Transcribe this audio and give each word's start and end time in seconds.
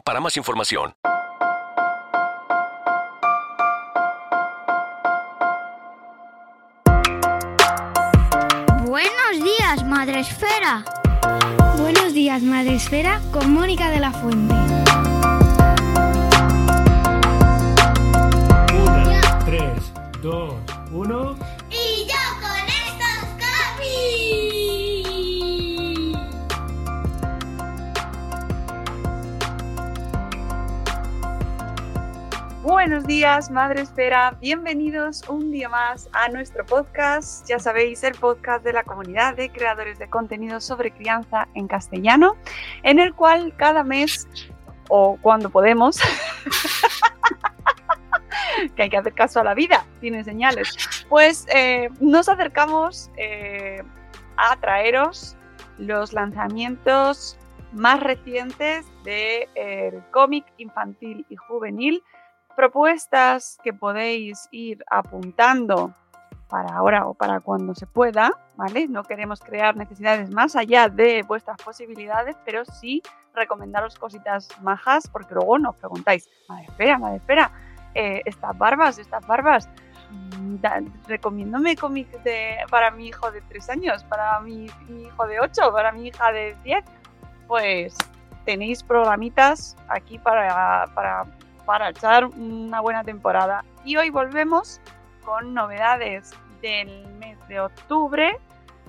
para 0.00 0.20
más 0.20 0.36
información. 0.36 0.94
Buenos 8.84 9.42
días, 9.42 9.84
Madre 9.84 10.20
Esfera. 10.20 10.84
Buenos 11.78 12.14
días, 12.14 12.42
Madre 12.42 12.76
Esfera, 12.76 13.20
con 13.32 13.52
Mónica 13.52 13.90
de 13.90 14.00
la 14.00 14.12
Fuente. 14.12 14.54
Una, 18.74 19.38
tres, 19.44 19.92
dos, 20.22 20.54
uno. 20.92 21.36
Buenos 32.64 33.06
días, 33.06 33.50
Madre 33.50 33.82
Esfera. 33.82 34.38
Bienvenidos 34.40 35.22
un 35.28 35.52
día 35.52 35.68
más 35.68 36.08
a 36.14 36.30
nuestro 36.30 36.64
podcast. 36.64 37.46
Ya 37.46 37.58
sabéis, 37.58 38.02
el 38.04 38.14
podcast 38.14 38.64
de 38.64 38.72
la 38.72 38.84
comunidad 38.84 39.36
de 39.36 39.50
creadores 39.50 39.98
de 39.98 40.08
contenido 40.08 40.62
sobre 40.62 40.90
crianza 40.90 41.46
en 41.52 41.68
castellano, 41.68 42.36
en 42.82 43.00
el 43.00 43.14
cual 43.14 43.54
cada 43.58 43.84
mes 43.84 44.26
o 44.88 45.18
cuando 45.20 45.50
podemos, 45.50 45.98
que 48.74 48.84
hay 48.84 48.88
que 48.88 48.96
hacer 48.96 49.12
caso 49.12 49.40
a 49.40 49.44
la 49.44 49.52
vida, 49.52 49.84
tiene 50.00 50.24
señales, 50.24 50.74
pues 51.10 51.46
eh, 51.54 51.90
nos 52.00 52.30
acercamos 52.30 53.10
eh, 53.18 53.82
a 54.38 54.56
traeros 54.56 55.36
los 55.76 56.14
lanzamientos 56.14 57.36
más 57.72 58.00
recientes 58.00 58.86
del 59.04 60.02
cómic 60.12 60.46
infantil 60.56 61.26
y 61.28 61.36
juvenil 61.36 62.02
propuestas 62.54 63.58
que 63.62 63.72
podéis 63.72 64.48
ir 64.50 64.84
apuntando 64.90 65.92
para 66.48 66.76
ahora 66.76 67.06
o 67.06 67.14
para 67.14 67.40
cuando 67.40 67.74
se 67.74 67.86
pueda, 67.86 68.30
¿vale? 68.56 68.86
No 68.86 69.02
queremos 69.02 69.40
crear 69.40 69.76
necesidades 69.76 70.30
más 70.30 70.54
allá 70.56 70.88
de 70.88 71.22
vuestras 71.22 71.60
posibilidades, 71.62 72.36
pero 72.44 72.64
sí 72.64 73.02
recomendaros 73.34 73.96
cositas 73.96 74.48
majas, 74.62 75.08
porque 75.08 75.34
luego 75.34 75.58
nos 75.58 75.76
preguntáis, 75.76 76.28
madre 76.48 76.66
espera, 76.68 76.98
madre 76.98 77.16
espera, 77.16 77.50
eh, 77.94 78.22
estas 78.24 78.56
barbas, 78.56 78.98
estas 78.98 79.26
barbas, 79.26 79.68
mm, 80.10 80.56
recomiéndome 81.06 81.76
cómics 81.76 82.22
de, 82.24 82.56
para 82.70 82.90
mi 82.90 83.08
hijo 83.08 83.30
de 83.30 83.40
3 83.42 83.70
años, 83.70 84.04
para 84.04 84.40
mi, 84.40 84.66
hijo 84.88 85.26
de 85.26 85.40
8, 85.40 85.72
para 85.72 85.92
mi 85.92 86.08
hija 86.08 86.32
de 86.32 86.56
10, 86.64 86.84
pues 87.46 87.96
tenéis 88.44 88.82
programitas 88.82 89.76
aquí 89.88 90.18
para, 90.18 90.86
para 91.64 91.90
echar 91.90 92.26
una 92.26 92.80
buena 92.80 93.04
temporada. 93.04 93.64
Y 93.84 93.96
hoy 93.96 94.10
volvemos 94.10 94.80
con 95.24 95.54
novedades 95.54 96.32
del 96.60 97.06
mes 97.18 97.38
de 97.48 97.60
octubre, 97.60 98.36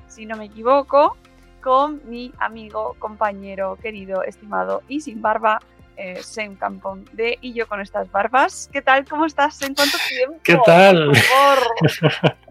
si 0.07 0.25
no 0.25 0.37
me 0.37 0.45
equivoco, 0.45 1.17
con 1.61 2.01
mi 2.05 2.31
amigo, 2.39 2.95
compañero, 2.99 3.77
querido, 3.81 4.23
estimado 4.23 4.83
y 4.87 5.01
sin 5.01 5.21
barba, 5.21 5.59
eh, 5.97 6.21
Sem 6.21 6.55
Campón 6.55 7.05
de 7.13 7.37
Y 7.41 7.53
yo 7.53 7.67
con 7.67 7.81
estas 7.81 8.11
barbas. 8.11 8.69
¿Qué 8.71 8.81
tal? 8.81 9.05
¿Cómo 9.05 9.25
estás? 9.25 9.61
¿En 9.61 9.73
cuánto 9.73 9.97
tiempo? 10.07 10.39
¿Qué 10.43 10.59
tal? 10.65 11.07
Por 11.07 11.17
favor. 11.17 12.37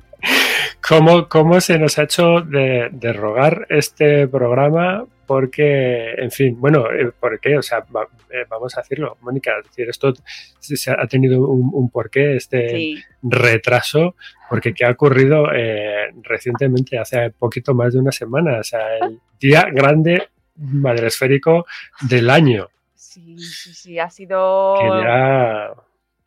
¿Cómo, 0.86 1.28
cómo 1.28 1.60
se 1.60 1.78
nos 1.78 1.98
ha 1.98 2.02
hecho 2.04 2.40
de, 2.40 2.88
de 2.92 3.12
rogar 3.12 3.66
este 3.70 4.28
programa? 4.28 5.04
Porque, 5.26 6.12
en 6.18 6.30
fin, 6.30 6.60
bueno, 6.60 6.90
eh, 6.92 7.10
¿por 7.18 7.40
qué? 7.40 7.56
O 7.56 7.62
sea, 7.62 7.80
va- 7.94 8.06
eh, 8.30 8.44
vamos 8.48 8.76
a 8.76 8.82
decirlo, 8.82 9.16
Mónica, 9.22 9.52
es 9.58 9.64
decir, 9.68 9.88
esto 9.88 10.12
se- 10.58 10.76
se 10.76 10.90
ha 10.90 11.06
tenido 11.06 11.48
un, 11.48 11.70
un 11.72 11.88
porqué, 11.88 12.36
este 12.36 12.68
Sí, 12.68 13.02
retraso, 13.22 14.16
porque 14.50 14.74
¿qué 14.74 14.84
ha 14.84 14.90
ocurrido 14.90 15.46
eh, 15.54 16.10
recientemente, 16.22 16.98
hace 16.98 17.30
poquito 17.30 17.72
más 17.74 17.94
de 17.94 18.00
una 18.00 18.12
semana? 18.12 18.58
O 18.60 18.64
sea, 18.64 18.98
el 18.98 19.18
día 19.40 19.66
grande 19.72 20.28
madresférico 20.56 21.64
del 22.02 22.28
año, 22.28 22.68
sí, 22.94 23.38
sí, 23.38 23.72
sí, 23.72 23.98
ha 23.98 24.10
sido, 24.10 24.74
que 24.78 24.86
ya 25.02 25.66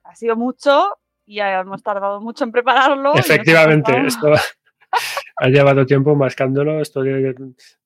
ha 0.03 0.15
sido 0.15 0.35
mucho 0.35 0.97
y 1.27 1.39
hemos 1.41 1.83
tardado 1.83 2.19
mucho 2.21 2.43
en 2.45 2.51
prepararlo. 2.51 3.13
Efectivamente, 3.15 3.91
esto 4.07 4.31
ha 5.37 5.47
llevado 5.49 5.85
tiempo 5.85 6.15
mascándolo. 6.15 6.79
Esto 6.81 7.01
de- 7.03 7.35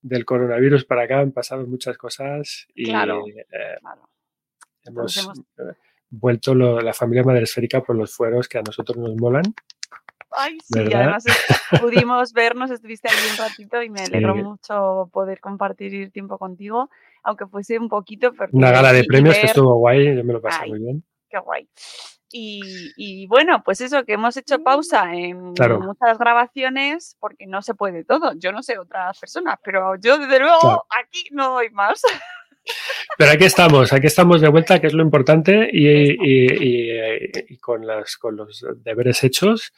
del 0.00 0.24
coronavirus 0.24 0.84
para 0.84 1.02
acá 1.02 1.18
han 1.18 1.32
pasado 1.32 1.66
muchas 1.66 1.98
cosas 1.98 2.66
y 2.74 2.84
Claro. 2.86 3.24
eh, 3.26 3.44
Claro. 3.80 4.08
hemos 4.84 5.18
eh, 5.18 5.62
vuelto 6.10 6.54
lo- 6.54 6.80
la 6.80 6.92
familia 6.94 7.24
madresférica 7.24 7.82
por 7.82 7.96
los 7.96 8.14
fueros 8.14 8.48
que 8.48 8.58
a 8.58 8.62
nosotros 8.62 8.96
nos 8.96 9.14
molan. 9.16 9.42
Ay, 10.34 10.58
sí, 10.60 10.78
¿Verdad? 10.78 11.00
además 11.02 11.26
es- 11.26 11.46
pudimos 11.82 12.32
vernos, 12.32 12.70
estuviste 12.70 13.08
allí 13.08 13.18
un 13.32 13.36
ratito 13.38 13.82
y 13.82 13.90
me 13.90 14.02
alegró 14.02 14.34
Sí. 14.34 14.42
mucho 14.42 15.10
poder 15.12 15.40
compartir 15.40 16.10
tiempo 16.12 16.38
contigo, 16.38 16.88
aunque 17.24 17.46
fuese 17.46 17.78
un 17.78 17.88
poquito. 17.88 18.32
Una 18.52 18.70
gala 18.70 18.92
de 18.92 19.04
premios 19.04 19.34
que 19.34 19.40
ver- 19.42 19.50
estuvo 19.50 19.74
guay, 19.78 20.16
yo 20.16 20.24
me 20.24 20.32
lo 20.32 20.40
pasé 20.40 20.60
Ay. 20.62 20.70
muy 20.70 20.78
bien. 20.78 21.04
Qué 21.28 21.38
guay. 21.38 21.68
Y, 22.32 22.92
y 22.96 23.26
bueno, 23.26 23.62
pues 23.64 23.80
eso, 23.82 24.04
que 24.04 24.14
hemos 24.14 24.36
hecho 24.36 24.62
pausa 24.62 25.12
en 25.14 25.52
Claro. 25.54 25.80
muchas 25.80 26.18
grabaciones 26.18 27.16
porque 27.20 27.46
no 27.46 27.60
se 27.62 27.74
puede 27.74 28.04
todo. 28.04 28.32
Yo 28.36 28.52
no 28.52 28.62
sé 28.62 28.78
otras 28.78 29.18
personas, 29.18 29.58
pero 29.62 29.96
yo 30.00 30.16
desde 30.18 30.38
luego 30.40 30.58
Claro. 30.60 30.84
aquí 30.98 31.24
no 31.30 31.50
doy 31.52 31.68
más. 31.70 32.02
Pero 33.18 33.32
aquí 33.32 33.44
estamos, 33.44 33.92
aquí 33.92 34.06
estamos 34.06 34.40
de 34.40 34.48
vuelta, 34.48 34.80
que 34.80 34.86
es 34.86 34.92
lo 34.94 35.02
importante, 35.02 35.68
y 35.72 37.56
con, 37.58 37.86
las, 37.86 38.16
con 38.16 38.36
los 38.36 38.64
deberes 38.84 39.24
hechos 39.24 39.72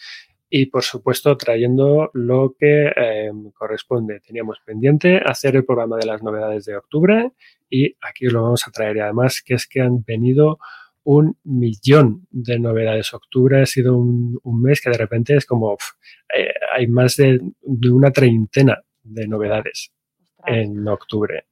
y, 0.51 0.67
por 0.67 0.83
supuesto, 0.85 1.37
trayendo 1.37 2.11
lo 2.13 2.55
que 2.59 2.93
eh, 2.95 3.31
corresponde. 3.55 4.21
Teníamos 4.21 4.61
pendiente 4.65 5.19
hacer 5.25 5.57
el 5.57 5.65
programa 5.65 5.97
de 5.97 6.07
las 6.07 6.23
novedades 6.23 6.67
de 6.67 6.77
octubre 6.77 7.33
y 7.71 7.97
aquí 8.03 8.27
lo 8.27 8.43
vamos 8.43 8.69
a 8.69 8.71
traer. 8.71 8.99
Y 8.99 9.01
además, 9.01 9.43
que 9.45 9.55
es 9.55 9.67
que 9.67 9.81
han 9.81 10.05
venido 10.05 10.59
un 11.05 11.39
millón 11.45 12.27
de 12.31 12.59
novedades. 12.59 13.13
Octubre 13.15 13.63
ha 13.63 13.67
sido 13.67 13.97
un, 13.97 14.39
un 14.43 14.63
mes 14.63 14.81
que 14.81 14.91
de 14.91 14.99
repente 14.99 15.37
es 15.37 15.47
como, 15.47 15.77
eh, 16.37 16.53
hay 16.75 16.87
más 16.87 17.17
de, 17.17 17.39
de 17.63 17.91
una 17.91 18.11
treintena 18.11 18.83
de 19.03 19.29
novedades 19.29 19.93
Ostras. 20.21 20.57
en 20.57 20.89
octubre. 20.89 21.47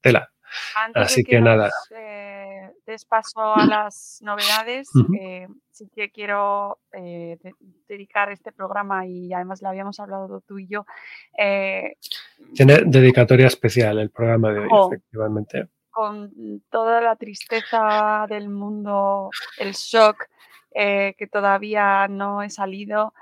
Tela. 0.00 0.28
Antes 0.76 1.02
Así 1.02 1.22
de 1.22 1.30
que 1.30 1.36
nos, 1.40 1.44
nada. 1.44 1.70
eh, 1.96 2.70
des 2.86 3.04
paso 3.06 3.54
a 3.54 3.64
las 3.64 4.18
novedades, 4.22 4.90
eh, 5.18 5.46
sí 5.70 5.88
que 5.94 6.10
quiero 6.10 6.80
eh, 6.92 7.38
de- 7.42 7.54
dedicar 7.88 8.30
este 8.30 8.52
programa 8.52 9.06
y 9.06 9.32
además 9.32 9.62
lo 9.62 9.68
habíamos 9.70 9.98
hablado 10.00 10.42
tú 10.46 10.58
y 10.58 10.66
yo. 10.66 10.84
eh, 11.38 11.94
Tiene 12.54 12.82
dedicatoria 12.84 13.46
especial 13.46 13.98
el 13.98 14.10
programa 14.10 14.52
de 14.52 14.58
hoy, 14.60 14.68
Jo. 14.70 14.88
efectivamente. 14.92 15.68
Con 15.92 16.62
toda 16.70 17.00
la 17.00 17.14
tristeza 17.16 18.26
del 18.28 18.48
mundo, 18.48 19.30
el 19.58 19.72
shock 19.72 20.26
eh, 20.74 21.14
que 21.16 21.26
todavía 21.28 22.08
no 22.08 22.42
he 22.42 22.50
salido, 22.50 23.14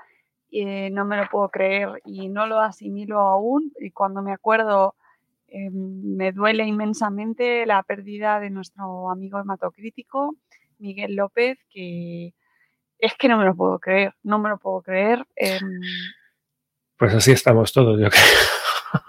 eh, 0.51 0.89
no 0.89 1.05
me 1.05 1.17
lo 1.17 1.27
puedo 1.29 1.49
creer 1.49 2.01
y 2.05 2.29
no 2.29 2.47
lo 2.47 2.59
asimilo 2.59 3.19
aún. 3.19 3.71
Y 3.79 3.91
cuando 3.91 4.23
me 4.23 4.33
acuerdo 4.33 4.95
Em, 5.53 6.15
me 6.15 6.31
duele 6.31 6.63
inmensamente 6.63 7.65
la 7.65 7.83
pérdida 7.83 8.39
de 8.39 8.49
nuestro 8.49 9.11
amigo 9.11 9.37
hematocrítico, 9.37 10.37
Miguel 10.79 11.15
López, 11.15 11.59
que 11.69 12.33
es 12.97 13.15
que 13.15 13.27
no 13.27 13.37
me 13.37 13.43
lo 13.43 13.53
puedo 13.53 13.77
creer, 13.77 14.15
no 14.23 14.39
me 14.39 14.47
lo 14.47 14.57
puedo 14.57 14.81
creer. 14.81 15.25
Pues 16.97 17.13
así 17.13 17.33
estamos 17.33 17.73
todos, 17.73 17.99
yo 17.99 18.09
creo. 18.09 18.23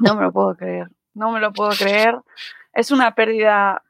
No 0.01 0.17
me 0.17 0.23
lo 0.23 0.33
puedo 0.33 0.57
creer, 0.57 0.89
no 1.15 1.31
me 1.31 1.39
lo 1.39 1.53
puedo 1.53 1.71
creer. 1.71 2.17
Es 2.73 2.91
una 2.91 3.15
pérdida 3.15 3.83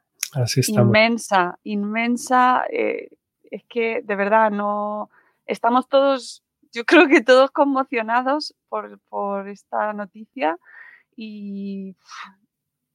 inmensa, 0.69 1.59
inmensa. 1.63 2.65
Eh, 2.71 3.09
es 3.51 3.65
que 3.69 4.01
de 4.03 4.17
verdad 4.17 4.51
no 4.51 5.11
estamos 5.47 5.89
todos, 5.89 6.43
yo 6.73 6.85
creo 6.85 7.07
que 7.07 7.21
todos 7.21 7.51
conmocionados 7.51 8.55
por, 8.69 8.99
por 9.09 9.49
esta 9.49 9.93
noticia 9.93 10.59
y 11.17 11.97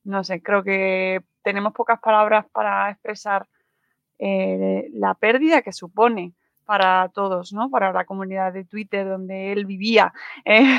no 0.03 0.23
sé, 0.23 0.41
creo 0.41 0.63
que 0.63 1.21
tenemos 1.43 1.73
pocas 1.73 1.99
palabras 1.99 2.45
para 2.51 2.89
expresar 2.89 3.47
eh, 4.19 4.89
la 4.93 5.13
pérdida 5.13 5.61
que 5.61 5.73
supone 5.73 6.33
para 6.67 7.09
todos, 7.13 7.53
¿no? 7.53 7.69
Para 7.71 7.93
la 7.93 8.03
comunidad 8.03 8.51
de 8.51 8.65
Twitter 8.65 9.07
donde 9.07 9.53
él 9.53 9.65
vivía 9.65 10.13
eh, 10.45 10.77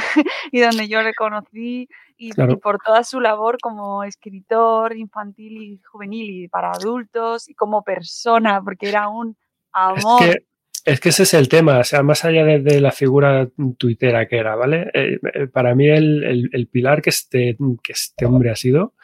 y 0.53 0.61
donde 0.61 0.87
yo 0.87 1.03
le 1.03 1.15
conocí 1.15 1.89
y, 2.19 2.33
por 2.63 2.79
toda 2.85 3.03
su 3.05 3.21
labor 3.21 3.59
como 3.61 4.05
escritor 4.05 4.97
infantil 4.97 5.63
y 5.63 5.81
juvenil 5.83 6.45
y 6.45 6.49
para 6.49 6.73
adultos 6.73 7.49
y 7.49 7.55
como 7.55 7.83
persona, 7.83 8.61
porque 8.63 8.89
era 8.89 9.09
un 9.09 9.37
amor. 9.73 10.43
Es 10.85 11.01
que, 11.01 11.09
ese 11.09 11.23
es 11.23 11.35
el 11.35 11.49
tema, 11.49 11.79
o 11.79 11.85
sea, 11.85 12.03
más 12.03 12.25
allá 12.25 12.45
de, 12.45 12.81
la 12.81 12.93
figura 12.93 13.49
tuitera 13.79 14.27
que 14.27 14.37
era, 14.37 14.57
¿vale? 14.57 14.91
Eh, 14.95 15.19
para 15.53 15.75
mí 15.75 15.89
el, 15.89 16.69
pilar 16.71 17.03
que 17.03 17.11
este, 17.11 17.57
que 17.83 17.93
este 17.93 18.27
hombre 18.27 18.51
ha 18.51 18.57
sido 18.57 18.95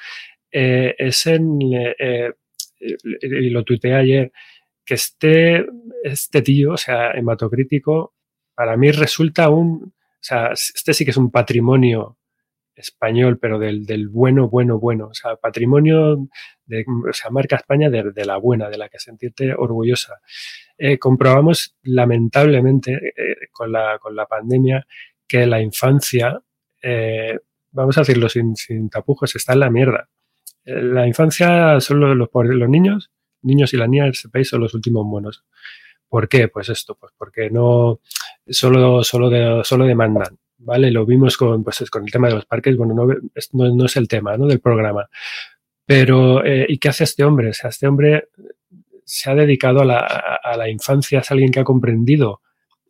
es 0.51 1.27
en, 1.27 1.59
y 1.61 3.51
lo 3.51 3.65
tuiteé 3.65 3.95
ayer, 3.95 4.33
que 4.85 4.95
este 4.95 6.43
tío, 6.43 6.73
o 6.73 6.77
sea, 6.77 7.13
hematocrítico, 7.13 8.15
para 8.55 8.77
mí 8.77 8.91
resulta 8.91 9.49
un, 9.49 9.95
o 9.97 10.19
sea, 10.21 10.53
este 10.53 10.95
sí 10.95 11.05
que 11.05 11.11
es 11.11 11.17
un 11.17 11.31
patrimonio 11.31 12.19
español, 12.75 13.39
pero 13.39 13.59
del, 13.59 13.87
del 13.87 14.09
bueno, 14.09 14.49
bueno, 14.49 14.79
bueno, 14.79 15.09
o 15.09 15.15
sea, 15.15 15.37
patrimonio 15.37 16.29
de, 16.67 16.85
o 17.09 17.13
sea, 17.13 17.31
marca 17.31 17.57
España 17.57 17.89
de, 17.89 18.25
la 18.25 18.37
buena, 18.37 18.69
de 18.69 18.79
la 18.79 18.89
que 18.89 18.99
sentirte 18.99 19.55
orgullosa. 19.55 20.21
Eh, 20.77 20.99
comprobamos 20.99 21.77
lamentablemente 21.83 22.95
eh, 22.95 23.37
con, 23.53 23.71
la, 23.71 23.99
con 23.99 24.17
la 24.17 24.27
pandemia 24.27 24.87
que 25.27 25.47
la 25.47 25.61
infancia, 25.61 26.41
eh, 26.83 27.39
vamos 27.71 27.97
a 27.97 28.01
decirlo 28.01 28.29
sin, 28.29 28.57
sin 28.57 28.91
tapujos, 28.91 29.35
está 29.37 29.53
en 29.53 29.61
la 29.61 29.71
mierda. 29.71 30.09
La 30.65 31.07
infancia 31.07 31.81
son 31.81 32.01
los, 32.01 32.17
los 32.17 32.69
niños 32.69 33.11
niños 33.44 33.73
y 33.75 33.76
las 33.76 33.88
niñas 33.88 34.06
de 34.06 34.11
ese 34.11 34.29
país 34.29 34.49
son 34.49 34.61
los 34.61 34.75
últimos 34.75 35.05
monos. 35.05 35.44
¿Por 36.08 36.29
qué? 36.29 36.49
Pues 36.49 36.69
esto, 36.69 36.94
pues 36.94 37.12
porque 37.17 37.50
no 37.50 38.00
solo, 38.49 39.02
solo, 39.02 39.31
de, 39.31 39.62
solo 39.64 39.85
demandan. 39.85 40.38
¿Vale? 40.58 40.91
Lo 40.91 41.05
vimos 41.05 41.37
con, 41.37 41.62
pues, 41.62 41.91
con 41.91 42.05
el 42.05 42.11
tema 42.11 42.29
de 42.29 42.35
los 42.35 42.46
parques, 42.46 42.76
bueno, 42.76 42.94
no, 42.94 43.06
no, 43.06 43.85
es 43.85 43.96
el 43.96 44.08
tema 44.08 44.37
¿no? 44.37 44.46
del 44.46 44.61
programa. 44.61 45.08
Pero, 45.85 46.44
eh, 46.44 46.64
¿y 46.69 46.79
qué 46.79 46.88
hace 46.88 47.05
este 47.05 47.25
hombre? 47.25 47.50
O 47.50 47.52
sea, 47.52 47.70
este 47.70 47.87
hombre 47.87 48.29
se 49.05 49.31
ha 49.31 49.35
dedicado 49.35 49.81
a 49.81 49.85
la, 49.85 49.99
a 49.99 50.56
la 50.56 50.70
infancia, 50.70 51.19
es 51.19 51.31
alguien 51.31 51.50
que 51.50 51.61
ha 51.61 51.64
comprendido 51.64 52.41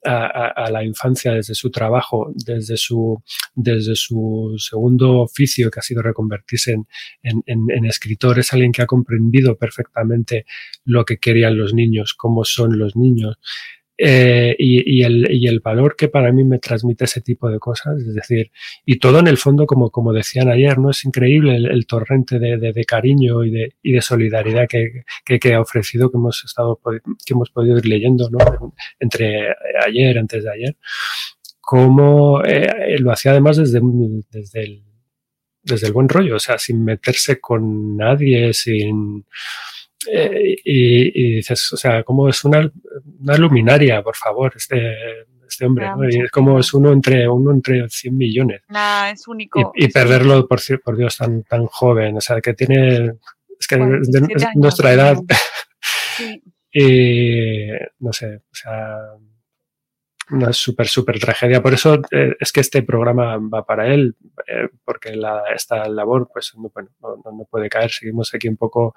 a, 0.04 0.70
la 0.70 0.84
infancia 0.84 1.32
desde 1.32 1.54
su 1.54 1.70
trabajo, 1.70 2.32
desde 2.34 2.76
su, 2.76 3.22
desde 3.54 3.94
su 3.96 4.54
segundo 4.58 5.20
oficio, 5.20 5.70
que 5.70 5.80
ha 5.80 5.82
sido 5.82 6.02
reconvertirse 6.02 6.72
en, 6.72 6.86
en, 7.22 7.42
en, 7.46 7.84
escritor, 7.86 8.38
es 8.38 8.52
alguien 8.52 8.72
que 8.72 8.82
ha 8.82 8.86
comprendido 8.86 9.56
perfectamente 9.56 10.44
lo 10.84 11.04
que 11.04 11.18
querían 11.18 11.56
los 11.56 11.74
niños, 11.74 12.14
cómo 12.14 12.44
son 12.44 12.78
los 12.78 12.96
niños, 12.96 13.36
eh, 13.96 14.56
y, 14.58 15.02
el, 15.02 15.30
y, 15.30 15.46
el, 15.46 15.60
valor 15.60 15.94
que 15.94 16.08
para 16.08 16.32
mí 16.32 16.42
me 16.42 16.58
transmite 16.58 17.04
ese 17.04 17.20
tipo 17.20 17.48
de 17.48 17.60
cosas, 17.60 18.00
es 18.00 18.14
decir, 18.14 18.50
y 18.84 18.98
todo 18.98 19.20
en 19.20 19.28
el 19.28 19.38
fondo, 19.38 19.66
como, 19.66 19.90
como 19.90 20.12
decían 20.12 20.48
ayer, 20.48 20.78
¿no? 20.78 20.90
Es 20.90 21.04
increíble 21.04 21.54
el, 21.56 21.86
torrente 21.86 22.40
de, 22.40 22.56
de, 22.56 22.84
cariño 22.84 23.44
y 23.44 23.50
de, 23.50 23.74
y 23.82 23.92
de 23.92 24.02
solidaridad 24.02 24.66
que, 24.68 25.04
que, 25.38 25.54
ha 25.54 25.60
ofrecido, 25.60 26.10
que 26.10 26.16
hemos 26.16 26.44
estado, 26.44 26.80
que 27.24 27.34
hemos 27.34 27.50
podido 27.50 27.78
ir 27.78 27.86
leyendo, 27.86 28.28
¿no? 28.30 28.74
Entre 28.98 29.54
ayer, 29.86 30.18
antes 30.18 30.42
de 30.42 30.50
ayer, 30.50 30.76
como 31.60 32.42
eh, 32.44 32.98
lo 32.98 33.12
hacía 33.12 33.30
además 33.30 33.56
desde, 33.58 33.80
desde 34.30 34.62
el, 34.62 34.82
desde 35.62 35.86
el 35.86 35.92
buen 35.92 36.08
rollo, 36.08 36.36
o 36.36 36.40
sea, 36.40 36.58
sin 36.58 36.84
meterse 36.84 37.40
con 37.40 37.96
nadie, 37.96 38.52
sin, 38.52 39.24
eh, 40.12 40.56
y, 40.64 41.36
dices, 41.36 41.72
o 41.72 41.76
sea, 41.76 42.02
como 42.02 42.28
es 42.28 42.44
una, 42.44 42.70
una 43.20 43.36
luminaria, 43.36 44.02
por 44.02 44.16
favor, 44.16 44.52
este, 44.56 44.94
este 45.46 45.66
hombre, 45.66 45.88
¿no? 45.96 46.08
Y 46.08 46.20
es 46.24 46.30
como 46.30 46.58
es 46.58 46.72
uno 46.74 46.92
entre 46.92 47.28
uno 47.28 47.52
entre 47.52 47.88
100 47.88 48.16
millones. 48.16 48.62
Nah, 48.68 49.10
es 49.10 49.26
único. 49.28 49.72
Y, 49.74 49.88
perderlo, 49.88 50.46
por, 50.46 50.60
por 50.82 50.96
Dios, 50.96 51.16
tan, 51.16 51.42
tan 51.44 51.66
joven, 51.66 52.16
o 52.16 52.20
sea, 52.20 52.40
que 52.40 52.54
tiene, 52.54 53.14
es 53.58 53.66
que 53.66 53.76
es 53.76 54.46
nuestra 54.54 54.92
edad. 54.92 55.16
y 56.72 57.68
no 58.00 58.12
sé, 58.12 58.36
o 58.36 58.54
sea, 58.54 58.96
una 60.30 60.52
súper, 60.52 60.86
súper 60.86 61.18
tragedia. 61.18 61.62
Por 61.62 61.74
eso 61.74 62.00
eh, 62.10 62.34
es 62.40 62.52
que 62.52 62.60
este 62.60 62.82
programa 62.82 63.36
va 63.38 63.64
para 63.64 63.92
él, 63.92 64.16
eh, 64.46 64.68
porque 64.84 65.18
esta 65.54 65.88
labor 65.88 66.30
pues 66.32 66.54
no, 66.56 66.70
bueno, 66.72 66.90
no, 67.00 67.46
puede 67.50 67.68
caer. 67.68 67.90
Seguimos 67.90 68.32
aquí 68.34 68.48
un 68.48 68.56
poco, 68.56 68.94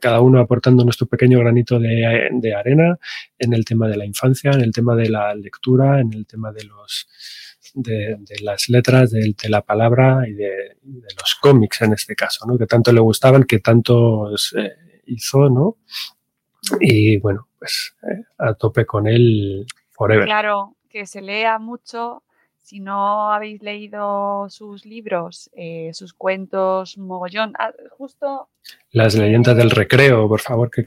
cada 0.00 0.20
uno 0.20 0.40
aportando 0.40 0.84
nuestro 0.84 1.06
pequeño 1.06 1.38
granito 1.38 1.78
de, 1.78 2.54
arena 2.56 2.98
en 3.38 3.52
el 3.52 3.64
tema 3.64 3.88
de 3.88 3.96
la 3.96 4.04
infancia, 4.04 4.50
en 4.50 4.62
el 4.62 4.72
tema 4.72 4.96
de 4.96 5.08
la 5.08 5.34
lectura, 5.34 6.00
en 6.00 6.12
el 6.12 6.26
tema 6.26 6.52
de 6.52 6.64
los 6.64 7.08
de, 7.74 8.16
las 8.42 8.68
letras, 8.68 9.10
de, 9.10 9.34
la 9.48 9.60
palabra 9.62 10.26
y 10.26 10.32
de, 10.32 10.76
los 10.82 11.34
cómics 11.40 11.82
en 11.82 11.92
este 11.92 12.14
caso, 12.14 12.46
¿no? 12.46 12.56
que 12.56 12.66
tanto 12.66 12.92
le 12.92 13.00
gustaban, 13.00 13.44
que 13.44 13.58
tanto 13.58 14.34
eh, 14.56 15.02
hizo, 15.06 15.50
¿no? 15.50 15.76
Y 16.80 17.18
bueno, 17.18 17.48
pues 17.58 17.94
a 18.38 18.54
tope 18.54 18.86
con 18.86 19.06
él 19.06 19.66
Claro, 20.24 20.76
que 20.88 21.06
se 21.06 21.22
lea 21.22 21.58
mucho. 21.58 22.22
Si 22.58 22.80
no 22.80 23.30
habéis 23.32 23.62
leído 23.62 24.48
sus 24.50 24.84
libros, 24.84 25.48
eh, 25.54 25.90
sus 25.94 26.12
cuentos, 26.12 26.98
mogollón, 26.98 27.52
ah, 27.60 27.70
justo... 27.96 28.48
Las 28.90 29.14
leyendas 29.14 29.56
del 29.56 29.70
recreo, 29.70 30.26
por 30.28 30.40
favor. 30.40 30.68
Que, 30.70 30.84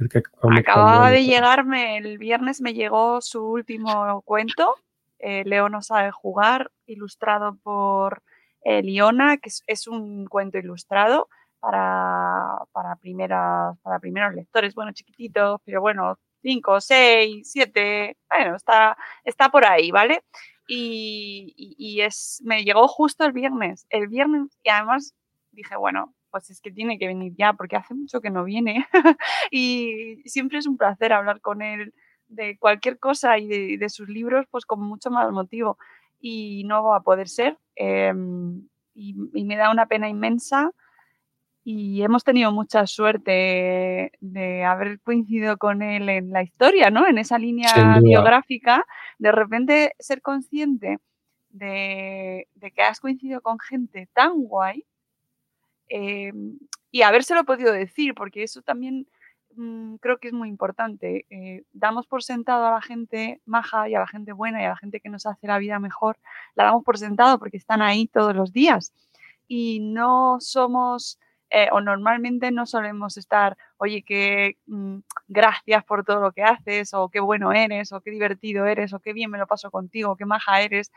acababa 0.57 1.09
de 1.09 1.23
llegarme, 1.23 1.97
el 1.97 2.17
viernes 2.17 2.59
me 2.59 2.73
llegó 2.73 3.21
su 3.21 3.45
último 3.45 4.21
cuento, 4.23 4.75
eh, 5.19 5.43
Leo 5.45 5.69
no 5.69 5.81
sabe 5.81 6.11
jugar, 6.11 6.71
ilustrado 6.85 7.55
por 7.63 8.23
eh, 8.63 8.81
Liona, 8.81 9.37
que 9.37 9.49
es, 9.67 9.87
un 9.87 10.25
cuento 10.27 10.57
ilustrado 10.57 11.29
para, 11.59 12.59
para, 12.71 12.95
primeras, 12.95 13.77
para 13.79 13.99
primeros 13.99 14.33
lectores, 14.33 14.73
bueno, 14.75 14.91
chiquititos, 14.93 15.61
pero 15.65 15.81
bueno, 15.81 16.17
5, 16.41 16.81
6, 16.81 17.51
7, 17.51 18.17
bueno, 18.29 18.55
está, 18.55 18.97
está 19.23 19.49
por 19.49 19.65
ahí, 19.65 19.91
¿vale? 19.91 20.23
Y, 20.67 21.99
es, 22.01 22.41
me 22.45 22.63
llegó 22.63 22.87
justo 22.87 23.25
el 23.25 23.31
viernes, 23.33 23.87
el 23.89 24.07
viernes, 24.07 24.57
y 24.63 24.69
además 24.69 25.15
dije, 25.51 25.75
bueno, 25.75 26.13
pues 26.29 26.49
es 26.51 26.61
que 26.61 26.71
tiene 26.71 26.99
que 26.99 27.07
venir 27.07 27.33
ya, 27.37 27.53
porque 27.53 27.75
hace 27.75 27.95
mucho 27.95 28.21
que 28.21 28.29
no 28.29 28.43
viene. 28.43 28.87
y 29.51 30.21
siempre 30.25 30.59
es 30.59 30.67
un 30.67 30.77
placer 30.77 31.11
hablar 31.11 31.41
con 31.41 31.61
él 31.61 31.93
de 32.27 32.57
cualquier 32.59 32.99
cosa 32.99 33.39
y 33.39 33.77
de, 33.77 33.89
sus 33.89 34.07
libros, 34.09 34.45
pues 34.51 34.65
con 34.65 34.81
mucho 34.81 35.09
más 35.09 35.31
motivo. 35.31 35.77
Y 36.19 36.63
no 36.65 36.83
va 36.83 36.97
a 36.97 37.01
poder 37.01 37.27
ser. 37.29 37.57
Em, 37.75 38.67
y, 38.93 39.13
me 39.13 39.55
da 39.55 39.71
una 39.71 39.87
pena 39.87 40.07
inmensa 40.07 40.71
y 41.71 42.01
hemos 42.01 42.23
tenido 42.23 42.51
mucha 42.51 42.87
suerte 42.87 44.11
de 44.19 44.63
haber 44.63 44.99
coincidido 45.01 45.59
con 45.59 45.83
él 45.83 46.09
en 46.09 46.31
la 46.31 46.41
historia, 46.41 46.89
¿no? 46.89 47.07
En 47.07 47.19
esa 47.19 47.37
línea 47.37 47.99
biográfica, 48.01 48.87
de 49.19 49.31
repente 49.31 49.93
ser 49.99 50.23
consciente 50.23 50.97
de, 51.51 52.47
que 52.75 52.81
has 52.81 52.99
coincidido 52.99 53.41
con 53.41 53.59
gente 53.59 54.09
tan 54.13 54.45
guay 54.45 54.83
eh, 55.89 56.33
y 56.89 57.03
habérselo 57.03 57.45
podido 57.45 57.71
decir, 57.71 58.15
porque 58.15 58.41
eso 58.41 58.63
también 58.63 59.07
mm, 59.53 59.97
creo 59.97 60.17
que 60.17 60.29
es 60.29 60.33
muy 60.33 60.49
importante. 60.49 61.27
Eh, 61.29 61.65
damos 61.71 62.07
por 62.07 62.23
sentado 62.23 62.65
a 62.65 62.71
la 62.71 62.81
gente 62.81 63.41
maja 63.45 63.87
y 63.87 63.93
a 63.93 63.99
la 63.99 64.07
gente 64.07 64.33
buena 64.33 64.59
y 64.59 64.65
a 64.65 64.69
la 64.69 64.77
gente 64.77 65.01
que 65.01 65.09
nos 65.09 65.27
hace 65.27 65.45
la 65.45 65.59
vida 65.59 65.77
mejor, 65.77 66.17
la 66.55 66.63
damos 66.63 66.83
por 66.83 66.97
sentado 66.97 67.37
porque 67.37 67.57
están 67.57 67.83
ahí 67.83 68.07
todos 68.07 68.35
los 68.35 68.53
días 68.53 68.91
y 69.47 69.81
no 69.81 70.37
somos 70.39 71.19
eh, 71.51 71.69
o 71.71 71.81
normalmente 71.81 72.51
no 72.51 72.65
solemos 72.65 73.17
estar, 73.17 73.57
oye, 73.77 74.03
que 74.03 74.57
mm, 74.67 74.99
gracias 75.27 75.83
por 75.83 76.03
todo 76.03 76.19
lo 76.21 76.31
que 76.31 76.43
haces, 76.43 76.93
o 76.93 77.09
qué 77.09 77.19
bueno 77.19 77.51
eres, 77.53 77.91
o 77.91 78.01
qué 78.01 78.11
divertido 78.11 78.65
eres, 78.65 78.93
o 78.93 78.99
qué 78.99 79.13
bien 79.13 79.31
me 79.31 79.37
lo 79.37 79.47
paso 79.47 79.71
contigo, 79.71 80.15
qué 80.15 80.25
maja 80.25 80.61
eres, 80.61 80.91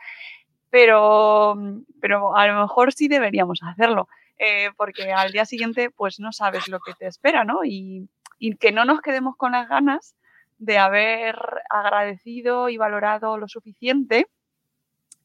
pero, 0.69 1.55
mm, 1.55 1.81
pero 2.01 2.35
a 2.35 2.47
lo 2.47 2.61
mejor 2.61 2.93
sí 2.93 3.07
deberíamos 3.07 3.61
hacerlo. 3.63 4.07
eh, 4.39 4.71
porque 4.77 5.13
al 5.13 5.31
día 5.31 5.45
siguiente 5.45 5.91
pues 5.91 6.19
no 6.19 6.31
sabes 6.33 6.67
lo 6.67 6.79
que 6.79 6.93
te 6.95 7.05
espera, 7.07 7.43
¿no? 7.45 7.63
Y, 7.63 8.09
y 8.39 8.55
que 8.57 8.71
no 8.71 8.83
nos 8.83 8.99
quedemos 9.01 9.37
con 9.37 9.51
las 9.53 9.69
ganas 9.69 10.15
de 10.57 10.79
haber 10.79 11.35
agradecido 11.69 12.67
y 12.69 12.77
valorado 12.77 13.37
lo 13.37 13.47
suficiente 13.47 14.27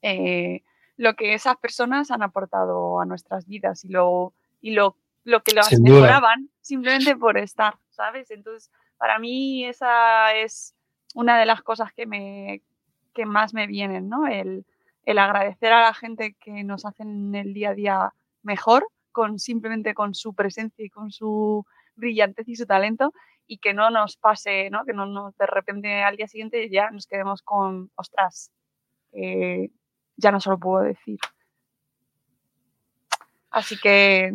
eh, 0.03 0.63
lo 0.97 1.15
que 1.15 1.35
esas 1.35 1.57
personas 1.57 2.11
han 2.11 2.23
aportado 2.23 3.01
a 3.01 3.07
nuestras 3.07 3.47
vidas 3.47 3.85
y 3.85 3.89
lo, 3.89 4.35
y 4.61 4.73
lo, 4.73 4.97
lo 5.29 5.43
que 5.43 5.53
duda. 5.53 5.69
mejoraban 5.81 6.49
simplemente 6.63 7.15
por 7.15 7.37
estar, 7.37 7.75
¿sabes? 7.91 8.31
Entonces, 8.31 8.71
para 8.97 9.19
mí 9.19 9.67
esa 9.67 10.35
es 10.35 10.75
una 11.15 11.39
de 11.39 11.45
las 11.45 11.63
cosas 11.63 11.93
que, 11.93 12.07
me, 12.07 12.63
que 13.13 13.27
más 13.27 13.53
me 13.53 13.67
vienen, 13.67 14.09
¿no? 14.09 14.27
El, 14.27 14.65
el 15.05 15.19
agradecer 15.19 15.73
a 15.73 15.83
la 15.83 15.95
gente 15.95 16.35
que 16.41 16.65
nos 16.65 16.87
hacen 16.87 17.35
el 17.35 17.53
día 17.53 17.71
a 17.71 17.75
día 17.75 18.13
mejor, 18.43 18.89
con 19.13 19.39
simplemente 19.39 19.93
con 19.93 20.15
su 20.15 20.35
presencia 20.35 20.83
y 20.83 20.89
con 20.89 21.11
su 21.11 21.67
brillantez 21.95 22.49
y 22.49 22.57
su 22.57 22.65
talento, 22.65 23.13
y 23.47 23.59
que 23.59 23.75
no 23.75 23.91
nos 23.91 24.17
pase, 24.17 24.71
¿no? 24.71 24.87
Que 24.87 24.95
no 24.95 25.05
nos 25.05 25.37
de 25.37 25.47
repente 25.47 26.03
al 26.03 26.17
día 26.17 26.27
siguiente 26.27 26.71
ya 26.71 26.91
nos 26.91 27.07
quedemos 27.07 27.43
con, 27.43 27.91
ostras, 27.97 28.51
eh, 29.13 29.69
ya 30.17 30.33
no 30.33 30.41
se 30.41 30.49
lo 30.49 30.59
puedo 30.59 30.85
decir. 30.85 31.19
Así 33.51 33.79
que 33.79 34.33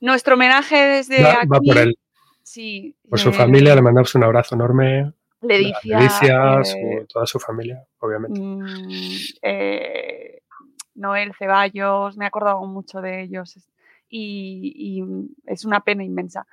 nuestro 0.00 0.34
homenaje 0.34 0.76
desde 0.76 1.22
Va, 1.22 1.38
aquí. 1.40 1.48
va 1.48 1.60
por 1.60 1.78
él, 1.78 1.98
Sí, 2.42 2.94
por 3.08 3.18
su 3.18 3.30
eh, 3.30 3.32
familia, 3.32 3.74
le 3.74 3.82
mandamos 3.82 4.14
un 4.14 4.24
abrazo 4.24 4.54
enorme. 4.54 5.12
Ledicia, 5.40 5.96
a 5.98 6.00
Leticia, 6.00 6.60
eh, 6.60 6.64
su- 6.64 7.06
toda 7.06 7.26
su 7.26 7.38
familia, 7.40 7.84
obviamente. 7.98 8.40
mm, 8.40 9.16
eh, 9.42 10.40
Noel 10.94 11.32
Ceballos, 11.38 12.16
me 12.16 12.24
he 12.24 12.28
acordado 12.28 12.64
mucho 12.66 13.00
de 13.00 13.22
ellos 13.22 13.56
y 14.08 15.02
es 15.46 15.64
una 15.64 15.80
pena 15.80 16.04
inmensa. 16.04 16.46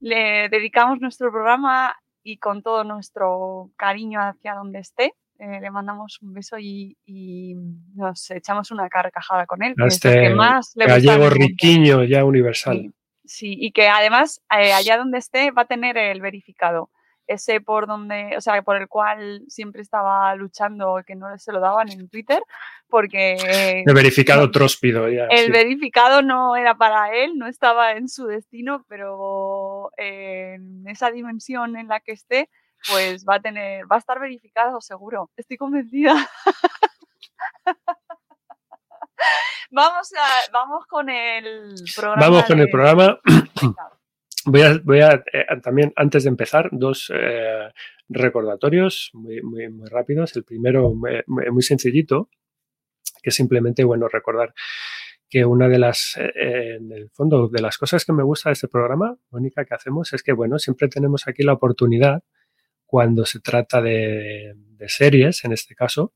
Le 0.00 0.48
dedicamos 0.48 1.00
nuestro 1.00 1.30
programa 1.30 1.96
y 2.22 2.38
con 2.38 2.62
todo 2.62 2.84
nuestro 2.84 3.70
cariño 3.76 4.20
hacia 4.20 4.54
donde 4.54 4.80
esté, 4.80 5.14
eh, 5.38 5.60
le 5.60 5.70
mandamos 5.70 6.18
un 6.22 6.32
beso 6.32 6.58
y, 6.58 6.96
y 7.04 7.54
nos 7.94 8.30
echamos 8.30 8.70
una 8.70 8.88
carcajada 8.88 9.46
con 9.46 9.62
él, 9.62 9.74
que 9.76 9.84
A 9.84 9.86
es 9.86 10.04
lo 10.04 10.10
que 10.10 10.16
este 10.24 10.34
más 10.34 10.72
le 10.74 10.86
Gallego 10.86 11.30
riquiño 11.30 12.04
ya 12.04 12.24
universal. 12.24 12.76
Sí, 12.76 12.92
sí, 13.24 13.56
y 13.58 13.72
que 13.72 13.88
además 13.88 14.42
eh, 14.50 14.72
allá 14.72 14.96
donde 14.96 15.18
esté 15.18 15.50
va 15.50 15.62
a 15.62 15.66
tener 15.66 15.96
el 15.98 16.20
verificado, 16.20 16.90
ese 17.26 17.60
por 17.60 17.86
donde, 17.86 18.36
o 18.36 18.40
sea, 18.40 18.62
por 18.62 18.76
el 18.76 18.86
cual 18.88 19.42
siempre 19.48 19.82
estaba 19.82 20.34
luchando 20.36 21.02
que 21.06 21.16
no 21.16 21.36
se 21.38 21.52
lo 21.52 21.60
daban 21.60 21.90
en 21.90 22.08
Twitter, 22.08 22.40
porque 22.88 23.82
El 23.84 23.94
verificado 23.94 24.42
no, 24.42 24.50
tróspido 24.50 25.08
ya. 25.08 25.26
el 25.26 25.46
sí. 25.46 25.50
verificado 25.50 26.22
no 26.22 26.54
era 26.54 26.76
para 26.76 27.12
él, 27.14 27.36
no 27.36 27.48
estaba 27.48 27.92
en 27.92 28.08
su 28.08 28.26
destino, 28.26 28.84
pero 28.88 29.90
en 29.96 30.86
esa 30.86 31.10
dimensión 31.10 31.76
en 31.76 31.88
la 31.88 31.98
que 31.98 32.12
esté, 32.12 32.48
pues 32.90 33.24
va 33.28 33.36
a 33.36 33.40
tener, 33.40 33.84
va 33.90 33.96
a 33.96 33.98
estar 33.98 34.18
verificado 34.20 34.80
seguro. 34.80 35.30
Estoy 35.36 35.56
convencida. 35.56 36.14
vamos 39.70 40.12
a, 40.14 40.52
vamos 40.52 40.86
con 40.86 41.08
el 41.10 41.74
programa. 41.94 42.26
Vamos 42.28 42.44
con 42.44 42.58
el 42.60 42.68
programa. 42.70 43.18
Voy 44.48 44.62
a, 44.62 44.78
voy 44.84 45.00
a, 45.00 45.24
eh, 45.32 45.44
también, 45.60 45.92
antes 45.96 46.22
de 46.22 46.28
empezar, 46.28 46.68
dos 46.70 47.10
eh, 47.12 47.68
recordatorios 48.08 49.10
muy, 49.12 49.42
muy, 49.42 49.68
muy 49.68 49.88
rápidos. 49.88 50.36
El 50.36 50.44
primero, 50.44 50.94
muy, 50.94 51.20
muy- 51.26 51.50
muy 51.50 51.62
sencillito, 51.64 52.30
que 53.24 53.32
simplemente, 53.32 53.82
bueno, 53.82 54.06
recordar 54.06 54.54
que 55.28 55.44
una 55.44 55.66
de 55.68 55.80
las, 55.80 56.16
eh, 56.16 56.32
eh, 56.36 56.76
en 56.76 56.92
el 56.92 57.10
fondo, 57.10 57.48
de 57.48 57.60
las 57.60 57.76
cosas 57.76 58.04
que 58.04 58.12
me 58.12 58.22
gusta 58.22 58.50
de 58.50 58.52
este 58.52 58.68
programa, 58.68 59.16
Mónica, 59.32 59.64
que 59.64 59.74
hacemos, 59.74 60.12
es 60.12 60.22
que, 60.22 60.32
bueno, 60.32 60.60
siempre 60.60 60.86
tenemos 60.86 61.26
aquí 61.26 61.42
la 61.42 61.54
oportunidad, 61.54 62.22
cuando 62.86 63.26
se 63.26 63.40
trata 63.40 63.82
de, 63.82 64.54
series, 64.86 65.44
en 65.44 65.52
este 65.52 65.74
caso, 65.74 66.12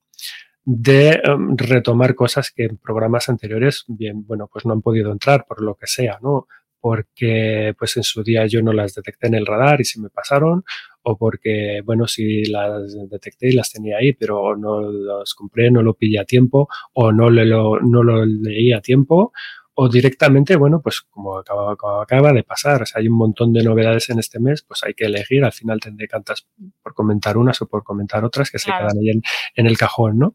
de 0.64 1.20
em, 1.24 1.56
retomar 1.56 2.14
cosas 2.14 2.50
que 2.50 2.64
en 2.64 2.76
programas 2.76 3.28
anteriores, 3.28 3.84
bien, 3.88 4.24
bueno, 4.26 4.48
pues 4.52 4.64
no 4.66 4.72
han 4.72 4.82
podido 4.82 5.12
entrar 5.12 5.44
por 5.46 5.62
lo 5.62 5.74
que 5.74 5.86
sea, 5.86 6.18
¿no? 6.22 6.46
Porque 6.80 7.74
pues 7.78 7.96
en 7.96 8.04
su 8.04 8.22
día 8.22 8.46
yo 8.46 8.62
no 8.62 8.72
las 8.72 8.94
detecté 8.94 9.26
en 9.26 9.34
el 9.34 9.46
radar 9.46 9.80
y 9.80 9.84
se 9.84 10.00
me 10.00 10.08
pasaron, 10.10 10.64
o 11.02 11.16
porque, 11.16 11.80
bueno, 11.84 12.06
sí 12.06 12.44
las 12.44 12.94
detecté 13.10 13.48
y 13.48 13.52
las 13.52 13.72
tenía 13.72 13.98
ahí, 13.98 14.12
pero 14.12 14.56
no 14.56 14.80
las 14.80 15.34
compré, 15.34 15.70
no 15.70 15.82
lo 15.82 15.94
pillé 15.94 16.20
a 16.20 16.24
tiempo, 16.24 16.68
o 16.92 17.12
no, 17.12 17.30
le 17.30 17.44
lo, 17.46 17.80
no 17.80 18.02
lo 18.02 18.24
leí 18.24 18.72
a 18.72 18.80
tiempo, 18.80 19.32
o 19.74 19.88
directamente, 19.88 20.56
bueno, 20.56 20.80
pues 20.82 21.00
como 21.00 21.38
acaba, 21.38 21.76
como 21.76 22.00
acaba 22.00 22.32
de 22.32 22.42
pasar, 22.42 22.82
o 22.82 22.86
sea, 22.86 23.00
hay 23.00 23.08
un 23.08 23.16
montón 23.16 23.52
de 23.52 23.62
novedades 23.62 24.10
en 24.10 24.18
este 24.18 24.38
mes, 24.38 24.62
pues 24.62 24.82
hay 24.82 24.94
que 24.94 25.06
elegir, 25.06 25.44
al 25.44 25.52
final 25.52 25.80
tendré 25.80 26.06
tantas 26.08 26.46
por 26.82 26.94
comentar 26.94 27.36
unas 27.36 27.60
o 27.62 27.66
por 27.66 27.82
comentar 27.82 28.24
otras 28.24 28.50
que 28.50 28.58
se 28.58 28.70
quedan 28.70 28.98
ahí 28.98 29.10
en, 29.10 29.22
en 29.54 29.66
el 29.66 29.78
cajón, 29.78 30.18
¿no? 30.18 30.34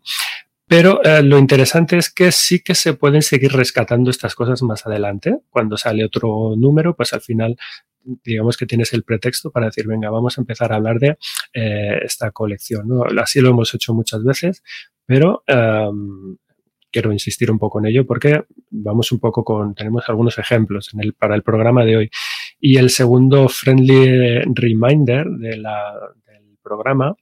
Pero 0.68 1.04
eh, 1.04 1.22
lo 1.22 1.38
interesante 1.38 1.96
es 1.98 2.12
que 2.12 2.32
sí 2.32 2.60
que 2.60 2.74
se 2.74 2.94
pueden 2.94 3.22
seguir 3.22 3.52
rescatando 3.52 4.10
estas 4.10 4.34
cosas 4.34 4.64
más 4.64 4.86
adelante. 4.88 5.38
Cuando 5.52 5.78
sale 5.78 6.04
otro 6.04 6.56
número, 6.58 6.96
pues 6.96 7.14
al 7.14 7.22
final 7.22 7.56
digamos 8.24 8.58
que 8.58 8.66
tienes 8.66 8.94
el 8.94 9.04
pretexto 9.04 9.52
para 9.52 9.68
decir, 9.68 9.88
venga, 9.88 10.10
vamos 10.10 10.38
a 10.38 10.42
empezar 10.42 10.72
a 10.72 10.76
hablar 10.76 11.00
de 11.00 11.18
eh, 11.54 12.00
esta 12.04 12.32
colección. 12.32 12.88
¿no? 12.88 13.04
Así 13.22 13.42
lo 13.42 13.50
hemos 13.50 13.74
hecho 13.74 13.94
muchas 13.94 14.24
veces, 14.24 14.64
pero 15.06 15.44
um, 15.48 16.38
quiero 16.96 17.12
insistir 17.12 17.52
un 17.52 17.60
poco 17.60 17.80
en 17.80 17.88
ello 17.88 18.06
porque 18.06 18.46
vamos 18.70 19.12
un 19.12 19.20
poco 19.20 19.44
con, 19.44 19.76
tenemos 19.76 20.08
algunos 20.08 20.38
ejemplos 20.38 20.92
para 21.20 21.36
el 21.36 21.44
programa 21.44 21.84
de 21.84 21.98
hoy. 21.98 22.10
Y 22.58 22.78
el 22.78 22.90
segundo 22.90 23.50
friendly 23.50 24.40
reminder 24.54 25.28
del 25.28 25.66
programa 26.64 27.14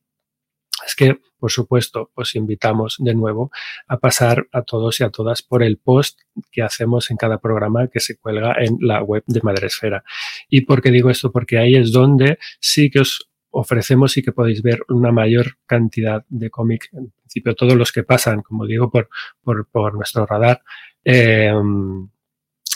es 0.85 0.93
que, 0.93 1.17
por 1.39 1.49
supuesto, 1.49 2.11
os 2.13 2.35
invitamos 2.35 2.97
de 2.99 3.15
nuevo 3.15 3.49
a 3.87 3.97
pasar 3.97 4.45
a 4.51 4.61
todos 4.61 4.99
y 4.99 5.05
a 5.05 5.09
todas 5.09 5.41
por 5.41 5.63
el 5.63 5.79
post 5.79 6.19
que 6.51 6.61
hacemos 6.61 7.09
en 7.09 7.17
cada 7.17 7.39
programa 7.39 7.87
que 7.87 7.99
se 7.99 8.19
cuelga 8.19 8.53
en 8.59 8.77
la 8.79 9.01
web 9.01 9.23
de 9.25 9.41
Madresfera. 9.41 10.03
¿Y 10.49 10.61
por 10.61 10.83
qué 10.83 10.91
digo 10.91 11.09
esto? 11.09 11.31
Porque 11.31 11.57
ahí 11.57 11.73
es 11.73 11.91
donde 11.91 12.37
sí 12.59 12.91
que 12.91 12.99
os 12.99 13.27
ofrecemos 13.49 14.17
y 14.17 14.21
que 14.21 14.31
podéis 14.33 14.61
ver 14.61 14.83
una 14.89 15.11
mayor 15.11 15.57
cantidad 15.65 16.25
de 16.29 16.51
cómic, 16.51 16.89
principio 17.33 17.55
todos 17.55 17.73
los 17.73 17.91
que 17.91 18.03
pasan, 18.03 18.41
como 18.41 18.65
digo, 18.65 18.91
por, 18.91 19.93
nuestro 19.93 20.25
radar, 20.25 20.61
eh, 21.03 21.51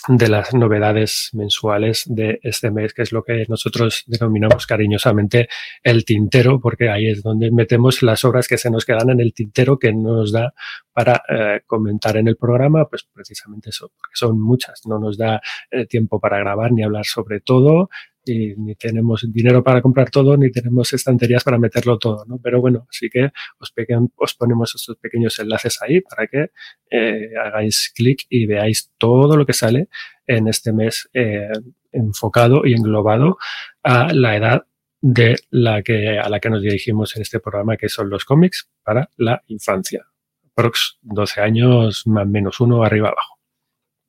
de 0.09 0.29
las 0.29 0.53
novedades 0.53 1.31
mensuales 1.33 2.03
de 2.07 2.39
este 2.41 2.71
mes, 2.71 2.93
que 2.93 3.01
es 3.01 3.11
lo 3.11 3.23
que 3.23 3.45
nosotros 3.49 4.05
denominamos 4.07 4.65
cariñosamente 4.65 5.49
el 5.83 6.05
tintero, 6.05 6.61
porque 6.61 6.89
ahí 6.89 7.09
es 7.09 7.21
donde 7.21 7.51
metemos 7.51 8.01
las 8.03 8.23
obras 8.23 8.47
que 8.47 8.57
se 8.57 8.71
nos 8.71 8.85
quedan 8.85 9.09
en 9.09 9.19
el 9.19 9.33
tintero 9.33 9.77
que 9.77 9.91
no 9.91 10.15
nos 10.15 10.31
da 10.31 10.53
para 10.93 11.21
eh, 11.27 11.61
comentar 11.65 12.15
en 12.15 12.29
el 12.29 12.37
programa, 12.37 12.87
pues 12.87 13.03
precisamente 13.03 13.71
eso, 13.71 13.91
porque 13.97 14.13
son 14.13 14.39
muchas, 14.39 14.85
no 14.87 14.97
nos 14.97 15.17
da 15.17 15.41
eh, 15.71 15.85
tiempo 15.85 16.21
para 16.21 16.39
grabar 16.39 16.71
ni 16.71 16.83
hablar 16.83 17.05
sobre 17.05 17.41
todo, 17.41 17.89
y 18.27 18.55
ni 18.55 18.75
tenemos 18.75 19.25
dinero 19.31 19.63
para 19.63 19.81
comprar 19.81 20.09
todo, 20.09 20.37
ni 20.37 20.51
tenemos 20.51 20.91
estanterías 20.93 21.43
para 21.43 21.57
meterlo 21.57 21.97
todo, 21.97 22.25
¿no? 22.25 22.39
Pero 22.41 22.61
bueno, 22.61 22.87
así 22.89 23.09
que 23.09 23.31
os, 23.59 23.73
os 24.15 24.33
ponemos 24.35 24.75
estos 24.75 24.97
pequeños 24.97 25.37
enlaces 25.39 25.81
ahí 25.81 26.01
para 26.01 26.27
que 26.27 26.51
eh, 26.91 27.29
hagáis 27.43 27.91
clic 27.95 28.25
y 28.29 28.45
veáis 28.45 28.91
todo 28.97 29.35
lo 29.37 29.45
que 29.45 29.53
sale 29.53 29.89
en 30.25 30.47
este 30.47 30.73
mes 30.73 31.09
eh, 31.13 31.49
enfocado 31.91 32.65
y 32.65 32.73
englobado 32.73 33.37
a 33.83 34.13
la 34.13 34.35
edad 34.35 34.65
de 35.01 35.35
la 35.49 35.81
que, 35.83 36.19
a 36.19 36.27
la 36.29 36.39
que 36.39 36.49
nos 36.49 36.61
dirigimos 36.61 37.15
en 37.15 37.21
este 37.21 37.39
programa, 37.39 37.77
que 37.77 37.89
son 37.89 38.09
los 38.09 38.25
cómics 38.25 38.69
para 38.83 39.09
la 39.17 39.43
infancia. 39.47 40.05
Prox 40.53 40.97
12 41.01 41.41
años 41.41 42.03
más 42.07 42.27
menos 42.27 42.59
uno 42.59 42.83
arriba 42.83 43.09
abajo. 43.09 43.39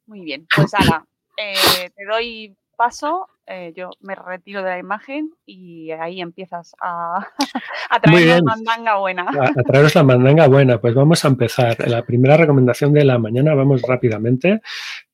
Muy 0.07 0.21
bien, 0.21 0.47
pues 0.55 0.73
Ala, 0.75 1.05
eh, 1.37 1.91
te 1.95 2.05
doy 2.05 2.57
paso, 2.79 3.29
eh, 3.45 3.73
yo 3.77 3.91
me 4.01 4.15
retiro 4.15 4.63
de 4.63 4.71
la 4.71 4.79
imagen 4.79 5.35
y 5.45 5.91
ahí 5.91 6.21
empiezas 6.21 6.75
a, 6.81 7.27
a 7.91 8.01
traer 8.01 8.41
una 8.41 8.55
mandanga 8.55 8.99
buena. 8.99 9.23
A, 9.25 9.49
a, 9.49 9.63
traeros 9.65 9.95
la 9.97 10.05
mandanga 10.05 10.47
buena, 10.47 10.81
pues 10.81 10.95
vamos 10.95 11.25
a 11.25 11.29
empezar. 11.29 11.77
La 11.89 12.07
primera 12.07 12.37
recomendación 12.37 12.93
de 12.93 13.05
la 13.05 13.19
mañana, 13.19 13.55
vamos 13.55 13.83
rápidamente. 13.83 14.63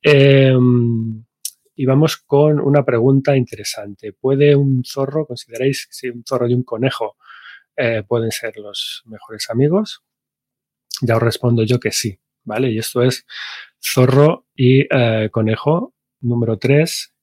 Eh, 0.03 0.55
y 1.77 1.87
vamos 1.87 2.19
con 2.19 2.61
una 2.61 2.85
pregunta 2.85 3.37
interesante. 3.37 4.13
¿Puede 4.13 4.55
un 4.55 4.85
zorro, 4.85 5.27
consideráis 5.27 5.89
si 5.91 6.09
un 6.09 6.23
zorro 6.25 6.49
y 6.49 6.55
un 6.55 6.63
conejo 6.63 7.17
eh, 7.77 8.03
pueden 8.07 8.31
ser 8.31 8.57
los 8.59 9.03
mejores 9.07 9.51
amigos? 9.51 10.03
Ya 11.01 11.17
os 11.17 11.23
respondo 11.23 11.65
yo 11.65 11.81
que 11.81 11.91
sí, 11.91 12.21
¿vale? 12.45 12.71
Y 12.71 12.79
esto 12.79 13.03
es 13.03 13.27
zorro 13.81 14.47
y 14.55 14.87
eh, 14.91 15.31
conejo 15.33 15.95
número 16.21 16.59
3, 16.59 17.14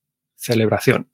celebración. 0.41 1.11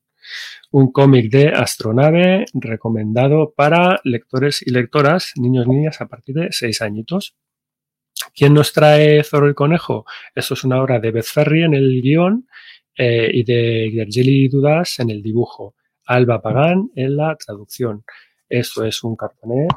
Un 0.72 0.92
cómic 0.92 1.32
de 1.32 1.50
astronave 1.50 2.46
recomendado 2.54 3.54
para 3.56 4.00
lectores 4.04 4.62
y 4.66 4.72
lectoras, 4.72 5.34
niños 5.36 5.66
y 5.68 5.70
niñas 5.70 6.02
a 6.02 6.08
partir 6.08 6.36
de 6.36 6.48
6 6.52 6.82
añitos, 6.82 7.36
¿Quién 8.36 8.54
nos 8.54 8.74
trae 8.74 9.24
Zorro 9.24 9.50
y 9.50 9.54
Conejo? 9.54 10.06
Eso 10.36 10.54
es 10.54 10.64
una 10.64 10.82
obra 10.82 11.00
de 11.00 11.12
Beth 11.12 11.26
Ferry 11.26 11.64
en 11.64 11.74
el 11.74 12.02
guion 12.02 12.48
eh, 12.96 13.30
y 13.34 13.44
de 13.44 13.90
Gergely 13.92 14.48
Dudas 14.48 15.00
en 15.00 15.10
el 15.10 15.22
dibujo. 15.22 15.76
Alba 16.06 16.42
Pagán 16.42 16.90
en 16.96 17.18
la 17.18 17.36
traducción. 17.36 18.04
Esto 18.50 18.86
es 18.86 19.04
un 19.04 19.16
cartoné 19.16 19.68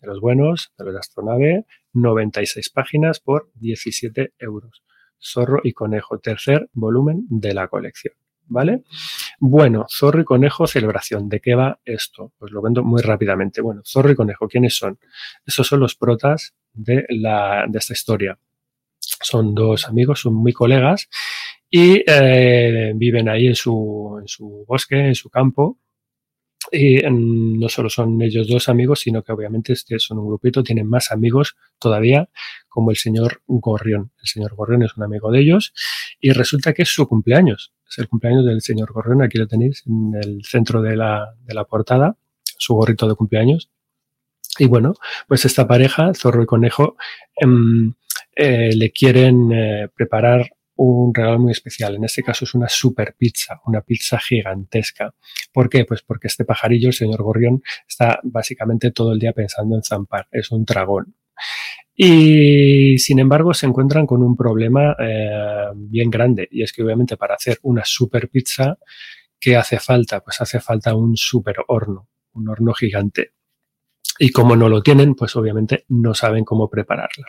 de 0.00 0.06
los 0.06 0.20
buenos, 0.20 0.72
de 0.78 0.84
los 0.84 0.94
de 0.94 1.00
Astronave, 1.00 1.64
96 1.94 2.70
páginas 2.70 3.20
por 3.20 3.50
17 3.54 4.34
euros. 4.38 4.82
Zorro 5.20 5.60
y 5.64 5.72
Conejo, 5.72 6.18
tercer 6.18 6.68
volumen 6.72 7.26
de 7.28 7.54
la 7.54 7.68
colección. 7.68 8.14
¿Vale? 8.48 8.84
Bueno, 9.40 9.86
Zorro 9.88 10.20
y 10.22 10.24
Conejo, 10.24 10.66
celebración. 10.66 11.28
¿De 11.28 11.40
qué 11.40 11.54
va 11.54 11.80
esto? 11.84 12.32
Pues 12.38 12.50
lo 12.50 12.62
vendo 12.62 12.82
muy 12.82 13.02
rápidamente. 13.02 13.60
Bueno, 13.60 13.82
Zorro 13.84 14.10
y 14.10 14.16
Conejo, 14.16 14.48
¿quiénes 14.48 14.76
son? 14.76 14.98
Estos 15.46 15.66
son 15.66 15.80
los 15.80 15.94
protas 15.94 16.54
de, 16.72 17.04
la, 17.10 17.66
de 17.68 17.78
esta 17.78 17.92
historia. 17.92 18.38
Son 19.00 19.54
dos 19.54 19.86
amigos, 19.88 20.20
son 20.20 20.34
muy 20.34 20.52
colegas 20.52 21.08
y 21.70 22.02
eh, 22.06 22.92
viven 22.94 23.28
ahí 23.28 23.46
en 23.46 23.54
su, 23.54 24.18
en 24.20 24.28
su 24.28 24.64
bosque, 24.66 24.98
en 24.98 25.14
su 25.14 25.28
campo, 25.28 25.78
y 26.72 26.98
mm, 26.98 27.58
no 27.58 27.68
solo 27.68 27.88
son 27.88 28.20
ellos 28.22 28.48
dos 28.48 28.68
amigos, 28.68 29.00
sino 29.00 29.22
que 29.22 29.32
obviamente 29.32 29.74
son 29.76 30.18
un 30.18 30.28
grupito, 30.28 30.62
tienen 30.62 30.88
más 30.88 31.12
amigos 31.12 31.56
todavía, 31.78 32.28
como 32.68 32.90
el 32.90 32.96
señor 32.96 33.42
Gorrión. 33.46 34.12
El 34.20 34.26
señor 34.26 34.54
Gorrión 34.54 34.82
es 34.82 34.96
un 34.96 35.04
amigo 35.04 35.30
de 35.30 35.40
ellos 35.40 35.72
y 36.20 36.30
resulta 36.32 36.72
que 36.72 36.82
es 36.82 36.88
su 36.88 37.06
cumpleaños. 37.08 37.72
Es 37.88 37.98
el 37.98 38.08
cumpleaños 38.08 38.44
del 38.44 38.60
señor 38.60 38.92
Gorrión, 38.92 39.22
aquí 39.22 39.38
lo 39.38 39.46
tenéis 39.46 39.84
en 39.86 40.14
el 40.14 40.44
centro 40.44 40.82
de 40.82 40.96
la, 40.96 41.34
de 41.44 41.54
la 41.54 41.64
portada, 41.64 42.16
su 42.58 42.74
gorrito 42.74 43.08
de 43.08 43.14
cumpleaños. 43.14 43.70
Y 44.58 44.66
bueno, 44.66 44.94
pues 45.26 45.44
esta 45.44 45.66
pareja, 45.66 46.12
Zorro 46.14 46.42
y 46.42 46.46
Conejo, 46.46 46.96
em, 47.36 47.94
eh, 48.34 48.74
le 48.74 48.90
quieren 48.90 49.52
eh, 49.52 49.88
preparar 49.94 50.50
un 50.76 51.12
regalo 51.12 51.40
muy 51.40 51.52
especial. 51.52 51.96
En 51.96 52.04
este 52.04 52.22
caso 52.22 52.44
es 52.44 52.54
una 52.54 52.68
super 52.68 53.14
pizza, 53.18 53.60
una 53.66 53.80
pizza 53.80 54.18
gigantesca. 54.18 55.12
¿Por 55.52 55.68
qué? 55.68 55.84
Pues 55.84 56.02
porque 56.02 56.28
este 56.28 56.44
pajarillo, 56.44 56.88
el 56.88 56.94
señor 56.94 57.22
Gorrión, 57.22 57.62
está 57.88 58.20
básicamente 58.22 58.92
todo 58.92 59.12
el 59.12 59.18
día 59.18 59.32
pensando 59.32 59.74
en 59.76 59.82
zampar. 59.82 60.28
Es 60.30 60.52
un 60.52 60.64
dragón. 60.64 61.14
Y 62.00 62.96
sin 62.98 63.18
embargo 63.18 63.52
se 63.52 63.66
encuentran 63.66 64.06
con 64.06 64.22
un 64.22 64.36
problema 64.36 64.94
eh, 65.00 65.72
bien 65.74 66.10
grande 66.10 66.46
y 66.48 66.62
es 66.62 66.72
que 66.72 66.84
obviamente 66.84 67.16
para 67.16 67.34
hacer 67.34 67.58
una 67.62 67.84
super 67.84 68.28
pizza, 68.28 68.78
¿qué 69.40 69.56
hace 69.56 69.80
falta? 69.80 70.20
Pues 70.20 70.40
hace 70.40 70.60
falta 70.60 70.94
un 70.94 71.16
super 71.16 71.56
horno, 71.66 72.08
un 72.34 72.48
horno 72.48 72.72
gigante. 72.72 73.32
Y 74.20 74.30
como 74.30 74.54
no 74.54 74.68
lo 74.68 74.80
tienen, 74.80 75.16
pues 75.16 75.34
obviamente 75.34 75.86
no 75.88 76.14
saben 76.14 76.44
cómo 76.44 76.70
prepararla. 76.70 77.26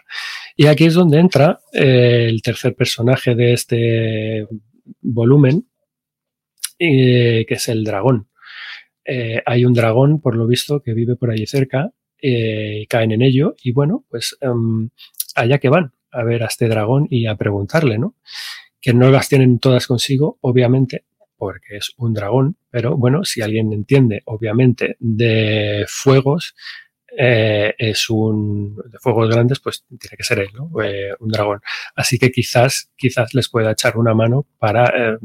Y 0.55 0.67
aquí 0.67 0.85
es 0.85 0.93
donde 0.93 1.17
entra 1.17 1.59
eh, 1.73 2.27
el 2.29 2.43
tercer 2.43 2.75
personaje 2.75 3.33
de 3.33 3.53
este 3.53 4.47
volumen, 5.01 5.67
eh, 6.77 7.43
que 7.47 7.55
es 7.55 7.67
el 7.69 7.83
dragón. 7.83 8.29
Eh, 9.03 9.41
hay 9.47 9.65
un 9.65 9.73
dragón, 9.73 10.21
por 10.21 10.35
lo 10.35 10.45
visto, 10.45 10.83
que 10.83 10.93
vive 10.93 11.15
por 11.15 11.31
allí 11.31 11.47
cerca, 11.47 11.91
y 12.21 12.85
caen 12.87 13.11
en 13.11 13.21
ello, 13.21 13.55
y 13.61 13.71
bueno, 13.71 14.05
pues 14.09 14.37
em, 14.41 14.89
allá 15.35 15.57
que 15.59 15.69
van 15.69 15.93
a 16.11 16.23
ver 16.23 16.43
a 16.43 16.47
este 16.47 16.67
dragón 16.67 17.07
y 17.09 17.27
a 17.27 17.35
preguntarle, 17.35 17.97
¿no? 17.97 18.15
Que 18.81 18.93
no 18.93 19.09
las 19.11 19.29
tienen 19.29 19.59
todas 19.59 19.87
consigo, 19.87 20.37
obviamente, 20.41 21.05
porque 21.37 21.77
es 21.77 21.93
un 21.97 22.13
dragón, 22.13 22.57
pero 22.69 22.97
bueno, 22.97 23.23
si 23.23 23.41
alguien 23.41 23.71
entiende, 23.73 24.21
obviamente, 24.25 24.95
de 24.99 25.85
fuegos, 25.87 26.55
eh, 27.17 27.73
es 27.77 28.09
un 28.09 28.75
de 28.75 28.99
fuegos 28.99 29.29
grandes, 29.29 29.59
pues 29.59 29.83
tiene 29.87 30.17
que 30.17 30.23
ser 30.23 30.39
él, 30.39 30.49
¿no? 30.53 30.69
Eh, 30.83 31.11
un 31.19 31.29
dragón. 31.29 31.61
Así 31.95 32.19
que 32.19 32.31
quizás, 32.31 32.91
quizás 32.95 33.33
les 33.33 33.49
pueda 33.49 33.71
echar 33.71 33.97
una 33.97 34.13
mano 34.13 34.45
para 34.59 35.13
eh, 35.13 35.17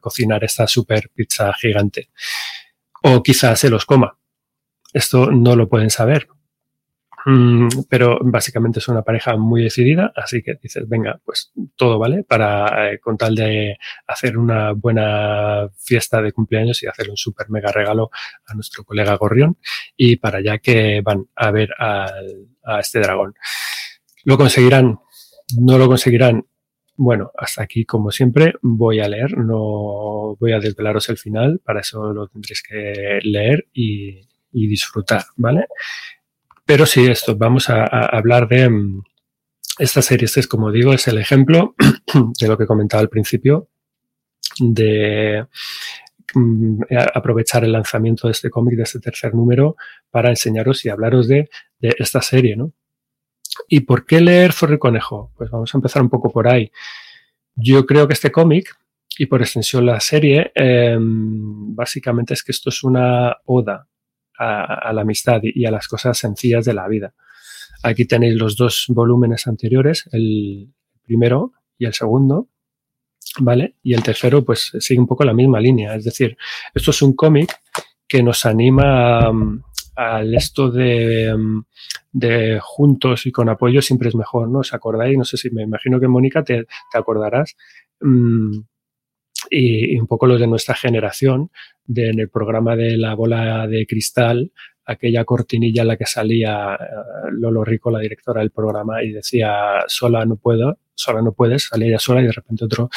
cocinar 0.00 0.44
esta 0.44 0.66
super 0.66 1.10
pizza 1.14 1.52
gigante. 1.54 2.10
O 3.02 3.22
quizás 3.22 3.58
se 3.58 3.70
los 3.70 3.84
coma. 3.84 4.18
Esto 4.94 5.30
no 5.30 5.54
lo 5.56 5.68
pueden 5.68 5.90
saber, 5.90 6.28
Mm, 7.26 7.68
pero 7.88 8.18
básicamente 8.22 8.80
es 8.80 8.88
una 8.88 9.02
pareja 9.02 9.36
muy 9.36 9.62
decidida, 9.62 10.12
así 10.14 10.42
que 10.42 10.56
dices, 10.62 10.86
venga, 10.86 11.18
pues 11.24 11.52
todo 11.74 11.98
vale 11.98 12.22
para 12.22 12.92
eh, 12.92 12.98
con 12.98 13.16
tal 13.16 13.34
de 13.34 13.78
hacer 14.06 14.36
una 14.36 14.72
buena 14.72 15.70
fiesta 15.78 16.20
de 16.20 16.32
cumpleaños 16.32 16.82
y 16.82 16.86
hacer 16.86 17.08
un 17.08 17.16
super 17.16 17.48
mega 17.48 17.72
regalo 17.72 18.10
a 18.46 18.54
nuestro 18.54 18.84
colega 18.84 19.16
Gorrión 19.16 19.56
y 19.96 20.16
para 20.16 20.38
allá 20.38 20.58
que 20.58 21.00
van 21.02 21.26
a 21.34 21.50
ver 21.50 21.70
a 21.78 22.10
este 22.78 23.00
dragón. 23.00 23.34
¿Lo 24.24 24.36
conseguirán? 24.36 24.98
¿No 25.58 25.78
lo 25.78 25.86
conseguirán? 25.86 26.46
Bueno, 26.96 27.32
hasta 27.36 27.62
aquí, 27.62 27.84
como 27.84 28.10
siempre, 28.10 28.54
voy 28.62 29.00
a 29.00 29.08
leer, 29.08 29.36
no 29.36 30.36
voy 30.38 30.52
a 30.52 30.60
desvelaros 30.60 31.08
el 31.08 31.18
final, 31.18 31.60
para 31.64 31.80
eso 31.80 32.12
lo 32.12 32.28
tendréis 32.28 32.62
que 32.62 33.18
leer 33.22 33.66
y, 33.72 34.20
y 34.54 34.68
disfrutar, 34.68 35.24
¿vale? 35.36 35.66
Pero 36.64 36.86
sí, 36.86 37.06
esto, 37.06 37.36
vamos 37.36 37.68
a, 37.68 37.84
hablar 37.84 38.48
de 38.48 38.70
mm, 38.70 39.02
esta 39.78 40.00
serie. 40.00 40.24
Este 40.24 40.40
es, 40.40 40.46
como 40.46 40.70
digo, 40.70 40.94
es 40.94 41.06
el 41.08 41.18
ejemplo 41.18 41.74
de 42.40 42.48
lo 42.48 42.56
que 42.56 42.66
comentaba 42.66 43.02
al 43.02 43.10
principio, 43.10 43.68
de 44.58 45.46
mm, 46.34 46.82
aprovechar 47.14 47.64
el 47.64 47.72
lanzamiento 47.72 48.28
de 48.28 48.32
este 48.32 48.48
cómic, 48.48 48.76
de 48.76 48.84
este 48.84 49.00
tercer 49.00 49.34
número, 49.34 49.76
para 50.10 50.30
enseñaros 50.30 50.84
y 50.84 50.88
hablaros 50.88 51.28
de, 51.28 51.50
esta 51.80 52.22
serie, 52.22 52.56
¿no? 52.56 52.72
¿Y 53.68 53.80
por 53.80 54.06
qué 54.06 54.20
leer 54.22 54.52
Zorro 54.52 54.74
y 54.74 54.78
Conejo? 54.78 55.32
Pues 55.36 55.50
vamos 55.50 55.72
a 55.74 55.78
empezar 55.78 56.00
un 56.00 56.08
poco 56.08 56.32
por 56.32 56.48
ahí. 56.48 56.72
Yo 57.54 57.84
creo 57.84 58.08
que 58.08 58.14
este 58.14 58.32
cómic, 58.32 58.74
y 59.18 59.26
por 59.26 59.42
extensión 59.42 59.84
la 59.84 60.00
serie, 60.00 60.50
em, 60.54 61.74
básicamente 61.74 62.34
es 62.34 62.42
que 62.42 62.52
esto 62.52 62.70
es 62.70 62.82
una 62.82 63.36
oda 63.44 63.86
a, 64.38 64.92
la 64.92 65.02
amistad 65.02 65.40
y 65.42 65.64
a 65.66 65.70
las 65.70 65.88
cosas 65.88 66.18
sencillas 66.18 66.64
de 66.64 66.74
la 66.74 66.88
vida. 66.88 67.14
Aquí 67.82 68.06
tenéis 68.06 68.34
los 68.36 68.56
dos 68.56 68.86
volúmenes 68.88 69.46
anteriores, 69.46 70.08
el 70.12 70.72
primero 71.02 71.52
y 71.78 71.86
el 71.86 71.92
segundo, 71.92 72.48
¿vale? 73.40 73.76
Y 73.82 73.94
el 73.94 74.02
tercero, 74.02 74.44
pues 74.44 74.72
sigue 74.78 75.00
un 75.00 75.06
poco 75.06 75.24
la 75.24 75.34
misma 75.34 75.60
línea. 75.60 75.94
Es 75.94 76.04
decir, 76.04 76.36
esto 76.74 76.90
es 76.90 77.02
un 77.02 77.14
cómic 77.14 77.60
que 78.08 78.22
nos 78.22 78.46
anima 78.46 79.30
um, 79.30 79.60
al 79.96 80.34
esto 80.34 80.70
de, 80.70 81.32
um, 81.34 81.64
de, 82.12 82.58
juntos 82.62 83.26
y 83.26 83.32
con 83.32 83.48
apoyo 83.48 83.82
siempre 83.82 84.08
es 84.08 84.14
mejor, 84.14 84.48
¿no? 84.48 84.60
¿Os 84.60 84.72
acordáis? 84.72 85.16
No 85.18 85.24
sé 85.24 85.36
si 85.36 85.50
me 85.50 85.62
imagino 85.62 86.00
que 86.00 86.08
Mónica 86.08 86.42
te, 86.42 86.66
acordarás. 86.92 87.56
Um, 88.00 88.64
y, 89.50 89.96
un 89.98 90.06
poco 90.06 90.26
los 90.26 90.40
de 90.40 90.46
nuestra 90.46 90.74
generación, 90.74 91.50
de, 91.86 92.10
en 92.10 92.20
el 92.20 92.28
programa 92.28 92.76
de 92.76 92.96
la 92.96 93.14
bola 93.14 93.66
de 93.66 93.86
cristal, 93.86 94.52
aquella 94.86 95.24
cortinilla 95.24 95.82
en 95.82 95.88
la 95.88 95.96
que 95.96 96.06
salía 96.06 96.74
eh, 96.74 96.86
Lolo 97.32 97.64
Rico, 97.64 97.90
la 97.90 98.00
directora 98.00 98.40
del 98.40 98.50
programa, 98.50 99.02
y 99.02 99.12
decía, 99.12 99.84
sola 99.86 100.24
no 100.24 100.36
puedo, 100.36 100.78
sola 100.94 101.22
no 101.22 101.32
puedes, 101.32 101.64
salía 101.64 101.88
ella 101.88 101.98
sola 101.98 102.20
y 102.20 102.26
de 102.26 102.32
repente 102.32 102.64
otro 102.64 102.90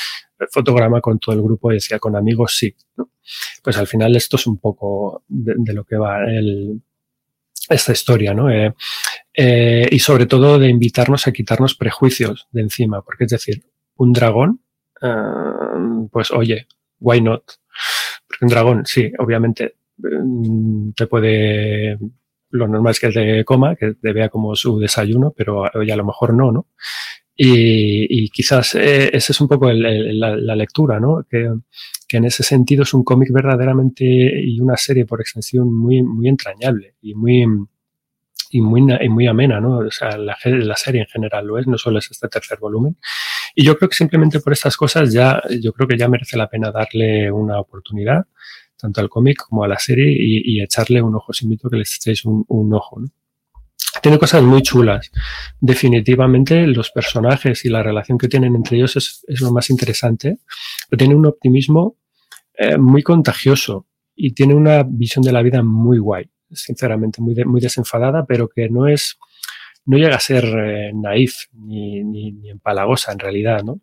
fotograma 0.51 1.01
con 1.01 1.19
todo 1.19 1.35
el 1.35 1.41
grupo 1.41 1.71
y 1.71 1.75
decía, 1.75 1.99
con 1.99 2.15
amigos 2.15 2.55
sí. 2.57 2.75
Pues 3.63 3.77
al 3.77 3.87
final 3.87 4.15
esto 4.15 4.37
es 4.37 4.47
un 4.47 4.57
poco 4.57 5.23
de, 5.27 5.73
lo 5.73 5.83
que 5.83 5.97
va 5.97 6.23
el, 6.25 6.81
esta 7.69 7.91
historia, 7.91 8.33
¿no? 8.33 8.49
Eh, 8.49 8.73
eh, 9.33 9.87
y 9.91 9.99
sobre 9.99 10.25
todo 10.25 10.59
de 10.59 10.69
invitarnos 10.69 11.27
a 11.27 11.31
quitarnos 11.31 11.75
prejuicios 11.75 12.47
de 12.51 12.61
encima, 12.61 13.01
porque 13.03 13.25
es 13.25 13.31
decir, 13.31 13.65
un 13.95 14.13
dragón 14.13 14.61
Pues 16.11 16.31
oye, 16.31 16.67
why 16.99 17.21
not? 17.21 17.43
Porque 18.27 18.45
un 18.45 18.49
dragón, 18.49 18.85
sí, 18.85 19.11
obviamente 19.19 19.75
em, 20.03 20.93
te 20.93 21.07
puede, 21.07 21.97
lo 22.51 22.67
normal 22.67 22.91
es 22.91 22.99
que 22.99 23.09
te 23.09 23.45
coma, 23.45 23.75
que 23.75 23.93
te 23.93 24.13
vea 24.13 24.29
como 24.29 24.55
su 24.55 24.79
desayuno, 24.79 25.33
pero 25.35 25.63
oye, 25.73 25.91
a 25.91 25.97
lo 25.97 26.05
mejor 26.05 26.33
no, 26.33 26.51
¿no? 26.51 26.67
Y, 27.39 28.29
quizás 28.29 28.73
eh, 28.75 29.11
esa 29.13 29.31
es 29.31 29.41
un 29.41 29.47
poco 29.47 29.71
la, 29.71 30.55
lectura, 30.55 30.99
¿no? 30.99 31.23
Que, 31.29 31.47
en 32.09 32.25
ese 32.25 32.41
sentido 32.41 32.83
es 32.83 32.93
un 32.93 33.03
cómic 33.03 33.29
verdaderamente 33.31 34.05
y 34.05 34.59
una 34.59 34.77
serie 34.77 35.05
por 35.05 35.21
extensión 35.21 35.71
muy, 35.75 36.01
muy 36.01 36.29
entrañable 36.29 36.95
y 37.01 37.13
muy, 37.13 37.45
y 38.49 38.61
muy, 38.61 38.81
muy 39.09 39.27
amena, 39.27 39.59
¿no? 39.59 39.79
O 39.79 39.91
sea, 39.91 40.17
la, 40.17 40.35
la, 40.45 40.75
serie 40.75 41.01
en 41.01 41.07
general 41.07 41.45
lo 41.45 41.59
es, 41.59 41.67
no 41.67 41.77
solo 41.77 41.99
es 41.99 42.09
este 42.09 42.27
tercer 42.27 42.57
volumen. 42.59 42.97
Y 43.59 43.63
yo 43.63 43.75
creo 43.75 43.89
que 43.89 43.95
simplemente 43.95 44.39
por 44.39 44.53
estas 44.53 44.77
cosas 44.77 45.11
ya, 45.11 45.41
yo 45.59 45.73
creo 45.73 45.87
que 45.87 45.97
ya 45.97 46.07
merece 46.07 46.37
la 46.37 46.47
pena 46.47 46.71
darle 46.71 47.31
una 47.31 47.59
oportunidad, 47.59 48.27
tanto 48.79 49.01
al 49.01 49.09
cómic 49.09 49.47
como 49.47 49.63
a 49.63 49.67
la 49.67 49.79
serie, 49.79 50.15
y, 50.15 50.61
echarle 50.61 51.01
un 51.01 51.15
ojo. 51.15 51.31
Os 51.31 51.41
invito 51.41 51.67
a 51.67 51.71
que 51.71 51.77
les 51.77 51.95
echéis 51.95 52.23
un, 52.23 52.73
ojo, 52.75 52.99
¿no? 52.99 53.07
Tiene 53.99 54.19
cosas 54.19 54.43
muy 54.43 54.61
chulas. 54.61 55.09
Definitivamente 55.59 56.67
los 56.67 56.91
personajes 56.91 57.65
y 57.65 57.69
la 57.69 57.81
relación 57.81 58.19
que 58.19 58.27
tienen 58.27 58.55
entre 58.55 58.77
ellos 58.77 58.95
es, 58.95 59.25
es 59.27 59.41
lo 59.41 59.51
más 59.51 59.71
interesante. 59.71 60.37
Pero 60.87 60.99
tiene 60.99 61.15
un 61.15 61.25
optimismo 61.25 61.97
eh, 62.59 62.77
muy 62.77 63.01
contagioso 63.01 63.87
y 64.15 64.35
tiene 64.35 64.53
una 64.53 64.83
visión 64.83 65.23
de 65.23 65.31
la 65.31 65.41
vida 65.41 65.63
muy 65.63 65.97
guay 65.97 66.29
sinceramente, 66.51 67.21
muy, 67.21 67.35
muy 67.45 67.61
desenfadada, 67.61 68.25
pero 68.25 68.47
que 68.47 68.69
no 68.69 68.87
es, 68.87 69.17
no 69.87 69.97
llega 69.97 70.15
a 70.15 70.19
ser 70.19 70.45
eh, 70.45 70.91
naif 70.93 71.47
ni, 71.53 72.49
empalagosa 72.49 73.11
en 73.11 73.19
realidad, 73.19 73.63
¿no? 73.63 73.81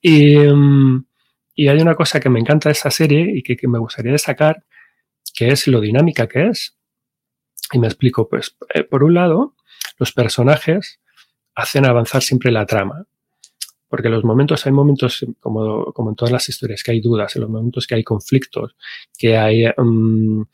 Y, 0.00 0.36
mm, 0.36 1.06
y, 1.54 1.68
hay 1.68 1.78
una 1.80 1.94
cosa 1.94 2.18
que 2.18 2.28
me 2.28 2.40
encanta 2.40 2.68
de 2.68 2.72
esta 2.72 2.90
serie 2.90 3.30
y 3.34 3.42
que, 3.42 3.56
que, 3.56 3.68
me 3.68 3.78
gustaría 3.78 4.12
destacar, 4.12 4.64
que 5.34 5.48
es 5.48 5.66
lo 5.68 5.80
dinámica 5.80 6.26
que 6.26 6.48
es. 6.48 6.76
Y 7.72 7.78
me 7.78 7.86
explico, 7.86 8.28
pues, 8.28 8.56
eh, 8.74 8.84
por 8.84 9.04
un 9.04 9.14
lado, 9.14 9.54
los 9.98 10.12
personajes 10.12 11.00
hacen 11.54 11.86
avanzar 11.86 12.22
siempre 12.22 12.50
la 12.50 12.66
trama 12.66 13.06
porque 13.88 14.08
los 14.08 14.24
momentos, 14.24 14.66
hay 14.66 14.72
momentos 14.72 15.24
como, 15.40 15.92
como, 15.92 16.10
en 16.10 16.16
todas 16.16 16.32
las 16.32 16.48
historias, 16.48 16.82
que 16.82 16.92
hay 16.92 17.00
dudas, 17.00 17.36
en 17.36 17.42
los 17.42 17.50
momentos 17.50 17.86
que 17.86 17.94
hay 17.94 18.04
conflictos, 18.04 18.76
que 19.16 19.36
hay 19.36 19.64
um, 19.76 20.44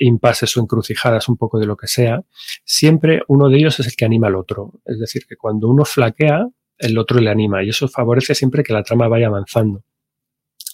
impases 0.00 0.56
o 0.56 0.60
encrucijadas, 0.60 1.28
un 1.28 1.36
poco 1.36 1.58
de 1.58 1.66
lo 1.66 1.76
que 1.76 1.86
sea, 1.86 2.22
siempre 2.64 3.22
uno 3.28 3.48
de 3.48 3.58
ellos 3.58 3.78
es 3.80 3.86
el 3.86 3.96
que 3.96 4.04
anima 4.04 4.28
al 4.28 4.36
otro. 4.36 4.72
Es 4.84 4.98
decir, 4.98 5.26
que 5.28 5.36
cuando 5.36 5.68
uno 5.68 5.84
flaquea, 5.84 6.46
el 6.78 6.96
otro 6.98 7.20
le 7.20 7.30
anima 7.30 7.62
y 7.62 7.68
eso 7.68 7.88
favorece 7.88 8.34
siempre 8.34 8.62
que 8.62 8.72
la 8.72 8.82
trama 8.82 9.08
vaya 9.08 9.26
avanzando. 9.26 9.84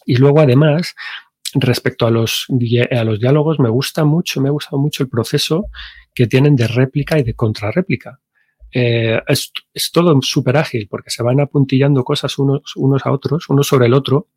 Y 0.04 0.16
luego, 0.16 0.40
además, 0.40 0.94
respecto 1.54 2.06
a 2.06 2.10
los, 2.10 2.46
a 2.90 3.04
los 3.04 3.18
diálogos, 3.18 3.58
me 3.58 3.68
gusta 3.70 4.04
mucho, 4.04 4.40
me 4.40 4.48
ha 4.48 4.52
gustado 4.52 4.78
mucho 4.78 5.02
el 5.02 5.08
proceso 5.08 5.66
que 6.14 6.28
tienen 6.28 6.54
de 6.54 6.68
réplica 6.68 7.18
y 7.18 7.24
de 7.24 7.34
contrarréplica 7.34 8.20
eh, 8.78 9.22
es, 9.26 9.52
es, 9.72 9.90
todo 9.90 10.20
súper 10.20 10.58
ágil 10.58 10.86
porque 10.86 11.08
se 11.08 11.22
van 11.22 11.40
apuntillando 11.40 12.04
cosas 12.04 12.38
unos, 12.38 12.76
unos 12.76 13.06
a 13.06 13.10
otros, 13.10 13.48
uno 13.48 13.62
sobre 13.62 13.86
el 13.86 13.94
otro, 13.94 14.28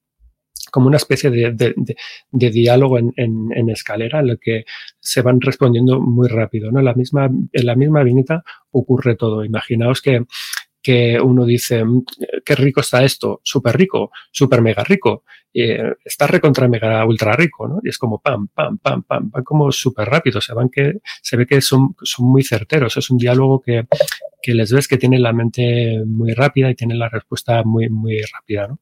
como 0.71 0.87
una 0.87 0.95
especie 0.95 1.29
de, 1.29 1.51
de, 1.51 1.73
de, 1.75 1.97
de 2.31 2.49
diálogo 2.49 2.97
en, 2.97 3.11
en, 3.17 3.49
en, 3.53 3.69
escalera 3.69 4.21
en 4.21 4.27
lo 4.27 4.37
que 4.37 4.63
se 4.97 5.21
van 5.21 5.41
respondiendo 5.41 5.99
muy 5.99 6.29
rápido. 6.29 6.71
¿no? 6.71 6.81
La 6.81 6.93
misma, 6.93 7.25
en 7.25 7.65
la 7.65 7.75
misma 7.75 8.01
viñeta 8.01 8.45
ocurre 8.71 9.17
todo. 9.17 9.43
Imaginaos 9.43 10.01
que, 10.01 10.25
que 10.81 11.19
uno 11.19 11.45
dice, 11.45 11.83
mm, 11.83 12.05
qué 12.45 12.55
rico 12.55 12.81
está 12.81 13.03
esto, 13.03 13.41
súper 13.43 13.77
rico, 13.77 14.11
súper 14.31 14.61
mega 14.61 14.83
rico, 14.83 15.23
eh, 15.53 15.93
está 16.05 16.27
recontra 16.27 16.67
mega 16.67 17.05
ultra 17.05 17.33
rico, 17.33 17.67
¿no? 17.67 17.79
Y 17.83 17.89
es 17.89 17.97
como 17.97 18.19
pam, 18.19 18.47
pam, 18.49 18.77
pam, 18.77 19.03
pam, 19.03 19.31
van 19.31 19.43
como 19.43 19.71
súper 19.71 20.07
rápido, 20.07 20.39
se 20.41 20.53
van 20.53 20.69
que, 20.69 20.99
se 21.21 21.37
ve 21.37 21.45
que 21.45 21.61
son, 21.61 21.95
son 22.01 22.27
muy 22.27 22.43
certeros, 22.43 22.95
es 22.97 23.09
un 23.09 23.17
diálogo 23.17 23.61
que, 23.61 23.87
que 24.41 24.53
les 24.53 24.71
ves 24.71 24.87
que 24.87 24.97
tienen 24.97 25.23
la 25.23 25.33
mente 25.33 26.03
muy 26.05 26.33
rápida 26.33 26.69
y 26.69 26.75
tienen 26.75 26.99
la 26.99 27.09
respuesta 27.09 27.63
muy, 27.63 27.89
muy 27.89 28.21
rápida, 28.21 28.67
¿no? 28.67 28.79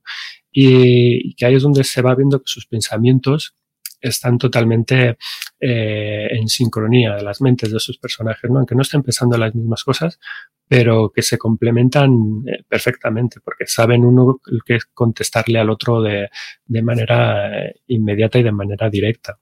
Y, 0.51 1.35
que 1.35 1.45
ahí 1.45 1.55
es 1.55 1.63
donde 1.63 1.83
se 1.83 2.01
va 2.01 2.15
viendo 2.15 2.39
que 2.39 2.47
sus 2.47 2.65
pensamientos 2.65 3.55
están 4.01 4.37
totalmente 4.37 5.17
eh, 5.59 6.27
en 6.31 6.47
sincronía 6.47 7.15
de 7.15 7.23
las 7.23 7.41
mentes 7.41 7.71
de 7.71 7.79
sus 7.79 7.97
personajes, 7.97 8.49
¿no? 8.49 8.57
aunque 8.57 8.75
no 8.75 8.81
estén 8.81 9.03
pensando 9.03 9.37
las 9.37 9.53
mismas 9.55 9.83
cosas, 9.83 10.19
pero 10.67 11.11
que 11.13 11.21
se 11.21 11.37
complementan 11.37 12.43
eh, 12.45 12.63
perfectamente 12.67 13.39
porque 13.39 13.65
saben 13.67 14.03
uno 14.05 14.39
que 14.65 14.79
contestarle 14.93 15.59
al 15.59 15.69
otro 15.69 16.01
de, 16.01 16.29
de 16.65 16.81
manera 16.81 17.67
eh, 17.67 17.81
inmediata 17.87 18.39
y 18.39 18.43
de 18.43 18.51
manera 18.51 18.89
directa. 18.89 19.37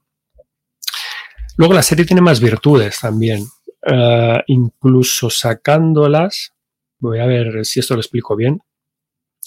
Luego 1.58 1.74
la 1.74 1.84
serie 1.84 2.06
tiene 2.06 2.22
más 2.22 2.42
virtudes 2.42 3.00
también, 3.00 3.42
uh, 3.42 4.40
incluso 4.48 5.30
sacándolas, 5.30 6.54
voy 7.00 7.20
a 7.20 7.26
ver 7.26 7.64
si 7.64 7.80
esto 7.80 7.94
lo 7.94 8.02
explico 8.02 8.36
bien, 8.36 8.62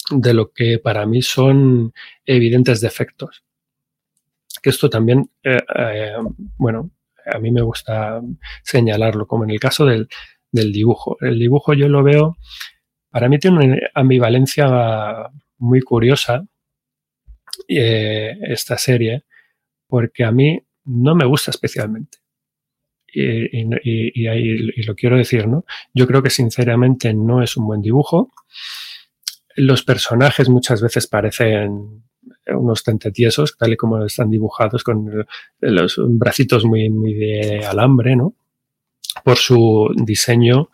de 0.09 0.33
lo 0.33 0.51
que 0.51 0.79
para 0.79 1.05
mí 1.05 1.21
son 1.21 1.93
evidentes 2.25 2.81
defectos 2.81 3.43
que 4.61 4.69
esto 4.69 4.89
también, 4.89 5.29
eh, 5.43 6.13
bueno, 6.57 6.91
a 7.25 7.39
mí 7.39 7.51
me 7.51 7.61
gusta 7.61 8.21
señalarlo, 8.63 9.27
como 9.27 9.43
en 9.43 9.51
el 9.51 9.59
caso 9.59 9.85
del, 9.85 10.07
del, 10.51 10.71
dibujo. 10.71 11.17
El 11.21 11.39
dibujo 11.39 11.73
yo 11.73 11.87
lo 11.87 12.03
veo, 12.03 12.37
para 13.09 13.29
mí 13.29 13.39
tiene 13.39 13.57
una 13.57 13.77
ambivalencia 13.93 15.29
muy 15.57 15.81
curiosa 15.81 16.45
eh, 17.67 18.37
esta 18.41 18.77
serie, 18.77 19.23
porque 19.87 20.23
a 20.23 20.31
mí 20.31 20.59
no 20.85 21.15
me 21.15 21.25
gusta 21.25 21.51
especialmente. 21.51 22.19
Y, 23.11 23.57
y, 23.57 24.83
lo 24.83 24.95
quiero 24.95 25.17
decir, 25.17 25.47
¿no? 25.47 25.65
Yo 25.93 26.05
creo 26.05 26.21
que 26.21 26.29
sinceramente 26.29 27.13
no 27.13 27.41
es 27.41 27.57
un 27.57 27.65
buen 27.65 27.81
dibujo. 27.81 28.31
Los 29.55 29.83
personajes 29.83 30.47
muchas 30.47 30.81
veces 30.81 31.07
parecen 31.07 32.03
unos 32.47 32.83
tentetiesos, 32.83 33.57
tal 33.57 33.73
y 33.73 33.77
como 33.77 34.05
están 34.05 34.29
dibujados, 34.29 34.83
con 34.83 35.25
los 35.59 35.99
bracitos 36.07 36.65
muy, 36.65 36.89
muy 36.89 37.13
de 37.13 37.65
alambre, 37.65 38.15
¿no? 38.15 38.35
Por 39.23 39.37
su 39.37 39.89
diseño, 39.95 40.69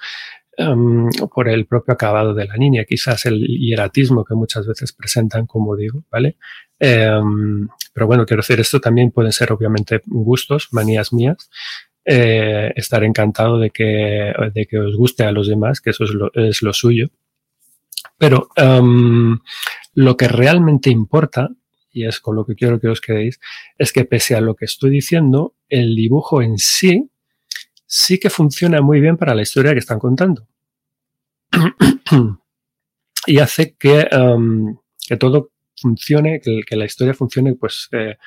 um, 0.58 1.10
por 1.34 1.50
el 1.50 1.66
propio 1.66 1.94
acabado 1.94 2.34
de 2.34 2.46
la 2.46 2.58
niña, 2.58 2.86
quizás 2.86 3.26
el 3.26 3.46
hieratismo 3.46 4.24
que 4.24 4.36
muchas 4.36 4.68
veces 4.68 4.94
presentan, 4.94 5.46
como 5.46 5.76
digo, 5.76 6.04
¿vale? 6.12 6.38
Um, 6.80 7.68
pero 7.94 8.08
bueno, 8.08 8.26
quiero 8.26 8.42
decir, 8.42 8.60
esto 8.60 8.80
también 8.80 9.12
pueden 9.12 9.32
ser 9.32 9.52
obviamente 9.52 10.02
gustos, 10.06 10.70
manías 10.72 11.14
mías. 11.14 11.50
Eh, 12.08 12.72
estar 12.76 13.04
encantado 13.04 13.58
de 13.58 13.72
que, 13.72 14.32
de 14.54 14.68
que 14.68 14.78
os 14.78 14.96
guste 14.96 15.24
a 15.24 15.32
los 15.32 15.48
demás, 15.48 15.82
que 15.82 15.90
eso 15.90 16.04
es 16.04 16.12
lo, 16.12 16.32
es 16.36 16.62
lo 16.62 16.72
suyo. 16.72 17.08
Pero 18.20 18.50
um, 18.62 19.40
lo 19.96 20.16
que 20.16 20.28
realmente 20.28 20.92
importa 20.92 21.50
y 21.96 22.06
es 22.06 22.20
con 22.20 22.36
lo 22.36 22.46
que 22.46 22.56
quiero 22.56 22.80
que 22.80 22.90
os 22.90 23.00
quedéis, 23.00 23.40
es 23.78 23.94
que 23.94 24.04
pese 24.04 24.36
a 24.36 24.42
lo 24.42 24.56
que 24.56 24.66
estoy 24.66 24.90
diciendo, 24.90 25.56
el 25.70 25.96
dibujo 25.96 26.42
en 26.42 26.58
sí 26.58 27.10
sí 27.86 28.20
que 28.20 28.30
funciona 28.30 28.82
muy 28.82 29.00
bien 29.00 29.18
para 29.18 29.36
la 29.36 29.42
historia 29.42 29.74
que 29.74 29.80
están 29.80 30.00
contando. 30.00 30.48
y 33.28 33.40
hace 33.40 33.76
que, 33.76 34.08
um, 34.16 34.78
que, 35.08 35.18
todo 35.18 35.52
funcione, 35.80 36.42
que, 36.42 36.76
la 36.76 36.86
historia 36.86 37.14
funcione 37.14 37.56
pues 37.56 37.88
eh, 37.92 38.18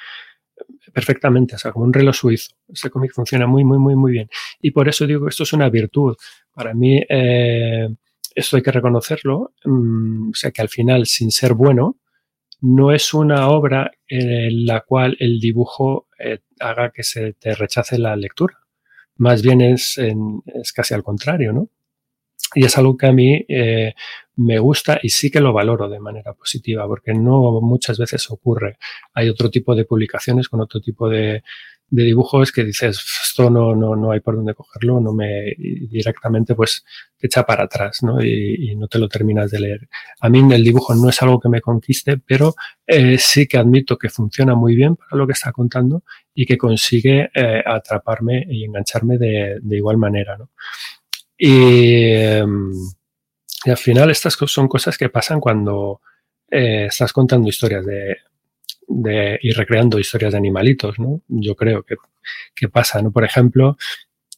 perfectamente, 0.93 1.55
o 1.55 1.59
sea, 1.59 1.73
como 1.73 1.85
un 1.85 1.93
reloj 1.93 2.15
suizo. 2.15 2.55
Este 2.69 2.91
cómic 2.91 3.13
funciona 3.13 3.47
muy, 3.47 3.65
muy, 3.65 3.79
muy, 3.79 3.97
muy 3.97 4.13
bien. 4.13 4.29
Y 4.61 4.71
por 4.71 4.89
eso 4.89 5.07
digo 5.07 5.25
que 5.25 5.31
esto 5.31 5.43
es 5.43 5.53
una 5.53 5.69
virtud. 5.69 6.17
Para 6.53 6.75
mí, 6.75 7.01
eh, 7.09 7.89
esto 8.35 8.57
hay 8.57 8.63
que 8.63 8.73
reconocerlo. 8.73 9.55
Um, 9.65 10.31
o 10.31 10.35
sea, 10.35 10.51
que 10.51 10.63
al 10.63 10.69
final, 10.69 11.07
sin 11.07 11.31
ser 11.31 11.55
bueno, 11.55 11.99
no 12.61 12.93
es 12.93 13.15
una 13.15 13.49
obra 13.49 13.93
en 14.09 14.67
la 14.67 14.81
cual 14.81 15.17
el 15.21 15.39
dibujo 15.41 16.09
eh, 16.19 16.41
haga 16.61 16.91
que 16.91 17.03
se 17.03 17.35
te 17.35 17.55
rechace 17.55 17.99
la 17.99 18.17
lectura. 18.17 18.59
Más 19.19 19.43
bien 19.43 19.61
es, 19.61 19.99
en, 19.99 20.43
es 20.47 20.73
casi 20.73 20.95
al 20.95 21.03
contrario, 21.03 21.53
¿no? 21.53 21.69
Y 22.55 22.65
es 22.65 22.79
algo 22.79 22.97
que 22.97 23.07
a 23.07 23.13
mí 23.13 23.45
eh, 23.49 23.95
me 24.37 24.59
gusta 24.59 24.99
y 25.03 25.11
sí 25.11 25.31
que 25.31 25.41
lo 25.41 25.53
valoro 25.53 25.89
de 25.89 26.01
manera 26.01 26.33
positiva, 26.33 26.87
porque 26.87 27.13
no 27.13 27.61
muchas 27.61 27.99
veces 27.99 28.31
ocurre. 28.31 28.79
Hay 29.13 29.29
otro 29.29 29.51
tipo 29.51 29.75
de 29.75 29.85
publicaciones 29.85 30.49
con 30.49 30.61
otro 30.61 30.81
tipo 30.81 31.09
de, 31.09 31.43
de 31.91 32.03
dibujos 32.05 32.53
que 32.53 32.65
dices, 32.65 33.03
esto 33.25 33.49
no, 33.49 33.75
no, 33.75 33.97
no 33.97 34.13
hay 34.13 34.21
por 34.21 34.37
dónde 34.37 34.55
cogerlo, 34.55 35.01
no 35.01 35.13
me 35.15 35.55
directamente 35.57 36.55
pues 36.55 36.85
te 37.17 37.27
echa 37.27 37.45
para 37.45 37.65
atrás, 37.65 38.03
¿no? 38.03 38.23
Y, 38.23 38.71
y, 38.71 38.77
no 38.77 38.89
te 38.89 38.99
lo 38.99 39.09
terminas 39.09 39.51
de 39.51 39.61
leer. 39.61 39.89
A 40.21 40.29
mí 40.29 40.41
el 40.53 40.63
dibujo 40.63 40.95
no 40.95 41.09
es 41.09 41.23
algo 41.23 41.41
que 41.41 41.49
me 41.49 41.61
conquiste, 41.61 42.19
pero 42.19 42.55
eh, 42.87 43.17
sí 43.19 43.47
que 43.47 43.59
admito 43.59 43.97
que 43.97 44.11
funciona 44.11 44.55
muy 44.55 44.75
bien 44.75 44.97
para 44.97 45.17
lo 45.17 45.27
que 45.27 45.33
está 45.33 45.51
contando 45.51 46.03
y 46.35 46.47
que 46.47 46.59
consigue 46.59 47.31
eh, 47.35 47.63
atraparme 47.65 48.45
y 48.49 48.65
engancharme 48.65 49.17
de, 49.17 49.59
de 49.61 49.77
igual 49.77 49.97
manera, 49.97 50.37
¿no? 50.37 50.51
Y, 51.39 52.13
em, 52.13 52.73
y, 53.65 53.71
al 53.71 53.77
final 53.77 54.11
estas 54.11 54.35
son 54.35 54.69
cosas 54.69 54.99
que 54.99 55.09
pasan 55.09 55.41
cuando 55.41 56.01
eh, 56.51 56.87
estás 56.87 57.13
contando 57.13 57.49
historias 57.49 57.87
de, 57.87 58.17
de 58.89 59.39
ir 59.43 59.57
recreando 59.57 59.99
historias 59.99 60.33
de 60.33 60.39
animalitos, 60.39 60.99
¿no? 60.99 61.21
Yo 61.29 61.55
creo 61.55 61.83
que, 61.83 61.97
que 62.55 62.69
pasa, 62.69 63.03
¿no? 63.03 63.13
Por 63.13 63.25
ejemplo, 63.25 63.77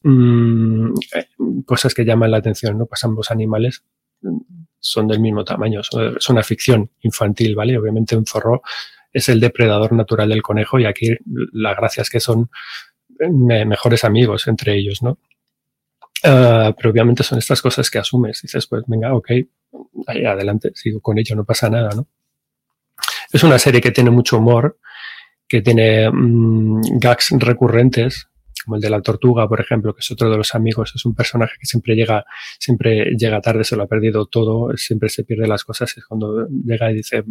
mmm, 0.03 0.93
cosas 1.65 1.95
que 1.95 2.05
llaman 2.05 2.31
la 2.31 2.39
atención, 2.39 2.77
¿no? 2.77 2.87
Pues 2.87 3.03
ambos 3.05 3.31
animales 3.31 3.85
son 4.81 5.09
del 5.09 5.21
mismo 5.21 5.45
tamaño, 5.45 5.83
son, 5.83 6.17
una 6.31 6.43
ficción 6.43 6.91
infantil, 7.03 7.55
¿vale? 7.55 7.79
Obviamente 7.79 8.17
un 8.17 8.27
zorro 8.27 8.63
es 9.13 9.29
el 9.29 9.41
depredador 9.41 9.93
natural 9.93 10.29
del 10.29 10.43
conejo 10.43 10.79
y 10.79 10.85
aquí 10.85 11.17
la 11.53 11.75
gracia 11.75 12.03
es 12.03 12.11
que 12.11 12.21
son 12.21 12.51
mejores 13.19 14.05
amigos 14.05 14.47
entre 14.49 14.77
ellos, 14.77 15.03
¿no? 15.03 15.19
Uh, 16.23 16.75
pero 16.77 16.91
obviamente 16.91 17.23
son 17.23 17.39
estas 17.39 17.63
cosas 17.63 17.91
que 17.91 17.99
asumes. 17.99 18.43
Dices, 18.43 18.67
pues 18.67 18.83
venga, 18.87 19.15
ok, 19.15 19.31
ahí 20.07 20.25
adelante, 20.25 20.73
sigo 20.75 21.01
con 21.01 21.19
ello, 21.19 21.35
no 21.35 21.45
pasa 21.45 21.71
nada, 21.71 21.91
¿no? 21.95 22.07
Es 23.33 23.45
una 23.45 23.59
serie 23.59 23.81
que 23.81 23.91
tiene 23.91 24.11
mucho 24.11 24.39
humor, 24.39 24.79
que 25.49 25.63
tiene 25.63 26.11
mmm, 26.11 26.81
gags 26.99 27.31
recurrentes, 27.39 28.29
como 28.65 28.77
el 28.77 28.83
de 28.83 28.91
la 28.91 29.01
tortuga, 29.01 29.49
por 29.49 29.61
ejemplo, 29.61 29.95
que 29.95 30.01
es 30.01 30.11
otro 30.11 30.31
de 30.31 30.37
los 30.37 30.55
amigos, 30.55 30.93
es 30.95 31.05
un 31.05 31.15
personaje 31.15 31.55
que 31.59 31.67
siempre 31.67 31.95
llega, 31.95 32.25
siempre 32.59 33.17
llega 33.17 33.41
tarde, 33.41 33.65
se 33.65 33.75
lo 33.75 33.85
ha 33.85 33.87
perdido 33.87 34.27
todo, 34.27 34.77
siempre 34.77 35.09
se 35.09 35.25
pierde 35.25 35.47
las 35.49 35.65
cosas, 35.65 35.97
es 35.97 36.05
cuando 36.05 36.47
llega 36.49 36.91
y 36.91 36.97
dice, 36.97 37.25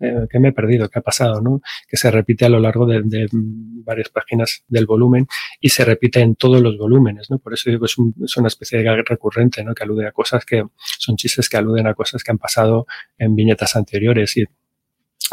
eh, 0.00 0.26
¿qué 0.28 0.40
me 0.40 0.48
he 0.48 0.52
perdido? 0.52 0.88
¿Qué 0.88 0.98
ha 0.98 1.02
pasado? 1.02 1.40
¿no? 1.40 1.60
Que 1.88 1.96
se 1.96 2.10
repite 2.10 2.46
a 2.46 2.48
lo 2.48 2.58
largo 2.58 2.86
de, 2.86 3.02
de, 3.04 3.28
varias 3.32 4.08
páginas 4.08 4.64
del 4.66 4.86
volumen 4.86 5.26
y 5.60 5.68
se 5.68 5.84
repite 5.84 6.20
en 6.20 6.34
todos 6.34 6.60
los 6.60 6.76
volúmenes, 6.76 7.30
¿no? 7.30 7.38
Por 7.38 7.54
eso 7.54 7.70
digo 7.70 7.86
es, 7.86 7.96
un, 7.96 8.14
es 8.24 8.36
una 8.36 8.48
especie 8.48 8.78
de 8.78 8.84
gag 8.84 9.04
recurrente, 9.06 9.62
¿no? 9.62 9.74
Que 9.74 9.84
alude 9.84 10.06
a 10.06 10.12
cosas 10.12 10.44
que 10.44 10.64
son 10.98 11.16
chistes 11.16 11.48
que 11.48 11.56
aluden 11.56 11.86
a 11.86 11.94
cosas 11.94 12.24
que 12.24 12.32
han 12.32 12.38
pasado 12.38 12.86
en 13.16 13.36
viñetas 13.36 13.76
anteriores 13.76 14.36
y, 14.36 14.44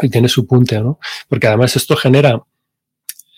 y 0.00 0.08
tiene 0.08 0.28
su 0.28 0.46
punte, 0.46 0.80
¿no? 0.80 0.98
Porque 1.28 1.46
además 1.46 1.76
esto 1.76 1.96
genera, 1.96 2.42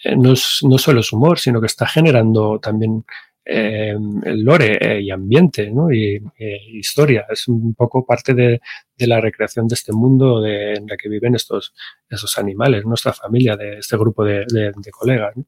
eh, 0.05 0.17
no, 0.17 0.35
no 0.63 0.79
solo 0.79 1.01
es 1.01 1.13
humor, 1.13 1.39
sino 1.39 1.61
que 1.61 1.67
está 1.67 1.87
generando 1.87 2.59
también 2.61 3.05
eh, 3.49 3.95
lore 4.25 4.77
eh, 4.81 5.03
y 5.03 5.11
ambiente 5.13 5.71
¿no? 5.71 5.93
y 5.93 6.17
eh, 6.37 6.59
historia. 6.73 7.27
Es 7.31 7.47
un 7.47 7.75
poco 7.75 8.05
parte 8.05 8.35
de, 8.35 8.61
de 8.99 9.07
la 9.07 9.21
recreación 9.21 9.69
de 9.69 9.75
este 9.75 9.93
mundo 9.93 10.45
en 10.45 10.87
la 10.89 10.97
que 10.97 11.09
viven 11.09 11.37
estos, 11.37 11.73
esos 12.11 12.37
animales, 12.39 12.85
nuestra 12.85 13.13
familia, 13.13 13.57
de 13.57 13.79
este 13.79 13.97
grupo 13.97 14.25
de 14.25 14.45
colegas. 14.91 15.37
¿no? 15.37 15.47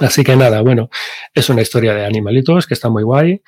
Así 0.00 0.22
que 0.22 0.36
nada, 0.36 0.60
bueno, 0.60 0.90
es 1.34 1.48
una 1.48 1.62
historia 1.62 1.94
de 1.94 2.04
animalitos 2.04 2.66
que 2.66 2.74
está 2.74 2.90
muy 2.90 3.04
guay. 3.04 3.40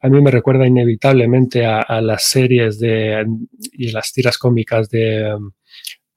A 0.00 0.08
mí 0.08 0.20
me 0.22 0.30
recuerda 0.30 0.64
inevitablemente 0.64 1.66
a, 1.66 1.80
a 1.80 2.00
las 2.00 2.24
series 2.24 2.78
de, 2.78 3.26
y 3.72 3.90
las 3.90 4.12
tiras 4.12 4.38
cómicas 4.38 4.88
de, 4.90 5.36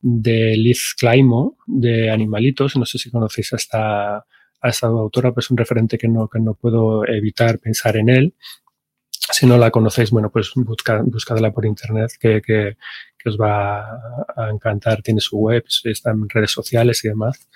de 0.02 0.56
Liz 0.58 0.96
Climo, 0.98 1.58
de 1.66 2.10
Animalitos. 2.10 2.76
No 2.76 2.86
sé 2.86 2.98
si 2.98 3.10
conocéis 3.12 3.54
a 3.54 3.56
esta, 3.58 4.18
a 4.18 4.70
esta 4.70 4.88
autora, 4.88 5.32
pues 5.32 5.50
un 5.50 5.58
referente 5.58 5.98
que 5.98 6.08
no, 6.08 6.28
que 6.28 6.40
no 6.40 6.54
puedo 6.54 7.06
evitar 7.08 7.60
pensar 7.60 7.98
en 7.98 8.10
él. 8.10 8.34
Si 9.32 9.46
no 9.46 9.58
la 9.58 9.72
conocéis, 9.72 10.12
bueno, 10.12 10.30
pues 10.32 10.52
busca, 10.56 11.02
buscadla 11.04 11.52
por 11.52 11.66
internet, 11.66 12.12
que, 12.20 12.42
que, 12.42 12.78
que, 13.18 13.30
os 13.30 13.38
va 13.38 13.82
a 14.36 14.50
encantar. 14.52 15.02
Tiene 15.02 15.22
su 15.22 15.38
web, 15.38 15.64
está 15.84 16.12
en 16.12 16.28
redes 16.28 16.52
sociales 16.52 17.04
y 17.06 17.10
demás. 17.10 17.48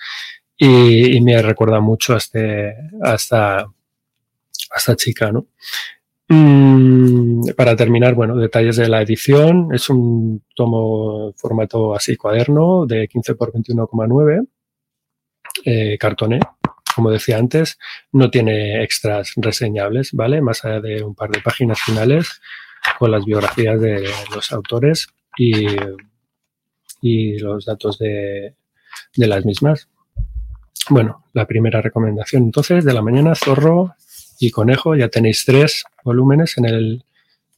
Y, 0.56 1.16
y 1.16 1.20
me 1.20 1.40
recuerda 1.42 1.80
mucho 1.80 2.14
a, 2.14 2.18
este, 2.18 2.74
a, 3.02 3.14
esta, 3.14 3.58
a 3.60 4.76
esta 4.76 4.96
chica, 4.96 5.30
¿no? 5.32 5.48
Mm, 6.28 7.50
para 7.56 7.76
terminar, 7.76 8.14
bueno, 8.14 8.36
detalles 8.36 8.76
de 8.76 8.88
la 8.88 9.02
edición. 9.02 9.68
Es 9.72 9.88
un 9.88 10.42
tomo 10.54 11.32
formato 11.36 11.94
así 11.94 12.16
cuaderno 12.16 12.86
de 12.86 13.06
15 13.08 13.34
por 13.34 13.52
21,9, 13.52 14.46
eh, 15.64 15.96
cartoné, 15.98 16.40
como 16.94 17.10
decía 17.10 17.38
antes. 17.38 17.78
No 18.12 18.30
tiene 18.30 18.82
extras 18.82 19.32
reseñables, 19.36 20.12
¿vale? 20.12 20.40
Más 20.40 20.64
allá 20.64 20.80
de 20.80 21.02
un 21.02 21.14
par 21.14 21.30
de 21.30 21.40
páginas 21.40 21.80
finales 21.80 22.40
con 22.98 23.10
las 23.10 23.24
biografías 23.24 23.80
de 23.80 24.08
los 24.34 24.52
autores 24.52 25.08
y, 25.36 25.66
y 27.00 27.38
los 27.38 27.64
datos 27.66 27.98
de, 27.98 28.54
de 29.16 29.26
las 29.26 29.44
mismas. 29.44 29.88
Bueno, 30.88 31.24
la 31.32 31.46
primera 31.46 31.80
recomendación 31.82 32.44
entonces 32.44 32.84
de 32.84 32.94
la 32.94 33.02
mañana, 33.02 33.34
zorro 33.34 33.94
y 34.38 34.50
conejo. 34.50 34.94
Ya 34.94 35.08
tenéis 35.08 35.44
tres 35.44 35.84
volúmenes 36.04 36.58
en 36.58 36.66
el 36.66 37.04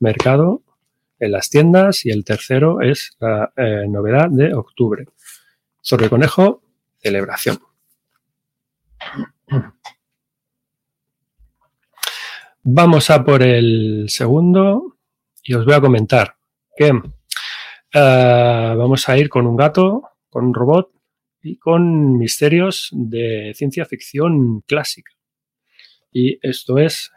mercado, 0.00 0.62
en 1.18 1.32
las 1.32 1.50
tiendas, 1.50 2.06
y 2.06 2.10
el 2.10 2.24
tercero 2.24 2.80
es 2.80 3.16
la 3.20 3.52
eh, 3.56 3.86
novedad 3.88 4.28
de 4.30 4.54
octubre. 4.54 5.06
Y 5.90 6.08
conejo, 6.08 6.62
celebración. 6.98 7.58
Vamos 12.62 13.08
a 13.08 13.24
por 13.24 13.42
el 13.42 14.06
segundo 14.08 14.98
y 15.42 15.54
os 15.54 15.64
voy 15.64 15.74
a 15.74 15.80
comentar 15.80 16.36
que 16.76 16.92
uh, 16.92 17.00
vamos 17.94 19.08
a 19.08 19.16
ir 19.16 19.30
con 19.30 19.46
un 19.46 19.56
gato, 19.56 20.02
con 20.28 20.44
un 20.44 20.54
robot 20.54 20.90
y 21.42 21.56
con 21.56 22.18
misterios 22.18 22.90
de 22.92 23.52
ciencia 23.54 23.86
ficción 23.86 24.60
clásica. 24.62 25.17
Y 26.10 26.38
esto 26.42 26.78
es 26.78 27.10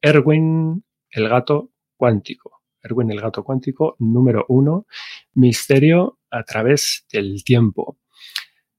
Erwin 0.00 0.84
el 1.10 1.28
gato 1.28 1.70
cuántico. 1.96 2.62
Erwin 2.82 3.10
el 3.12 3.20
gato 3.20 3.44
cuántico 3.44 3.96
número 3.98 4.44
uno, 4.48 4.86
Misterio 5.34 6.18
a 6.30 6.42
través 6.42 7.06
del 7.12 7.44
tiempo. 7.44 7.98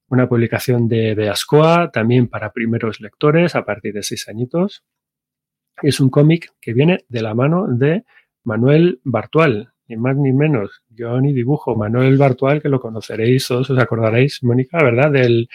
Una 0.08 0.28
publicación 0.28 0.86
de 0.86 1.14
Beascoa, 1.14 1.90
también 1.90 2.28
para 2.28 2.52
primeros 2.52 3.00
lectores 3.00 3.54
a 3.54 3.64
partir 3.64 3.94
de 3.94 4.02
seis 4.02 4.28
añitos. 4.28 4.84
Es 5.82 5.98
un 6.00 6.10
cómic 6.10 6.52
que 6.60 6.74
viene 6.74 7.04
de 7.08 7.22
la 7.22 7.34
mano 7.34 7.66
de 7.66 8.04
Manuel 8.44 9.00
Bartual, 9.02 9.72
ni 9.88 9.96
más 9.96 10.16
ni 10.16 10.32
menos. 10.32 10.82
Yo 10.90 11.20
ni 11.20 11.32
dibujo. 11.32 11.74
Manuel 11.74 12.18
Bartual, 12.18 12.60
que 12.60 12.68
lo 12.68 12.80
conoceréis, 12.80 13.48
todos 13.48 13.70
os 13.70 13.78
acordaréis, 13.78 14.42
Mónica, 14.42 14.78
¿verdad? 14.84 15.10
Del 15.10 15.48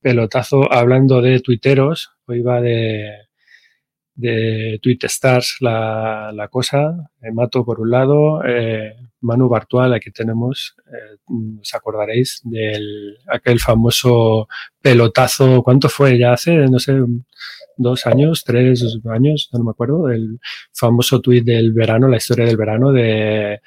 pelotazo 0.00 0.72
hablando 0.72 1.20
de 1.20 1.40
tuiteros. 1.40 2.16
Hoy 2.26 2.40
va 2.40 2.60
de, 2.60 3.29
de 4.20 4.78
Tweet 4.82 4.98
Stars 5.02 5.56
la, 5.60 6.30
la 6.34 6.48
cosa. 6.48 7.10
Eh, 7.22 7.32
Mato 7.32 7.64
por 7.64 7.80
un 7.80 7.90
lado, 7.90 8.44
eh, 8.44 8.94
Manu 9.20 9.48
Bartual, 9.48 9.92
aquí 9.94 10.10
tenemos, 10.10 10.74
eh, 10.86 11.16
os 11.60 11.74
acordaréis 11.74 12.40
del 12.44 13.16
aquel 13.28 13.58
famoso 13.58 14.48
pelotazo, 14.80 15.62
¿cuánto 15.62 15.88
fue? 15.88 16.18
Ya 16.18 16.32
hace, 16.32 16.56
no 16.68 16.78
sé, 16.78 16.94
dos 17.76 18.06
años, 18.06 18.44
tres 18.44 18.98
años, 19.10 19.48
no 19.52 19.64
me 19.64 19.70
acuerdo, 19.70 20.08
el 20.10 20.38
famoso 20.72 21.20
tuit 21.20 21.44
del 21.44 21.72
verano, 21.72 22.08
la 22.08 22.18
historia 22.18 22.46
del 22.46 22.56
verano 22.56 22.92
de 22.92 23.60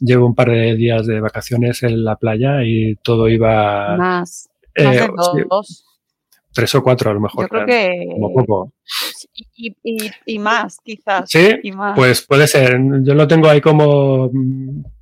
llevo 0.00 0.26
un 0.26 0.34
par 0.34 0.50
de 0.50 0.74
días 0.76 1.06
de 1.06 1.20
vacaciones 1.20 1.82
en 1.82 2.04
la 2.04 2.16
playa 2.16 2.62
y 2.64 2.96
todo 2.96 3.28
iba... 3.28 3.96
Más, 3.96 4.48
más 4.76 4.96
de 5.34 5.44
dos. 5.50 5.87
Tres 6.58 6.74
o 6.74 6.82
cuatro 6.82 7.10
a 7.12 7.14
lo 7.14 7.20
mejor. 7.20 7.44
Yo 7.44 7.48
creo 7.48 7.66
que... 7.66 8.04
Como 8.10 8.32
poco. 8.34 8.72
Y, 9.32 9.76
y, 9.84 10.10
y, 10.26 10.38
más, 10.40 10.78
quizás. 10.82 11.30
Sí, 11.30 11.56
y 11.62 11.70
más. 11.70 11.94
pues 11.96 12.26
puede 12.26 12.48
ser. 12.48 12.76
Yo 13.02 13.14
lo 13.14 13.28
tengo 13.28 13.48
ahí 13.48 13.60
como, 13.60 14.28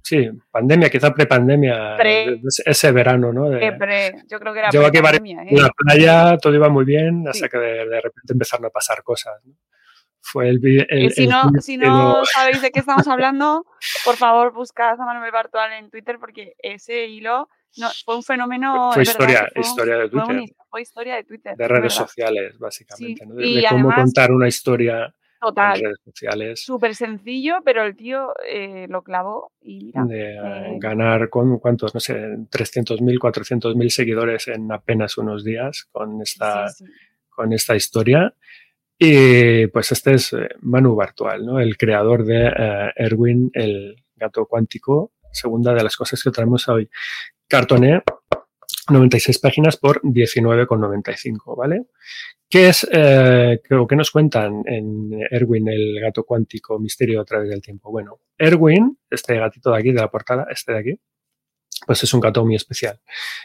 sí, 0.02 0.28
pandemia, 0.50 0.90
quizá 0.90 1.14
prepandemia, 1.14 1.96
Pre. 1.96 2.42
ese 2.66 2.92
verano, 2.92 3.32
¿no? 3.32 3.48
De, 3.48 3.68
Eh, 3.68 3.72
pre- 3.72 4.14
yo 4.30 4.38
creo 4.38 4.52
que 4.52 4.58
era 4.58 4.70
Llevo 4.70 4.84
aquí 4.84 4.98
pre-pandemia, 4.98 5.44
¿eh? 5.44 5.46
en 5.50 5.62
la 5.62 5.70
playa, 5.70 6.36
todo 6.36 6.54
iba 6.54 6.68
muy 6.68 6.84
bien, 6.84 7.26
hasta 7.26 7.46
Sí. 7.46 7.50
que 7.50 7.56
de, 7.58 7.86
de 7.88 8.00
repente 8.02 8.32
empezaron 8.34 8.66
a 8.66 8.70
pasar 8.70 9.02
cosas. 9.02 9.32
¿no? 9.46 9.54
Fue 10.20 10.50
el, 10.50 10.60
el, 10.90 11.04
Y 11.04 11.10
si 11.10 11.22
el 11.24 11.30
no, 11.30 11.42
tuit 11.50 11.62
si 11.62 11.76
no 11.78 12.18
lo- 12.18 12.24
sabéis 12.26 12.60
de 12.60 12.70
qué 12.70 12.80
estamos 12.80 13.08
hablando, 13.08 13.64
por 14.04 14.16
favor 14.16 14.52
buscad 14.52 15.00
a 15.00 15.06
Manuel 15.06 15.32
Bartual 15.32 15.72
en 15.72 15.88
Twitter 15.88 16.18
porque 16.20 16.52
ese 16.58 17.06
hilo 17.06 17.48
no, 17.78 17.88
fue 18.04 18.16
un 18.16 18.22
fenómeno. 18.22 18.90
Fue 18.92 19.00
verdad 19.00 19.12
historia- 19.12 19.44
que 19.46 19.50
fue 19.52 19.60
un- 19.62 19.66
historia 19.68 19.96
de 19.96 20.08
fue 20.10 20.20
un- 20.20 20.26
Twitter. 20.26 20.56
Fue, 20.70 20.82
historia 20.82 21.14
de 21.16 21.24
Twitter. 21.24 21.56
de 21.56 21.64
es 21.64 21.70
redes 21.70 21.82
verdad. 21.82 21.96
sociales, 22.06 22.58
básicamente, 22.58 23.22
Sí, 23.24 23.28
¿no? 23.28 23.34
de, 23.34 23.46
y 23.46 23.56
de 23.56 23.66
cómo 23.68 23.94
contar 23.94 24.30
una 24.32 24.48
historia 24.48 25.04
en 25.04 25.12
Total. 25.40 25.80
redes 25.80 25.98
sociales, 26.04 26.60
Súper 26.64 26.94
sencillo, 26.94 27.56
pero 27.64 27.82
el 27.84 27.94
tío 27.96 28.32
eh, 28.46 28.86
lo 28.88 29.02
clavó 29.02 29.52
y 29.60 29.86
mira. 29.86 30.04
de 30.04 30.32
eh, 30.34 30.38
eh, 30.38 30.76
ganar 30.78 31.28
con 31.28 31.58
cuántos, 31.58 31.94
no 31.94 32.00
sé, 32.00 32.14
300.000, 32.50 33.18
400.000 33.18 33.90
seguidores 33.90 34.48
en 34.48 34.70
apenas 34.72 35.16
unos 35.18 35.44
días 35.44 35.88
con 35.92 36.20
esta, 36.22 36.68
sí, 36.68 36.84
sí. 36.86 36.92
con 37.28 37.52
esta 37.52 37.76
historia. 37.76 38.34
Y 38.98 39.66
pues 39.68 39.92
este 39.92 40.14
es 40.14 40.34
Manu 40.60 40.94
Bartual, 40.94 41.44
¿no? 41.44 41.60
el 41.60 41.76
creador 41.76 42.24
de 42.24 42.50
Erwin, 42.96 43.50
el 43.52 43.94
gato 44.16 44.46
cuántico, 44.46 45.12
segunda 45.32 45.74
de 45.74 45.84
las 45.84 45.96
cosas 45.96 46.22
que 46.22 46.30
traemos 46.30 46.66
hoy. 46.68 46.88
Cartoné, 47.48 48.02
96 48.90 49.38
páginas 49.38 49.76
por 49.76 50.00
19,95, 50.02 51.56
¿vale? 51.56 51.87
¿Qué 52.48 52.68
es, 52.68 52.87
eh, 52.92 53.61
o 53.72 53.87
qué 53.87 53.96
nos 53.96 54.11
cuentan 54.11 54.62
en 54.66 55.11
Erwin, 55.30 55.68
el 55.68 56.00
gato 56.00 56.24
cuántico, 56.24 56.78
misterio 56.78 57.20
a 57.20 57.24
través 57.24 57.48
del 57.48 57.61
tiempo? 57.61 57.90
Bueno, 57.90 58.20
Erwin, 58.38 58.98
este 59.11 59.37
gatito 59.37 59.70
de 59.72 59.78
aquí, 59.78 59.92
de 59.92 60.00
la 60.00 60.11
portada, 60.11 60.46
este 60.50 60.72
de 60.72 60.78
aquí, 60.78 61.00
pues 61.87 62.02
es 62.04 62.14
un 62.14 62.20
gato 62.20 62.44
muy 62.44 62.54
especial. 62.54 63.00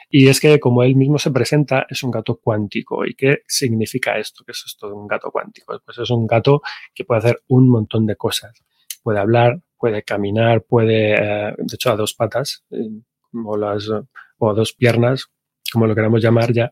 Y 0.09 0.27
es 0.27 0.39
que, 0.39 0.59
como 0.59 0.83
él 0.83 0.95
mismo 0.95 1.17
se 1.17 1.31
presenta, 1.31 1.85
es 1.89 2.03
un 2.03 2.11
gato 2.11 2.39
cuántico. 2.41 3.05
¿Y 3.05 3.15
qué 3.15 3.39
significa 3.47 4.17
esto? 4.17 4.43
¿Qué 4.45 4.51
es 4.51 4.63
esto 4.65 4.87
de 4.87 4.93
un 4.93 5.07
gato 5.07 5.31
cuántico? 5.31 5.79
Pues 5.83 5.97
es 5.97 6.09
un 6.11 6.27
gato 6.27 6.61
que 6.93 7.03
puede 7.03 7.19
hacer 7.19 7.41
un 7.47 7.69
montón 7.69 8.05
de 8.05 8.15
cosas. 8.15 8.63
Puede 9.03 9.19
hablar, 9.19 9.61
puede 9.77 10.03
caminar, 10.03 10.63
puede, 10.63 11.13
eh, 11.15 11.55
de 11.57 11.75
hecho, 11.75 11.91
a 11.91 11.95
dos 11.95 12.13
patas, 12.13 12.63
eh, 12.71 13.01
o, 13.33 13.57
las, 13.57 13.89
o 14.37 14.53
dos 14.53 14.73
piernas, 14.73 15.27
como 15.71 15.87
lo 15.87 15.95
queramos 15.95 16.21
llamar 16.21 16.53
ya. 16.53 16.71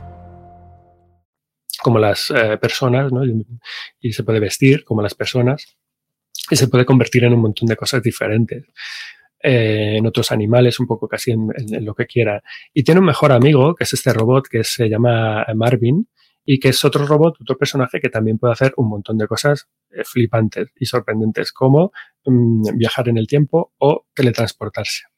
como 1.81 1.99
las 1.99 2.31
eh, 2.31 2.57
personas, 2.57 3.11
¿no? 3.11 3.23
Y, 3.99 4.13
se 4.13 4.23
puede 4.23 4.39
vestir 4.39 4.83
como 4.83 5.01
las 5.01 5.15
personas 5.15 5.77
y 6.49 6.55
se 6.55 6.67
puede 6.67 6.85
convertir 6.85 7.23
en 7.23 7.33
un 7.33 7.41
montón 7.41 7.67
de 7.67 7.75
cosas 7.75 8.01
diferentes. 8.01 8.65
eh, 9.43 9.97
en 9.97 10.05
otros 10.05 10.31
animales, 10.31 10.79
un 10.79 10.85
poco 10.85 11.07
casi 11.07 11.31
en, 11.31 11.49
lo 11.83 11.95
que 11.95 12.05
quiera. 12.05 12.43
Y 12.73 12.83
tiene 12.83 12.99
un 12.99 13.07
mejor 13.07 13.31
amigo, 13.31 13.73
que 13.75 13.85
es 13.85 13.93
este 13.93 14.13
robot 14.13 14.47
que 14.47 14.63
se 14.63 14.87
llama 14.87 15.45
Marvin, 15.55 16.07
y 16.45 16.59
que 16.59 16.69
es 16.69 16.85
otro 16.85 17.05
robot, 17.05 17.37
otro 17.41 17.57
personaje 17.57 17.99
que 17.99 18.09
también 18.09 18.37
puede 18.37 18.53
hacer 18.53 18.73
un 18.77 18.89
montón 18.89 19.17
de 19.17 19.27
cosas 19.27 19.67
eh, 19.91 20.03
flipantes 20.03 20.69
y 20.75 20.85
sorprendentes, 20.85 21.51
como 21.51 21.91
mm, 22.25 22.77
viajar 22.77 23.09
en 23.09 23.17
el 23.17 23.27
tiempo 23.27 23.73
o 23.79 24.05
teletransportarse. 24.13 25.10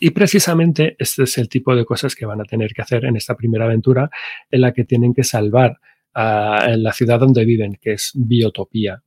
Y 0.00 0.10
precisamente 0.10 0.96
este 0.98 1.24
es 1.24 1.38
el 1.38 1.48
tipo 1.48 1.74
de 1.74 1.84
cosas 1.84 2.14
que 2.14 2.26
van 2.26 2.40
a 2.40 2.44
tener 2.44 2.72
que 2.72 2.82
hacer 2.82 3.04
en 3.04 3.16
esta 3.16 3.36
primera 3.36 3.64
aventura 3.64 4.10
en 4.50 4.60
la 4.60 4.72
que 4.72 4.84
tienen 4.84 5.14
que 5.14 5.24
salvar 5.24 5.78
a 6.14 6.76
la 6.76 6.92
ciudad 6.92 7.18
donde 7.18 7.44
viven, 7.44 7.78
que 7.80 7.92
es 7.94 8.12
Biotopía. 8.14 9.02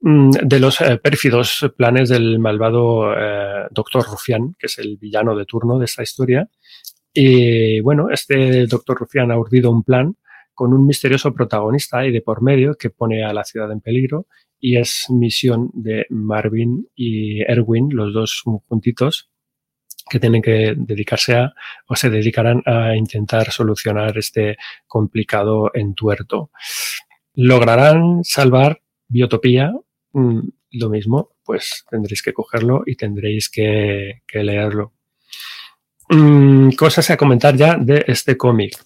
Mm, 0.00 0.30
De 0.30 0.60
los 0.60 0.80
eh, 0.80 0.98
pérfidos 0.98 1.70
planes 1.76 2.08
del 2.08 2.38
malvado 2.38 3.12
eh, 3.14 3.66
Doctor 3.70 4.04
Rufián, 4.04 4.54
que 4.58 4.66
es 4.66 4.78
el 4.78 4.96
villano 4.96 5.36
de 5.36 5.44
turno 5.44 5.78
de 5.78 5.84
esta 5.84 6.02
historia. 6.02 6.48
Y 7.12 7.80
bueno, 7.80 8.08
este 8.10 8.66
Doctor 8.66 8.98
Rufián 8.98 9.30
ha 9.30 9.38
urdido 9.38 9.70
un 9.70 9.82
plan 9.82 10.16
con 10.54 10.72
un 10.72 10.86
misterioso 10.86 11.34
protagonista 11.34 11.98
ahí 11.98 12.12
de 12.12 12.22
por 12.22 12.42
medio 12.42 12.74
que 12.76 12.90
pone 12.90 13.24
a 13.24 13.32
la 13.32 13.44
ciudad 13.44 13.70
en 13.72 13.80
peligro 13.80 14.26
y 14.58 14.76
es 14.76 15.06
misión 15.08 15.70
de 15.72 16.06
Marvin 16.10 16.86
y 16.94 17.40
Erwin, 17.42 17.88
los 17.92 18.12
dos 18.12 18.42
juntitos, 18.68 19.29
que 20.10 20.20
tienen 20.20 20.42
que 20.42 20.74
dedicarse 20.76 21.36
a 21.36 21.54
o 21.86 21.96
se 21.96 22.10
dedicarán 22.10 22.62
a 22.66 22.94
intentar 22.96 23.50
solucionar 23.50 24.18
este 24.18 24.58
complicado 24.86 25.70
entuerto. 25.72 26.50
¿Lograrán 27.34 28.24
salvar 28.24 28.82
Biotopía? 29.08 29.72
Mm, 30.12 30.40
lo 30.72 30.90
mismo, 30.90 31.30
pues 31.44 31.86
tendréis 31.88 32.22
que 32.22 32.32
cogerlo 32.32 32.82
y 32.84 32.96
tendréis 32.96 33.48
que, 33.48 34.22
leerlo. 34.32 34.92
Mm, 36.10 36.70
cosas 36.72 37.08
a 37.10 37.16
comentar 37.16 37.56
ya 37.56 37.76
de 37.76 38.04
este 38.08 38.36
cómic. 38.36 38.76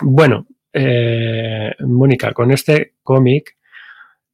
Bueno, 0.00 0.46
eh, 0.72 1.74
Mónica, 1.80 2.32
con 2.32 2.50
este 2.50 2.94
cómic 3.02 3.56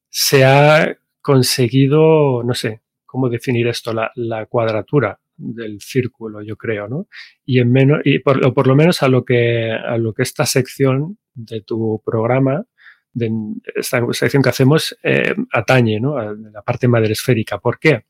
se 0.09 0.45
ha 0.45 0.97
conseguido, 1.21 2.43
no 2.45 2.55
sé, 2.55 2.83
cómo 3.05 3.29
definir 3.29 3.67
esto, 3.67 3.93
la 3.93 4.47
cuadratura 4.47 5.19
del 5.39 5.81
círculo, 5.81 6.43
yo 6.43 6.57
creo, 6.57 6.89
¿no? 6.89 7.07
Y 7.45 7.61
en 7.61 7.73
menos, 7.73 8.01
y 8.05 8.19
por, 8.19 8.67
lo 8.67 8.77
menos 8.77 9.03
a 9.03 9.09
lo 9.09 9.25
que 9.25 9.73
a 9.73 9.97
lo 9.97 10.13
que 10.13 10.23
esta 10.23 10.45
sección 10.45 11.19
de 11.35 11.63
tu 11.63 12.03
programa, 12.05 12.67
de 13.13 13.31
esta 13.75 14.05
sección 14.13 14.43
que 14.43 14.49
hacemos, 14.51 14.99
eh, 15.03 15.35
atañe, 15.53 16.01
¿no? 16.01 16.19
A 16.19 16.35
la 16.35 16.63
parte 16.63 16.89
madresférica. 16.89 17.59
¿Por 17.59 17.79
qué? 17.79 18.05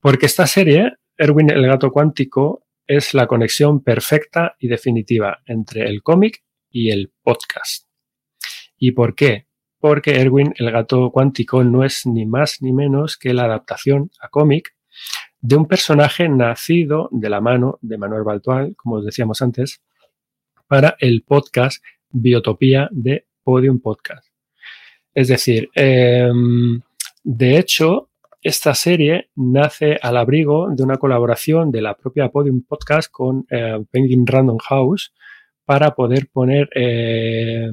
Porque 0.00 0.26
esta 0.26 0.46
serie, 0.46 0.94
Erwin 1.16 1.50
el 1.50 1.66
gato 1.66 1.90
cuántico, 1.90 2.66
es 2.86 3.14
la 3.14 3.26
conexión 3.26 3.82
perfecta 3.82 4.56
y 4.58 4.68
definitiva 4.68 5.42
entre 5.46 5.88
el 5.88 6.02
cómic 6.02 6.42
y 6.70 6.90
el 6.90 7.12
podcast. 7.22 7.86
¿Y 8.78 8.92
por 8.92 9.14
qué? 9.14 9.46
Porque 9.78 10.20
Erwin 10.20 10.54
el 10.56 10.70
gato 10.70 11.10
cuántico 11.10 11.64
no 11.64 11.84
es 11.84 12.06
ni 12.06 12.26
más 12.26 12.58
ni 12.60 12.72
menos 12.72 13.16
que 13.16 13.34
la 13.34 13.44
adaptación 13.44 14.10
a 14.20 14.28
cómic 14.28 14.76
de 15.46 15.54
un 15.54 15.66
personaje 15.66 16.28
nacido 16.28 17.08
de 17.12 17.30
la 17.30 17.40
mano 17.40 17.78
de 17.80 17.96
Manuel 17.98 18.24
Baltual, 18.24 18.74
como 18.74 18.96
os 18.96 19.04
decíamos 19.04 19.40
antes, 19.42 19.80
para 20.66 20.96
el 20.98 21.22
podcast 21.22 21.84
Biotopía 22.10 22.88
de 22.90 23.26
Podium 23.44 23.78
Podcast. 23.78 24.26
Es 25.14 25.28
decir, 25.28 25.70
eh, 25.76 26.32
de 27.22 27.58
hecho, 27.58 28.10
esta 28.42 28.74
serie 28.74 29.30
nace 29.36 30.00
al 30.02 30.16
abrigo 30.16 30.68
de 30.70 30.82
una 30.82 30.96
colaboración 30.96 31.70
de 31.70 31.82
la 31.82 31.94
propia 31.94 32.28
Podium 32.28 32.62
Podcast 32.62 33.08
con 33.12 33.46
eh, 33.48 33.84
Penguin 33.88 34.26
Random 34.26 34.58
House 34.58 35.12
para 35.64 35.94
poder 35.94 36.28
poner 36.32 36.68
eh, 36.74 37.70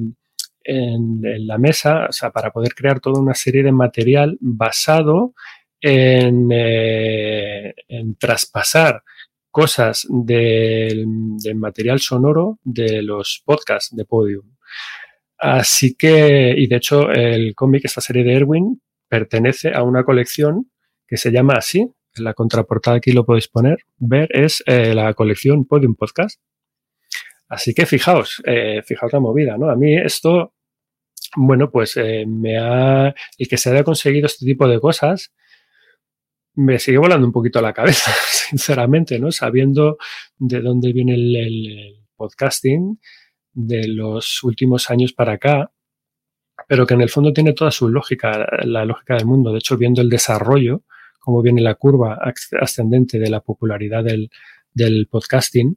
en, 0.62 1.20
en, 1.24 1.46
la 1.48 1.58
mesa, 1.58 2.06
o 2.08 2.12
sea, 2.12 2.30
para 2.30 2.52
poder 2.52 2.72
crear 2.72 3.00
toda 3.00 3.20
una 3.20 3.34
serie 3.34 3.64
de 3.64 3.72
material 3.72 4.38
basado 4.40 5.34
en, 5.80 6.48
eh, 6.52 7.74
en 7.88 8.16
traspasar 8.16 9.02
cosas 9.54 10.04
del, 10.10 11.06
material 11.54 12.00
sonoro 12.00 12.58
de 12.64 13.02
los 13.02 13.40
podcasts 13.44 13.94
de 13.94 14.04
Podium. 14.04 14.56
Así 15.38 15.94
que, 15.94 16.52
y 16.56 16.66
de 16.66 16.74
hecho, 16.74 17.08
el 17.12 17.54
cómic, 17.54 17.84
esta 17.84 18.00
serie 18.00 18.24
de 18.24 18.34
Erwin, 18.34 18.82
pertenece 19.08 19.72
a 19.72 19.84
una 19.84 20.02
colección 20.02 20.72
que 21.06 21.16
se 21.16 21.30
llama 21.30 21.54
así, 21.54 21.88
en 22.16 22.24
la 22.24 22.34
contraportada 22.34 22.96
aquí 22.96 23.12
lo 23.12 23.24
podéis 23.24 23.46
poner, 23.46 23.78
ver, 23.96 24.28
es 24.32 24.60
eh, 24.66 24.92
la 24.92 25.14
colección 25.14 25.66
Podium 25.66 25.94
Podcast. 25.94 26.40
Así 27.48 27.74
que 27.74 27.86
fijaos, 27.86 28.42
eh, 28.46 28.82
fijaos 28.84 29.12
la 29.12 29.20
movida, 29.20 29.56
¿no? 29.56 29.70
A 29.70 29.76
mí 29.76 29.96
esto, 29.96 30.52
bueno, 31.36 31.70
pues 31.70 31.96
me 32.26 32.58
ha, 32.58 33.14
el 33.38 33.48
que 33.48 33.56
se 33.56 33.70
haya 33.70 33.84
conseguido 33.84 34.26
este 34.26 34.44
tipo 34.44 34.66
de 34.66 34.80
cosas, 34.80 35.32
me 36.56 36.78
sigue 36.78 36.98
volando 36.98 37.26
un 37.26 37.32
poquito 37.32 37.60
la 37.60 37.72
cabeza, 37.72 38.12
sinceramente, 38.48 39.18
¿no? 39.18 39.30
Sabiendo 39.32 39.98
de 40.38 40.60
dónde 40.60 40.92
viene 40.92 41.14
el, 41.14 42.00
podcasting 42.16 43.00
de 43.52 43.88
los 43.88 44.42
últimos 44.44 44.88
años 44.88 45.12
para 45.12 45.32
acá, 45.32 45.72
pero 46.68 46.86
que 46.86 46.94
en 46.94 47.00
el 47.00 47.10
fondo 47.10 47.32
tiene 47.32 47.52
toda 47.52 47.72
su 47.72 47.88
lógica, 47.88 48.46
la 48.62 48.84
lógica 48.84 49.16
del 49.16 49.26
mundo. 49.26 49.50
De 49.50 49.58
hecho, 49.58 49.76
viendo 49.76 50.00
el 50.00 50.08
desarrollo, 50.08 50.84
cómo 51.18 51.42
viene 51.42 51.60
la 51.60 51.74
curva 51.74 52.20
ascendente 52.60 53.18
de 53.18 53.30
la 53.30 53.40
popularidad 53.40 54.04
del, 54.04 54.30
del 54.72 55.08
podcasting, 55.10 55.76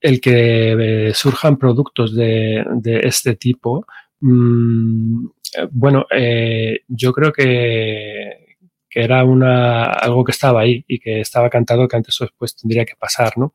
el 0.00 0.20
que 0.22 1.08
eh, 1.08 1.14
surjan 1.14 1.58
productos 1.58 2.14
de, 2.14 2.64
de 2.76 3.00
este 3.00 3.36
tipo, 3.36 3.86
mmm, 4.20 5.26
bueno, 5.70 6.06
eh, 6.10 6.80
yo 6.88 7.12
creo 7.12 7.32
que, 7.32 8.47
que 8.88 9.02
era 9.02 9.24
una, 9.24 9.84
algo 9.84 10.24
que 10.24 10.32
estaba 10.32 10.62
ahí 10.62 10.84
y 10.88 10.98
que 10.98 11.20
estaba 11.20 11.50
cantado 11.50 11.86
que 11.88 11.96
antes 11.96 12.20
o 12.20 12.24
después 12.24 12.56
tendría 12.56 12.84
que 12.84 12.96
pasar, 12.96 13.36
¿no? 13.36 13.54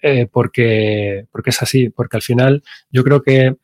Eh, 0.00 0.26
porque, 0.30 1.26
porque 1.32 1.50
es 1.50 1.62
así, 1.62 1.88
porque 1.88 2.16
al 2.16 2.22
final 2.22 2.62
yo 2.90 3.02
creo 3.02 3.22
que, 3.22 3.56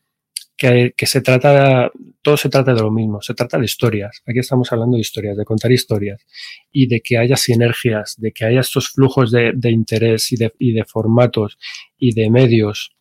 que, 0.57 1.07
se 1.07 1.21
trata, 1.21 1.91
todo 2.23 2.37
se 2.37 2.49
trata 2.49 2.73
de 2.73 2.81
lo 2.81 2.91
mismo, 2.91 3.21
se 3.21 3.35
trata 3.35 3.59
de 3.59 3.65
historias. 3.65 4.23
Aquí 4.27 4.39
estamos 4.39 4.73
hablando 4.73 4.97
de 4.97 5.01
historias, 5.01 5.37
de 5.37 5.45
contar 5.45 5.73
historias 5.73 6.25
y 6.71 6.87
de 6.87 7.01
que 7.01 7.19
haya 7.19 7.37
sinergias, 7.37 8.15
de 8.19 8.33
que 8.33 8.45
haya 8.45 8.61
estos 8.61 8.89
flujos 8.89 9.31
de, 9.31 9.53
de 9.55 9.71
interés 9.71 10.31
y 10.33 10.37
de, 10.37 10.53
y 10.59 10.73
de, 10.73 10.85
formatos 10.85 11.59
y 11.99 12.15
de 12.15 12.31
medios, 12.31 12.95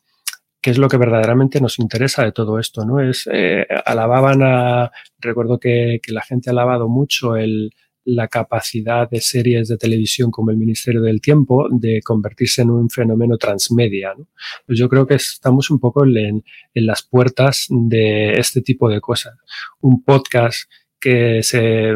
que 0.59 0.71
es 0.71 0.77
lo 0.77 0.89
que 0.89 0.97
verdaderamente 0.97 1.61
nos 1.61 1.79
interesa 1.79 2.23
de 2.23 2.31
todo 2.31 2.59
esto, 2.59 2.85
¿no? 2.85 2.99
Es, 2.99 3.29
eh, 3.31 3.65
alababan 3.85 4.41
a, 4.43 4.91
recuerdo 5.19 5.59
que, 5.59 5.99
que 6.01 6.11
la 6.11 6.21
gente 6.21 6.49
ha 6.49 6.53
alabado 6.53 6.89
mucho 6.89 7.35
el, 7.35 7.71
la 8.05 8.27
capacidad 8.27 9.09
de 9.09 9.21
series 9.21 9.67
de 9.67 9.77
televisión 9.77 10.31
como 10.31 10.51
el 10.51 10.57
Ministerio 10.57 11.01
del 11.01 11.21
Tiempo 11.21 11.67
de 11.69 12.01
convertirse 12.03 12.61
en 12.63 12.71
un 12.71 12.89
fenómeno 12.89 13.37
transmedia. 13.37 14.13
Pues 14.65 14.79
yo 14.79 14.89
creo 14.89 15.05
que 15.05 15.15
estamos 15.15 15.69
un 15.69 15.79
poco 15.79 16.05
en, 16.05 16.43
las 16.73 17.03
puertas 17.03 17.67
de 17.69 18.33
este 18.33 18.61
tipo 18.61 18.89
de 18.89 19.01
cosas. 19.01 19.37
Un 19.81 20.03
podcast 20.03 20.69
que 20.99 21.41
se, 21.41 21.95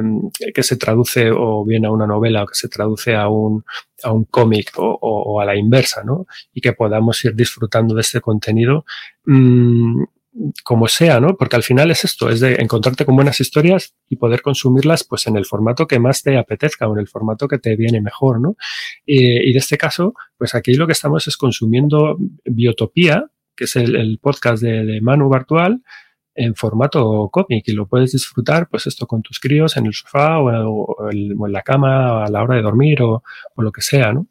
que 0.53 0.63
se 0.63 0.77
traduce 0.77 1.29
o 1.31 1.63
bien 1.63 1.85
a 1.85 1.91
una 1.91 2.07
novela 2.07 2.43
o 2.43 2.47
que 2.47 2.55
se 2.55 2.69
traduce 2.69 3.15
a 3.15 3.29
un, 3.29 3.63
a 4.03 4.11
un 4.11 4.25
cómic 4.25 4.71
o, 4.77 5.39
a 5.39 5.45
la 5.45 5.55
inversa, 5.55 6.03
¿no? 6.03 6.25
Y 6.53 6.61
que 6.61 6.73
podamos 6.73 7.23
ir 7.23 7.35
disfrutando 7.35 7.93
de 7.93 8.01
este 8.01 8.19
contenido. 8.19 8.85
Mmm, 9.25 10.03
como 10.63 10.87
sea, 10.87 11.19
¿no? 11.19 11.37
Porque 11.37 11.55
al 11.55 11.63
final 11.63 11.91
es 11.91 12.03
esto, 12.03 12.29
es 12.29 12.41
de 12.41 12.55
encontrarte 12.55 13.05
con 13.05 13.15
buenas 13.15 13.39
historias 13.39 13.95
y 14.09 14.17
poder 14.17 14.41
consumirlas 14.41 15.03
pues 15.03 15.27
en 15.27 15.37
el 15.37 15.45
formato 15.45 15.87
que 15.87 15.99
más 15.99 16.23
te 16.23 16.37
apetezca 16.37 16.87
o 16.87 16.93
en 16.93 16.99
el 16.99 17.07
formato 17.07 17.47
que 17.47 17.57
te 17.57 17.75
viene 17.75 18.01
mejor, 18.01 18.41
¿no? 18.41 18.57
y 19.05 19.53
de 19.53 19.59
este 19.59 19.77
caso, 19.77 20.13
pues 20.37 20.55
aquí 20.55 20.73
lo 20.73 20.87
que 20.87 20.93
estamos 20.93 21.27
es 21.27 21.37
consumiendo 21.37 22.17
Biotopía, 22.43 23.29
que 23.55 23.63
es 23.65 23.75
el, 23.75 24.19
podcast 24.21 24.61
de, 24.61 24.99
Manu 25.01 25.29
Bartual, 25.29 25.81
en 26.33 26.53
formato 26.55 27.29
cómic 27.31 27.63
y 27.67 27.71
lo 27.71 27.87
puedes 27.87 28.11
disfrutar, 28.11 28.67
pues 28.67 28.87
esto 28.87 29.07
con 29.07 29.21
tus 29.21 29.39
críos 29.39 29.77
en 29.77 29.85
el 29.85 29.93
sofá 29.93 30.39
o, 30.39 31.09
en 31.09 31.51
la 31.51 31.61
cama 31.61 32.25
a 32.25 32.29
la 32.29 32.43
hora 32.43 32.55
de 32.55 32.61
dormir 32.61 33.01
o, 33.01 33.23
lo 33.55 33.71
que 33.71 33.81
sea, 33.81 34.11
¿no? 34.11 34.27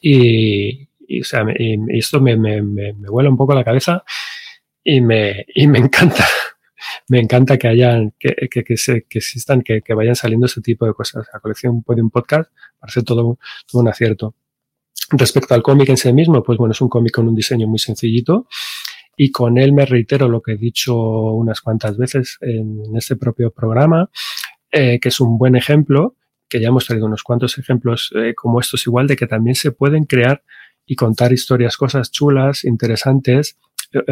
Y, 0.00 0.88
y, 1.08 1.20
esto 1.88 2.20
me, 2.20 2.36
me, 2.36 2.60
un 2.60 3.36
poco 3.36 3.54
la 3.54 3.64
cabeza 3.64 4.04
y 4.88 5.00
me, 5.00 5.44
y 5.52 5.66
me 5.66 5.80
encanta. 5.80 6.24
Me 7.08 7.18
encanta 7.18 7.56
que 7.56 7.66
hayan, 7.66 8.12
que, 8.18 8.48
que, 8.48 8.62
que, 8.62 8.76
se, 8.76 9.06
que 9.08 9.18
existan, 9.18 9.62
que, 9.62 9.80
que, 9.80 9.94
vayan 9.94 10.14
saliendo 10.14 10.46
ese 10.46 10.60
tipo 10.60 10.86
de 10.86 10.92
cosas. 10.92 11.26
La 11.32 11.40
colección 11.40 11.82
puede 11.82 12.02
un 12.02 12.10
podcast 12.10 12.50
parece 12.78 13.02
todo, 13.02 13.38
todo 13.66 13.82
un 13.82 13.88
acierto. 13.88 14.34
Respecto 15.10 15.54
al 15.54 15.62
cómic 15.62 15.88
en 15.88 15.96
sí 15.96 16.12
mismo, 16.12 16.42
pues 16.42 16.58
bueno, 16.58 16.72
es 16.72 16.80
un 16.80 16.88
cómic 16.88 17.12
con 17.12 17.26
un 17.26 17.34
diseño 17.34 17.66
muy 17.66 17.78
sencillito 17.78 18.46
y 19.16 19.32
con 19.32 19.58
él 19.58 19.72
me 19.72 19.86
reitero 19.86 20.28
lo 20.28 20.42
que 20.42 20.52
he 20.52 20.56
dicho 20.56 20.94
unas 20.96 21.60
cuantas 21.60 21.96
veces 21.96 22.38
en 22.40 22.94
este 22.94 23.16
propio 23.16 23.50
programa, 23.50 24.10
eh, 24.70 25.00
que 25.00 25.08
es 25.08 25.18
un 25.20 25.38
buen 25.38 25.56
ejemplo, 25.56 26.14
que 26.48 26.60
ya 26.60 26.68
hemos 26.68 26.86
traído 26.86 27.06
unos 27.06 27.22
cuantos 27.22 27.58
ejemplos 27.58 28.12
eh, 28.14 28.34
como 28.34 28.60
estos 28.60 28.86
igual, 28.86 29.06
de 29.06 29.16
que 29.16 29.26
también 29.26 29.56
se 29.56 29.72
pueden 29.72 30.04
crear 30.04 30.44
y 30.84 30.94
contar 30.94 31.32
historias, 31.32 31.76
cosas 31.76 32.12
chulas, 32.12 32.64
interesantes, 32.64 33.58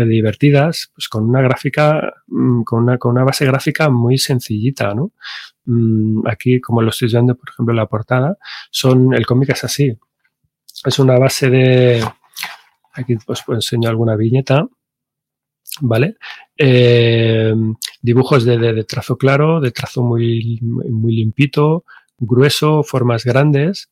divertidas, 0.07 0.91
pues 0.95 1.09
con 1.09 1.29
una 1.29 1.41
gráfica, 1.41 2.15
mm, 2.27 2.63
con 2.63 2.85
una, 2.85 2.99
con 2.99 3.13
una 3.13 3.25
base 3.25 3.45
gráfica 3.45 3.89
muy 3.91 4.19
sencillita, 4.19 4.95
¿no? 4.95 5.13
Mm, 5.67 6.27
aquí, 6.27 6.61
como 6.61 6.83
lo 6.83 6.91
estoy 6.91 7.09
viendo, 7.09 7.35
por 7.35 7.49
ejemplo, 7.51 7.75
la 7.75 7.87
portada, 7.87 8.39
son, 8.71 9.15
el 9.15 9.27
cómic 9.27 9.51
es 9.51 9.65
así. 9.65 9.97
Es 10.85 10.99
una 10.99 11.19
base 11.19 11.51
de, 11.51 12.05
aquí 12.93 13.17
os 13.27 13.43
pues, 13.45 13.57
enseño 13.57 13.89
alguna 13.89 14.17
viñeta, 14.17 14.69
¿vale? 15.81 16.17
Eh, 16.57 17.55
dibujos 18.03 18.45
de, 18.45 18.59
de, 18.59 18.73
de, 18.73 18.85
trazo 18.85 19.17
claro, 19.17 19.61
de 19.61 19.71
trazo 19.71 20.03
muy, 20.03 20.59
muy 20.63 21.17
limpito, 21.17 21.85
grueso, 22.19 22.83
formas 22.83 23.25
grandes, 23.25 23.91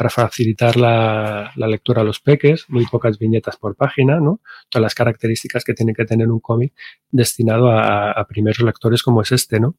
para 0.00 0.08
facilitar 0.08 0.78
la, 0.78 1.52
lectura 1.56 2.00
a 2.00 2.04
los 2.04 2.20
peques, 2.20 2.64
muy 2.68 2.86
pocas 2.86 3.18
viñetas 3.18 3.58
por 3.58 3.76
página, 3.76 4.18
¿no? 4.18 4.40
Todas 4.70 4.82
las 4.82 4.94
características 4.94 5.62
que 5.62 5.74
tiene 5.74 5.92
que 5.92 6.06
tener 6.06 6.30
un 6.30 6.40
cómic 6.40 6.72
destinado 7.10 7.70
a, 7.70 8.12
a, 8.12 8.26
primeros 8.26 8.60
lectores 8.60 9.02
como 9.02 9.20
es 9.20 9.30
este, 9.30 9.60
¿no? 9.60 9.76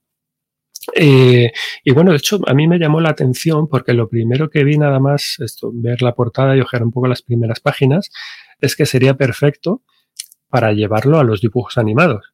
Eh, 0.94 1.52
y 1.84 1.92
bueno, 1.92 2.12
de 2.12 2.18
hecho, 2.18 2.40
a 2.46 2.54
mí 2.54 2.68
me 2.68 2.78
llamó 2.78 3.02
la 3.02 3.10
atención 3.10 3.68
porque 3.68 3.94
lo 3.94 4.10
primero 4.10 4.52
que 4.52 4.64
vi 4.64 4.78
nada 4.78 5.00
más, 5.00 5.38
esto, 5.40 5.72
ver 5.74 6.04
la 6.04 6.14
portada 6.14 6.56
y 6.56 6.62
ojear 6.62 6.84
un 6.84 6.92
poco 6.92 7.08
las 7.08 7.24
primeras 7.24 7.60
páginas, 7.60 8.12
es 8.60 8.76
que 8.76 8.86
sería 8.86 9.16
perfecto 9.16 9.82
para 10.50 10.72
llevarlo 10.72 11.18
a 11.18 11.24
los 11.24 11.42
dibujos 11.42 11.80
animados. 11.80 12.31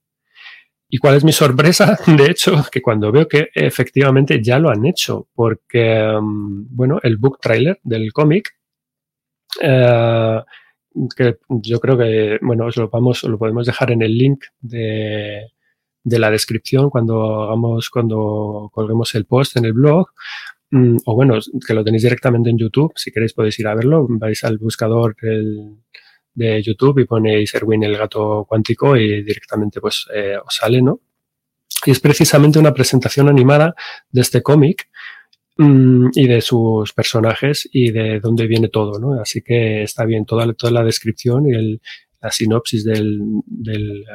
¿Y 0.89 0.99
cuál 0.99 1.15
es 1.15 1.23
mi 1.23 1.31
sorpresa? 1.31 1.97
De 2.07 2.31
hecho, 2.31 2.63
que 2.71 2.81
cuando 2.81 3.11
veo 3.11 3.27
que 3.27 3.49
efectivamente 3.53 4.41
ya 4.41 4.59
lo 4.59 4.69
han 4.69 4.85
hecho, 4.85 5.27
porque, 5.35 6.01
um, 6.17 6.65
bueno, 6.69 6.99
el 7.03 7.17
book 7.17 7.39
trailer 7.41 7.79
del 7.83 8.13
cómic, 8.13 8.55
uh, 9.61 10.41
que 11.15 11.37
yo 11.49 11.79
creo 11.79 11.97
que, 11.97 12.39
bueno, 12.41 12.65
os 12.65 12.77
lo, 12.77 12.89
vamos, 12.89 13.23
os 13.23 13.29
lo 13.29 13.37
podemos 13.37 13.65
dejar 13.65 13.91
en 13.91 14.01
el 14.01 14.17
link 14.17 14.45
de, 14.59 15.51
de, 16.03 16.19
la 16.19 16.31
descripción 16.31 16.89
cuando 16.89 17.43
hagamos, 17.43 17.89
cuando 17.89 18.69
colguemos 18.73 19.13
el 19.15 19.25
post 19.25 19.57
en 19.57 19.65
el 19.65 19.73
blog, 19.73 20.07
um, 20.71 20.97
o 21.05 21.15
bueno, 21.15 21.37
que 21.65 21.73
lo 21.73 21.83
tenéis 21.83 22.03
directamente 22.03 22.49
en 22.49 22.57
YouTube, 22.57 22.93
si 22.95 23.11
queréis 23.11 23.33
podéis 23.33 23.59
ir 23.59 23.67
a 23.67 23.75
verlo, 23.75 24.07
vais 24.09 24.41
al 24.45 24.57
buscador 24.57 25.15
del 25.21 25.83
de 26.37 26.61
YouTube 26.61 26.99
y 26.99 27.05
ponéis 27.05 27.55
Erwin 27.55 27.83
el 27.83 27.97
gato 27.97 28.45
cuántico 28.47 28.95
y 28.95 29.23
directamente 29.23 29.81
pues 29.81 30.05
eh, 30.13 30.35
os 30.37 30.55
sale, 30.55 30.83
¿no? 30.83 31.01
Y 31.83 31.91
es 31.91 31.99
precisamente 31.99 32.59
una 32.59 32.75
presentación 32.75 33.27
animada 33.27 33.73
de 34.11 34.21
este 34.21 34.43
cómic 34.43 34.87
mmm, 35.57 36.09
y 36.13 36.27
de 36.27 36.41
sus 36.41 36.93
personajes 36.93 37.67
y 37.71 37.89
de 37.91 38.19
dónde 38.19 38.45
viene 38.45 38.69
todo, 38.69 38.99
¿no? 38.99 39.19
Así 39.19 39.41
que 39.41 39.81
está 39.81 40.05
bien 40.05 40.25
toda, 40.25 40.53
toda 40.53 40.71
la 40.71 40.83
descripción 40.83 41.49
y 41.49 41.55
el, 41.55 41.81
la 42.21 42.29
sinopsis 42.29 42.83
del, 42.83 43.19
del, 43.47 44.05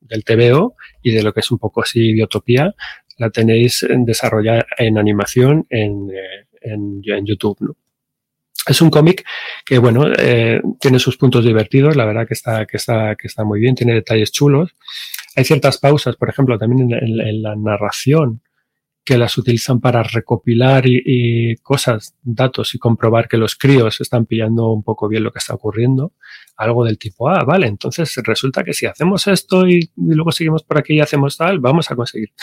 del 0.00 0.24
TVO 0.24 0.74
y 1.02 1.12
de 1.12 1.22
lo 1.22 1.34
que 1.34 1.40
es 1.40 1.50
un 1.50 1.58
poco 1.58 1.82
así 1.82 2.14
biotopía, 2.14 2.74
la 3.18 3.28
tenéis 3.28 3.82
en 3.82 4.06
desarrollar 4.06 4.66
en 4.78 4.96
animación 4.96 5.66
en, 5.68 6.08
eh, 6.10 6.46
en, 6.62 7.02
en 7.04 7.26
YouTube, 7.26 7.58
¿no? 7.60 7.76
Es 8.68 8.82
un 8.82 8.90
cómic 8.90 9.24
que, 9.64 9.78
bueno, 9.78 10.04
eh, 10.18 10.60
tiene 10.78 10.98
sus 10.98 11.16
puntos 11.16 11.44
divertidos, 11.44 11.96
la 11.96 12.04
verdad 12.04 12.26
que 12.26 12.34
está, 12.34 12.66
que, 12.66 12.76
está, 12.76 13.16
que 13.16 13.26
está 13.26 13.44
muy 13.44 13.60
bien, 13.60 13.74
tiene 13.74 13.94
detalles 13.94 14.30
chulos. 14.30 14.76
Hay 15.36 15.44
ciertas 15.44 15.78
pausas, 15.78 16.16
por 16.16 16.28
ejemplo, 16.28 16.58
también 16.58 16.92
en, 16.92 17.02
en, 17.02 17.20
en 17.20 17.42
la 17.42 17.56
narración, 17.56 18.42
que 19.08 19.16
las 19.16 19.38
utilizan 19.38 19.80
para 19.80 20.02
recopilar 20.02 20.84
cosas, 21.62 22.14
datos 22.22 22.74
y 22.74 22.78
comprobar 22.78 23.26
que 23.26 23.38
los 23.38 23.56
críos 23.56 24.02
están 24.02 24.26
pillando 24.26 24.70
un 24.70 24.82
poco 24.82 25.08
bien 25.08 25.24
lo 25.24 25.32
que 25.32 25.38
está 25.38 25.54
ocurriendo. 25.54 26.12
Algo 26.58 26.84
del 26.84 26.98
tipo, 26.98 27.30
ah, 27.30 27.42
vale, 27.42 27.68
entonces 27.68 28.14
resulta 28.22 28.62
que 28.62 28.74
si 28.74 28.84
hacemos 28.84 29.26
esto 29.26 29.66
y, 29.66 29.90
luego 29.96 30.30
seguimos 30.30 30.62
por 30.62 30.76
aquí 30.76 30.92
y 30.92 31.00
hacemos 31.00 31.38
tal, 31.38 31.58
vamos 31.58 31.90
a 31.90 31.96
conseguir. 31.96 32.34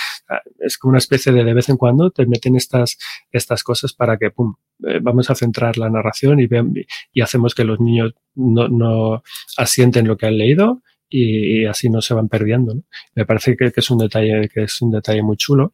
Es 0.57 0.79
como 0.79 0.89
una 0.89 0.97
especie 0.97 1.31
de 1.31 1.43
de 1.43 1.53
vez 1.53 1.69
en 1.69 1.77
cuando 1.77 2.09
te 2.09 2.25
meten 2.25 2.55
estas, 2.55 2.97
estas 3.31 3.63
cosas 3.63 3.93
para 3.93 4.17
que, 4.17 4.31
pum, 4.31 4.55
eh, 4.87 4.97
vamos 5.03 5.29
a 5.29 5.35
centrar 5.35 5.77
la 5.77 5.91
narración 5.91 6.39
y, 6.39 6.47
vean, 6.47 6.73
y 7.13 7.21
hacemos 7.21 7.53
que 7.53 7.63
los 7.63 7.79
niños 7.79 8.15
no, 8.33 8.69
no 8.69 9.21
asienten 9.55 10.07
lo 10.07 10.17
que 10.17 10.25
han 10.25 10.39
leído 10.39 10.81
y, 11.09 11.65
así 11.65 11.91
no 11.91 12.01
se 12.01 12.15
van 12.15 12.27
perdiendo. 12.27 12.73
Me 13.13 13.27
parece 13.27 13.55
que, 13.55 13.71
es 13.75 13.89
un 13.91 13.99
detalle, 13.99 14.49
que 14.51 14.63
es 14.63 14.81
un 14.81 14.89
detalle 14.89 15.21
muy 15.21 15.37
chulo. 15.37 15.73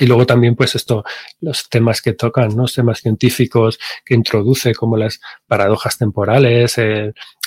Y 0.00 0.06
luego 0.06 0.26
también, 0.26 0.56
pues 0.56 0.74
esto, 0.74 1.04
los 1.40 1.68
temas 1.68 2.02
que 2.02 2.14
tocan, 2.14 2.48
¿no? 2.56 2.62
Los 2.62 2.74
temas 2.74 3.00
científicos 3.00 3.78
que 4.04 4.14
introduce, 4.14 4.74
como 4.74 4.96
las 4.96 5.20
paradojas 5.46 5.98
temporales, 5.98 6.76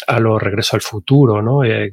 a 0.07 0.19
lo 0.19 0.39
regreso 0.39 0.77
al 0.77 0.81
futuro, 0.81 1.41
¿no? 1.41 1.65
Eh, 1.65 1.91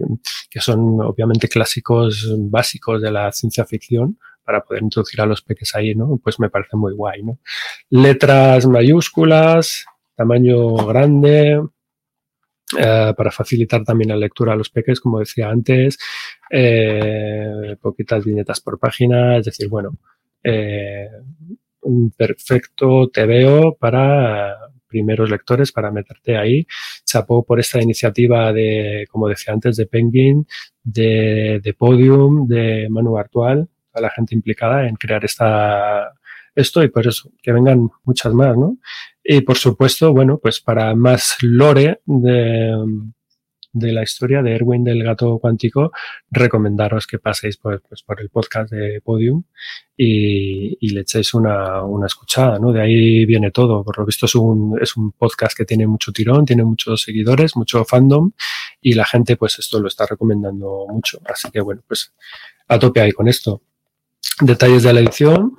que 0.48 0.60
son 0.60 1.00
obviamente 1.00 1.48
clásicos 1.48 2.32
básicos 2.38 3.02
de 3.02 3.10
la 3.10 3.32
ciencia 3.32 3.64
ficción 3.64 4.18
para 4.44 4.62
poder 4.62 4.82
introducir 4.82 5.20
a 5.20 5.26
los 5.26 5.42
peques 5.42 5.74
ahí, 5.74 5.94
¿no? 5.94 6.20
Pues 6.22 6.38
me 6.38 6.50
parece 6.50 6.76
muy 6.76 6.94
guay, 6.94 7.22
¿no? 7.22 7.40
Letras 7.90 8.66
mayúsculas, 8.66 9.86
tamaño 10.14 10.74
grande, 10.86 11.60
eh, 12.78 13.14
para 13.16 13.30
facilitar 13.30 13.84
también 13.84 14.10
la 14.10 14.16
lectura 14.16 14.52
a 14.52 14.56
los 14.56 14.70
peques, 14.70 15.00
como 15.00 15.18
decía 15.18 15.48
antes, 15.48 15.98
eh, 16.50 17.76
poquitas 17.80 18.24
viñetas 18.24 18.60
por 18.60 18.78
página, 18.78 19.38
es 19.38 19.46
decir, 19.46 19.68
bueno, 19.68 19.98
eh, 20.44 21.08
un 21.82 22.10
perfecto 22.12 23.08
TVO 23.08 23.76
para 23.76 24.56
primeros 24.86 25.28
lectores, 25.28 25.72
para 25.72 25.90
meterte 25.90 26.36
ahí. 26.36 26.66
Chapó 27.04 27.44
por 27.44 27.58
esta 27.58 27.82
iniciativa 27.82 28.52
de, 28.52 29.06
como 29.10 29.28
decía 29.28 29.52
antes, 29.52 29.76
de 29.76 29.86
Penguin, 29.86 30.46
de, 30.82 31.60
de 31.62 31.74
Podium, 31.74 32.46
de 32.46 32.86
Manu 32.90 33.18
Artual, 33.18 33.68
a 33.92 34.00
la 34.00 34.10
gente 34.10 34.34
implicada 34.34 34.86
en 34.86 34.94
crear 34.94 35.24
esta, 35.24 36.12
esto 36.54 36.82
y 36.82 36.88
por 36.88 37.06
eso, 37.06 37.32
que 37.42 37.52
vengan 37.52 37.88
muchas 38.04 38.32
más, 38.34 38.56
¿no? 38.56 38.78
Y 39.24 39.40
por 39.40 39.56
supuesto, 39.56 40.12
bueno, 40.12 40.38
pues 40.38 40.60
para 40.60 40.94
más 40.94 41.36
lore 41.40 42.00
de, 42.04 42.72
de 43.74 43.92
la 43.92 44.02
historia 44.02 44.40
de 44.40 44.54
Erwin 44.54 44.84
del 44.84 45.02
gato 45.02 45.38
cuántico, 45.38 45.92
recomendaros 46.30 47.06
que 47.06 47.18
paséis 47.18 47.56
por, 47.56 47.82
pues, 47.82 48.02
por 48.02 48.20
el 48.20 48.30
podcast 48.30 48.70
de 48.72 49.00
Podium 49.02 49.42
y, 49.96 50.78
y 50.80 50.90
le 50.90 51.00
echéis 51.00 51.34
una, 51.34 51.82
una, 51.82 52.06
escuchada, 52.06 52.58
¿no? 52.58 52.72
De 52.72 52.80
ahí 52.80 53.26
viene 53.26 53.50
todo. 53.50 53.84
Por 53.84 53.98
lo 53.98 54.06
visto 54.06 54.26
es 54.26 54.34
un, 54.36 54.78
es 54.80 54.96
un 54.96 55.12
podcast 55.12 55.56
que 55.56 55.64
tiene 55.64 55.86
mucho 55.86 56.12
tirón, 56.12 56.46
tiene 56.46 56.64
muchos 56.64 57.02
seguidores, 57.02 57.56
mucho 57.56 57.84
fandom 57.84 58.30
y 58.80 58.94
la 58.94 59.04
gente 59.04 59.36
pues 59.36 59.58
esto 59.58 59.80
lo 59.80 59.88
está 59.88 60.06
recomendando 60.06 60.86
mucho. 60.88 61.20
Así 61.26 61.50
que 61.50 61.60
bueno, 61.60 61.82
pues 61.86 62.14
a 62.68 62.78
tope 62.78 63.00
ahí 63.00 63.12
con 63.12 63.28
esto. 63.28 63.60
Detalles 64.40 64.84
de 64.84 64.92
la 64.92 65.00
edición. 65.00 65.54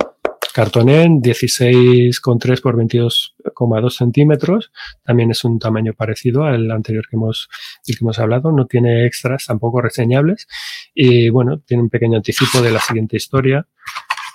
Cartonen 0.56 1.22
16,3 1.22 2.62
por 2.62 2.78
22,2 2.78 3.90
centímetros. 3.90 4.72
También 5.04 5.30
es 5.32 5.44
un 5.44 5.60
tamaño 5.60 5.92
parecido 5.92 6.46
al 6.46 6.72
anterior 6.72 7.06
que 7.10 7.18
hemos, 7.18 7.50
del 7.86 7.98
que 7.98 8.06
hemos 8.06 8.20
hablado. 8.20 8.54
No 8.54 8.66
tiene 8.66 9.06
extras 9.06 9.48
tampoco 9.48 9.82
reseñables. 9.82 10.48
Y 10.94 11.28
bueno, 11.28 11.60
tiene 11.60 11.84
un 11.84 11.90
pequeño 11.90 12.16
anticipo 12.16 12.62
de 12.62 12.72
la 12.72 12.80
siguiente 12.80 13.18
historia, 13.18 13.68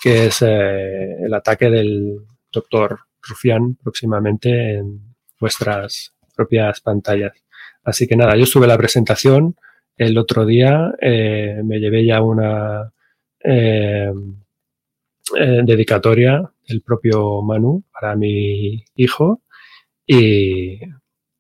que 0.03 0.27
es 0.27 0.43
eh, 0.43 1.25
el 1.25 1.33
ataque 1.33 1.71
del 1.71 2.19
doctor 2.53 2.99
Rufián 3.23 3.77
próximamente 3.77 4.75
en 4.75 5.15
vuestras 5.41 6.13
propias 6.37 6.83
pantallas. 6.83 7.33
Así 7.83 8.07
que 8.07 8.17
nada, 8.17 8.37
yo 8.37 8.45
estuve 8.45 8.67
la 8.67 8.77
presentación 8.77 9.57
el 9.97 10.19
otro 10.19 10.45
día, 10.45 10.93
eh, 11.01 11.63
me 11.65 11.81
llevé 11.81 12.05
ya 12.05 12.21
una 12.21 12.93
eh, 13.43 14.13
eh, 15.37 15.63
dedicatoria 15.65 16.43
del 16.67 16.83
propio 16.83 17.43
Manu 17.43 17.83
para 17.93 18.17
mi 18.17 18.85
hijo 18.95 19.43
y, 20.07 20.81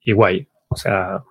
guay, 0.06 0.46
o 0.68 0.76
sea, 0.76 1.22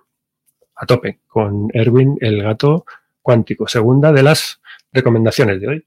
a 0.74 0.86
tope 0.86 1.20
con 1.26 1.68
Erwin, 1.72 2.16
el 2.20 2.42
gato 2.42 2.84
cuántico, 3.22 3.66
segunda 3.66 4.12
de 4.12 4.22
las 4.22 4.60
recomendaciones 4.92 5.60
de 5.60 5.68
hoy. 5.68 5.84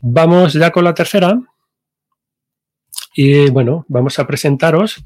Vamos 0.00 0.54
ya 0.54 0.70
con 0.70 0.84
la 0.84 0.94
tercera. 0.94 1.38
Y 3.14 3.50
bueno, 3.50 3.84
vamos 3.88 4.18
a 4.18 4.26
presentaros 4.26 5.04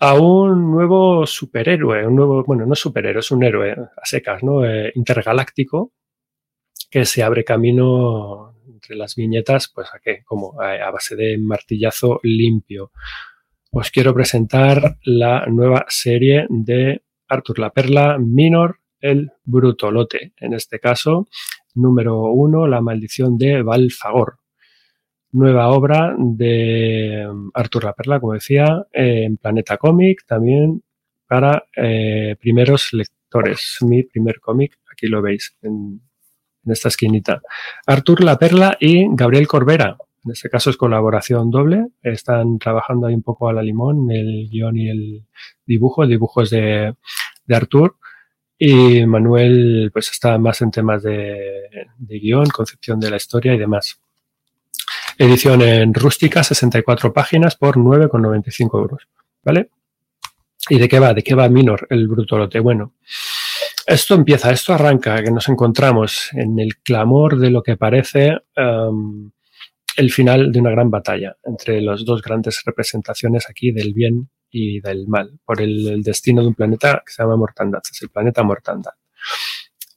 a 0.00 0.14
un 0.14 0.70
nuevo 0.70 1.26
superhéroe, 1.26 2.06
un 2.06 2.16
nuevo, 2.16 2.44
bueno, 2.44 2.66
no 2.66 2.74
superhéroe, 2.74 3.20
es 3.20 3.30
un 3.30 3.44
héroe 3.44 3.72
a 3.72 4.04
secas, 4.04 4.42
¿no? 4.42 4.64
Eh, 4.64 4.92
intergaláctico, 4.96 5.92
que 6.94 7.04
se 7.06 7.24
abre 7.24 7.42
camino 7.42 8.54
entre 8.68 8.94
las 8.94 9.16
viñetas, 9.16 9.68
pues 9.74 9.88
a 9.92 9.98
qué, 9.98 10.22
como 10.24 10.62
a, 10.62 10.74
a 10.74 10.92
base 10.92 11.16
de 11.16 11.36
martillazo 11.38 12.20
limpio. 12.22 12.92
Os 13.72 13.90
quiero 13.90 14.14
presentar 14.14 14.98
la 15.02 15.44
nueva 15.46 15.86
serie 15.88 16.46
de 16.48 17.02
Arthur 17.26 17.58
la 17.58 17.70
Perla, 17.70 18.16
Minor, 18.20 18.78
el 19.00 19.32
Brutolote. 19.42 20.34
En 20.36 20.54
este 20.54 20.78
caso, 20.78 21.26
número 21.74 22.26
uno, 22.26 22.68
La 22.68 22.80
maldición 22.80 23.38
de 23.38 23.62
Valfagor 23.62 24.38
nueva 25.32 25.70
obra 25.70 26.14
de 26.16 27.26
um, 27.28 27.50
Artur 27.54 27.82
La 27.82 27.92
Perla, 27.94 28.20
como 28.20 28.34
decía, 28.34 28.86
en 28.92 29.36
Planeta 29.36 29.78
Cómic, 29.78 30.24
también 30.28 30.84
para 31.26 31.64
eh, 31.74 32.36
primeros 32.38 32.92
lectores. 32.92 33.78
Mi 33.80 34.04
primer 34.04 34.38
cómic, 34.38 34.78
aquí 34.92 35.08
lo 35.08 35.20
veis 35.22 35.56
en, 36.64 36.72
esta 36.72 36.88
esquinita. 36.88 37.42
Artur 37.86 38.22
La 38.22 38.38
Perla 38.38 38.76
y 38.80 39.06
Gabriel 39.10 39.46
Corbera. 39.46 39.96
En 40.24 40.32
este 40.32 40.48
caso 40.48 40.70
es 40.70 40.76
colaboración 40.76 41.50
doble. 41.50 41.88
Están 42.02 42.58
trabajando 42.58 43.06
ahí 43.06 43.14
un 43.14 43.22
poco 43.22 43.48
a 43.48 43.52
la 43.52 43.62
limón, 43.62 44.10
el 44.10 44.48
guion 44.50 44.76
y 44.76 44.88
el 44.88 45.22
dibujo. 45.66 46.02
El 46.02 46.10
dibujo 46.10 46.42
es 46.42 46.50
de, 46.50 46.94
de 47.46 47.56
Artur. 47.56 47.96
Y 48.58 49.04
Manuel 49.04 49.90
pues 49.92 50.10
está 50.10 50.38
más 50.38 50.62
en 50.62 50.70
temas 50.70 51.02
de, 51.02 51.88
de 51.98 52.18
guion, 52.18 52.46
concepción 52.46 53.00
de 53.00 53.10
la 53.10 53.16
historia 53.16 53.54
y 53.54 53.58
demás. 53.58 53.98
Edición 55.18 55.62
en 55.62 55.94
rústica, 55.94 56.42
64 56.42 57.12
páginas 57.12 57.56
por 57.56 57.76
9,95 57.76 58.78
euros. 58.78 59.06
¿Vale? 59.44 59.68
¿Y 60.68 60.78
de 60.78 60.88
qué 60.88 60.98
va? 60.98 61.12
¿De 61.12 61.22
qué 61.22 61.34
va 61.34 61.48
Minor, 61.48 61.86
el 61.90 62.08
brutolote? 62.08 62.58
Bueno, 62.58 62.94
esto 63.86 64.14
empieza, 64.14 64.50
esto 64.50 64.72
arranca, 64.72 65.22
que 65.22 65.30
nos 65.30 65.48
encontramos 65.48 66.30
en 66.32 66.58
el 66.58 66.78
clamor 66.78 67.38
de 67.38 67.50
lo 67.50 67.62
que 67.62 67.76
parece 67.76 68.38
um, 68.56 69.30
el 69.96 70.10
final 70.10 70.50
de 70.52 70.60
una 70.60 70.70
gran 70.70 70.90
batalla 70.90 71.36
entre 71.44 71.80
las 71.80 72.04
dos 72.04 72.22
grandes 72.22 72.62
representaciones 72.64 73.48
aquí 73.48 73.72
del 73.72 73.92
bien 73.92 74.30
y 74.50 74.80
del 74.80 75.06
mal, 75.06 75.38
por 75.44 75.60
el, 75.60 76.02
destino 76.02 76.42
de 76.42 76.48
un 76.48 76.54
planeta 76.54 77.02
que 77.04 77.12
se 77.12 77.22
llama 77.22 77.36
Mortandad, 77.36 77.82
es 77.90 78.02
el 78.02 78.08
planeta 78.08 78.42
Mortandad. 78.42 78.92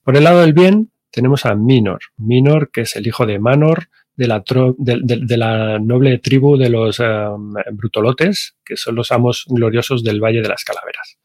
Por 0.03 0.17
el 0.17 0.23
lado 0.23 0.41
del 0.41 0.53
bien 0.53 0.91
tenemos 1.11 1.45
a 1.45 1.55
Minor, 1.55 1.99
Minor 2.17 2.71
que 2.71 2.81
es 2.81 2.95
el 2.95 3.07
hijo 3.07 3.25
de 3.25 3.39
Manor, 3.39 3.89
de 4.15 4.27
la, 4.27 4.43
de 4.79 5.37
la 5.37 5.77
noble 5.77 6.17
tribu 6.17 6.57
de 6.57 6.69
los 6.69 6.99
um, 6.99 7.53
brutolotes, 7.73 8.55
que 8.65 8.75
son 8.75 8.95
los 8.95 9.11
amos 9.11 9.45
gloriosos 9.47 10.03
del 10.03 10.19
Valle 10.19 10.41
de 10.41 10.49
las 10.49 10.63
Calaveras. 10.63 11.19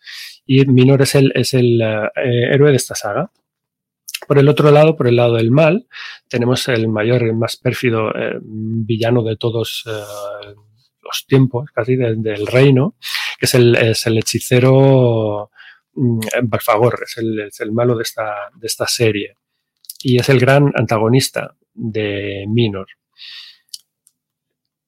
Y 0.47 0.67
Minor 0.67 1.03
es 1.03 1.15
el, 1.15 1.33
es 1.35 1.55
el 1.55 1.81
uh, 1.81 2.09
héroe 2.17 2.71
de 2.71 2.77
esta 2.77 2.95
saga. 2.95 3.31
Por 4.27 4.39
el 4.39 4.49
otro 4.49 4.71
lado, 4.71 4.97
por 4.97 5.09
el 5.09 5.17
lado 5.17 5.35
del 5.35 5.51
mal, 5.51 5.87
tenemos 6.29 6.69
el 6.69 6.89
mayor, 6.89 7.23
el 7.25 7.35
más 7.35 7.57
pérfido 7.57 8.11
eh, 8.11 8.39
villano 8.41 9.23
de 9.23 9.37
todos 9.37 9.85
eh, 9.87 10.55
los 11.03 11.27
tiempos, 11.27 11.71
casi 11.73 11.97
de, 11.97 12.15
del 12.17 12.47
reino, 12.47 12.95
que 13.39 13.47
es 13.47 13.55
el, 13.55 13.75
es 13.75 14.07
el 14.07 14.19
hechicero 14.19 15.51
mm, 15.95 16.21
Balfagor, 16.45 17.01
es 17.05 17.19
el, 17.19 17.41
es 17.41 17.61
el 17.61 17.73
malo 17.73 17.97
de 17.97 18.05
esta, 18.05 18.51
de 18.55 18.67
esta 18.67 18.87
serie. 18.87 19.37
Y 20.05 20.21
es 20.21 20.29
el 20.29 20.39
gran 20.39 20.73
antagonista 20.77 21.57
de 21.75 22.45
Minor. 22.49 22.87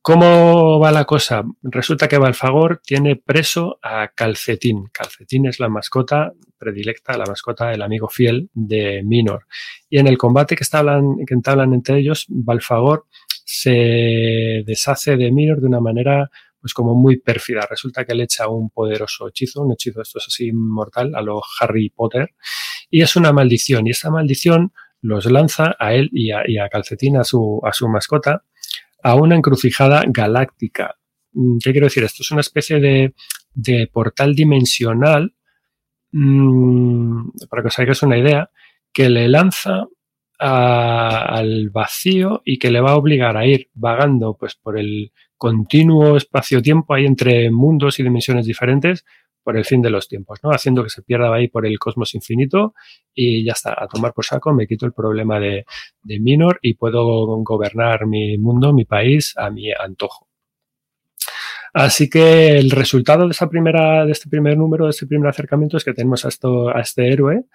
¿Cómo 0.07 0.79
va 0.79 0.93
la 0.93 1.07
cosa? 1.07 1.45
Resulta 1.63 2.09
que 2.09 2.19
Balfagor 2.19 2.83
tiene 2.85 3.17
preso 3.17 3.79
a 3.83 4.09
Calcetín. 4.09 4.91
Calcetín 4.93 5.47
es 5.47 5.61
la 5.61 5.71
mascota 5.71 6.35
predilecta, 6.59 7.17
la 7.17 7.25
mascota 7.25 7.71
del 7.71 7.81
amigo 7.81 8.11
fiel 8.11 8.51
de 8.53 9.03
Minor. 9.03 9.47
Y 9.89 9.97
en 9.97 10.07
el 10.07 10.19
combate 10.19 10.57
que, 10.57 10.65
entablan, 10.65 11.25
que 11.27 11.33
entablan 11.33 11.73
entre 11.73 12.01
ellos, 12.01 12.27
Balfagor 12.29 13.07
se 13.47 14.63
deshace 14.67 15.17
de 15.17 15.33
Minor 15.33 15.63
de 15.63 15.69
una 15.69 15.81
manera 15.81 16.31
pues 16.61 16.75
como 16.75 16.95
muy 16.95 17.19
pérfida. 17.19 17.67
Resulta 17.71 18.05
que 18.05 18.15
le 18.15 18.25
echa 18.25 18.47
un 18.47 18.69
poderoso 18.69 19.29
hechizo, 19.29 19.63
un 19.63 19.73
hechizo 19.73 20.03
esto 20.03 20.19
es 20.19 20.27
así 20.27 20.53
mortal, 20.53 21.15
a 21.15 21.23
lo 21.23 21.41
Harry 21.61 21.89
Potter, 21.89 22.35
y 22.91 23.01
es 23.01 23.17
una 23.17 23.33
maldición. 23.33 23.87
Y 23.87 23.93
esta 23.93 24.11
maldición 24.11 24.71
los 25.01 25.25
lanza 25.25 25.77
a 25.79 25.95
él 25.95 26.11
y 26.13 26.31
a, 26.31 26.43
y 26.47 26.59
a 26.59 26.69
Calcetín, 26.69 27.17
a 27.17 27.25
su, 27.25 27.63
a 27.65 27.73
su 27.73 27.89
mascota, 27.89 28.45
a 29.05 29.15
una 29.15 29.37
encrucijada 29.37 30.03
galáctica. 30.09 30.97
Mm, 31.33 31.59
¿Qué 31.63 31.73
quiero 31.73 31.87
decir? 31.87 32.03
Esto 32.03 32.23
es 32.23 32.31
una 32.31 32.41
especie 32.41 32.81
de, 32.81 33.89
portal 33.93 34.35
dimensional, 34.35 35.35
mmm, 36.11 37.29
para 37.49 37.63
que 37.63 37.69
os 37.69 37.79
hagáis 37.79 38.03
una 38.03 38.19
idea, 38.19 38.51
que 38.93 39.09
le 39.11 39.29
lanza 39.29 39.87
al 40.39 41.71
vacío 41.71 42.43
y 42.45 42.59
que 42.59 42.71
le 42.71 42.81
va 42.81 42.93
a 42.93 42.97
obligar 42.97 43.37
a 43.37 43.47
ir 43.47 43.71
vagando 43.75 44.37
pues, 44.39 44.57
por 44.57 44.79
el 44.79 45.13
continuo 45.37 46.17
espacio-tiempo 46.17 46.93
ahí 46.93 47.07
entre 47.07 47.51
mundos 47.51 47.99
y 48.01 48.03
dimensiones 48.03 48.47
diferentes 48.47 49.05
por 49.45 49.57
el 49.57 49.65
fin 49.65 49.83
de 49.83 49.91
los 49.91 50.09
tiempos, 50.09 50.41
¿no? 50.43 50.51
Haciendo 50.51 50.83
que 50.83 50.91
se 50.91 51.03
pierda 51.03 51.33
ahí 51.33 51.49
por 51.49 51.67
el 51.67 51.79
cosmos 51.79 52.15
infinito 52.15 52.75
y 53.15 53.45
ya 53.45 53.53
está, 53.53 53.77
a 53.77 53.87
tomar 53.87 54.13
por 54.13 54.25
saco, 54.25 54.53
me 54.53 54.67
quito 54.67 54.87
el 54.87 54.93
problema 54.93 55.39
de, 55.39 55.67
de 56.03 56.21
Minor 56.21 56.59
y 56.63 56.75
puedo 56.75 57.05
gobernar 57.45 58.07
mi 58.07 58.39
mundo, 58.39 58.73
mi 58.73 58.85
país, 58.85 59.35
a 59.37 59.51
mi 59.51 59.71
antojo. 59.73 60.29
Así 61.75 62.09
que 62.09 62.57
el 62.57 62.71
resultado 62.71 63.25
de 63.25 63.33
esa 63.33 63.49
primera, 63.49 64.07
de 64.07 64.13
este 64.13 64.31
primer 64.31 64.57
número, 64.57 64.85
de 64.85 64.93
este 64.93 65.09
primer 65.09 65.29
acercamiento, 65.29 65.77
es 65.77 65.83
que 65.83 65.93
tenemos 65.93 66.25
a, 66.25 66.29
esto, 66.29 66.69
a 66.69 66.81
este 66.81 67.13
héroe, 67.13 67.47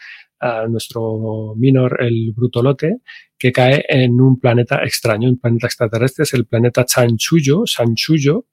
a 0.42 0.68
nuestro 0.68 1.54
Minor, 1.56 2.04
el 2.04 2.34
Brutolote, 2.36 2.98
que 3.38 3.54
cae 3.54 3.86
en 3.88 4.20
un 4.20 4.38
planeta 4.38 4.84
extraño, 4.84 5.30
un 5.30 5.40
planeta 5.40 5.68
extraterrestre, 5.68 6.24
es 6.24 6.34
el 6.34 6.46
planeta 6.46 6.84
Chanchuyo, 6.84 7.64
Sanchuyo, 7.66 8.46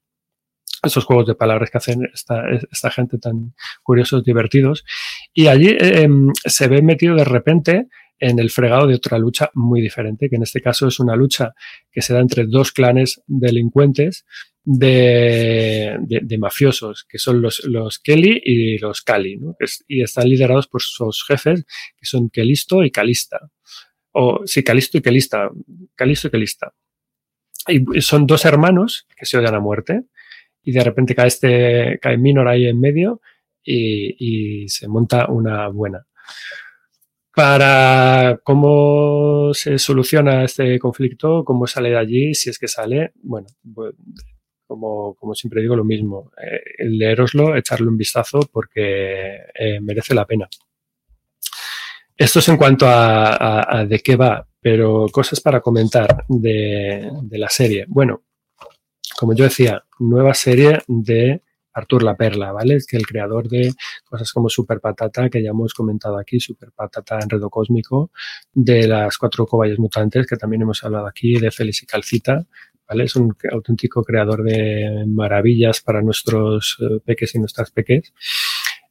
esos 0.83 1.05
juegos 1.05 1.27
de 1.27 1.35
palabras 1.35 1.69
que 1.69 1.77
hacen 1.77 2.07
esta, 2.13 2.43
esta 2.71 2.91
gente 2.91 3.17
tan 3.17 3.53
curiosos, 3.83 4.23
divertidos. 4.23 4.85
Y 5.33 5.47
allí 5.47 5.75
eh, 5.79 6.07
se 6.45 6.67
ve 6.67 6.81
metido 6.81 7.15
de 7.15 7.25
repente 7.25 7.87
en 8.19 8.39
el 8.39 8.49
fregado 8.49 8.87
de 8.87 8.95
otra 8.95 9.17
lucha 9.17 9.51
muy 9.53 9.81
diferente, 9.81 10.29
que 10.29 10.37
en 10.37 10.43
este 10.43 10.61
caso 10.61 10.87
es 10.87 10.99
una 10.99 11.15
lucha 11.15 11.53
que 11.91 12.01
se 12.01 12.13
da 12.13 12.19
entre 12.19 12.45
dos 12.45 12.71
clanes 12.71 13.21
delincuentes 13.27 14.25
de, 14.63 15.97
de, 16.01 16.19
de 16.23 16.37
mafiosos, 16.37 17.05
que 17.07 17.19
son 17.19 17.41
los, 17.41 17.63
los 17.65 17.99
Kelly 17.99 18.41
y 18.43 18.77
los 18.79 19.01
Cali, 19.01 19.37
¿no? 19.37 19.55
Y 19.87 20.01
están 20.01 20.27
liderados 20.27 20.67
por 20.67 20.81
sus 20.81 21.23
jefes, 21.25 21.65
que 21.95 22.05
son 22.05 22.29
Kelisto 22.29 22.83
y 22.83 22.91
Calista. 22.91 23.49
O 24.11 24.41
sí, 24.45 24.63
Calisto 24.63 24.97
y 24.97 25.01
Kelista. 25.01 25.49
Calisto 25.95 26.27
y 26.27 26.31
Kelista. 26.31 26.73
Y 27.67 28.01
son 28.01 28.25
dos 28.25 28.45
hermanos 28.45 29.07
que 29.15 29.25
se 29.25 29.37
odian 29.37 29.55
a 29.55 29.59
muerte 29.59 30.03
y 30.67 30.73
de 30.73 30.83
repente 30.83 31.15
cae 31.15 31.27
este, 31.27 31.97
cae 32.01 32.17
Minor 32.17 32.45
ahí 32.49 32.67
en 32.67 32.77
medio 32.77 33.21
y, 33.63 34.63
y 34.63 34.67
se 34.67 34.89
monta 34.89 35.27
una 35.27 35.69
buena. 35.69 36.05
Para 37.33 38.41
cómo 38.43 39.53
se 39.53 39.79
soluciona 39.79 40.43
este 40.43 40.77
conflicto, 40.77 41.45
cómo 41.45 41.67
sale 41.67 41.91
de 41.91 41.97
allí, 41.97 42.33
si 42.33 42.49
es 42.49 42.59
que 42.59 42.67
sale, 42.67 43.13
bueno, 43.23 43.47
pues, 43.73 43.93
como, 44.67 45.15
como, 45.15 45.33
siempre 45.35 45.61
digo 45.61 45.77
lo 45.77 45.85
mismo, 45.85 46.31
eh, 46.35 46.83
leeroslo, 46.89 47.55
echarle 47.55 47.87
un 47.87 47.95
vistazo 47.95 48.41
porque 48.51 49.35
eh, 49.57 49.79
merece 49.79 50.13
la 50.13 50.25
pena. 50.25 50.49
Esto 52.17 52.39
es 52.39 52.49
en 52.49 52.57
cuanto 52.57 52.87
a, 52.87 53.79
a, 53.79 53.85
de 53.85 53.99
qué 53.99 54.17
va. 54.17 54.45
pero 54.59 55.05
cosas 55.13 55.39
para 55.39 55.61
comentar 55.61 56.25
de, 56.27 57.09
de 57.23 57.37
la 57.37 57.47
serie. 57.47 57.85
Bueno, 57.87 58.26
como 59.15 59.33
yo 59.33 59.45
decía, 59.45 59.83
nueva 59.99 60.33
serie 60.33 60.79
de 60.87 61.41
Artur 61.77 62.03
La 62.03 62.15
Perla, 62.15 62.51
¿vale? 62.51 62.79
Que 62.87 62.97
el 62.97 63.05
creador 63.05 63.47
de 63.47 63.73
cosas 64.05 64.31
como 64.33 64.49
Super 64.49 64.79
Patata, 64.79 65.29
que 65.29 65.43
ya 65.43 65.51
hemos 65.51 65.73
comentado 65.73 66.17
aquí, 66.17 66.39
Super 66.39 66.71
Patata 66.71 67.19
Enredo 67.21 67.49
Cósmico, 67.49 68.11
de 68.53 68.87
las 68.87 69.17
cuatro 69.17 69.45
cobayas 69.45 69.77
mutantes, 69.77 70.25
que 70.25 70.37
también 70.37 70.63
hemos 70.63 70.83
hablado 70.83 71.05
aquí, 71.05 71.39
de 71.39 71.51
Félix 71.51 71.83
y 71.83 71.85
Calcita, 71.85 72.45
¿vale? 72.89 73.03
Es 73.03 73.15
un 73.15 73.35
auténtico 73.51 74.03
creador 74.03 74.43
de 74.43 75.05
maravillas 75.07 75.81
para 75.81 76.01
nuestros 76.01 76.77
eh, 76.79 76.99
peques 77.05 77.35
y 77.35 77.39
nuestras 77.39 77.69
peques. 77.71 78.11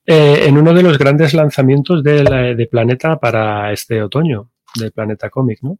Eh, 0.05 0.47
en 0.47 0.57
uno 0.57 0.73
de 0.73 0.85
los 0.85 0.99
grandes 0.99 1.35
lanzamientos 1.35 2.05
de, 2.05 2.23
la, 2.23 2.55
de 2.55 2.67
Planeta 2.67 3.19
para 3.19 3.73
este 3.73 4.01
otoño, 4.01 4.53
de 4.77 4.93
Planeta 4.93 5.31
Comic, 5.31 5.59
¿no? 5.63 5.79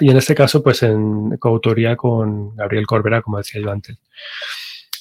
Y 0.00 0.10
en 0.10 0.16
este 0.16 0.34
caso, 0.34 0.62
pues 0.62 0.82
en 0.82 1.36
coautoría 1.38 1.96
con 1.96 2.54
Gabriel 2.54 2.86
Corbera, 2.86 3.22
como 3.22 3.38
decía 3.38 3.60
yo 3.60 3.70
antes. 3.70 3.98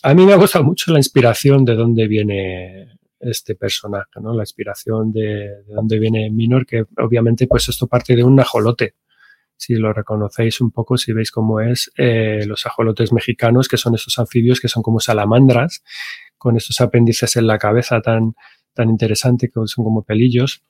A 0.03 0.13
mí 0.13 0.25
me 0.25 0.33
ha 0.33 0.37
gustado 0.37 0.63
mucho 0.63 0.91
la 0.91 0.99
inspiración 0.99 1.65
de 1.65 1.75
dónde 1.75 2.07
viene 2.07 2.97
este 3.19 3.55
personaje, 3.55 4.19
¿no? 4.21 4.33
La 4.33 4.43
inspiración 4.43 5.11
de, 5.11 5.21
de 5.21 5.73
dónde 5.73 5.99
viene 5.99 6.29
Minor, 6.29 6.65
que 6.65 6.85
obviamente 6.97 7.47
pues 7.47 7.67
esto 7.69 7.87
parte 7.87 8.15
de 8.15 8.23
un 8.23 8.39
ajolote. 8.39 8.95
Si 9.55 9.73
lo 9.75 9.91
reconocéis 9.91 10.61
un 10.61 10.71
poco, 10.71 10.97
si 10.97 11.13
veis 11.13 11.31
cómo 11.31 11.59
es 11.59 11.91
eh, 11.97 12.45
los 12.45 12.65
ajolotes 12.67 13.11
mexicanos, 13.11 13.67
que 13.67 13.77
son 13.77 13.95
estos 13.95 14.19
anfibios 14.19 14.61
que 14.61 14.67
son 14.67 14.83
como 14.83 14.99
salamandras, 14.99 15.83
con 16.37 16.55
estos 16.55 16.79
apéndices 16.79 17.35
en 17.37 17.47
la 17.47 17.57
cabeza 17.57 17.99
tan, 18.01 18.35
tan 18.73 18.89
interesante, 18.89 19.47
que 19.47 19.59
son 19.65 19.83
como 19.83 20.03
pelillos, 20.03 20.63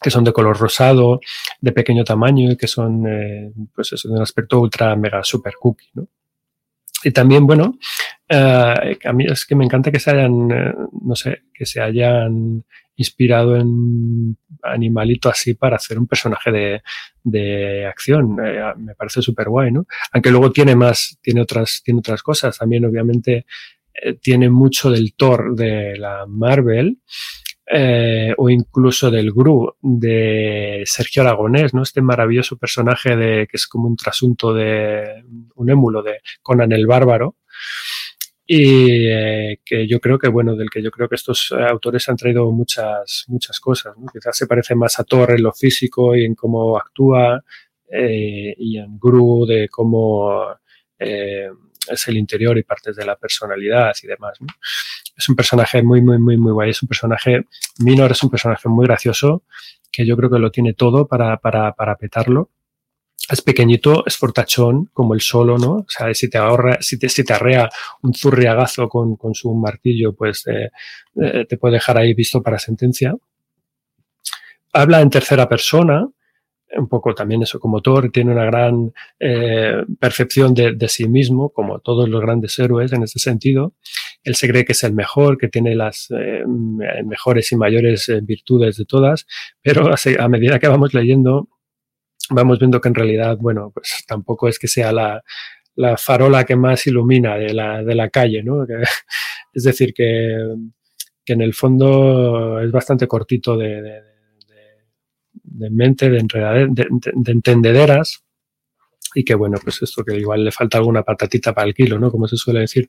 que 0.00 0.10
son 0.10 0.24
de 0.24 0.32
color 0.32 0.58
rosado, 0.58 1.20
de 1.60 1.72
pequeño 1.72 2.04
tamaño 2.04 2.52
y 2.52 2.56
que 2.56 2.66
son, 2.66 3.06
eh, 3.06 3.52
pues 3.74 3.92
eso, 3.92 4.08
de 4.08 4.14
un 4.14 4.22
aspecto 4.22 4.60
ultra, 4.60 4.94
mega, 4.96 5.22
super 5.24 5.54
cookie, 5.58 5.90
¿no? 5.94 6.08
Y 7.04 7.12
también, 7.12 7.46
bueno, 7.46 7.78
eh, 8.28 8.98
a 9.04 9.12
mí 9.12 9.24
es 9.26 9.46
que 9.46 9.54
me 9.54 9.64
encanta 9.64 9.92
que 9.92 10.00
se 10.00 10.10
hayan, 10.10 10.50
eh, 10.50 10.74
no 11.02 11.14
sé, 11.14 11.42
que 11.54 11.64
se 11.64 11.80
hayan 11.80 12.64
inspirado 12.96 13.56
en 13.56 14.36
animalito 14.62 15.28
así 15.28 15.54
para 15.54 15.76
hacer 15.76 15.98
un 15.98 16.08
personaje 16.08 16.50
de, 16.50 16.82
de 17.22 17.86
acción. 17.86 18.36
Eh, 18.44 18.60
me 18.76 18.96
parece 18.96 19.22
súper 19.22 19.48
guay, 19.48 19.70
¿no? 19.70 19.86
Aunque 20.12 20.30
luego 20.30 20.50
tiene 20.50 20.74
más, 20.74 21.18
tiene 21.22 21.40
otras, 21.40 21.82
tiene 21.84 22.00
otras 22.00 22.22
cosas. 22.22 22.58
También, 22.58 22.84
obviamente, 22.84 23.46
tiene 24.20 24.48
mucho 24.48 24.90
del 24.90 25.14
Thor 25.14 25.54
de 25.54 25.96
la 25.96 26.26
Marvel. 26.26 26.98
Eh, 27.70 28.32
o 28.38 28.48
incluso 28.48 29.10
del 29.10 29.30
Gru 29.30 29.74
de 29.82 30.82
Sergio 30.86 31.22
Aragonés, 31.22 31.74
¿no? 31.74 31.82
Este 31.82 32.00
maravilloso 32.00 32.56
personaje 32.56 33.14
de 33.14 33.46
que 33.46 33.58
es 33.58 33.66
como 33.66 33.88
un 33.88 33.96
trasunto 33.96 34.54
de 34.54 35.22
un 35.54 35.68
émulo 35.68 36.02
de 36.02 36.20
Conan 36.42 36.72
el 36.72 36.86
Bárbaro. 36.86 37.36
Y 38.46 39.06
eh, 39.06 39.60
que 39.62 39.86
yo 39.86 40.00
creo 40.00 40.18
que, 40.18 40.28
bueno, 40.28 40.56
del 40.56 40.70
que 40.70 40.82
yo 40.82 40.90
creo 40.90 41.10
que 41.10 41.16
estos 41.16 41.52
autores 41.52 42.08
han 42.08 42.16
traído 42.16 42.50
muchas, 42.50 43.26
muchas 43.28 43.60
cosas. 43.60 43.94
Quizás 44.10 44.36
se 44.36 44.46
parece 44.46 44.74
más 44.74 44.98
a 44.98 45.04
Thor 45.04 45.32
en 45.32 45.42
lo 45.42 45.52
físico 45.52 46.16
y 46.16 46.24
en 46.24 46.34
cómo 46.34 46.78
actúa, 46.78 47.44
eh, 47.90 48.54
y 48.58 48.78
en 48.78 48.98
Gru 48.98 49.46
de 49.46 49.68
cómo 49.68 50.46
eh, 50.98 51.48
es 51.90 52.08
el 52.08 52.16
interior 52.16 52.56
y 52.58 52.62
partes 52.62 52.96
de 52.96 53.04
la 53.04 53.16
personalidad 53.16 53.94
y 54.02 54.06
demás. 54.06 54.40
¿no? 54.40 54.46
Es 55.16 55.28
un 55.28 55.36
personaje 55.36 55.82
muy, 55.82 56.00
muy, 56.00 56.18
muy, 56.18 56.36
muy 56.36 56.52
guay. 56.52 56.70
Es 56.70 56.82
un 56.82 56.88
personaje, 56.88 57.46
Minor 57.78 58.12
es 58.12 58.22
un 58.22 58.30
personaje 58.30 58.68
muy 58.68 58.86
gracioso, 58.86 59.42
que 59.90 60.06
yo 60.06 60.16
creo 60.16 60.30
que 60.30 60.38
lo 60.38 60.50
tiene 60.50 60.74
todo 60.74 61.06
para, 61.06 61.36
para, 61.38 61.72
para 61.72 61.96
petarlo. 61.96 62.50
Es 63.30 63.42
pequeñito, 63.42 64.04
es 64.06 64.16
fortachón, 64.16 64.86
como 64.92 65.12
el 65.14 65.20
solo, 65.20 65.58
¿no? 65.58 65.72
O 65.72 65.86
sea, 65.88 66.14
si 66.14 66.30
te 66.30 66.38
ahorra, 66.38 66.78
si 66.80 66.98
te, 66.98 67.08
si 67.08 67.24
te 67.24 67.34
arrea 67.34 67.68
un 68.02 68.14
zurriagazo 68.14 68.88
con, 68.88 69.16
con 69.16 69.34
su 69.34 69.52
martillo, 69.54 70.14
pues 70.14 70.46
eh, 70.46 70.70
eh, 71.20 71.44
te 71.46 71.58
puede 71.58 71.74
dejar 71.74 71.98
ahí 71.98 72.14
visto 72.14 72.42
para 72.42 72.58
sentencia. 72.58 73.14
Habla 74.72 75.00
en 75.00 75.10
tercera 75.10 75.48
persona, 75.48 76.06
un 76.76 76.88
poco 76.88 77.14
también 77.14 77.42
eso 77.42 77.58
como 77.58 77.80
Thor, 77.80 78.10
tiene 78.10 78.32
una 78.32 78.44
gran 78.44 78.92
eh, 79.18 79.84
percepción 79.98 80.54
de, 80.54 80.88
sí 80.88 81.08
mismo, 81.08 81.50
como 81.50 81.80
todos 81.80 82.08
los 82.08 82.20
grandes 82.20 82.58
héroes 82.58 82.92
en 82.92 83.02
ese 83.02 83.18
sentido. 83.18 83.74
Él 84.22 84.34
se 84.34 84.48
cree 84.48 84.64
que 84.64 84.72
es 84.72 84.84
el 84.84 84.92
mejor, 84.92 85.38
que 85.38 85.48
tiene 85.48 85.74
las 85.74 86.08
eh, 86.10 86.44
mejores 87.04 87.50
y 87.52 87.56
mayores 87.56 88.08
eh, 88.08 88.20
virtudes 88.22 88.76
de 88.76 88.84
todas, 88.84 89.26
pero 89.62 89.88
a, 89.92 89.96
a, 90.18 90.28
medida 90.28 90.58
que 90.58 90.68
vamos 90.68 90.94
leyendo, 90.94 91.48
vamos 92.30 92.58
viendo 92.58 92.80
que 92.80 92.88
en 92.88 92.94
realidad, 92.94 93.38
bueno, 93.40 93.70
pues 93.72 94.04
tampoco 94.06 94.48
es 94.48 94.58
que 94.58 94.68
sea 94.68 94.92
la, 94.92 95.22
la 95.74 95.96
farola 95.96 96.44
que 96.44 96.56
más 96.56 96.86
ilumina 96.86 97.36
de 97.36 97.54
la, 97.54 97.82
de 97.82 97.94
la 97.94 98.10
calle, 98.10 98.42
¿no? 98.42 98.66
Es 99.54 99.64
decir, 99.64 99.94
que, 99.94 100.36
que, 101.24 101.32
en 101.32 101.40
el 101.40 101.54
fondo 101.54 102.60
es 102.60 102.70
bastante 102.70 103.08
cortito 103.08 103.56
de 103.56 103.80
de 105.58 105.70
mente, 105.70 106.08
de, 106.08 106.18
de, 106.18 106.86
de, 106.90 107.32
entendederas, 107.32 108.24
y 109.14 109.24
que 109.24 109.34
bueno, 109.34 109.58
pues 109.62 109.82
esto 109.82 110.04
que 110.04 110.16
igual 110.16 110.44
le 110.44 110.52
falta 110.52 110.78
alguna 110.78 111.02
patatita 111.02 111.52
para 111.52 111.66
el 111.66 111.74
kilo, 111.74 111.98
¿no? 111.98 112.10
Como 112.10 112.28
se 112.28 112.36
suele 112.36 112.60
decir. 112.60 112.88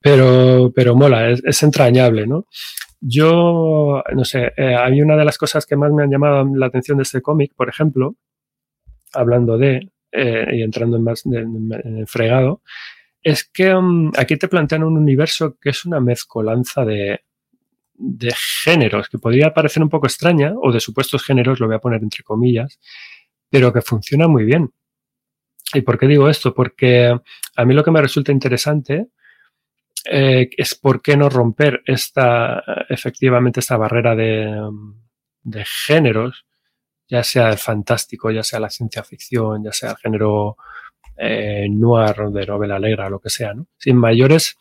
Pero, 0.00 0.72
pero 0.74 0.96
mola, 0.96 1.30
es, 1.30 1.62
entrañable, 1.62 2.26
¿no? 2.26 2.46
Yo, 3.00 4.02
no 4.14 4.24
sé, 4.24 4.52
eh, 4.56 4.74
hay 4.76 5.00
una 5.00 5.16
de 5.16 5.24
las 5.24 5.38
cosas 5.38 5.66
que 5.66 5.76
más 5.76 5.92
me 5.92 6.04
han 6.04 6.10
llamado 6.10 6.44
la 6.56 6.66
atención 6.66 6.98
de 6.98 7.02
este 7.02 7.20
cómic, 7.20 7.52
por 7.56 7.68
ejemplo, 7.68 8.16
hablando 9.12 9.58
de, 9.58 9.90
eh, 10.12 10.46
y 10.52 10.62
entrando 10.62 10.96
en 10.96 11.04
más 11.04 11.24
en, 11.26 12.06
fregado, 12.06 12.62
es 13.22 13.44
que 13.44 13.74
um, 13.74 14.10
aquí 14.16 14.36
te 14.36 14.48
plantean 14.48 14.84
un 14.84 14.96
universo 14.96 15.56
que 15.60 15.70
es 15.70 15.84
una 15.84 16.00
mezcolanza 16.00 16.84
de, 16.84 17.20
de 17.94 18.32
géneros, 18.64 19.08
que 19.08 19.18
podría 19.18 19.54
parecer 19.54 19.82
un 19.82 19.88
poco 19.88 20.06
extraña, 20.06 20.54
o 20.60 20.72
de 20.72 20.80
supuestos 20.80 21.24
géneros, 21.24 21.60
lo 21.60 21.66
voy 21.66 21.76
a 21.76 21.80
poner 21.80 22.02
entre 22.02 22.24
comillas, 22.24 22.80
pero 23.50 23.72
que 23.72 23.82
funciona 23.82 24.28
muy 24.28 24.44
bien. 24.44 24.72
¿Y 25.74 25.82
por 25.82 25.98
qué 25.98 26.06
digo 26.06 26.28
esto? 26.28 26.54
Porque 26.54 27.14
a 27.56 27.64
mí 27.64 27.74
lo 27.74 27.84
que 27.84 27.90
me 27.90 28.02
resulta 28.02 28.32
interesante 28.32 29.08
eh, 30.04 30.50
es 30.56 30.74
por 30.74 31.00
qué 31.00 31.16
no 31.16 31.28
romper 31.28 31.82
esta, 31.86 32.62
efectivamente, 32.88 33.60
esta 33.60 33.76
barrera 33.76 34.14
de, 34.14 35.64
géneros, 35.86 36.44
ya 37.08 37.22
sea 37.22 37.50
el 37.50 37.58
fantástico, 37.58 38.30
ya 38.30 38.42
sea 38.42 38.60
la 38.60 38.70
ciencia 38.70 39.02
ficción, 39.04 39.64
ya 39.64 39.72
sea 39.72 39.90
el 39.90 39.96
género 39.96 40.56
eh, 41.16 41.68
noir 41.70 42.16
de 42.32 42.46
novela 42.46 42.78
negra, 42.78 43.10
lo 43.10 43.20
que 43.20 43.30
sea, 43.30 43.54
¿no? 43.54 43.66
Sin 43.78 43.96
mayores 43.96 44.56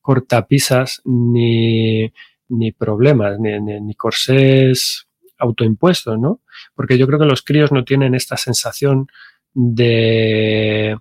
cortapisas 0.00 1.00
ni, 1.04 2.12
ni 2.48 2.72
problemas, 2.72 3.38
ni, 3.38 3.94
corsés 3.94 5.06
autoimpuestos, 5.38 6.18
¿no? 6.18 6.42
Porque 6.74 6.98
yo 6.98 7.06
creo 7.06 7.18
que 7.18 7.26
los 7.26 7.42
críos 7.42 7.72
no 7.72 7.84
tienen 7.84 8.14
esta 8.14 8.36
sensación 8.36 9.08
de 9.52 10.96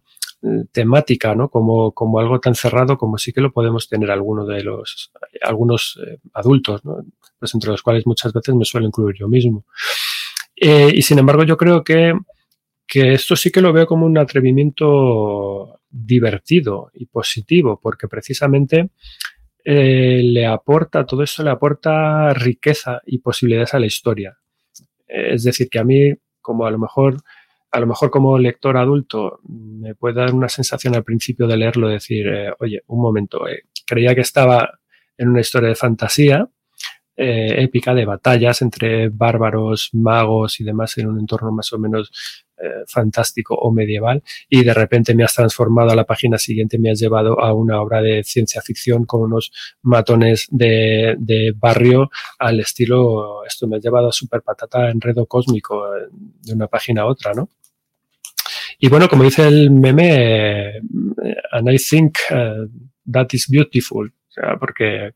temática, 0.71 1.35
¿no? 1.35 1.49
Como, 1.49 1.93
como 1.93 2.19
algo 2.19 2.39
tan 2.39 2.55
cerrado 2.55 2.97
como 2.97 3.17
sí 3.17 3.31
que 3.31 3.41
lo 3.41 3.53
podemos 3.53 3.87
tener 3.87 4.11
algunos 4.11 4.47
de 4.47 4.63
los, 4.63 5.11
algunos 5.41 5.99
eh, 6.05 6.19
adultos, 6.33 6.83
¿no? 6.83 6.97
Pues 7.39 7.53
entre 7.53 7.71
los 7.71 7.81
cuales 7.81 8.05
muchas 8.05 8.33
veces 8.33 8.53
me 8.55 8.65
suelo 8.65 8.87
incluir 8.87 9.15
yo 9.17 9.27
mismo. 9.27 9.65
Eh, 10.55 10.91
y 10.93 11.01
sin 11.01 11.19
embargo, 11.19 11.43
yo 11.43 11.57
creo 11.57 11.83
que, 11.83 12.13
que 12.85 13.13
esto 13.13 13.35
sí 13.35 13.51
que 13.51 13.61
lo 13.61 13.73
veo 13.73 13.87
como 13.87 14.05
un 14.05 14.17
atrevimiento 14.17 15.79
divertido 15.89 16.91
y 16.93 17.05
positivo, 17.05 17.79
porque 17.81 18.07
precisamente 18.07 18.89
eh, 19.63 20.21
le 20.23 20.45
aporta, 20.45 21.05
todo 21.05 21.23
esto 21.23 21.43
le 21.43 21.49
aporta 21.49 22.33
riqueza 22.33 23.01
y 23.05 23.19
posibilidades 23.19 23.73
a 23.73 23.79
la 23.79 23.85
historia. 23.85 24.37
Es 25.07 25.43
decir, 25.43 25.69
que 25.69 25.79
a 25.79 25.83
mí, 25.83 26.13
como 26.41 26.65
a 26.65 26.71
lo 26.71 26.79
mejor, 26.79 27.17
a 27.71 27.79
lo 27.79 27.87
mejor 27.87 28.09
como 28.11 28.37
lector 28.37 28.77
adulto, 28.77 29.39
me 29.43 29.95
puede 29.95 30.15
dar 30.15 30.33
una 30.33 30.49
sensación 30.49 30.95
al 30.95 31.03
principio 31.03 31.47
de 31.47 31.57
leerlo, 31.57 31.87
decir, 31.87 32.27
eh, 32.27 32.51
oye, 32.59 32.83
un 32.87 33.01
momento, 33.01 33.47
eh, 33.47 33.63
creía 33.85 34.15
que 34.15 34.21
estaba 34.21 34.79
en 35.17 35.29
una 35.29 35.41
historia 35.41 35.69
de 35.69 35.75
fantasía, 35.75 36.47
eh, 37.15 37.61
épica 37.61 37.93
de 37.93 38.05
batallas 38.05 38.61
entre 38.63 39.09
bárbaros, 39.09 39.91
magos 39.93 40.59
y 40.59 40.63
demás 40.63 40.97
en 40.97 41.07
un 41.07 41.19
entorno 41.19 41.51
más 41.51 41.71
o 41.71 41.77
menos 41.77 42.11
eh, 42.57 42.83
fantástico 42.87 43.53
o 43.55 43.71
medieval 43.71 44.23
y 44.49 44.63
de 44.63 44.73
repente 44.73 45.13
me 45.13 45.23
has 45.23 45.33
transformado 45.33 45.91
a 45.91 45.95
la 45.95 46.05
página 46.05 46.37
siguiente, 46.37 46.79
me 46.79 46.89
has 46.89 46.99
llevado 46.99 47.39
a 47.39 47.53
una 47.53 47.79
obra 47.81 48.01
de 48.01 48.23
ciencia 48.23 48.61
ficción 48.61 49.05
con 49.05 49.21
unos 49.21 49.51
matones 49.83 50.47
de, 50.49 51.15
de 51.19 51.53
barrio 51.55 52.09
al 52.39 52.59
estilo, 52.59 53.45
esto 53.45 53.67
me 53.67 53.75
ha 53.75 53.79
llevado 53.79 54.07
a 54.07 54.11
super 54.11 54.41
patata 54.41 54.89
enredo 54.89 55.25
cósmico 55.25 55.95
eh, 55.95 56.07
de 56.41 56.53
una 56.53 56.67
página 56.67 57.03
a 57.03 57.05
otra, 57.05 57.33
¿no? 57.33 57.49
Y 58.79 58.89
bueno, 58.89 59.07
como 59.07 59.23
dice 59.23 59.47
el 59.47 59.69
meme, 59.71 60.81
and 61.51 61.69
I 61.69 61.77
think 61.77 62.17
uh, 62.31 62.67
that 63.09 63.27
is 63.31 63.47
beautiful, 63.49 64.11
porque, 64.59 65.13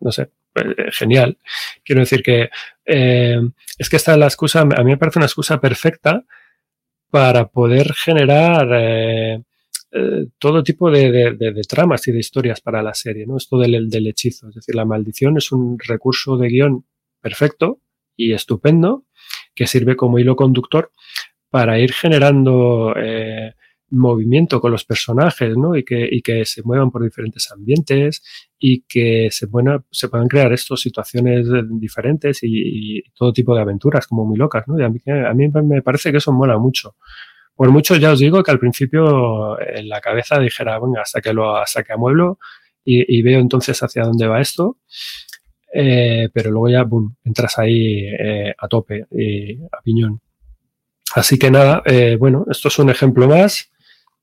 no 0.00 0.12
sé, 0.12 0.30
eh, 0.54 0.90
genial. 0.92 1.38
Quiero 1.84 2.00
decir 2.00 2.22
que 2.22 2.50
eh, 2.84 3.40
es 3.78 3.88
que 3.88 3.96
esta 3.96 4.12
es 4.12 4.18
la 4.18 4.26
excusa, 4.26 4.60
a 4.60 4.64
mí 4.64 4.90
me 4.90 4.96
parece 4.96 5.18
una 5.18 5.26
excusa 5.26 5.60
perfecta 5.60 6.24
para 7.10 7.46
poder 7.48 7.92
generar 7.94 8.68
eh, 8.72 9.42
todo 10.38 10.64
tipo 10.64 10.90
de, 10.90 11.12
de- 11.36 11.62
tramas 11.68 12.06
y 12.08 12.12
de 12.12 12.18
historias 12.18 12.60
para 12.60 12.82
la 12.82 12.94
serie, 12.94 13.26
¿no? 13.26 13.36
Esto 13.36 13.58
del, 13.58 13.88
del 13.88 14.06
hechizo. 14.08 14.48
Es 14.48 14.56
decir, 14.56 14.74
la 14.74 14.84
maldición 14.84 15.36
es 15.36 15.52
un 15.52 15.78
recurso 15.78 16.36
de 16.36 16.48
guion 16.48 16.84
perfecto 17.20 17.80
y 18.16 18.32
estupendo 18.32 19.04
que 19.54 19.66
sirve 19.68 19.94
como 19.96 20.18
hilo 20.18 20.34
conductor 20.34 20.90
para 21.48 21.78
ir 21.78 21.92
generando 21.92 22.92
movimiento 23.90 24.60
con 24.60 24.72
los 24.72 24.84
personajes, 24.84 25.56
¿no? 25.56 25.76
Y 25.76 25.84
que, 25.84 26.08
y 26.10 26.22
que 26.22 26.44
se 26.44 26.62
muevan 26.62 26.90
por 26.90 27.02
diferentes 27.02 27.50
ambientes 27.52 28.22
y 28.58 28.82
que 28.82 29.28
se, 29.30 29.46
buena- 29.46 29.84
se 29.90 30.08
puedan 30.08 30.28
crear 30.28 30.52
estas 30.52 30.80
situaciones 30.80 31.46
eh, 31.48 31.62
diferentes 31.70 32.40
y, 32.42 33.02
todo 33.14 33.32
tipo 33.32 33.54
de 33.54 33.62
aventuras 33.62 34.06
como 34.06 34.24
muy 34.24 34.36
locas, 34.36 34.64
¿no? 34.66 34.78
Y 34.78 34.82
a 34.82 34.88
mí, 34.88 34.98
a 35.06 35.34
mí 35.34 35.48
me 35.48 35.82
parece 35.82 36.10
que 36.10 36.18
eso 36.18 36.32
mola 36.32 36.58
mucho. 36.58 36.96
Por 37.54 37.70
mucho 37.70 37.94
ya 37.96 38.10
os 38.12 38.18
digo 38.18 38.42
que 38.42 38.50
al 38.50 38.58
principio 38.58 39.60
en 39.60 39.88
la 39.88 40.00
cabeza 40.00 40.40
dijera, 40.40 40.78
venga, 40.80 41.02
hasta 41.02 41.20
que 41.20 41.32
lo, 41.32 41.56
hasta 41.56 41.84
que 41.84 41.92
amueblo 41.92 42.38
y, 42.84 43.22
veo 43.22 43.40
entonces 43.40 43.82
hacia 43.82 44.04
dónde 44.04 44.26
va 44.26 44.40
esto. 44.40 44.78
Eh, 45.72 46.28
pero 46.32 46.50
luego 46.50 46.68
ya, 46.68 46.82
boom, 46.84 47.16
entras 47.24 47.58
ahí 47.58 48.06
eh, 48.06 48.54
a 48.56 48.68
tope 48.68 49.06
y 49.10 49.54
a 49.64 49.80
piñón. 49.82 50.20
Así 51.14 51.38
que 51.38 51.50
nada, 51.50 51.82
eh, 51.86 52.16
bueno, 52.18 52.44
esto 52.50 52.68
es 52.68 52.78
un 52.78 52.90
ejemplo 52.90 53.28
más 53.28 53.70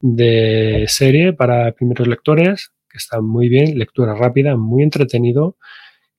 de 0.01 0.85
serie 0.87 1.33
para 1.33 1.71
primeros 1.73 2.07
lectores, 2.07 2.71
que 2.89 2.97
está 2.97 3.21
muy 3.21 3.49
bien, 3.49 3.77
lectura 3.77 4.15
rápida, 4.15 4.55
muy 4.57 4.83
entretenido, 4.83 5.57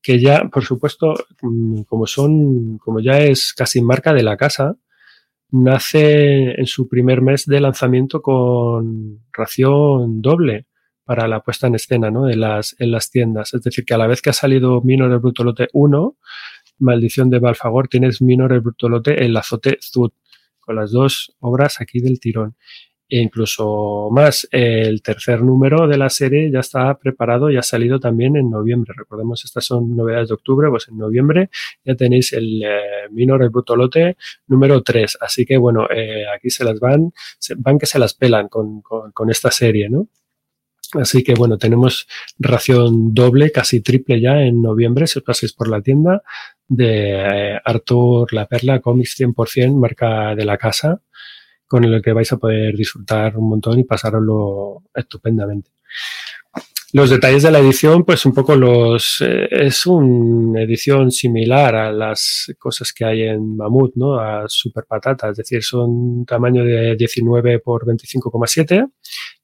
que 0.02 0.20
ya, 0.20 0.48
por 0.48 0.64
supuesto, 0.64 1.14
mm, 1.42 1.82
como 1.82 2.06
son, 2.06 2.78
como 2.78 3.00
ya 3.00 3.20
es 3.20 3.52
casi 3.52 3.82
marca 3.82 4.12
de 4.12 4.22
la 4.22 4.36
casa, 4.36 4.76
nace 5.52 6.58
en 6.58 6.66
su 6.66 6.88
primer 6.88 7.20
mes 7.20 7.46
de 7.46 7.60
lanzamiento 7.60 8.22
con 8.22 9.20
ración 9.32 10.22
doble 10.22 10.66
para 11.04 11.28
la 11.28 11.40
puesta 11.40 11.66
en 11.66 11.74
escena 11.74 12.10
¿no? 12.10 12.28
en, 12.28 12.40
las, 12.40 12.74
en 12.78 12.90
las 12.90 13.10
tiendas. 13.10 13.52
Es 13.54 13.62
decir, 13.62 13.84
que 13.84 13.94
a 13.94 13.98
la 13.98 14.06
vez 14.06 14.22
que 14.22 14.30
ha 14.30 14.34
salido 14.34 14.80
Minor 14.82 15.12
el 15.12 15.18
Brutolote 15.18 15.68
1, 15.72 16.16
Maldición 16.78 17.28
de 17.28 17.38
Balfagor, 17.38 17.88
tienes 17.88 18.22
Minor 18.22 18.52
el 18.52 18.60
Brutolote 18.60 19.24
el 19.24 19.36
azote 19.36 19.78
Zud, 19.80 20.12
con 20.58 20.76
las 20.76 20.90
dos 20.90 21.36
obras 21.40 21.80
aquí 21.80 22.00
del 22.00 22.18
tirón. 22.18 22.56
E 23.12 23.18
incluso 23.18 24.08
más, 24.10 24.48
el 24.50 25.02
tercer 25.02 25.42
número 25.42 25.86
de 25.86 25.98
la 25.98 26.08
serie 26.08 26.50
ya 26.50 26.60
está 26.60 26.96
preparado 26.96 27.50
y 27.50 27.58
ha 27.58 27.62
salido 27.62 28.00
también 28.00 28.36
en 28.36 28.48
noviembre. 28.48 28.94
Recordemos, 28.96 29.44
estas 29.44 29.66
son 29.66 29.94
novedades 29.94 30.28
de 30.28 30.34
octubre, 30.34 30.70
pues 30.70 30.88
en 30.88 30.96
noviembre 30.96 31.50
ya 31.84 31.94
tenéis 31.94 32.32
el 32.32 32.62
eh, 32.64 33.08
Minor 33.10 33.42
el 33.42 33.50
Brutolote 33.50 34.16
número 34.46 34.82
3. 34.82 35.18
Así 35.20 35.44
que 35.44 35.58
bueno, 35.58 35.86
eh, 35.94 36.24
aquí 36.34 36.48
se 36.48 36.64
las 36.64 36.80
van, 36.80 37.12
van 37.58 37.78
que 37.78 37.84
se 37.84 37.98
las 37.98 38.14
pelan 38.14 38.48
con, 38.48 38.80
con, 38.80 39.30
esta 39.30 39.50
serie, 39.50 39.90
¿no? 39.90 40.08
Así 40.94 41.22
que 41.22 41.34
bueno, 41.34 41.58
tenemos 41.58 42.08
ración 42.38 43.12
doble, 43.12 43.52
casi 43.52 43.82
triple 43.82 44.22
ya 44.22 44.40
en 44.40 44.62
noviembre, 44.62 45.06
si 45.06 45.18
os 45.18 45.22
pasáis 45.22 45.52
por 45.52 45.68
la 45.68 45.82
tienda, 45.82 46.22
de 46.66 47.56
eh, 47.56 47.60
Arthur 47.62 48.32
La 48.32 48.46
Perla 48.46 48.80
Comics 48.80 49.20
100%, 49.20 49.78
marca 49.78 50.34
de 50.34 50.46
la 50.46 50.56
casa, 50.56 51.02
con 51.72 51.84
el 51.84 52.02
que 52.02 52.12
vais 52.12 52.30
a 52.30 52.36
poder 52.36 52.76
disfrutar 52.76 53.34
un 53.38 53.48
montón 53.48 53.78
y 53.78 53.84
pasaroslo 53.84 54.82
estupendamente. 54.94 55.70
Los 56.92 57.08
detalles 57.08 57.44
de 57.44 57.50
la 57.50 57.60
edición, 57.60 58.04
pues 58.04 58.26
un 58.26 58.34
poco 58.34 58.54
los... 58.56 59.22
Eh, 59.22 59.48
es 59.50 59.86
una 59.86 60.60
edición 60.60 61.10
similar 61.10 61.74
a 61.74 61.90
las 61.90 62.52
cosas 62.58 62.92
que 62.92 63.06
hay 63.06 63.22
en 63.22 63.56
Mamut, 63.56 63.94
¿no? 63.96 64.20
A 64.20 64.44
Super 64.48 64.84
Patata, 64.86 65.30
es 65.30 65.38
decir, 65.38 65.62
son 65.62 66.26
tamaño 66.26 66.62
de 66.62 66.94
19 66.94 67.60
por 67.60 67.86
25,7, 67.86 68.92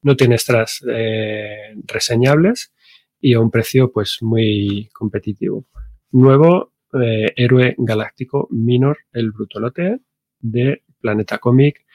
no 0.02 0.14
tiene 0.14 0.34
extras 0.34 0.84
eh, 0.86 1.76
reseñables 1.86 2.74
y 3.22 3.32
a 3.32 3.40
un 3.40 3.50
precio 3.50 3.90
pues 3.90 4.18
muy 4.20 4.90
competitivo. 4.92 5.64
Nuevo 6.12 6.74
eh, 6.92 7.32
héroe 7.34 7.74
galáctico 7.78 8.48
Minor, 8.50 8.98
el 9.14 9.32
brutolote 9.32 10.00
de 10.40 10.82
Planeta 11.00 11.38
Comic, 11.38 11.86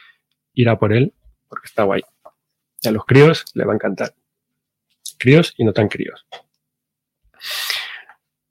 irá 0.53 0.77
por 0.77 0.93
él 0.93 1.13
porque 1.47 1.67
está 1.67 1.83
guay. 1.83 2.01
Y 2.81 2.87
a 2.87 2.91
los 2.91 3.05
críos 3.05 3.45
le 3.53 3.65
va 3.65 3.73
a 3.73 3.75
encantar 3.75 4.13
críos 5.23 5.53
y 5.57 5.63
no 5.63 5.71
tan 5.73 5.87
críos. 5.87 6.25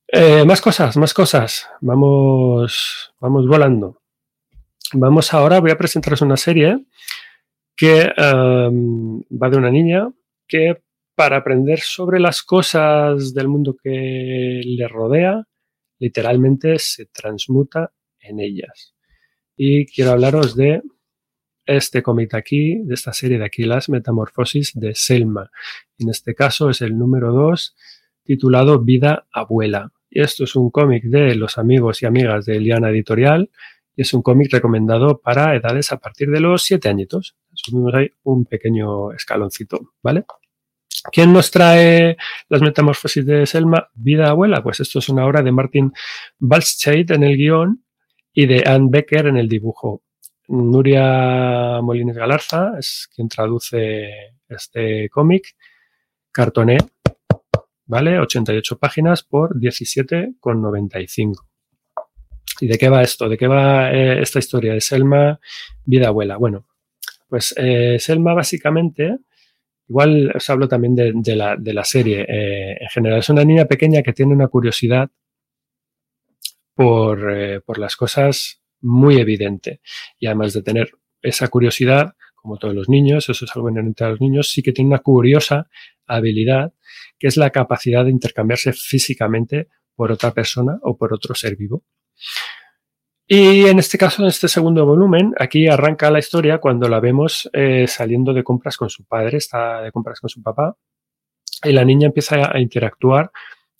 Eh, 0.08 0.44
más 0.44 0.60
cosas, 0.60 0.96
más 0.96 1.12
cosas. 1.12 1.68
Vamos, 1.80 3.14
vamos 3.20 3.46
volando. 3.46 4.02
Vamos 4.94 5.32
ahora, 5.32 5.60
voy 5.60 5.70
a 5.70 5.78
presentaros 5.78 6.22
una 6.22 6.36
serie 6.36 6.84
que 7.76 8.10
um, 8.18 9.20
va 9.30 9.48
de 9.48 9.56
una 9.56 9.70
niña 9.70 10.10
que 10.46 10.82
para 11.14 11.38
aprender 11.38 11.80
sobre 11.80 12.20
las 12.20 12.42
cosas 12.42 13.32
del 13.34 13.48
mundo 13.48 13.76
que 13.82 14.62
le 14.64 14.88
rodea, 14.88 15.44
literalmente 15.98 16.78
se 16.78 17.06
transmuta 17.06 17.92
en 18.20 18.40
ellas. 18.40 18.94
Y 19.56 19.86
quiero 19.86 20.12
hablaros 20.12 20.56
de 20.56 20.82
este 21.66 22.02
cómic 22.02 22.34
aquí, 22.34 22.82
de 22.84 22.94
esta 22.94 23.12
serie 23.12 23.38
de 23.38 23.44
aquí, 23.44 23.64
las 23.64 23.88
metamorfosis 23.88 24.72
de 24.74 24.94
Selma. 24.94 25.50
En 25.98 26.08
este 26.08 26.34
caso 26.34 26.70
es 26.70 26.80
el 26.80 26.98
número 26.98 27.32
2, 27.32 27.76
titulado 28.24 28.80
Vida 28.80 29.26
Abuela. 29.32 29.92
Y 30.10 30.20
esto 30.20 30.44
es 30.44 30.56
un 30.56 30.70
cómic 30.70 31.04
de 31.04 31.34
los 31.34 31.58
amigos 31.58 32.02
y 32.02 32.06
amigas 32.06 32.44
de 32.44 32.60
Liana 32.60 32.90
Editorial 32.90 33.50
y 33.96 34.02
es 34.02 34.14
un 34.14 34.22
cómic 34.22 34.52
recomendado 34.52 35.20
para 35.20 35.54
edades 35.54 35.92
a 35.92 35.98
partir 35.98 36.30
de 36.30 36.40
los 36.40 36.62
7 36.62 36.88
añitos. 36.88 37.36
Subimos 37.52 37.94
ahí 37.94 38.10
un 38.22 38.44
pequeño 38.44 39.12
escaloncito, 39.12 39.92
¿vale? 40.02 40.24
¿Quién 41.10 41.32
nos 41.32 41.50
trae 41.50 42.16
las 42.48 42.62
metamorfosis 42.62 43.26
de 43.26 43.46
Selma? 43.46 43.88
Vida 43.94 44.30
Abuela. 44.30 44.62
Pues 44.62 44.80
esto 44.80 44.98
es 44.98 45.08
una 45.08 45.26
obra 45.26 45.42
de 45.42 45.50
Martin 45.50 45.92
Balscheit 46.38 47.10
en 47.10 47.24
el 47.24 47.36
guion 47.36 47.84
y 48.32 48.46
de 48.46 48.62
Anne 48.66 48.88
Becker 48.90 49.26
en 49.26 49.36
el 49.36 49.48
dibujo. 49.48 50.02
Nuria 50.48 51.80
Molines 51.82 52.16
Galarza 52.16 52.72
es 52.78 53.08
quien 53.14 53.28
traduce 53.28 54.34
este 54.48 55.08
cómic. 55.08 55.56
Cartoné, 56.30 56.78
¿vale? 57.86 58.18
88 58.18 58.78
páginas 58.78 59.22
por 59.22 59.54
17,95. 59.58 61.44
¿Y 62.60 62.66
de 62.66 62.78
qué 62.78 62.88
va 62.88 63.02
esto? 63.02 63.28
¿De 63.28 63.36
qué 63.36 63.46
va 63.46 63.92
eh, 63.92 64.22
esta 64.22 64.38
historia 64.38 64.72
de 64.72 64.80
Selma, 64.80 65.38
vida 65.84 66.08
abuela? 66.08 66.36
Bueno, 66.36 66.66
pues 67.28 67.54
eh, 67.56 67.98
Selma 67.98 68.34
básicamente, 68.34 69.18
igual 69.88 70.32
os 70.34 70.48
hablo 70.48 70.68
también 70.68 70.94
de, 70.94 71.36
la, 71.36 71.84
serie, 71.84 72.24
eh, 72.28 72.78
en 72.80 72.88
general 72.88 73.18
es 73.18 73.28
una 73.28 73.44
niña 73.44 73.66
pequeña 73.66 74.02
que 74.02 74.12
tiene 74.12 74.32
una 74.32 74.48
curiosidad 74.48 75.10
por, 76.74 77.62
por 77.64 77.78
las 77.78 77.96
cosas 77.96 78.61
muy 78.82 79.18
evidente. 79.18 79.80
Y 80.18 80.26
además 80.26 80.52
de 80.52 80.62
tener 80.62 80.92
esa 81.22 81.48
curiosidad, 81.48 82.14
como 82.34 82.58
todos 82.58 82.74
los 82.74 82.88
niños, 82.88 83.28
eso 83.28 83.44
es 83.44 83.50
algo 83.54 83.70
inherente 83.70 84.04
a 84.04 84.10
los 84.10 84.20
niños, 84.20 84.50
sí 84.50 84.62
que 84.62 84.72
tiene 84.72 84.88
una 84.88 84.98
curiosa 84.98 85.68
habilidad, 86.06 86.72
que 87.18 87.28
es 87.28 87.36
la 87.36 87.50
capacidad 87.50 88.04
de 88.04 88.10
intercambiarse 88.10 88.72
físicamente 88.72 89.68
por 89.94 90.10
otra 90.10 90.32
persona 90.32 90.78
o 90.82 90.96
por 90.96 91.14
otro 91.14 91.34
ser 91.34 91.56
vivo. 91.56 91.84
Y 93.26 93.66
en 93.66 93.78
este 93.78 93.96
caso, 93.96 94.22
en 94.22 94.28
este 94.28 94.48
segundo 94.48 94.84
volumen, 94.84 95.32
aquí 95.38 95.68
arranca 95.68 96.10
la 96.10 96.18
historia 96.18 96.58
cuando 96.58 96.88
la 96.88 97.00
vemos 97.00 97.48
eh, 97.52 97.86
saliendo 97.86 98.34
de 98.34 98.42
compras 98.42 98.76
con 98.76 98.90
su 98.90 99.04
padre, 99.04 99.38
está 99.38 99.80
de 99.80 99.92
compras 99.92 100.20
con 100.20 100.28
su 100.28 100.42
papá, 100.42 100.76
y 101.64 101.72
la 101.72 101.84
niña 101.84 102.08
empieza 102.08 102.50
a 102.52 102.60
interactuar 102.60 103.30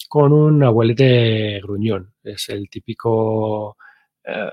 con 0.08 0.32
un 0.32 0.62
abuelete 0.62 1.60
gruñón. 1.60 2.14
Es 2.22 2.48
el 2.48 2.70
típico 2.70 3.76
eh, 4.24 4.50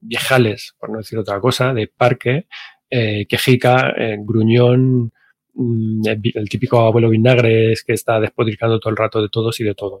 viejales, 0.00 0.74
por 0.78 0.90
no 0.90 0.98
decir 0.98 1.18
otra 1.18 1.40
cosa, 1.40 1.72
de 1.72 1.88
parque, 1.88 2.46
eh, 2.90 3.26
quejica, 3.28 3.94
eh, 3.96 4.16
gruñón, 4.20 5.12
mm, 5.54 6.02
el 6.34 6.48
típico 6.48 6.80
abuelo 6.80 7.10
vinagre 7.10 7.74
que 7.86 7.92
está 7.92 8.20
despodricando 8.20 8.80
todo 8.80 8.90
el 8.90 8.96
rato 8.96 9.22
de 9.22 9.28
todos 9.28 9.60
y 9.60 9.64
de 9.64 9.74
todo. 9.74 10.00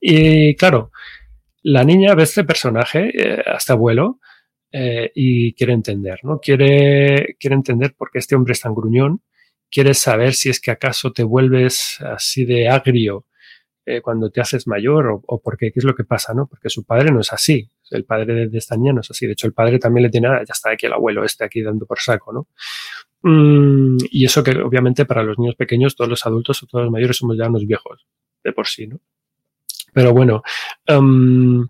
Y 0.00 0.54
claro, 0.56 0.90
la 1.62 1.82
niña 1.84 2.14
ve 2.14 2.24
este 2.24 2.44
personaje, 2.44 3.10
eh, 3.14 3.42
a 3.46 3.56
este 3.56 3.72
abuelo, 3.72 4.20
eh, 4.70 5.10
y 5.14 5.54
quiere 5.54 5.72
entender, 5.72 6.18
¿no? 6.24 6.40
Quiere, 6.40 7.36
quiere 7.40 7.56
entender 7.56 7.94
por 7.96 8.10
qué 8.10 8.18
este 8.18 8.34
hombre 8.34 8.52
es 8.52 8.60
tan 8.60 8.74
gruñón, 8.74 9.22
quiere 9.70 9.94
saber 9.94 10.34
si 10.34 10.50
es 10.50 10.60
que 10.60 10.70
acaso 10.72 11.12
te 11.12 11.22
vuelves 11.22 11.98
así 12.00 12.44
de 12.44 12.68
agrio 12.68 13.26
eh, 13.86 14.00
cuando 14.00 14.30
te 14.30 14.40
haces 14.40 14.66
mayor 14.66 15.20
o, 15.26 15.40
porque 15.40 15.70
qué 15.70 15.78
es 15.78 15.84
lo 15.84 15.94
que 15.94 16.04
pasa, 16.04 16.32
¿no? 16.32 16.46
Porque 16.46 16.70
su 16.70 16.84
padre 16.84 17.10
no 17.10 17.20
es 17.20 17.32
así, 17.32 17.68
el 17.90 18.04
padre 18.04 18.48
de, 18.48 18.58
esta 18.58 18.76
niña 18.76 18.94
no 18.94 19.00
es 19.00 19.10
así, 19.10 19.26
de 19.26 19.32
hecho 19.32 19.46
el 19.46 19.52
padre 19.52 19.78
también 19.78 20.04
le 20.04 20.10
tiene, 20.10 20.28
ah, 20.28 20.42
ya 20.46 20.52
está 20.52 20.70
aquí 20.70 20.86
el 20.86 20.94
abuelo 20.94 21.24
este 21.24 21.44
aquí 21.44 21.62
dando 21.62 21.84
por 21.84 22.00
saco, 22.00 22.32
¿no? 22.32 22.48
Mm, 23.22 23.98
y 24.10 24.24
eso 24.24 24.42
que 24.42 24.52
obviamente 24.52 25.04
para 25.04 25.22
los 25.22 25.38
niños 25.38 25.54
pequeños, 25.56 25.96
todos 25.96 26.08
los 26.08 26.24
adultos 26.26 26.62
o 26.62 26.66
todos 26.66 26.84
los 26.84 26.92
mayores 26.92 27.16
somos 27.16 27.36
ya 27.36 27.48
unos 27.48 27.66
viejos 27.66 28.06
de 28.42 28.52
por 28.52 28.66
sí, 28.66 28.86
¿no? 28.86 29.00
Pero 29.92 30.12
bueno, 30.12 30.42
um, 30.88 31.66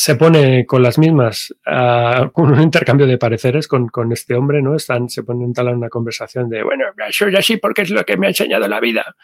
se 0.00 0.14
pone 0.14 0.64
con 0.64 0.80
las 0.80 0.96
mismas, 0.96 1.52
uh, 1.66 2.30
con 2.32 2.52
un 2.52 2.60
intercambio 2.62 3.04
de 3.04 3.18
pareceres 3.18 3.66
con, 3.66 3.88
con, 3.88 4.12
este 4.12 4.36
hombre, 4.36 4.62
¿no? 4.62 4.76
Están, 4.76 5.08
se 5.08 5.24
ponen 5.24 5.52
en 5.56 5.68
una 5.70 5.88
conversación 5.88 6.48
de, 6.48 6.62
bueno, 6.62 6.84
soy 7.10 7.34
así 7.34 7.56
porque 7.56 7.82
es 7.82 7.90
lo 7.90 8.04
que 8.04 8.16
me 8.16 8.26
ha 8.26 8.30
enseñado 8.30 8.68
la 8.68 8.78
vida. 8.78 9.16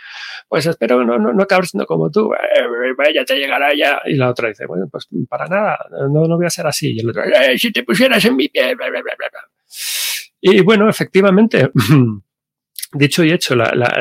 Pues 0.49 0.67
espero 0.67 1.05
no, 1.05 1.17
no, 1.17 1.33
no 1.33 1.43
acabar 1.45 1.65
siendo 1.65 1.87
como 1.87 2.11
tú, 2.11 2.35
eh, 2.35 3.13
ya 3.15 3.25
te 3.25 3.37
llegará 3.37 3.73
ya. 3.73 4.03
Y 4.05 4.17
la 4.17 4.31
otra 4.31 4.49
dice, 4.49 4.67
bueno, 4.67 4.89
pues 4.91 5.07
para 5.29 5.47
nada, 5.47 5.79
no, 6.11 6.27
no 6.27 6.37
voy 6.37 6.47
a 6.47 6.51
ser 6.51 6.67
así. 6.67 6.93
Y 6.93 6.99
el 6.99 7.09
otro, 7.09 7.23
eh, 7.23 7.57
si 7.57 7.71
te 7.71 7.85
pusieras 7.85 8.25
en 8.25 8.35
mi 8.35 8.49
pie, 8.49 8.75
bla, 8.75 8.91
bla, 8.91 9.01
bla. 9.01 9.15
Y 10.41 10.61
bueno, 10.63 10.89
efectivamente, 10.89 11.71
dicho 12.93 13.23
y 13.23 13.31
hecho, 13.31 13.55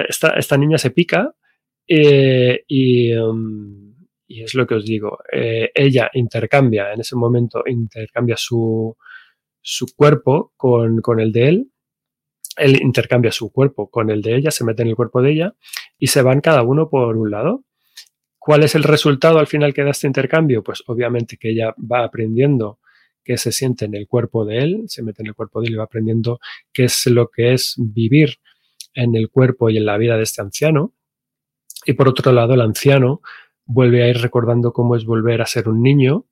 esta, 0.10 0.30
esta, 0.30 0.58
niña 0.58 0.80
se 0.80 0.90
pica 0.90 1.36
eh, 1.88 2.64
y... 2.68 3.16
Um, 3.16 3.93
y 4.34 4.44
es 4.44 4.56
lo 4.56 4.66
que 4.66 4.74
os 4.74 4.84
digo, 4.84 5.20
eh, 5.32 5.70
ella 5.76 6.10
intercambia, 6.14 6.92
en 6.92 7.02
ese 7.02 7.16
momento 7.16 7.64
intercambia 7.68 8.36
su, 8.36 8.98
su 9.62 9.86
cuerpo 9.96 10.54
con, 10.58 11.02
con, 11.02 11.20
el 11.20 11.32
de 11.32 11.48
él, 11.50 11.72
él 12.58 12.82
intercambia 12.82 13.32
su 13.32 13.52
cuerpo 13.52 13.92
con 13.92 14.10
el 14.10 14.24
de 14.24 14.38
ella, 14.38 14.50
se 14.50 14.64
mete 14.64 14.82
en 14.82 14.90
el 14.90 14.96
cuerpo 14.96 15.22
de 15.22 15.34
ella 15.34 15.54
y 16.00 16.08
se 16.08 16.24
van 16.24 16.42
cada 16.42 16.64
uno 16.64 16.90
por 16.90 17.16
un 17.16 17.30
lado. 17.30 17.64
¿Cuál 18.40 18.64
es 18.64 18.74
el 18.74 18.84
resultado 18.84 19.38
al 19.38 19.46
final 19.46 19.72
que 19.72 19.84
da 19.84 19.92
este 19.92 20.08
intercambio? 20.08 20.64
Pues 20.64 20.84
obviamente 20.88 21.38
que 21.38 21.52
ella 21.52 21.76
va 21.80 22.04
aprendiendo 22.04 22.80
qué 23.24 23.38
se 23.38 23.52
siente 23.52 23.86
en 23.86 23.94
el 23.94 24.08
cuerpo 24.08 24.46
de 24.46 24.58
él, 24.64 24.84
se 24.88 25.04
mete 25.04 25.22
en 25.22 25.28
el 25.28 25.36
cuerpo 25.36 25.62
de 25.62 25.68
él 25.68 25.74
y 25.74 25.78
va 25.78 25.84
aprendiendo 25.84 26.40
qué 26.74 26.86
es 26.86 27.06
lo 27.06 27.30
que 27.30 27.54
es 27.54 27.76
vivir 27.78 28.38
en 28.96 29.16
el 29.16 29.30
cuerpo 29.30 29.70
y 29.70 29.78
en 29.78 29.86
la 29.86 29.98
vida 29.98 30.18
de 30.18 30.24
este 30.24 30.42
anciano. 30.42 30.96
Y 31.86 31.94
por 31.94 32.08
otro 32.08 32.32
lado, 32.32 32.56
el 32.56 32.62
anciano 32.62 33.22
vuelve 33.66 34.04
a 34.04 34.10
ir 34.10 34.18
recordando 34.18 34.74
cómo 34.74 34.96
es 34.96 35.06
volver 35.06 35.42
a 35.42 35.46
ser 35.46 35.70
un 35.70 35.82
niño 35.82 36.26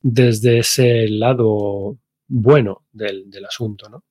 desde 0.00 0.58
ese 0.58 1.08
lado 1.08 1.98
bueno 2.26 2.86
del, 2.92 3.30
del 3.30 3.44
asunto, 3.44 3.88
¿no? 3.88 4.04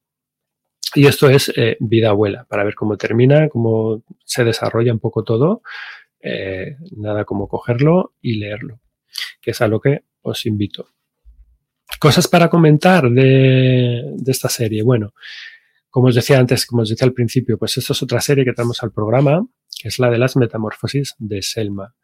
Y 0.94 1.08
esto 1.08 1.30
es 1.30 1.52
eh, 1.56 1.78
vida 1.80 2.10
abuela, 2.10 2.46
para 2.50 2.64
ver 2.64 2.76
cómo 2.76 2.98
termina, 2.98 3.48
cómo 3.48 4.04
se 4.26 4.44
desarrolla 4.44 4.92
un 4.92 5.00
poco 5.00 5.24
todo. 5.24 5.62
Eh, 6.20 6.76
nada 6.98 7.24
como 7.26 7.48
cogerlo 7.48 8.14
y 8.22 8.38
leerlo, 8.38 8.82
que 9.42 9.52
es 9.52 9.62
a 9.62 9.68
lo 9.68 9.80
que 9.80 10.04
os 10.22 10.46
invito. 10.46 10.88
Cosas 12.00 12.28
para 12.28 12.50
comentar 12.50 13.10
de, 13.10 14.04
de 14.16 14.32
esta 14.32 14.50
serie. 14.50 14.84
Bueno, 14.84 15.14
como 15.90 16.08
os 16.08 16.16
decía 16.16 16.40
antes, 16.40 16.66
como 16.66 16.82
os 16.82 16.90
decía 16.90 17.08
al 17.08 17.14
principio, 17.14 17.58
pues 17.58 17.78
esto 17.78 17.94
es 17.94 18.04
otra 18.04 18.20
serie 18.20 18.44
que 18.46 18.54
tenemos 18.54 18.84
al 18.84 18.92
programa, 18.92 19.48
que 19.82 19.88
es 19.88 19.98
la 19.98 20.10
de 20.10 20.18
las 20.18 20.36
metamorfosis 20.36 21.16
de 21.20 21.42
Selma 21.42 21.96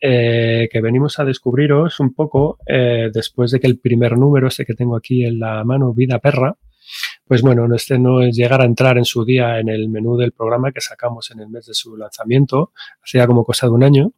eh, 0.00 0.68
que 0.72 0.80
venimos 0.80 1.18
a 1.18 1.24
descubriros 1.24 2.00
un 2.00 2.14
poco 2.14 2.58
eh, 2.66 3.10
después 3.12 3.50
de 3.50 3.60
que 3.60 3.66
el 3.66 3.78
primer 3.78 4.16
número, 4.16 4.48
ese 4.48 4.64
que 4.64 4.74
tengo 4.74 4.96
aquí 4.96 5.26
en 5.26 5.38
la 5.38 5.62
mano, 5.64 5.92
Vida 5.92 6.18
Perra, 6.18 6.56
pues 7.26 7.42
bueno, 7.42 7.72
este 7.74 7.98
no 7.98 8.22
es 8.22 8.34
llegar 8.34 8.62
a 8.62 8.64
entrar 8.64 8.96
en 8.96 9.04
su 9.04 9.24
día 9.24 9.60
en 9.60 9.68
el 9.68 9.88
menú 9.88 10.16
del 10.16 10.32
programa 10.32 10.72
que 10.72 10.80
sacamos 10.80 11.30
en 11.30 11.40
el 11.40 11.48
mes 11.48 11.66
de 11.66 11.74
su 11.74 11.96
lanzamiento, 11.96 12.72
hacía 13.04 13.26
como 13.26 13.44
cosa 13.44 13.66
de 13.66 13.72
un 13.72 13.84
año, 13.84 14.12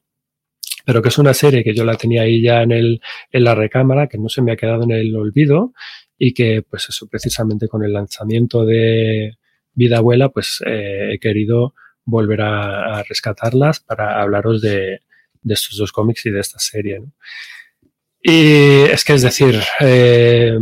pero 0.86 1.02
que 1.02 1.08
es 1.08 1.18
una 1.18 1.34
serie 1.34 1.64
que 1.64 1.74
yo 1.74 1.84
la 1.84 1.96
tenía 1.96 2.22
ahí 2.22 2.40
ya 2.40 2.62
en, 2.62 2.70
el, 2.70 3.00
en 3.30 3.44
la 3.44 3.54
recámara, 3.54 4.06
que 4.06 4.18
no 4.18 4.28
se 4.28 4.40
me 4.40 4.52
ha 4.52 4.56
quedado 4.56 4.84
en 4.84 4.92
el 4.92 5.14
olvido 5.16 5.72
y 6.16 6.32
que 6.32 6.62
pues 6.62 6.88
eso 6.88 7.08
precisamente 7.08 7.66
con 7.66 7.84
el 7.84 7.92
lanzamiento 7.92 8.64
de 8.64 9.36
Vida 9.74 9.98
Abuela 9.98 10.28
pues 10.28 10.62
eh, 10.64 11.14
he 11.14 11.18
querido 11.18 11.74
volver 12.04 12.42
a, 12.42 12.98
a 12.98 13.02
rescatarlas 13.02 13.80
para 13.80 14.22
hablaros 14.22 14.62
de, 14.62 15.00
de 15.42 15.54
estos 15.54 15.76
dos 15.76 15.92
cómics 15.92 16.26
y 16.26 16.30
de 16.30 16.40
esta 16.40 16.58
serie. 16.58 17.00
¿no? 17.00 17.12
Y 18.22 18.82
es 18.84 19.04
que 19.04 19.14
es 19.14 19.22
decir, 19.22 19.60
eh, 19.80 20.56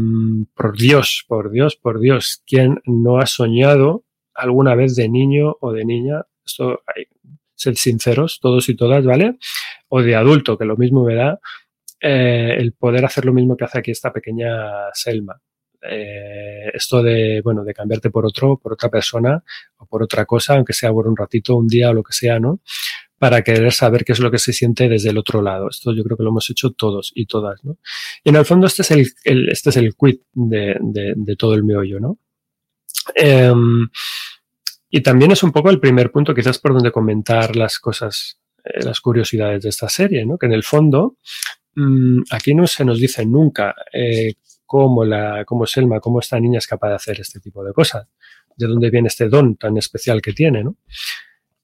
por 0.54 0.76
Dios, 0.76 1.24
por 1.28 1.50
Dios, 1.50 1.76
por 1.76 2.00
Dios, 2.00 2.42
¿quién 2.46 2.80
no 2.86 3.18
ha 3.18 3.26
soñado 3.26 4.04
alguna 4.34 4.74
vez 4.74 4.96
de 4.96 5.08
niño 5.08 5.56
o 5.60 5.72
de 5.72 5.84
niña? 5.84 6.22
Esto 6.44 6.82
hay, 6.86 7.04
ser 7.54 7.76
sinceros, 7.76 8.40
todos 8.40 8.68
y 8.70 8.76
todas, 8.76 9.04
¿vale? 9.04 9.36
O 9.88 10.00
de 10.00 10.16
adulto, 10.16 10.56
que 10.56 10.64
lo 10.64 10.76
mismo 10.78 11.04
me 11.04 11.14
da, 11.14 11.38
eh, 12.00 12.54
el 12.56 12.72
poder 12.72 13.04
hacer 13.04 13.26
lo 13.26 13.34
mismo 13.34 13.56
que 13.56 13.64
hace 13.64 13.78
aquí 13.78 13.90
esta 13.90 14.10
pequeña 14.12 14.90
Selma. 14.94 15.38
Eh, 15.82 16.70
esto 16.72 17.02
de, 17.02 17.42
bueno, 17.44 17.62
de 17.62 17.74
cambiarte 17.74 18.10
por 18.10 18.24
otro, 18.24 18.58
por 18.58 18.72
otra 18.72 18.88
persona 18.88 19.42
o 19.76 19.86
por 19.86 20.02
otra 20.02 20.24
cosa, 20.24 20.54
aunque 20.54 20.72
sea 20.72 20.92
por 20.92 21.06
un 21.06 21.16
ratito, 21.16 21.56
un 21.56 21.66
día 21.66 21.90
o 21.90 21.94
lo 21.94 22.02
que 22.02 22.14
sea, 22.14 22.40
¿no? 22.40 22.60
Para 23.20 23.42
querer 23.42 23.70
saber 23.70 24.02
qué 24.06 24.12
es 24.12 24.18
lo 24.18 24.30
que 24.30 24.38
se 24.38 24.54
siente 24.54 24.88
desde 24.88 25.10
el 25.10 25.18
otro 25.18 25.42
lado. 25.42 25.68
Esto 25.68 25.92
yo 25.92 26.02
creo 26.02 26.16
que 26.16 26.22
lo 26.22 26.30
hemos 26.30 26.48
hecho 26.48 26.70
todos 26.70 27.12
y 27.14 27.26
todas, 27.26 27.62
¿no? 27.62 27.76
Y 28.24 28.30
en 28.30 28.36
el 28.36 28.46
fondo 28.46 28.66
este 28.66 28.80
es 28.80 28.90
el, 28.92 29.06
el 29.24 29.48
este 29.50 29.68
es 29.68 29.76
el 29.76 29.94
quid 29.94 30.20
de, 30.32 30.74
de, 30.80 31.36
todo 31.36 31.52
el 31.52 31.62
meollo, 31.62 32.00
¿no? 32.00 32.18
Eh, 33.14 33.52
y 34.88 35.02
también 35.02 35.32
es 35.32 35.42
un 35.42 35.52
poco 35.52 35.68
el 35.68 35.78
primer 35.80 36.10
punto 36.10 36.34
quizás 36.34 36.58
por 36.58 36.72
donde 36.72 36.90
comentar 36.90 37.56
las 37.56 37.78
cosas, 37.78 38.40
eh, 38.64 38.82
las 38.84 39.02
curiosidades 39.02 39.64
de 39.64 39.68
esta 39.68 39.90
serie, 39.90 40.24
¿no? 40.24 40.38
Que 40.38 40.46
en 40.46 40.54
el 40.54 40.62
fondo 40.62 41.18
mmm, 41.74 42.22
aquí 42.30 42.54
no 42.54 42.66
se 42.66 42.86
nos 42.86 42.98
dice 42.98 43.26
nunca 43.26 43.74
eh, 43.92 44.32
cómo, 44.64 45.04
la, 45.04 45.44
cómo 45.44 45.66
Selma, 45.66 46.00
cómo 46.00 46.20
esta 46.20 46.40
niña 46.40 46.56
es 46.56 46.66
capaz 46.66 46.88
de 46.88 46.94
hacer 46.94 47.20
este 47.20 47.38
tipo 47.38 47.62
de 47.62 47.74
cosas, 47.74 48.08
de 48.56 48.66
dónde 48.66 48.88
viene 48.88 49.08
este 49.08 49.28
don 49.28 49.56
tan 49.56 49.76
especial 49.76 50.22
que 50.22 50.32
tiene, 50.32 50.64
¿no? 50.64 50.78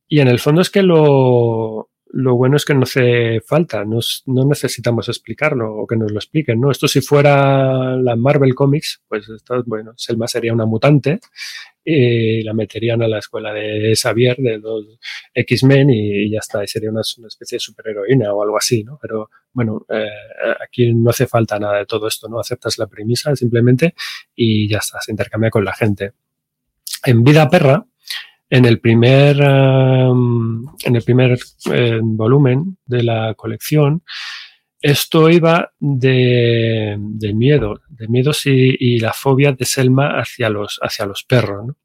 Y 0.09 0.21
en 0.21 0.29
el 0.29 0.39
fondo 0.39 0.63
es 0.63 0.71
que 0.71 0.83
lo, 0.83 1.91
lo 2.11 2.37
bueno 2.37 2.57
es 2.57 2.65
que 2.65 2.75
no 2.75 2.85
hace 2.85 3.41
falta, 3.41 3.85
nos, 3.85 4.23
no 4.27 4.45
necesitamos 4.45 5.09
explicarlo 5.09 5.75
o 5.75 5.87
que 5.87 5.97
nos 5.97 6.13
lo 6.13 6.19
expliquen, 6.19 6.61
¿no? 6.61 6.71
Esto 6.71 6.87
si 6.87 7.01
fuera 7.01 7.97
la 7.97 8.15
Marvel 8.17 8.55
Comics, 8.55 9.03
pues 9.09 9.29
esto, 9.29 9.63
bueno, 9.67 9.93
Selma 9.97 10.29
sería 10.29 10.53
una 10.53 10.67
mutante 10.67 11.19
y 11.85 12.43
la 12.43 12.55
meterían 12.55 13.03
a 13.03 13.09
la 13.09 13.19
escuela 13.19 13.53
de 13.53 13.95
Xavier, 13.95 14.37
de 14.39 14.59
los 14.59 14.99
X-Men 15.35 15.91
y 15.91 16.31
ya 16.31 16.39
está, 16.39 16.63
y 16.63 16.69
sería 16.69 16.91
una, 16.91 17.03
una, 17.19 17.29
especie 17.29 17.57
de 17.57 17.61
superheroína 17.61 18.33
o 18.33 18.43
algo 18.43 18.57
así, 18.57 18.85
¿no? 18.85 18.99
Pero 19.03 19.29
bueno, 19.53 19.85
eh, 19.89 20.09
aquí 20.61 20.95
no 20.95 21.11
hace 21.11 21.27
falta 21.27 21.59
nada 21.59 21.79
de 21.79 21.87
todo 21.87 22.07
esto, 22.07 22.29
¿no? 22.29 22.39
Aceptas 22.39 22.79
la 22.79 22.87
premisa 22.87 23.35
simplemente 23.35 23.95
y 24.35 24.69
ya 24.69 24.79
está, 24.79 25.01
se 25.01 25.11
intercambia 25.11 25.51
con 25.51 25.65
la 25.65 25.75
gente. 25.75 26.13
En 27.05 27.23
Vida 27.23 27.49
Perra, 27.51 27.85
en 28.49 28.65
el 28.65 28.81
primer, 28.81 29.41
en 29.41 30.97
el 30.97 31.03
primer 31.03 31.39
eh, 31.73 32.01
volumen 32.03 32.79
de 32.87 33.03
la 33.03 33.35
colección, 33.35 34.03
esto 34.81 35.29
iba 35.31 35.73
de, 35.81 36.97
miedo, 37.35 37.81
de 37.89 38.09
miedos 38.09 38.47
y, 38.47 38.77
y, 38.79 39.01
la 39.01 39.13
fobia 39.13 39.53
de 39.53 39.65
Selma 39.65 40.21
hacia 40.21 40.49
los, 40.49 40.79
hacia 40.81 41.07
los 41.07 41.25
perros. 41.25 41.67
¿no? 41.67 41.77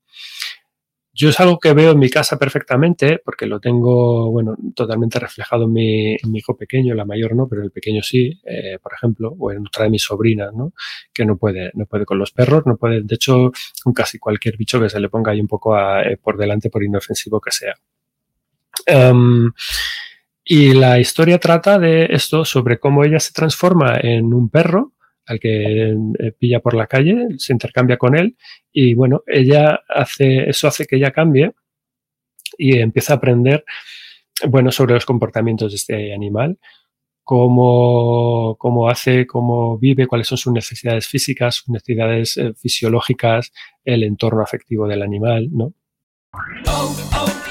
Yo 1.14 1.30
es 1.30 1.40
algo 1.42 1.60
que 1.60 1.74
veo 1.74 1.92
en 1.92 2.00
mi 2.00 2.10
casa 2.10 2.40
perfectamente 2.40 3.22
porque 3.24 3.46
lo 3.46 3.60
tengo, 3.60 4.32
bueno, 4.32 4.56
totalmente 4.74 5.20
reflejado 5.20 5.66
en 5.66 5.74
mi, 5.74 6.16
hijo 6.34 6.56
pequeño, 6.56 6.96
la 6.96 7.04
mayor 7.04 7.36
no, 7.36 7.48
pero 7.50 7.64
el 7.64 7.72
pequeño 7.72 8.02
sí, 8.02 8.40
eh, 8.46 8.80
por 8.82 8.94
ejemplo, 8.94 9.36
o 9.38 9.52
en 9.52 9.68
otra 9.68 9.84
de 9.84 9.90
mis 9.90 10.04
sobrinas, 10.04 10.54
¿no? 10.54 10.72
Que 11.14 11.26
no 11.26 11.38
puede, 11.38 11.72
no 11.74 11.86
puede 11.86 12.06
con 12.06 12.18
los 12.18 12.32
perros, 12.32 12.64
no 12.66 12.78
puede, 12.78 13.02
de 13.04 13.16
hecho, 13.16 13.52
con 13.84 13.94
casi 13.94 14.20
cualquier 14.20 14.56
bicho 14.56 14.80
que 14.80 14.90
se 14.90 15.02
le 15.02 15.10
ponga 15.10 15.34
ahí 15.34 15.42
un 15.42 15.48
poco 15.48 15.78
eh, 15.78 16.18
por 16.22 16.38
delante, 16.38 16.70
por 16.70 16.84
inofensivo 16.84 17.42
que 17.42 17.52
sea. 17.52 17.76
Um, 18.88 19.52
y 20.46 20.74
la 20.74 21.00
historia 21.00 21.40
trata 21.40 21.78
de 21.78 22.06
esto, 22.10 22.46
sobre 22.46 22.80
cómo 22.80 23.04
ella 23.04 23.20
se 23.20 23.34
transforma 23.34 23.98
en 24.02 24.34
un 24.34 24.50
perro, 24.50 24.94
al 25.32 25.40
que 25.40 25.92
eh, 25.92 26.32
pilla 26.38 26.60
por 26.60 26.74
la 26.76 26.88
calle, 26.88 27.28
se 27.38 27.54
intercambia 27.54 27.98
con 27.98 28.16
él 28.16 28.36
y 28.72 28.94
bueno, 28.94 29.24
ella 29.26 29.80
hace, 29.88 30.50
eso 30.50 30.68
hace 30.68 30.86
que 30.86 30.98
ella 30.98 31.12
cambie 31.12 31.54
y 32.58 32.78
empieza 32.78 33.14
a 33.14 33.16
aprender, 33.18 33.64
bueno, 34.48 34.72
sobre 34.72 34.94
los 34.94 35.06
comportamientos 35.06 35.72
de 35.72 35.76
este 35.78 36.14
animal, 36.14 36.60
cómo, 37.24 38.58
cómo 38.58 38.90
hace, 38.90 39.26
cómo 39.26 39.78
vive, 39.78 40.06
cuáles 40.06 40.28
son 40.28 40.38
sus 40.38 40.52
necesidades 40.52 41.08
físicas, 41.08 41.56
sus 41.56 41.70
necesidades 41.70 42.38
eh, 42.38 42.54
fisiológicas, 42.54 43.54
el 43.86 44.04
entorno 44.04 44.44
afectivo 44.44 44.88
del 44.88 45.02
animal, 45.02 45.48
¿no? 45.52 45.74
Oh, 46.68 46.96
oh. 47.14 47.51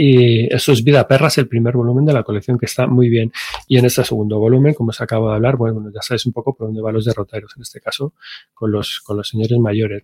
Y 0.00 0.54
eso 0.54 0.70
es 0.70 0.84
Vida 0.84 1.08
Perras, 1.08 1.38
el 1.38 1.48
primer 1.48 1.74
volumen 1.74 2.04
de 2.04 2.12
la 2.12 2.22
colección 2.22 2.56
que 2.56 2.66
está 2.66 2.86
muy 2.86 3.08
bien. 3.08 3.32
Y 3.66 3.78
en 3.78 3.84
este 3.84 4.04
segundo 4.04 4.38
volumen, 4.38 4.72
como 4.72 4.90
os 4.90 5.00
acabo 5.00 5.28
de 5.28 5.34
hablar, 5.34 5.56
bueno, 5.56 5.90
ya 5.92 6.00
sabes 6.02 6.24
un 6.24 6.32
poco 6.32 6.54
por 6.54 6.68
dónde 6.68 6.80
van 6.80 6.94
los 6.94 7.04
derroteros, 7.04 7.54
en 7.56 7.62
este 7.62 7.80
caso, 7.80 8.14
con 8.54 8.70
los, 8.70 9.00
con 9.00 9.16
los 9.16 9.28
señores 9.28 9.58
mayores. 9.58 10.02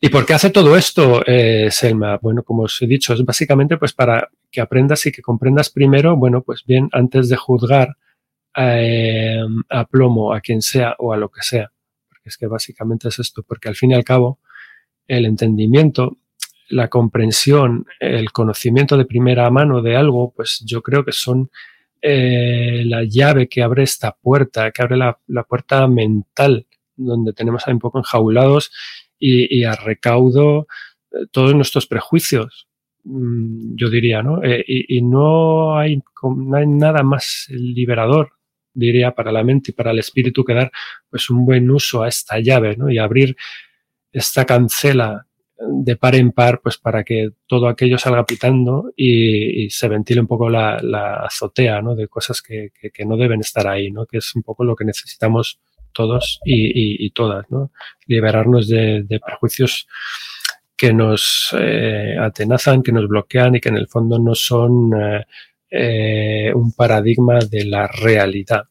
¿Y 0.00 0.08
por 0.08 0.26
qué 0.26 0.34
hace 0.34 0.50
todo 0.50 0.76
esto, 0.76 1.22
eh, 1.24 1.68
Selma? 1.70 2.18
Bueno, 2.20 2.42
como 2.42 2.64
os 2.64 2.82
he 2.82 2.88
dicho, 2.88 3.14
es 3.14 3.24
básicamente 3.24 3.76
pues 3.76 3.92
para 3.92 4.30
que 4.50 4.60
aprendas 4.60 5.06
y 5.06 5.12
que 5.12 5.22
comprendas 5.22 5.70
primero, 5.70 6.16
bueno, 6.16 6.42
pues 6.42 6.64
bien, 6.66 6.88
antes 6.90 7.28
de 7.28 7.36
juzgar 7.36 7.96
eh, 8.56 9.42
a 9.68 9.84
plomo 9.84 10.32
a 10.32 10.40
quien 10.40 10.60
sea 10.60 10.96
o 10.98 11.12
a 11.12 11.16
lo 11.16 11.28
que 11.28 11.42
sea. 11.42 11.70
Porque 12.08 12.30
es 12.30 12.36
que 12.36 12.48
básicamente 12.48 13.06
es 13.06 13.20
esto, 13.20 13.44
porque 13.44 13.68
al 13.68 13.76
fin 13.76 13.92
y 13.92 13.94
al 13.94 14.02
cabo, 14.02 14.40
el 15.06 15.24
entendimiento 15.24 16.16
la 16.68 16.88
comprensión, 16.88 17.86
el 18.00 18.30
conocimiento 18.32 18.96
de 18.96 19.04
primera 19.04 19.50
mano 19.50 19.82
de 19.82 19.96
algo, 19.96 20.32
pues 20.34 20.62
yo 20.66 20.82
creo 20.82 21.04
que 21.04 21.12
son 21.12 21.50
eh, 22.00 22.84
la 22.86 23.02
llave 23.04 23.48
que 23.48 23.62
abre 23.62 23.82
esta 23.82 24.12
puerta, 24.12 24.70
que 24.70 24.82
abre 24.82 24.96
la, 24.96 25.42
puerta 25.48 25.86
mental, 25.88 26.66
donde 26.96 27.32
tenemos 27.32 27.66
ahí 27.66 27.72
un 27.72 27.80
poco 27.80 27.98
enjaulados 27.98 28.70
y, 29.18 29.64
a 29.64 29.74
recaudo 29.74 30.68
eh, 31.10 31.26
todos 31.32 31.54
nuestros 31.54 31.86
prejuicios, 31.86 32.68
mm, 33.04 33.74
yo 33.76 33.90
diría, 33.90 34.22
¿no? 34.22 34.42
Eh, 34.44 34.64
y, 34.66 35.02
no, 35.02 35.76
hay, 35.76 36.00
no 36.22 36.56
hay 36.56 36.66
nada 36.66 37.02
más 37.02 37.46
liberador, 37.48 38.32
diría, 38.74 39.14
para 39.14 39.32
la 39.32 39.42
mente 39.42 39.72
y 39.72 39.74
para 39.74 39.90
el 39.90 39.98
espíritu 39.98 40.44
que 40.44 40.54
dar 40.54 40.70
pues 41.10 41.30
un 41.30 41.44
buen 41.44 41.68
uso 41.70 42.02
a 42.02 42.08
esta 42.08 42.38
llave, 42.38 42.76
¿no? 42.76 42.90
Y 42.90 42.98
abrir 42.98 43.36
esta 44.12 44.44
cancela 44.44 45.27
de 45.58 45.96
par 45.96 46.14
en 46.14 46.32
par, 46.32 46.60
pues 46.60 46.78
para 46.78 47.02
que 47.02 47.30
todo 47.46 47.68
aquello 47.68 47.98
salga 47.98 48.24
pitando 48.24 48.92
y, 48.96 49.68
se 49.70 49.88
ventile 49.88 50.20
un 50.20 50.26
poco 50.26 50.48
la, 50.48 50.76
azotea, 51.24 51.82
¿no? 51.82 51.94
De 51.94 52.08
cosas 52.08 52.42
que, 52.42 52.70
no 53.04 53.16
deben 53.16 53.40
estar 53.40 53.66
ahí, 53.66 53.90
¿no? 53.90 54.06
Que 54.06 54.18
es 54.18 54.34
un 54.34 54.42
poco 54.42 54.64
lo 54.64 54.76
que 54.76 54.84
necesitamos 54.84 55.58
todos 55.92 56.40
y, 56.44 57.10
todas, 57.10 57.50
¿no? 57.50 57.72
Liberarnos 58.06 58.68
de, 58.68 59.20
prejuicios 59.24 59.88
que 60.76 60.92
nos 60.92 61.54
eh, 61.58 62.16
atenazan, 62.20 62.82
que 62.82 62.92
nos 62.92 63.08
bloquean 63.08 63.56
y 63.56 63.60
que 63.60 63.68
en 63.68 63.76
el 63.76 63.88
fondo 63.88 64.16
no 64.18 64.36
son 64.36 64.92
eh, 64.94 65.24
eh, 65.70 66.52
un 66.54 66.72
paradigma 66.72 67.40
de 67.40 67.64
la 67.64 67.88
realidad 67.88 68.62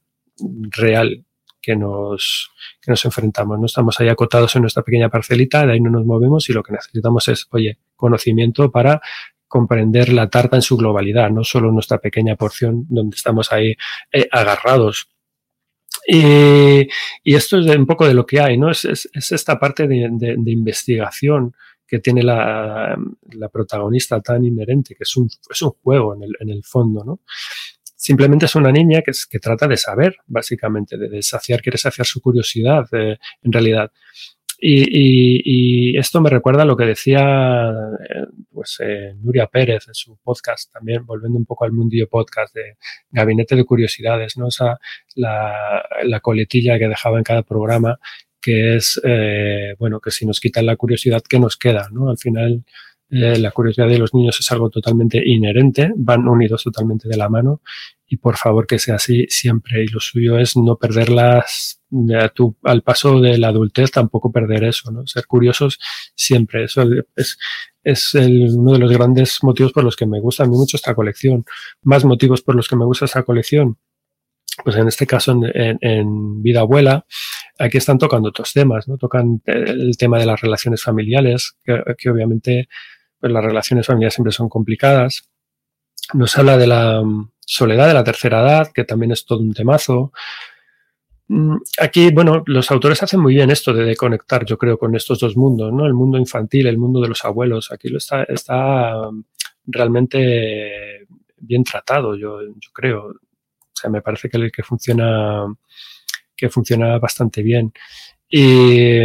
real 0.71 1.25
que 1.67 1.75
nos, 1.75 2.49
que 2.81 2.91
nos 2.91 3.03
enfrentamos. 3.03 3.59
No 3.59 3.65
estamos 3.65 3.99
ahí 3.99 4.07
acotados 4.07 4.55
en 4.55 4.61
nuestra 4.61 4.83
pequeña 4.83 5.09
parcelita, 5.09 5.65
de 5.65 5.73
ahí 5.73 5.81
no 5.81 5.89
nos 5.89 6.05
movemos 6.05 6.49
y 6.49 6.53
lo 6.53 6.63
que 6.63 6.71
necesitamos 6.71 7.27
es, 7.27 7.45
oye, 7.51 7.77
conocimiento 7.97 8.71
para 8.71 9.01
comprender 9.49 10.13
la 10.13 10.29
tarta 10.29 10.55
en 10.55 10.61
su 10.61 10.77
globalidad, 10.77 11.29
no 11.29 11.43
solo 11.43 11.69
nuestra 11.69 11.97
pequeña 11.97 12.37
porción 12.37 12.85
donde 12.87 13.17
estamos 13.17 13.51
ahí 13.51 13.75
eh, 14.13 14.29
agarrados. 14.31 15.09
Y, 16.07 16.87
y, 17.21 17.35
esto 17.35 17.59
es 17.59 17.75
un 17.75 17.85
poco 17.85 18.07
de 18.07 18.13
lo 18.13 18.25
que 18.25 18.39
hay, 18.39 18.57
¿no? 18.57 18.71
Es, 18.71 18.85
es, 18.85 19.09
esta 19.33 19.59
parte 19.59 19.89
de, 19.89 20.07
de, 20.09 20.51
investigación 20.51 21.53
que 21.85 21.99
tiene 21.99 22.23
la, 22.23 22.97
la, 23.31 23.49
protagonista 23.49 24.21
tan 24.21 24.45
inherente, 24.45 24.95
que 24.95 25.03
es 25.03 25.17
un, 25.17 25.29
es 25.49 25.61
un 25.61 25.71
juego 25.83 26.15
en 26.15 26.23
el, 26.23 26.31
en 26.39 26.49
el 26.49 26.63
fondo, 26.63 27.03
¿no? 27.03 27.19
Simplemente 27.99 28.45
es 28.45 28.53
una 28.53 28.71
niña 28.71 29.01
que, 29.01 29.11
que 29.27 29.39
trata 29.39 29.67
de 29.67 29.75
saber, 29.75 30.17
básicamente, 30.27 30.97
de, 30.97 31.21
saciar, 31.23 31.61
quiere 31.63 31.79
saciar 31.79 32.05
su 32.05 32.21
curiosidad, 32.21 32.85
eh, 32.91 33.17
en 33.41 33.51
realidad. 33.51 33.91
Y, 34.59 35.97
esto 35.97 36.21
me 36.21 36.29
recuerda 36.29 36.61
a 36.61 36.65
lo 36.65 36.77
que 36.77 36.85
decía 36.85 37.71
eh, 38.09 38.25
pues, 38.51 38.77
eh, 38.81 39.13
Nuria 39.19 39.47
Pérez 39.47 39.87
en 39.87 39.95
su 39.95 40.15
podcast, 40.23 40.71
también 40.71 41.07
volviendo 41.07 41.39
un 41.39 41.45
poco 41.45 41.65
al 41.65 41.71
mundillo 41.71 42.07
podcast 42.07 42.53
de 42.53 42.77
Gabinete 43.09 43.55
de 43.55 43.65
Curiosidades, 43.65 44.37
¿no? 44.37 44.49
Esa, 44.49 44.79
la, 45.15 45.83
la 46.03 46.19
coletilla 46.19 46.77
que 46.77 46.87
dejaba 46.87 47.17
en 47.17 47.23
cada 47.23 47.41
programa, 47.41 47.97
que 48.39 48.75
es, 48.75 49.01
bueno, 49.79 49.99
que 49.99 50.11
si 50.11 50.27
nos 50.27 50.39
quitan 50.39 50.67
la 50.67 50.75
curiosidad, 50.75 51.23
¿qué 51.27 51.39
nos 51.39 51.57
queda? 51.57 51.89
¿no? 51.91 52.09
Al 52.09 52.17
final, 52.17 52.63
eh, 53.09 53.39
la 53.39 53.51
curiosidad 53.51 53.87
de 53.87 53.99
los 53.99 54.13
niños 54.13 54.37
es 54.39 54.51
algo 54.51 54.69
totalmente 54.69 55.21
inherente, 55.25 55.93
van 55.95 56.27
unidos 56.27 56.63
totalmente 56.63 57.07
de 57.07 57.15
la 57.15 57.29
mano 57.29 57.61
y 58.05 58.17
por 58.17 58.35
favor 58.35 58.67
que 58.67 58.79
sea 58.79 58.95
así 58.95 59.25
siempre. 59.29 59.83
Y 59.83 59.87
lo 59.87 59.99
suyo 59.99 60.37
es 60.37 60.57
no 60.57 60.77
perderlas 60.77 61.81
al 62.63 62.81
paso 62.83 63.21
de 63.21 63.37
la 63.37 63.49
adultez, 63.49 63.91
tampoco 63.91 64.31
perder 64.31 64.65
eso, 64.65 64.91
¿no? 64.91 65.07
Ser 65.07 65.25
curiosos 65.25 65.79
siempre. 66.15 66.65
Eso 66.65 66.83
es, 67.15 67.37
es 67.83 68.13
uno 68.13 68.73
de 68.73 68.79
los 68.79 68.91
grandes 68.91 69.41
motivos 69.41 69.71
por 69.71 69.83
los 69.85 69.95
que 69.95 70.05
me 70.05 70.19
gusta 70.19 70.43
a 70.43 70.47
mí 70.47 70.55
mucho 70.55 70.75
esta 70.75 70.93
colección. 70.93 71.45
Más 71.83 72.03
motivos 72.03 72.41
por 72.41 72.55
los 72.55 72.67
que 72.67 72.75
me 72.75 72.85
gusta 72.85 73.05
esta 73.05 73.23
colección. 73.23 73.77
Pues 74.63 74.75
en 74.75 74.87
este 74.87 75.05
caso, 75.05 75.39
en, 75.53 76.41
Vida 76.41 76.61
Abuela, 76.61 77.05
aquí 77.59 77.77
están 77.77 77.99
tocando 77.99 78.29
otros 78.29 78.51
temas, 78.53 78.87
¿no? 78.87 78.97
Tocan 78.97 79.41
el 79.45 79.95
tema 79.97 80.17
de 80.17 80.25
las 80.25 80.41
relaciones 80.41 80.81
familiares, 80.81 81.55
que 81.63 82.09
obviamente 82.09 82.67
pues 83.19 83.31
las 83.31 83.43
relaciones 83.43 83.85
familiares 83.85 84.13
siempre 84.13 84.31
son 84.31 84.49
complicadas. 84.49 85.29
Nos 86.13 86.37
habla 86.37 86.57
de 86.57 86.67
la 86.67 87.01
mm, 87.03 87.31
soledad 87.39 87.87
de 87.87 87.93
la 87.93 88.03
tercera 88.03 88.41
edad, 88.41 88.71
que 88.73 88.83
también 88.83 89.11
es 89.11 89.25
todo 89.25 89.39
un 89.39 89.53
temazo. 89.53 90.11
Mm, 91.27 91.57
aquí, 91.81 92.11
bueno, 92.11 92.43
los 92.45 92.71
autores 92.71 93.03
hacen 93.03 93.19
muy 93.19 93.33
bien 93.33 93.51
esto 93.51 93.73
de 93.73 93.95
conectar, 93.95 94.45
yo 94.45 94.57
creo, 94.57 94.77
con 94.77 94.95
estos 94.95 95.19
dos 95.19 95.35
mundos, 95.35 95.73
¿no? 95.73 95.85
El 95.85 95.93
mundo 95.93 96.17
infantil, 96.17 96.67
el 96.67 96.77
mundo 96.77 97.01
de 97.01 97.09
los 97.09 97.25
abuelos. 97.25 97.71
Aquí 97.71 97.89
lo 97.89 97.97
está, 97.97 98.23
está 98.23 99.11
mm, 99.11 99.23
realmente 99.67 101.07
bien 101.37 101.63
tratado, 101.63 102.15
yo, 102.15 102.41
yo 102.41 102.71
creo. 102.73 103.07
O 103.07 103.79
sea, 103.79 103.89
me 103.89 104.01
parece 104.01 104.29
que, 104.29 104.49
que 104.51 104.63
funciona 104.63 105.45
que 106.37 106.49
funciona 106.49 106.99
bastante 106.99 107.41
bien. 107.41 107.73
Y, 108.29 109.01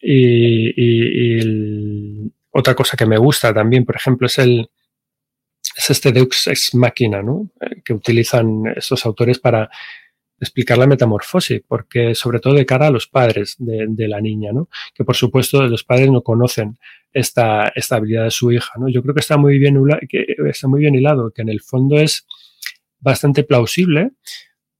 y, 0.00 1.88
otra 2.50 2.74
cosa 2.74 2.96
que 2.96 3.06
me 3.06 3.18
gusta 3.18 3.52
también, 3.54 3.84
por 3.84 3.96
ejemplo, 3.96 4.26
es 4.26 4.38
el 4.38 4.68
es 5.76 5.90
este 5.90 6.12
Deux 6.12 6.46
ex 6.48 6.74
machina, 6.74 7.22
¿no? 7.22 7.50
Eh, 7.60 7.82
que 7.84 7.92
utilizan 7.92 8.64
estos 8.74 9.04
autores 9.06 9.38
para 9.38 9.70
explicar 10.40 10.78
la 10.78 10.86
metamorfosis, 10.86 11.62
porque 11.66 12.14
sobre 12.14 12.40
todo 12.40 12.54
de 12.54 12.66
cara 12.66 12.86
a 12.86 12.90
los 12.90 13.08
padres 13.08 13.56
de, 13.58 14.08
la 14.08 14.20
niña, 14.20 14.52
¿no? 14.52 14.68
Que 14.94 15.04
por 15.04 15.16
supuesto 15.16 15.62
los 15.66 15.84
padres 15.84 16.10
no 16.10 16.22
conocen 16.22 16.78
esta, 17.12 17.68
esta 17.74 17.96
habilidad 17.96 18.24
de 18.24 18.30
su 18.30 18.52
hija, 18.52 18.72
¿no? 18.78 18.88
Yo 18.88 19.02
creo 19.02 19.14
que 19.14 19.20
está 19.20 19.36
muy 19.36 19.58
bien, 19.58 19.76
que 20.08 20.36
está 20.48 20.68
muy 20.68 20.80
bien 20.80 20.94
hilado, 20.94 21.32
que 21.32 21.42
en 21.42 21.48
el 21.48 21.60
fondo 21.60 21.98
es 21.98 22.26
bastante 23.00 23.42
plausible, 23.42 24.12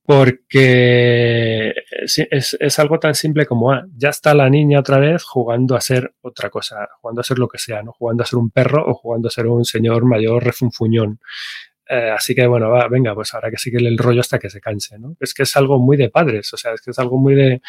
porque 0.09 1.75
es, 2.01 2.79
algo 2.79 2.99
tan 2.99 3.15
simple 3.15 3.45
como, 3.45 3.73
ah, 3.73 3.85
ya 3.95 4.09
está 4.09 4.33
la 4.33 4.49
niña 4.49 4.81
otra 4.81 4.99
vez 4.99 5.23
jugando 5.23 5.77
a 5.77 5.83
ser 5.83 6.15
otra 6.23 6.49
cosa, 6.49 6.89
jugando 7.03 7.21
a 7.21 7.25
ser 7.25 7.39
lo 7.39 7.47
que 7.47 7.59
sea, 7.59 7.83
¿no? 7.83 7.93
Jugando 7.93 8.23
a 8.23 8.27
ser 8.27 8.39
un 8.39 8.49
perro 8.49 8.83
o 8.89 8.95
jugando 8.95 9.29
a 9.29 9.31
ser 9.31 9.47
un 9.49 9.67
señor 9.67 10.07
mayor 10.07 10.43
refunfuñón. 10.43 11.21
Eh, 11.87 12.11
así 12.11 12.35
que 12.35 12.47
bueno, 12.47 12.71
va, 12.71 12.89
venga, 12.89 13.15
pues 13.15 13.35
ahora 13.35 13.51
que 13.51 13.59
sigue 13.59 13.87
el 13.87 13.99
rollo 13.99 14.21
hasta 14.21 14.39
que 14.39 14.49
se 14.49 14.63
canse, 14.63 14.99
¿no? 14.99 15.15
Es 15.21 15.35
que 15.35 15.43
es 15.43 15.55
algo 15.59 15.79
muy 15.79 15.99
de 15.99 16.09
padres, 16.09 16.55
o 16.55 16.57
sea, 16.57 16.73
es 16.73 16.81
que 16.81 16.93
es 16.93 16.99
algo 16.99 17.19
muy 17.19 17.35
de, 17.35 17.61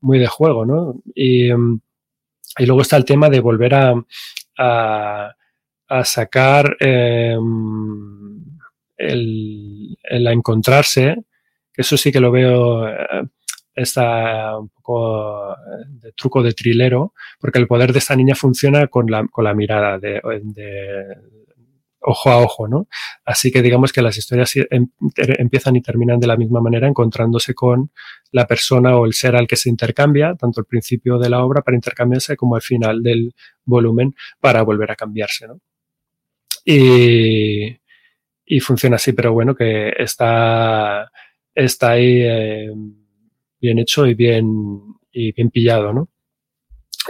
muy 0.00 0.20
de 0.20 0.28
juego, 0.28 0.64
¿no? 0.64 1.02
Y, 1.16 1.48
luego 1.48 2.82
está 2.82 2.96
el 2.96 3.04
tema 3.04 3.28
de 3.28 3.40
volver 3.40 3.74
a, 3.74 4.06
a, 4.56 6.04
sacar 6.04 6.76
em, 6.78 8.44
el, 8.96 9.98
el, 10.04 10.26
encontrarse 10.28 11.24
eso 11.78 11.96
sí 11.96 12.10
que 12.10 12.20
lo 12.20 12.32
veo, 12.32 12.88
eh, 12.88 12.96
está 13.74 14.58
un 14.58 14.68
poco 14.68 15.52
eh, 15.52 15.56
de 15.86 16.12
truco 16.12 16.42
de 16.42 16.52
trilero, 16.52 17.14
porque 17.38 17.60
el 17.60 17.68
poder 17.68 17.92
de 17.92 18.00
esta 18.00 18.16
niña 18.16 18.34
funciona 18.34 18.88
con 18.88 19.06
la, 19.10 19.26
con 19.28 19.44
la 19.44 19.54
mirada 19.54 19.98
de, 19.98 20.20
ojo 22.00 22.30
a 22.30 22.38
ojo, 22.38 22.66
¿no? 22.66 22.88
Así 23.24 23.52
que 23.52 23.62
digamos 23.62 23.92
que 23.92 24.02
las 24.02 24.18
historias 24.18 24.56
em, 24.56 24.88
empiezan 25.16 25.76
y 25.76 25.82
terminan 25.82 26.18
de 26.18 26.26
la 26.26 26.36
misma 26.36 26.60
manera, 26.60 26.88
encontrándose 26.88 27.54
con 27.54 27.92
la 28.32 28.46
persona 28.46 28.96
o 28.96 29.06
el 29.06 29.12
ser 29.12 29.36
al 29.36 29.46
que 29.46 29.56
se 29.56 29.68
intercambia, 29.70 30.34
tanto 30.34 30.60
al 30.60 30.66
principio 30.66 31.18
de 31.18 31.30
la 31.30 31.44
obra 31.44 31.62
para 31.62 31.76
intercambiarse 31.76 32.36
como 32.36 32.56
al 32.56 32.62
final 32.62 33.02
del 33.04 33.34
volumen 33.64 34.14
para 34.40 34.62
volver 34.62 34.90
a 34.90 34.96
cambiarse, 34.96 35.46
¿no? 35.46 35.60
Y, 36.64 37.78
y 38.44 38.60
funciona 38.60 38.96
así, 38.96 39.12
pero 39.12 39.32
bueno, 39.32 39.54
que 39.54 39.92
está, 39.98 41.10
está 41.58 41.90
ahí 41.90 42.22
eh, 42.22 42.72
bien 43.60 43.78
hecho 43.78 44.06
y 44.06 44.14
bien, 44.14 44.46
y 45.12 45.32
bien 45.32 45.50
pillado, 45.50 45.92
¿no? 45.92 46.08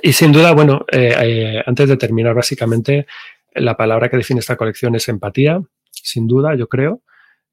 Y 0.02 0.12
sin 0.12 0.32
duda, 0.32 0.52
bueno, 0.52 0.84
eh, 0.90 1.14
eh, 1.20 1.62
antes 1.66 1.88
de 1.88 1.96
terminar, 1.96 2.34
básicamente, 2.34 3.06
la 3.54 3.76
palabra 3.76 4.08
que 4.08 4.16
define 4.16 4.40
esta 4.40 4.56
colección 4.56 4.94
es 4.94 5.08
empatía, 5.08 5.60
sin 5.90 6.26
duda, 6.26 6.54
yo 6.54 6.68
creo, 6.68 7.02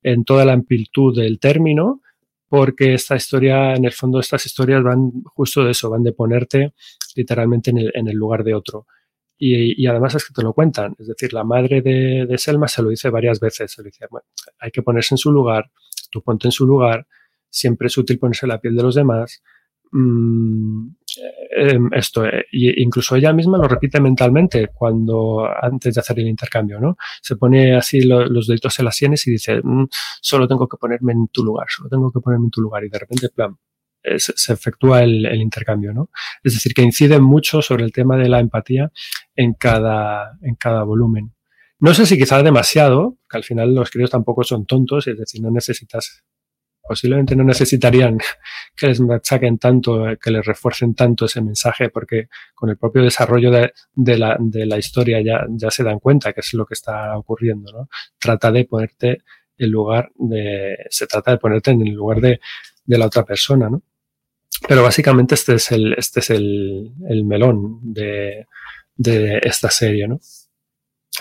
en 0.03 0.23
toda 0.23 0.45
la 0.45 0.53
amplitud 0.53 1.15
del 1.15 1.39
término, 1.39 2.01
porque 2.47 2.93
esta 2.93 3.15
historia, 3.15 3.73
en 3.73 3.85
el 3.85 3.91
fondo, 3.91 4.19
estas 4.19 4.45
historias 4.45 4.83
van 4.83 5.23
justo 5.23 5.63
de 5.63 5.71
eso, 5.71 5.89
van 5.89 6.03
de 6.03 6.13
ponerte 6.13 6.73
literalmente 7.15 7.71
en 7.71 8.07
el, 8.07 8.15
lugar 8.15 8.43
de 8.43 8.53
otro. 8.53 8.85
Y, 9.37 9.81
y, 9.81 9.87
además 9.87 10.15
es 10.15 10.25
que 10.25 10.33
te 10.33 10.43
lo 10.43 10.53
cuentan. 10.53 10.95
Es 10.99 11.07
decir, 11.07 11.33
la 11.33 11.43
madre 11.43 11.81
de, 11.81 12.25
de 12.27 12.37
Selma 12.37 12.67
se 12.67 12.83
lo 12.83 12.89
dice 12.89 13.09
varias 13.09 13.39
veces. 13.39 13.71
Se 13.71 13.81
lo 13.81 13.85
dice, 13.85 14.05
bueno, 14.09 14.25
hay 14.59 14.71
que 14.71 14.83
ponerse 14.83 15.15
en 15.15 15.17
su 15.17 15.31
lugar, 15.31 15.71
ponte 16.21 16.47
en 16.47 16.51
su 16.51 16.65
lugar, 16.65 17.07
siempre 17.49 17.87
es 17.87 17.97
útil 17.97 18.19
ponerse 18.19 18.47
la 18.47 18.59
piel 18.59 18.75
de 18.75 18.83
los 18.83 18.95
demás. 18.95 19.41
Mm, 19.91 20.89
eh, 21.57 21.79
esto, 21.93 22.25
eh, 22.25 22.45
incluso 22.51 23.15
ella 23.15 23.31
misma 23.31 23.57
lo 23.57 23.67
repite 23.67 23.99
mentalmente 24.01 24.69
cuando 24.73 25.47
antes 25.61 25.95
de 25.95 26.01
hacer 26.01 26.19
el 26.19 26.27
intercambio, 26.27 26.79
¿no? 26.79 26.97
Se 27.21 27.37
pone 27.37 27.75
así 27.75 28.01
lo, 28.01 28.25
los 28.25 28.47
deditos 28.47 28.77
en 28.79 28.85
las 28.85 28.95
sienes 28.97 29.25
y 29.27 29.31
dice, 29.31 29.61
mm, 29.63 29.87
solo 30.21 30.47
tengo 30.47 30.67
que 30.67 30.77
ponerme 30.77 31.13
en 31.13 31.27
tu 31.29 31.43
lugar, 31.43 31.67
solo 31.69 31.89
tengo 31.89 32.11
que 32.11 32.19
ponerme 32.19 32.45
en 32.47 32.51
tu 32.51 32.61
lugar. 32.61 32.83
Y 32.83 32.89
de 32.89 32.99
repente, 32.99 33.29
plan, 33.29 33.57
eh, 34.03 34.19
se, 34.19 34.33
se, 34.35 34.53
efectúa 34.53 35.03
el, 35.03 35.25
el, 35.25 35.41
intercambio, 35.41 35.93
¿no? 35.93 36.09
Es 36.43 36.53
decir, 36.53 36.73
que 36.73 36.81
incide 36.81 37.19
mucho 37.19 37.61
sobre 37.61 37.85
el 37.85 37.91
tema 37.93 38.17
de 38.17 38.29
la 38.29 38.39
empatía 38.39 38.91
en 39.35 39.53
cada, 39.53 40.37
en 40.41 40.55
cada 40.55 40.83
volumen. 40.83 41.34
No 41.85 41.93
sé 41.93 42.07
si 42.07 42.17
quizás 42.17 42.43
demasiado, 42.43 43.19
que 43.29 43.37
al 43.37 43.43
final 43.43 43.75
los 43.75 43.91
críos 43.91 44.09
tampoco 44.09 44.43
son 44.43 44.65
tontos, 44.65 45.05
es 45.05 45.19
decir, 45.19 45.39
no 45.39 45.51
necesitas 45.51 46.23
posiblemente 46.81 47.35
no 47.35 47.43
necesitarían 47.43 48.17
que 48.75 48.87
les 48.87 48.99
machaquen 48.99 49.59
tanto, 49.59 50.03
que 50.19 50.31
les 50.31 50.43
refuercen 50.43 50.95
tanto 50.95 51.25
ese 51.25 51.43
mensaje, 51.43 51.89
porque 51.89 52.27
con 52.55 52.71
el 52.71 52.77
propio 52.77 53.03
desarrollo 53.03 53.51
de, 53.51 54.17
la, 54.17 54.77
historia 54.79 55.21
ya, 55.21 55.45
ya, 55.47 55.69
se 55.69 55.83
dan 55.83 55.99
cuenta 55.99 56.33
que 56.33 56.39
es 56.39 56.55
lo 56.55 56.65
que 56.65 56.73
está 56.73 57.15
ocurriendo, 57.19 57.71
¿no? 57.71 57.87
Trata 58.17 58.51
de 58.51 58.65
ponerte 58.65 59.19
en 59.55 59.69
lugar 59.69 60.09
de, 60.15 60.87
se 60.89 61.05
trata 61.05 61.29
de 61.29 61.37
ponerte 61.37 61.69
en 61.69 61.85
el 61.85 61.93
lugar 61.93 62.19
de, 62.19 62.39
de 62.83 62.97
la 62.97 63.05
otra 63.05 63.23
persona, 63.23 63.69
¿no? 63.69 63.83
Pero 64.67 64.81
básicamente 64.81 65.35
este 65.35 65.53
es 65.53 65.71
el, 65.71 65.93
este 65.93 66.19
es 66.19 66.31
el, 66.31 66.93
el 67.07 67.25
melón 67.25 67.79
de, 67.93 68.47
de 68.95 69.39
esta 69.43 69.69
serie, 69.69 70.07
¿no? 70.07 70.19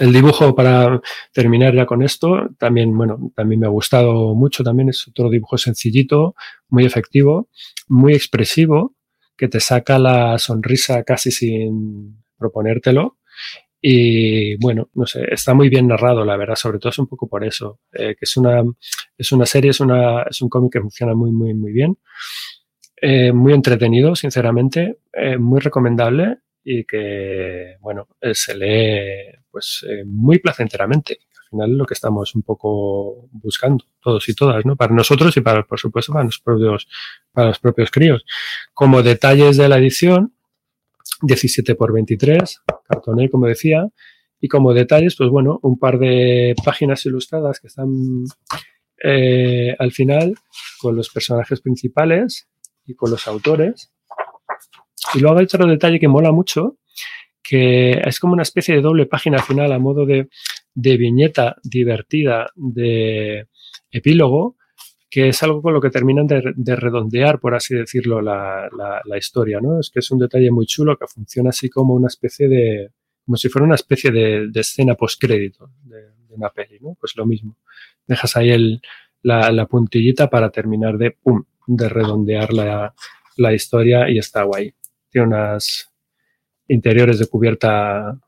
El 0.00 0.12
dibujo, 0.12 0.54
para 0.54 1.00
terminar 1.32 1.74
ya 1.74 1.86
con 1.86 2.02
esto, 2.02 2.48
también, 2.58 2.96
bueno, 2.96 3.30
también 3.36 3.60
me 3.60 3.66
ha 3.66 3.70
gustado 3.70 4.34
mucho, 4.34 4.64
también 4.64 4.88
es 4.88 5.06
otro 5.06 5.30
dibujo 5.30 5.56
sencillito, 5.56 6.34
muy 6.68 6.84
efectivo, 6.84 7.48
muy 7.86 8.14
expresivo, 8.14 8.94
que 9.36 9.48
te 9.48 9.60
saca 9.60 9.98
la 9.98 10.38
sonrisa 10.38 11.04
casi 11.04 11.30
sin 11.30 12.24
proponértelo. 12.36 13.18
Y 13.80 14.56
bueno, 14.56 14.88
no 14.94 15.06
sé, 15.06 15.26
está 15.30 15.54
muy 15.54 15.68
bien 15.68 15.86
narrado, 15.86 16.24
la 16.24 16.36
verdad, 16.36 16.56
sobre 16.56 16.78
todo 16.78 16.90
es 16.90 16.98
un 16.98 17.06
poco 17.06 17.28
por 17.28 17.44
eso, 17.44 17.80
eh, 17.92 18.16
que 18.18 18.22
es 18.22 18.36
una, 18.36 18.62
es 19.16 19.30
una 19.30 19.46
serie, 19.46 19.70
es, 19.70 19.80
una, 19.80 20.22
es 20.22 20.40
un 20.40 20.48
cómic 20.48 20.72
que 20.72 20.80
funciona 20.80 21.14
muy, 21.14 21.30
muy, 21.30 21.54
muy 21.54 21.72
bien. 21.72 21.98
Eh, 23.00 23.32
muy 23.32 23.52
entretenido, 23.52 24.16
sinceramente, 24.16 25.00
eh, 25.12 25.36
muy 25.36 25.60
recomendable 25.60 26.38
y 26.64 26.84
que, 26.84 27.76
bueno, 27.80 28.08
se 28.32 28.56
lee 28.56 29.43
pues 29.54 29.86
eh, 29.88 30.02
muy 30.04 30.40
placenteramente. 30.40 31.20
Al 31.44 31.48
final 31.50 31.70
es 31.70 31.76
lo 31.76 31.86
que 31.86 31.94
estamos 31.94 32.34
un 32.34 32.42
poco 32.42 33.28
buscando, 33.30 33.84
todos 34.02 34.28
y 34.28 34.34
todas, 34.34 34.66
¿no? 34.66 34.74
Para 34.74 34.92
nosotros 34.92 35.36
y 35.36 35.42
para, 35.42 35.62
por 35.62 35.78
supuesto, 35.78 36.12
para 36.12 36.24
los 36.24 36.40
propios, 36.40 36.88
para 37.30 37.48
los 37.48 37.60
propios 37.60 37.92
críos. 37.92 38.24
Como 38.72 39.04
detalles 39.04 39.56
de 39.56 39.68
la 39.68 39.78
edición, 39.78 40.34
17 41.22 41.76
por 41.76 41.92
23, 41.92 42.62
cartoné, 42.88 43.30
como 43.30 43.46
decía, 43.46 43.86
y 44.40 44.48
como 44.48 44.74
detalles, 44.74 45.14
pues 45.14 45.30
bueno, 45.30 45.60
un 45.62 45.78
par 45.78 46.00
de 46.00 46.56
páginas 46.64 47.06
ilustradas 47.06 47.60
que 47.60 47.68
están 47.68 48.24
eh, 49.04 49.76
al 49.78 49.92
final 49.92 50.34
con 50.80 50.96
los 50.96 51.10
personajes 51.10 51.60
principales 51.60 52.48
y 52.86 52.96
con 52.96 53.12
los 53.12 53.28
autores 53.28 53.94
y 55.14 55.20
luego 55.20 55.38
hay 55.38 55.44
otro 55.44 55.66
detalle 55.66 56.00
que 56.00 56.08
mola 56.08 56.32
mucho, 56.32 56.78
que 57.46 57.92
es 57.92 58.18
como 58.18 58.32
una 58.32 58.42
especie 58.42 58.74
de 58.74 58.80
doble 58.80 59.06
página 59.06 59.38
final 59.38 59.70
a 59.72 59.78
modo 59.78 60.06
de, 60.06 60.28
de 60.74 60.96
viñeta 60.96 61.56
divertida 61.62 62.46
de 62.56 63.48
epílogo, 63.90 64.56
que 65.10 65.28
es 65.28 65.42
algo 65.42 65.62
con 65.62 65.74
lo 65.74 65.80
que 65.80 65.90
terminan 65.90 66.26
de, 66.26 66.42
de 66.56 66.74
redondear, 66.74 67.38
por 67.38 67.54
así 67.54 67.74
decirlo, 67.74 68.20
la, 68.20 68.68
la, 69.04 69.18
historia, 69.18 69.60
¿no? 69.60 69.78
Es 69.78 69.90
que 69.90 70.00
es 70.00 70.10
un 70.10 70.18
detalle 70.18 70.50
muy 70.50 70.66
chulo 70.66 70.96
que 70.96 71.06
funciona 71.06 71.50
así 71.50 71.68
como 71.68 71.94
una 71.94 72.08
especie 72.08 72.48
de, 72.48 72.90
como 73.24 73.36
si 73.36 73.48
fuera 73.48 73.66
una 73.66 73.76
especie 73.76 74.10
de, 74.10 74.48
de 74.50 74.60
escena 74.60 74.94
postcrédito 74.94 75.70
de, 75.84 75.98
de 76.00 76.34
una 76.34 76.48
peli, 76.48 76.78
¿no? 76.80 76.96
Pues 76.98 77.14
lo 77.14 77.26
mismo. 77.26 77.58
Dejas 78.08 78.36
ahí 78.36 78.50
el, 78.50 78.80
la, 79.22 79.52
la 79.52 79.66
puntillita 79.66 80.28
para 80.28 80.50
terminar 80.50 80.98
de, 80.98 81.12
pum, 81.12 81.44
de 81.66 81.88
redondear 81.88 82.52
la, 82.52 82.94
la 83.36 83.52
historia 83.52 84.10
y 84.10 84.18
está 84.18 84.42
guay 84.42 84.74
tiene 85.14 85.28
unas 85.28 85.93
interiores 86.68 87.18
de 87.18 87.26
cubierta 87.26 88.18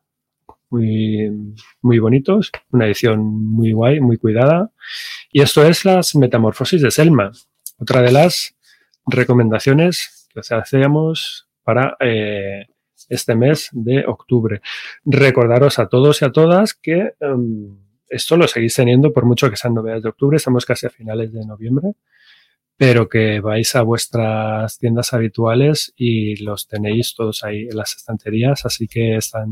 muy, 0.70 1.30
muy 1.80 1.98
bonitos, 1.98 2.50
una 2.70 2.86
edición 2.86 3.20
muy 3.20 3.72
guay, 3.72 4.00
muy 4.00 4.18
cuidada. 4.18 4.70
Y 5.32 5.42
esto 5.42 5.64
es 5.64 5.84
las 5.84 6.14
metamorfosis 6.14 6.82
de 6.82 6.90
Selma, 6.90 7.32
otra 7.78 8.02
de 8.02 8.12
las 8.12 8.54
recomendaciones 9.06 10.28
que 10.32 10.40
hacemos 10.54 11.48
para 11.62 11.96
eh, 12.00 12.66
este 13.08 13.34
mes 13.34 13.68
de 13.72 14.04
octubre. 14.06 14.60
Recordaros 15.04 15.78
a 15.78 15.88
todos 15.88 16.22
y 16.22 16.24
a 16.24 16.32
todas 16.32 16.74
que 16.74 17.14
um, 17.20 17.78
esto 18.08 18.36
lo 18.36 18.46
seguís 18.46 18.74
teniendo 18.74 19.12
por 19.12 19.24
mucho 19.24 19.50
que 19.50 19.56
sean 19.56 19.74
novedades 19.74 20.04
de 20.04 20.08
octubre, 20.10 20.36
estamos 20.36 20.64
casi 20.64 20.86
a 20.86 20.90
finales 20.90 21.32
de 21.32 21.44
noviembre 21.44 21.94
pero 22.76 23.08
que 23.08 23.40
vais 23.40 23.74
a 23.74 23.82
vuestras 23.82 24.78
tiendas 24.78 25.12
habituales 25.12 25.92
y 25.96 26.36
los 26.44 26.68
tenéis 26.68 27.14
todos 27.16 27.42
ahí 27.42 27.68
en 27.70 27.76
las 27.76 27.96
estanterías, 27.96 28.66
así 28.66 28.86
que 28.86 29.16
están 29.16 29.48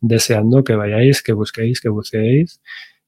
deseando 0.00 0.64
que 0.64 0.74
vayáis, 0.74 1.22
que 1.22 1.32
busquéis, 1.32 1.80
que 1.80 1.88
buceéis 1.88 2.60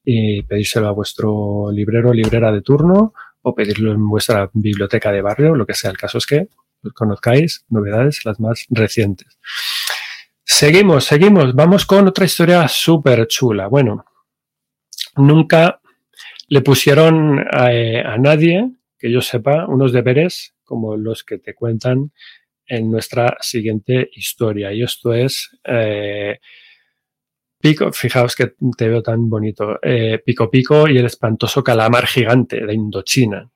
y 0.05 0.43
pedírselo 0.43 0.89
a 0.89 0.93
vuestro 0.93 1.71
librero 1.73 2.11
o 2.11 2.15
librera 2.15 2.53
de 2.53 2.63
turno 2.63 3.13
o 3.43 3.55
pedirlo 3.55 3.93
en 3.93 4.09
vuestra 4.09 4.51
biblioteca 4.53 5.11
de 5.11 5.23
barrio, 5.23 5.55
lo 5.55 5.67
que 5.67 5.75
sea. 5.75 5.91
El 5.91 5.99
caso 5.99 6.19
es 6.19 6.27
que 6.27 6.49
conozcáis 6.95 7.65
novedades, 7.69 8.25
las 8.25 8.39
más 8.41 8.67
recientes. 8.71 9.39
Seguimos, 10.45 11.05
seguimos. 11.05 11.55
Vamos 11.55 11.87
con 11.87 12.07
otra 12.09 12.25
historia 12.25 12.67
súper 12.69 13.27
chula. 13.27 13.67
Bueno, 13.67 14.05
nunca 15.17 15.81
le 16.49 16.61
pusieron 16.61 17.41
a, 17.51 17.67
a 17.67 18.19
nadie 18.19 18.71
que 19.01 19.11
yo 19.11 19.21
sepa, 19.23 19.67
unos 19.67 19.93
deberes 19.93 20.55
como 20.63 20.97
los 20.97 21.25
que 21.25 21.39
te 21.39 21.55
cuentan 21.55 22.13
en 22.67 22.91
nuestra 22.91 23.37
siguiente 23.41 24.09
historia. 24.13 24.73
Y 24.73 24.83
esto 24.83 25.13
es 25.13 25.59
eh, 25.65 26.39
Pico, 27.59 27.93
fijaos 27.93 28.37
que 28.37 28.55
te 28.77 28.89
veo 28.89 29.03
tan 29.03 29.29
bonito, 29.29 29.79
eh, 29.83 30.23
Pico 30.25 30.51
Pico 30.51 30.89
y 30.89 30.97
el 30.97 31.07
espantoso 31.07 31.65
calamar 31.65 32.07
gigante 32.07 32.65
de 32.65 32.73
Indochina. 32.73 33.51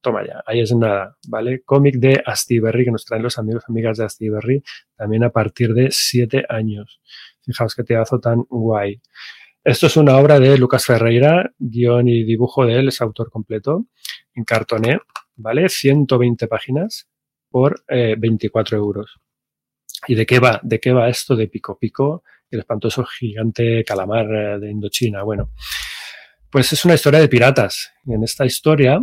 Toma 0.00 0.26
ya, 0.26 0.42
ahí 0.46 0.60
es 0.60 0.74
nada, 0.74 1.16
¿vale? 1.28 1.62
Cómic 1.64 1.96
de 1.96 2.22
Astiberri 2.24 2.84
que 2.84 2.92
nos 2.92 3.04
traen 3.04 3.22
los 3.22 3.38
amigos 3.38 3.64
amigas 3.68 3.98
de 3.98 4.04
Astiberri 4.04 4.62
también 4.96 5.24
a 5.24 5.30
partir 5.30 5.74
de 5.74 5.88
siete 5.90 6.44
años. 6.48 7.00
Fijaos 7.42 7.74
qué 7.74 7.84
teazo 7.84 8.18
tan 8.20 8.44
guay. 8.48 9.00
Esto 9.62 9.88
es 9.88 9.96
una 9.96 10.16
obra 10.16 10.38
de 10.38 10.56
Lucas 10.58 10.84
Ferreira, 10.84 11.52
guion 11.58 12.08
y 12.08 12.24
dibujo 12.24 12.64
de 12.64 12.78
él, 12.78 12.88
es 12.88 13.00
autor 13.00 13.30
completo 13.30 13.86
cartoné, 14.44 14.98
¿vale? 15.36 15.68
120 15.68 16.46
páginas 16.48 17.08
por 17.50 17.84
eh, 17.88 18.16
24 18.18 18.76
euros. 18.76 19.18
¿Y 20.06 20.14
de 20.14 20.26
qué 20.26 20.38
va? 20.38 20.60
¿De 20.62 20.78
qué 20.78 20.92
va 20.92 21.08
esto 21.08 21.36
de 21.36 21.48
Pico 21.48 21.78
Pico, 21.78 22.22
el 22.50 22.60
espantoso 22.60 23.04
gigante 23.04 23.84
calamar 23.84 24.26
eh, 24.26 24.58
de 24.58 24.70
Indochina? 24.70 25.22
Bueno, 25.22 25.50
pues 26.50 26.72
es 26.72 26.84
una 26.84 26.94
historia 26.94 27.20
de 27.20 27.28
piratas. 27.28 27.92
Y 28.04 28.14
en 28.14 28.22
esta 28.22 28.44
historia 28.44 29.00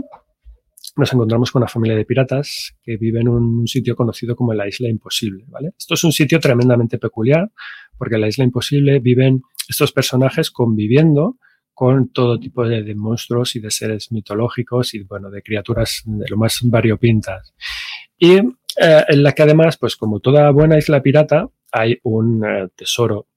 nos 0.95 1.11
encontramos 1.11 1.51
con 1.51 1.61
una 1.61 1.69
familia 1.69 1.97
de 1.97 2.05
piratas 2.05 2.75
que 2.83 2.97
vive 2.97 3.21
en 3.21 3.27
un 3.27 3.67
sitio 3.67 3.95
conocido 3.95 4.35
como 4.35 4.53
la 4.53 4.67
Isla 4.67 4.89
Imposible. 4.89 5.45
Esto 5.77 5.95
es 5.95 6.03
un 6.03 6.11
sitio 6.11 6.39
tremendamente 6.39 6.99
peculiar 6.99 7.51
porque 7.97 8.15
en 8.15 8.21
la 8.21 8.27
Isla 8.27 8.43
Imposible 8.43 8.99
viven 8.99 9.41
estos 9.67 9.91
personajes 9.91 10.51
conviviendo 10.51 11.37
con 11.73 12.09
todo 12.09 12.39
tipo 12.39 12.67
de, 12.67 12.93
monstruos 12.95 13.55
y 13.55 13.59
de 13.59 13.71
seres 13.71 14.11
mitológicos 14.11 14.93
y, 14.93 15.03
bueno, 15.03 15.29
de 15.29 15.41
criaturas 15.41 16.03
de 16.05 16.25
lo 16.29 16.37
más 16.37 16.59
variopintas. 16.63 17.53
Y 18.17 18.37
eh, 18.37 19.03
en 19.07 19.23
la 19.23 19.31
que 19.33 19.43
además, 19.43 19.77
pues 19.77 19.95
como 19.95 20.19
toda 20.19 20.51
buena 20.51 20.77
isla 20.77 21.01
pirata, 21.01 21.49
hay 21.71 21.99
un 22.03 22.45
eh, 22.45 22.69
tesoro 22.75 23.27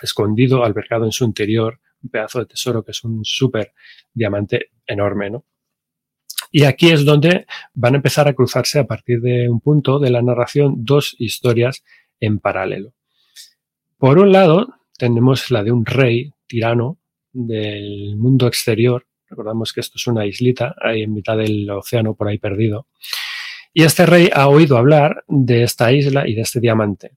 escondido, 0.00 0.64
albergado 0.64 1.04
en 1.04 1.12
su 1.12 1.24
interior, 1.24 1.78
un 2.02 2.10
pedazo 2.10 2.40
de 2.40 2.46
tesoro 2.46 2.82
que 2.82 2.92
es 2.92 3.04
un 3.04 3.24
súper 3.24 3.72
diamante 4.12 4.70
enorme, 4.86 5.30
¿no? 5.30 5.44
Y 6.50 6.64
aquí 6.64 6.90
es 6.90 7.04
donde 7.04 7.46
van 7.72 7.94
a 7.94 7.96
empezar 7.96 8.28
a 8.28 8.34
cruzarse 8.34 8.78
a 8.78 8.86
partir 8.86 9.20
de 9.20 9.48
un 9.48 9.60
punto 9.60 9.98
de 9.98 10.10
la 10.10 10.20
narración 10.20 10.84
dos 10.84 11.16
historias 11.18 11.82
en 12.20 12.40
paralelo. 12.40 12.92
Por 13.96 14.18
un 14.18 14.32
lado, 14.32 14.74
tenemos 14.98 15.50
la 15.50 15.62
de 15.62 15.72
un 15.72 15.86
rey 15.86 16.34
tirano 16.46 16.98
del 17.32 18.16
mundo 18.16 18.46
exterior. 18.46 19.06
Recordamos 19.28 19.72
que 19.72 19.80
esto 19.80 19.94
es 19.96 20.06
una 20.06 20.26
islita 20.26 20.74
ahí 20.80 21.02
en 21.02 21.12
mitad 21.12 21.36
del 21.36 21.68
océano 21.70 22.14
por 22.14 22.28
ahí 22.28 22.38
perdido. 22.38 22.88
Y 23.72 23.84
este 23.84 24.04
rey 24.04 24.30
ha 24.32 24.48
oído 24.48 24.76
hablar 24.76 25.24
de 25.28 25.62
esta 25.62 25.92
isla 25.92 26.28
y 26.28 26.34
de 26.34 26.42
este 26.42 26.60
diamante. 26.60 27.16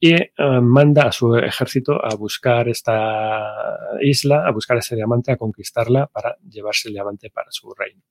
Y 0.00 0.14
eh, 0.14 0.30
manda 0.60 1.04
a 1.04 1.12
su 1.12 1.36
ejército 1.36 2.02
a 2.04 2.14
buscar 2.16 2.68
esta 2.68 3.54
isla, 4.00 4.46
a 4.46 4.50
buscar 4.50 4.78
ese 4.78 4.96
diamante, 4.96 5.30
a 5.30 5.36
conquistarla 5.36 6.06
para 6.06 6.36
llevarse 6.48 6.88
el 6.88 6.94
diamante 6.94 7.30
para 7.30 7.50
su 7.50 7.72
reino. 7.74 8.02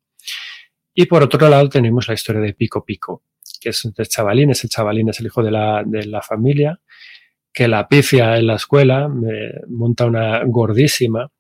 Y 0.94 1.06
por 1.06 1.24
otro 1.24 1.50
lado 1.50 1.68
tenemos 1.70 2.08
la 2.08 2.14
historia 2.14 2.42
de 2.42 2.54
Pico 2.54 2.86
Pico, 2.86 3.24
que 3.60 3.70
es 3.70 3.92
de 3.96 4.06
chavalín, 4.06 4.52
ese 4.52 4.70
chavalín 4.70 5.10
es 5.10 5.20
el 5.20 5.26
hijo 5.26 5.42
de 5.42 5.52
la, 5.52 5.84
de 5.86 6.06
la 6.06 6.22
familia, 6.22 6.80
que 7.54 7.68
la 7.68 7.88
pifia 7.88 8.38
en 8.38 8.48
la 8.48 8.56
escuela, 8.56 9.10
monta 9.68 10.06
una 10.06 10.44
gordísima 10.46 11.32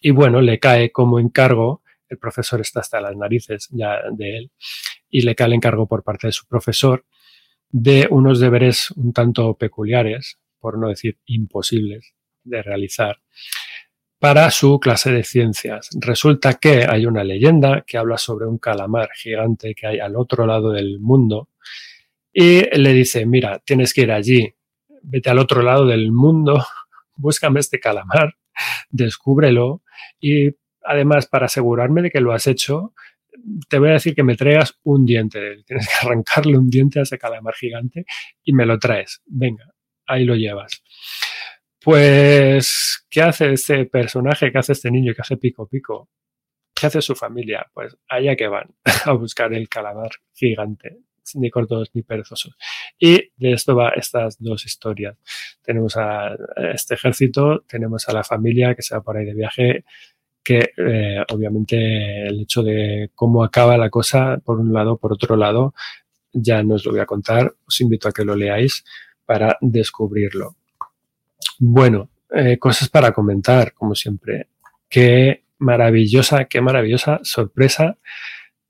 y 0.00 0.10
bueno, 0.10 0.40
le 0.40 0.58
cae 0.58 0.90
como 0.90 1.20
encargo, 1.20 1.82
el 2.08 2.18
profesor 2.18 2.60
está 2.60 2.80
hasta 2.80 3.00
las 3.00 3.16
narices 3.16 3.68
ya 3.70 4.00
de 4.10 4.36
él, 4.36 4.50
y 5.08 5.22
le 5.22 5.34
cae 5.34 5.46
el 5.46 5.52
encargo 5.54 5.86
por 5.86 6.02
parte 6.02 6.26
de 6.26 6.32
su 6.32 6.46
profesor 6.46 7.04
de 7.70 8.06
unos 8.10 8.40
deberes 8.40 8.90
un 8.92 9.12
tanto 9.12 9.54
peculiares, 9.54 10.38
por 10.58 10.76
no 10.78 10.88
decir 10.88 11.18
imposibles 11.24 12.14
de 12.44 12.62
realizar, 12.62 13.22
para 14.18 14.50
su 14.50 14.78
clase 14.78 15.10
de 15.10 15.24
ciencias. 15.24 15.88
Resulta 15.98 16.54
que 16.54 16.84
hay 16.88 17.06
una 17.06 17.24
leyenda 17.24 17.82
que 17.86 17.96
habla 17.96 18.18
sobre 18.18 18.46
un 18.46 18.58
calamar 18.58 19.10
gigante 19.14 19.74
que 19.74 19.86
hay 19.86 20.00
al 20.00 20.16
otro 20.16 20.46
lado 20.46 20.70
del 20.72 21.00
mundo 21.00 21.48
y 22.32 22.62
le 22.78 22.92
dice, 22.92 23.24
mira, 23.24 23.60
tienes 23.60 23.94
que 23.94 24.02
ir 24.02 24.12
allí, 24.12 24.54
vete 25.02 25.30
al 25.30 25.38
otro 25.38 25.62
lado 25.62 25.86
del 25.86 26.12
mundo, 26.12 26.64
búscame 27.16 27.60
este 27.60 27.80
calamar, 27.80 28.36
descúbrelo 28.90 29.82
y 30.20 30.50
además 30.84 31.26
para 31.26 31.46
asegurarme 31.46 32.02
de 32.02 32.10
que 32.10 32.20
lo 32.20 32.32
has 32.32 32.46
hecho, 32.46 32.94
te 33.68 33.78
voy 33.78 33.90
a 33.90 33.94
decir 33.94 34.14
que 34.14 34.22
me 34.22 34.36
traigas 34.36 34.78
un 34.84 35.04
diente. 35.04 35.62
Tienes 35.66 35.88
que 35.88 36.06
arrancarle 36.06 36.58
un 36.58 36.70
diente 36.70 37.00
a 37.00 37.02
ese 37.02 37.18
calamar 37.18 37.54
gigante 37.54 38.04
y 38.42 38.52
me 38.52 38.66
lo 38.66 38.78
traes. 38.78 39.22
Venga, 39.26 39.72
ahí 40.06 40.24
lo 40.24 40.34
llevas. 40.34 40.82
Pues, 41.80 43.06
¿qué 43.10 43.22
hace 43.22 43.52
este 43.52 43.86
personaje? 43.86 44.52
¿Qué 44.52 44.58
hace 44.58 44.72
este 44.72 44.90
niño? 44.90 45.12
¿Qué 45.14 45.22
hace 45.22 45.36
Pico 45.36 45.66
Pico? 45.68 46.08
¿Qué 46.74 46.86
hace 46.86 47.02
su 47.02 47.14
familia? 47.16 47.66
Pues 47.74 47.96
allá 48.08 48.36
que 48.36 48.46
van 48.46 48.74
a 49.04 49.12
buscar 49.12 49.52
el 49.52 49.68
calamar 49.68 50.10
gigante, 50.32 50.98
ni 51.34 51.50
cortos 51.50 51.90
ni 51.94 52.02
perezosos. 52.02 52.56
Y 52.98 53.30
de 53.36 53.52
esto 53.52 53.74
va 53.76 53.90
estas 53.90 54.40
dos 54.40 54.64
historias. 54.64 55.16
Tenemos 55.62 55.96
a 55.96 56.36
este 56.74 56.94
ejército, 56.94 57.64
tenemos 57.68 58.08
a 58.08 58.12
la 58.12 58.24
familia 58.24 58.74
que 58.74 58.82
se 58.82 58.94
va 58.94 59.02
por 59.02 59.16
ahí 59.16 59.24
de 59.24 59.34
viaje, 59.34 59.84
que 60.42 60.72
eh, 60.76 61.24
obviamente 61.30 62.26
el 62.26 62.40
hecho 62.40 62.62
de 62.62 63.10
cómo 63.14 63.44
acaba 63.44 63.76
la 63.76 63.90
cosa, 63.90 64.38
por 64.44 64.58
un 64.58 64.72
lado, 64.72 64.96
por 64.96 65.12
otro 65.12 65.36
lado, 65.36 65.74
ya 66.32 66.62
no 66.62 66.74
os 66.74 66.84
lo 66.84 66.92
voy 66.92 67.00
a 67.00 67.06
contar, 67.06 67.52
os 67.66 67.80
invito 67.80 68.08
a 68.08 68.12
que 68.12 68.24
lo 68.24 68.34
leáis 68.34 68.84
para 69.24 69.56
descubrirlo. 69.60 70.56
Bueno, 71.58 72.08
eh, 72.34 72.58
cosas 72.58 72.88
para 72.88 73.12
comentar, 73.12 73.72
como 73.72 73.94
siempre. 73.94 74.48
Qué 74.88 75.44
maravillosa, 75.58 76.46
qué 76.46 76.60
maravillosa 76.60 77.20
sorpresa 77.22 77.98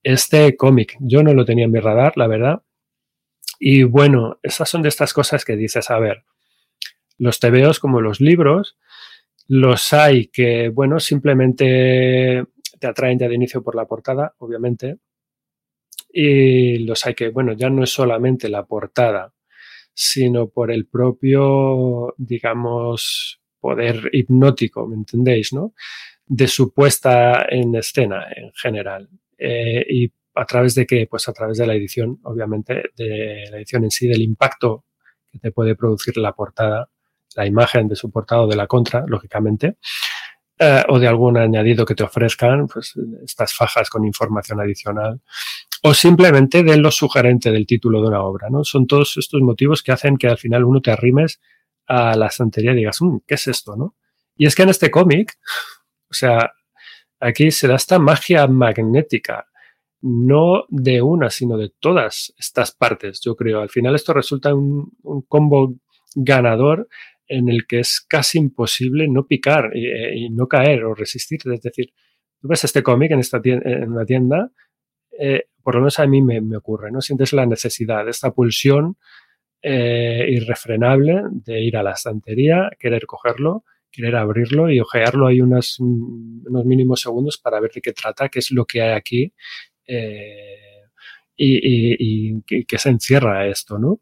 este 0.03 0.57
cómic. 0.57 0.97
Yo 1.01 1.23
no 1.23 1.35
lo 1.35 1.45
tenía 1.45 1.65
en 1.65 1.73
mi 1.73 1.81
radar, 1.81 2.16
la 2.16 2.27
verdad. 2.27 2.62
Y 3.59 3.85
bueno, 3.85 4.39
esas 4.43 4.69
son 4.69 4.83
de 4.83 4.89
estas 4.89 5.12
cosas 5.15 5.45
que 5.45 5.57
dices, 5.57 5.91
a 5.91 5.99
ver, 5.99 6.24
los 7.19 7.39
tebeos 7.39 7.79
como 7.79 8.01
los 8.01 8.20
libros, 8.20 8.77
los 9.47 9.93
hay 9.93 10.27
que, 10.27 10.69
bueno, 10.69 10.99
simplemente 10.99 12.45
te 12.81 12.87
atraen 12.87 13.19
ya 13.19 13.29
de 13.29 13.35
inicio 13.35 13.62
por 13.62 13.77
la 13.77 13.87
portada, 13.87 14.35
obviamente. 14.39 14.99
Y 16.12 16.79
los 16.79 17.07
hay 17.07 17.15
que, 17.15 17.29
bueno, 17.29 17.53
ya 17.53 17.70
no 17.70 17.85
es 17.85 17.91
solamente 17.91 18.49
la 18.49 18.66
portada, 18.66 19.33
sino 19.95 20.49
por 20.49 20.70
el 20.70 20.87
propio, 20.87 22.15
digamos, 22.19 23.41
poder 23.61 24.11
hipnótico, 24.12 24.87
¿me 24.89 24.97
entendéis? 24.97 25.53
¿no? 25.53 25.74
De 26.27 26.49
su 26.49 26.73
puesta 26.74 27.47
en 27.49 27.74
escena 27.77 28.27
en 28.35 28.53
general. 28.55 29.09
Eh, 29.44 29.85
y 29.89 30.12
a 30.35 30.44
través 30.47 30.77
de 30.77 30.86
qué? 30.86 31.09
Pues 31.10 31.28
a 31.28 31.32
través 31.32 31.59
de 31.59 31.66
la 31.66 31.74
edición, 31.74 32.20
obviamente, 32.23 32.90
de 32.97 33.44
la 33.51 33.56
edición 33.56 33.82
en 33.85 33.90
sí, 33.90 34.06
del 34.06 34.23
impacto 34.23 34.85
que 35.31 35.40
te 35.40 35.51
puede 35.51 35.74
producir 35.74 36.16
la 36.19 36.32
portada, 36.32 36.89
la 37.35 37.47
imagen 37.47 37.89
de 37.89 37.97
su 37.97 38.10
portada 38.10 38.43
o 38.43 38.47
de 38.47 38.55
la 38.55 38.69
contra, 38.69 39.05
lógicamente, 39.06 39.78
eh, 40.59 40.85
o 40.89 40.98
de 41.01 41.09
algún 41.09 41.39
añadido 41.39 41.85
que 41.85 41.97
te 41.97 42.05
ofrezcan, 42.05 42.69
pues 42.69 42.94
estas 43.24 43.52
fajas 43.52 43.90
con 43.90 44.05
información 44.05 44.60
adicional, 44.60 45.20
o 45.82 45.93
simplemente 45.93 46.62
de 46.62 46.77
lo 46.77 46.93
sugerente 46.93 47.51
del 47.51 47.66
título 47.66 48.01
de 48.01 48.09
una 48.09 48.23
obra, 48.23 48.48
¿no? 48.48 48.62
Son 48.62 48.86
todos 48.86 49.16
estos 49.16 49.40
motivos 49.40 49.82
que 49.82 49.90
hacen 49.90 50.16
que 50.16 50.28
al 50.28 50.39
final 50.39 50.64
uno 50.64 50.81
te 50.81 50.93
arrimes 50.93 51.40
a 51.89 52.14
la 52.16 52.27
estantería 52.27 52.73
y 52.73 52.77
digas, 52.77 53.02
mm, 53.02 53.19
¿qué 53.27 53.35
es 53.35 53.48
esto, 53.48 53.74
no? 53.74 53.97
Y 54.36 54.47
es 54.47 54.55
que 54.55 54.62
en 54.62 54.69
este 54.69 54.90
cómic, 54.90 55.36
o 56.09 56.14
sea, 56.14 56.52
aquí 57.23 57.51
se 57.51 57.69
da 57.69 57.77
esta 57.77 57.99
magia 57.99 58.47
magnética, 58.49 59.47
no 60.03 60.65
de 60.69 61.01
una, 61.01 61.31
sino 61.31 61.57
de 61.57 61.70
todas 61.78 62.35
estas 62.36 62.73
partes, 62.73 63.20
yo 63.24 63.36
creo. 63.36 63.61
Al 63.61 63.70
final 63.70 63.94
esto 63.94 64.12
resulta 64.12 64.53
un, 64.55 64.90
combo 65.28 65.74
ganador 66.16 66.89
en 67.28 67.49
el 67.49 67.66
que 67.66 67.78
es 67.78 68.01
casi 68.01 68.39
imposible 68.39 69.07
no 69.09 69.27
picar 69.27 69.70
y, 69.74 70.28
no 70.31 70.49
caer 70.49 70.85
o 70.85 70.94
resistir. 70.94 71.40
Es 71.44 71.62
decir, 71.62 71.93
tú 72.40 72.49
ves 72.49 72.65
este 72.65 72.82
cómic 72.82 73.12
en, 73.12 73.20
esta 73.20 73.40
tienda, 73.40 73.70
en 73.70 73.93
una 73.93 74.05
tienda, 74.05 74.51
eh, 75.16 75.44
por 75.62 75.77
lo 75.77 75.82
menos 75.82 76.01
a 76.01 76.07
mí 76.07 76.20
me, 76.23 76.57
ocurre, 76.57 76.90
¿no? 76.90 77.01
Sientes 77.01 77.32
la 77.32 77.47
necesidad, 77.47 78.09
esta 78.09 78.32
pulsión 78.32 78.97
eh, 79.62 80.27
irrefrenable 80.28 81.23
de 81.31 81.61
ir 81.61 81.77
a 81.77 81.85
la 81.85 81.93
estantería, 81.93 82.70
querer 82.81 83.07
cogerlo, 83.07 83.65
querer 83.93 84.16
abrirlo 84.16 84.70
y 84.70 84.81
ojearlo 84.81 85.27
ahí 85.27 85.40
unos, 85.40 85.78
mínimos 85.81 87.01
segundos 87.01 87.39
para 87.39 87.60
ver 87.60 87.70
de 87.73 87.81
qué 87.81 87.93
trata, 87.93 88.28
qué 88.28 88.39
es 88.40 88.51
lo 88.51 88.64
que 88.64 88.82
hay 88.82 88.93
aquí. 88.93 89.32
Eh, 89.86 90.62
y, 91.36 92.43
que 92.64 92.78
se 92.78 92.90
encierra 92.90 93.47
esto, 93.47 93.78
¿no? 93.78 94.01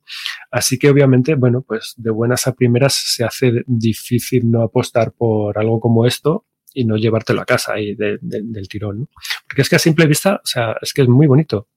Así 0.51 0.79
que 0.79 0.91
obviamente, 0.91 1.35
bueno, 1.35 1.63
pues 1.67 1.95
de 1.97 2.11
buenas 2.11 2.47
a 2.47 2.55
primeras 2.55 2.95
se 2.95 3.25
hace 3.25 3.63
difícil 3.67 4.51
no 4.51 4.63
apostar 4.63 5.13
por 5.13 5.59
algo 5.59 5.81
como 5.81 6.07
esto 6.07 6.47
y 6.75 6.85
no 6.85 6.97
llevártelo 6.97 7.41
a 7.41 7.47
casa 7.47 7.75
ahí 7.75 7.95
del 7.95 8.69
tirón. 8.69 9.09
Porque 9.49 9.63
es 9.63 9.69
que 9.69 9.77
a 9.77 9.81
simple 9.81 10.07
vista, 10.07 10.41
o 10.43 10.47
sea, 10.47 10.77
es 10.81 10.93
que 10.93 11.03
es 11.03 11.09
muy 11.09 11.27
bonito. 11.27 11.69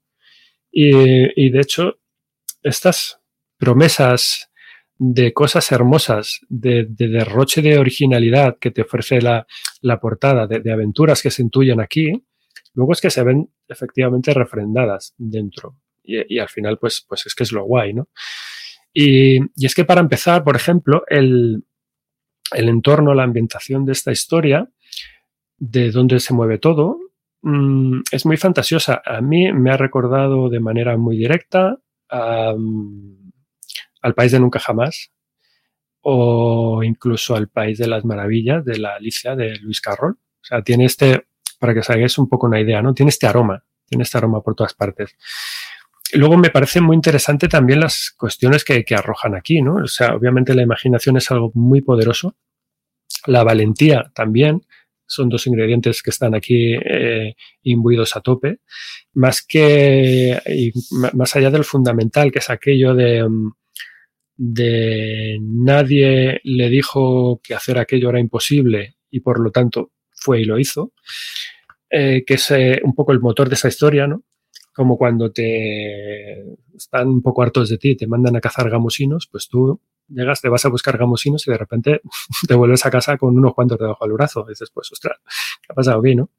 Y, 0.70 1.50
de 1.50 1.60
hecho, 1.60 2.00
estas 2.62 3.20
promesas 3.58 4.50
de 4.98 5.32
cosas 5.32 5.70
hermosas, 5.72 6.40
de, 6.48 6.86
derroche 6.88 7.62
de 7.62 7.78
originalidad 7.78 8.58
que 8.58 8.70
te 8.70 8.82
ofrece 8.82 9.20
la, 9.20 9.46
portada, 10.00 10.46
de, 10.46 10.72
aventuras 10.72 11.22
que 11.22 11.30
se 11.30 11.42
intuyen 11.42 11.80
aquí, 11.80 12.12
luego 12.74 12.92
es 12.92 13.00
que 13.00 13.10
se 13.10 13.24
ven 13.24 13.50
efectivamente 13.68 14.32
refrendadas 14.32 15.14
dentro. 15.18 15.76
Y, 16.02 16.38
al 16.38 16.48
final, 16.48 16.78
pues, 16.78 17.04
pues 17.08 17.26
es 17.26 17.34
que 17.34 17.44
es 17.44 17.52
lo 17.52 17.64
guay, 17.64 17.94
¿no? 17.94 18.08
Y, 18.92 19.38
es 19.64 19.74
que 19.74 19.84
para 19.84 20.00
empezar, 20.00 20.44
por 20.44 20.54
ejemplo, 20.54 21.02
el, 21.08 21.64
entorno, 22.52 23.14
la 23.14 23.24
ambientación 23.24 23.84
de 23.84 23.92
esta 23.92 24.12
historia, 24.12 24.68
de 25.56 25.90
dónde 25.90 26.20
se 26.20 26.34
mueve 26.34 26.58
todo, 26.58 26.98
mm, 27.42 28.00
es 28.12 28.26
muy 28.26 28.36
fantasiosa. 28.36 29.02
A 29.04 29.20
mí 29.22 29.50
me 29.52 29.70
ha 29.70 29.76
recordado 29.76 30.50
de 30.50 30.60
manera 30.60 30.96
muy 30.96 31.16
directa 31.16 31.78
al 34.04 34.14
País 34.14 34.32
de 34.32 34.38
Nunca 34.38 34.60
Jamás 34.60 35.10
o 36.02 36.82
incluso 36.84 37.34
al 37.34 37.48
País 37.48 37.78
de 37.78 37.88
las 37.88 38.04
Maravillas 38.04 38.62
de 38.62 38.78
la 38.78 38.96
Alicia 38.96 39.34
de 39.34 39.56
Luis 39.56 39.80
Carroll. 39.80 40.12
O 40.12 40.44
sea, 40.44 40.60
tiene 40.62 40.84
este, 40.84 41.24
para 41.58 41.72
que 41.72 41.80
os 41.80 41.88
hagáis 41.88 42.18
un 42.18 42.28
poco 42.28 42.46
una 42.46 42.60
idea, 42.60 42.82
¿no? 42.82 42.92
Tiene 42.92 43.08
este 43.08 43.26
aroma, 43.26 43.64
tiene 43.88 44.02
este 44.02 44.18
aroma 44.18 44.42
por 44.42 44.54
todas 44.54 44.74
partes. 44.74 45.16
Luego 46.12 46.36
me 46.36 46.50
parece 46.50 46.82
muy 46.82 46.94
interesante 46.94 47.48
también 47.48 47.80
las 47.80 48.10
cuestiones 48.10 48.62
que, 48.62 48.84
arrojan 48.94 49.34
aquí, 49.34 49.62
¿no? 49.62 49.76
O 49.76 49.86
sea, 49.86 50.14
obviamente 50.14 50.54
la 50.54 50.62
imaginación 50.62 51.16
es 51.16 51.30
algo 51.30 51.50
muy 51.54 51.80
poderoso, 51.80 52.36
la 53.24 53.42
valentía 53.42 54.12
también, 54.14 54.66
son 55.06 55.30
dos 55.30 55.46
ingredientes 55.46 56.02
que 56.02 56.10
están 56.10 56.34
aquí 56.34 56.74
eh, 56.74 57.36
imbuidos 57.62 58.16
a 58.16 58.20
tope, 58.20 58.58
más 59.14 59.40
que, 59.42 60.38
más 61.14 61.34
allá 61.36 61.50
del 61.50 61.64
fundamental, 61.64 62.30
que 62.30 62.40
es 62.40 62.50
aquello 62.50 62.94
de, 62.94 63.26
de 64.36 65.38
nadie 65.40 66.40
le 66.44 66.68
dijo 66.68 67.40
que 67.42 67.54
hacer 67.54 67.78
aquello 67.78 68.10
era 68.10 68.20
imposible 68.20 68.96
y 69.10 69.20
por 69.20 69.40
lo 69.40 69.50
tanto 69.50 69.92
fue 70.10 70.40
y 70.40 70.44
lo 70.44 70.58
hizo, 70.58 70.92
eh, 71.90 72.24
que 72.26 72.34
es 72.34 72.50
eh, 72.50 72.80
un 72.82 72.94
poco 72.94 73.12
el 73.12 73.20
motor 73.20 73.48
de 73.48 73.54
esa 73.54 73.68
historia, 73.68 74.06
¿no? 74.06 74.24
Como 74.72 74.98
cuando 74.98 75.30
te 75.30 76.40
están 76.74 77.08
un 77.08 77.22
poco 77.22 77.42
hartos 77.42 77.68
de 77.68 77.78
ti 77.78 77.96
te 77.96 78.08
mandan 78.08 78.36
a 78.36 78.40
cazar 78.40 78.68
gamusinos, 78.68 79.28
pues 79.30 79.48
tú 79.48 79.80
llegas, 80.08 80.40
te 80.40 80.48
vas 80.48 80.64
a 80.64 80.68
buscar 80.68 80.98
gamusinos 80.98 81.46
y 81.46 81.50
de 81.50 81.58
repente 81.58 82.00
te 82.48 82.54
vuelves 82.54 82.84
a 82.86 82.90
casa 82.90 83.16
con 83.16 83.36
unos 83.36 83.54
cuantos 83.54 83.78
debajo 83.78 84.04
del 84.04 84.14
brazo. 84.14 84.44
Y 84.46 84.50
dices, 84.50 84.70
pues, 84.72 84.90
ostras, 84.92 85.18
¿qué 85.62 85.68
ha 85.68 85.74
pasado 85.74 86.00
aquí, 86.00 86.14
no? 86.14 86.30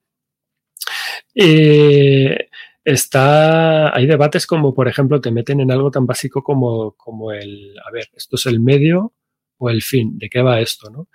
Está, 2.85 3.95
hay 3.95 4.05
debates 4.05 4.45
como, 4.45 4.73
por 4.73 4.87
ejemplo, 4.87 5.19
te 5.19 5.31
meten 5.31 5.59
en 5.59 5.71
algo 5.71 5.89
tan 5.89 6.05
básico 6.05 6.43
como, 6.43 6.91
como 6.91 7.31
el, 7.31 7.73
a 7.83 7.91
ver, 7.91 8.09
esto 8.15 8.35
es 8.35 8.45
el 8.45 8.59
medio 8.59 9.13
o 9.57 9.69
el 9.69 9.81
fin, 9.81 10.17
¿de 10.19 10.29
qué 10.29 10.41
va 10.41 10.61
esto, 10.61 10.89
no? 10.91 11.07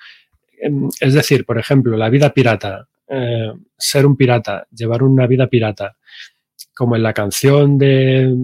Em, 0.61 0.89
es 1.01 1.15
decir, 1.15 1.47
por 1.47 1.59
ejemplo, 1.59 1.97
la 1.97 2.11
vida 2.11 2.35
pirata, 2.35 2.89
eh, 3.09 3.53
ser 3.79 4.05
un 4.05 4.17
pirata, 4.17 4.67
llevar 4.71 5.05
una 5.05 5.27
vida 5.29 5.47
pirata, 5.47 5.97
como 6.75 6.97
en 6.97 7.05
la 7.05 7.15
canción 7.15 7.79
de, 7.79 8.35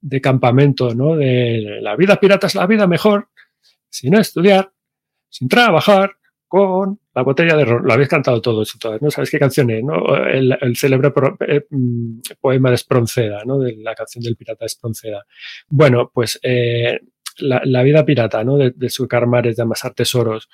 de 0.00 0.20
campamento, 0.20 0.94
¿no? 0.94 1.16
De 1.16 1.78
la 1.82 1.94
vida 1.94 2.18
pirata 2.18 2.46
es 2.46 2.54
la 2.54 2.66
vida 2.66 2.86
mejor, 2.86 3.28
sin 3.90 4.14
estudiar, 4.14 4.72
sin 5.28 5.48
trabajar, 5.48 6.16
con 6.52 7.00
la 7.14 7.22
botella 7.22 7.56
de 7.56 7.64
ron. 7.64 7.82
Lo 7.82 7.94
habéis 7.94 8.10
cantado 8.10 8.42
todos 8.42 8.74
y 8.74 8.78
todas, 8.78 9.00
¿no? 9.00 9.10
¿Sabéis 9.10 9.30
qué 9.30 9.38
canción 9.38 9.70
es? 9.70 9.82
¿no? 9.82 10.14
El, 10.26 10.54
el 10.60 10.76
célebre 10.76 11.10
eh, 11.48 11.64
mm, 11.70 12.20
poema 12.42 12.68
de 12.68 12.74
Espronceda, 12.74 13.42
¿no? 13.46 13.58
De 13.58 13.74
la 13.78 13.94
canción 13.94 14.22
del 14.22 14.36
pirata 14.36 14.66
Espronceda. 14.66 15.24
Bueno, 15.70 16.10
pues 16.12 16.38
eh, 16.42 17.00
la, 17.38 17.82
vida 17.82 18.04
pirata, 18.04 18.44
¿no? 18.44 18.58
De, 18.58 18.70
de 18.76 18.90
surcar 18.90 19.26
mares, 19.26 19.56
de 19.56 19.62
amasar 19.62 19.94
tesoros, 19.94 20.50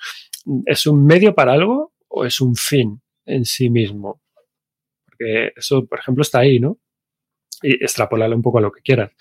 ¿es 0.65 0.87
un 0.87 1.05
medio 1.05 1.35
para 1.35 1.51
algo 1.51 1.91
o 2.07 2.23
es 2.23 2.39
un 2.39 2.55
fin 2.55 3.01
en 3.25 3.43
sí 3.43 3.69
mismo? 3.69 4.21
Porque 5.03 5.51
eso, 5.53 5.85
por 5.85 5.99
ejemplo, 5.99 6.21
está 6.21 6.39
ahí, 6.39 6.61
¿no? 6.61 6.77
Y 7.61 7.73
extrapolarlo 7.83 8.37
un 8.37 8.41
poco 8.41 8.59
a 8.59 8.61
lo 8.61 8.71
que 8.71 8.81
quieras 8.81 9.11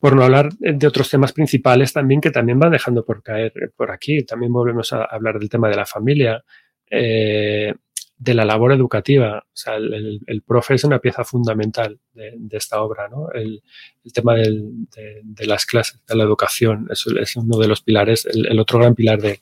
por 0.00 0.16
no 0.16 0.24
hablar 0.24 0.48
de 0.58 0.86
otros 0.86 1.10
temas 1.10 1.32
principales 1.32 1.92
también 1.92 2.22
que 2.22 2.30
también 2.30 2.58
van 2.58 2.72
dejando 2.72 3.04
por 3.04 3.22
caer 3.22 3.52
por 3.76 3.90
aquí. 3.90 4.24
También 4.24 4.50
volvemos 4.50 4.92
a 4.94 5.04
hablar 5.04 5.38
del 5.38 5.50
tema 5.50 5.68
de 5.68 5.76
la 5.76 5.84
familia, 5.84 6.42
eh, 6.90 7.74
de 8.16 8.34
la 8.34 8.46
labor 8.46 8.72
educativa. 8.72 9.38
O 9.46 9.50
sea, 9.52 9.76
el, 9.76 10.20
el, 10.26 10.42
profe 10.42 10.74
es 10.74 10.84
una 10.84 11.00
pieza 11.00 11.22
fundamental 11.22 12.00
de, 12.14 12.32
de 12.34 12.56
esta 12.56 12.80
obra, 12.80 13.08
¿no? 13.08 13.30
El, 13.30 13.62
el 14.02 14.12
tema 14.12 14.34
del, 14.36 14.86
de, 14.96 15.20
de, 15.22 15.46
las 15.46 15.66
clases, 15.66 16.00
de 16.06 16.16
la 16.16 16.24
educación, 16.24 16.88
es, 16.90 17.06
es 17.06 17.36
uno 17.36 17.58
de 17.58 17.68
los 17.68 17.82
pilares, 17.82 18.24
el, 18.24 18.58
otro 18.58 18.78
gran 18.78 18.94
pilar 18.94 19.20
de, 19.20 19.38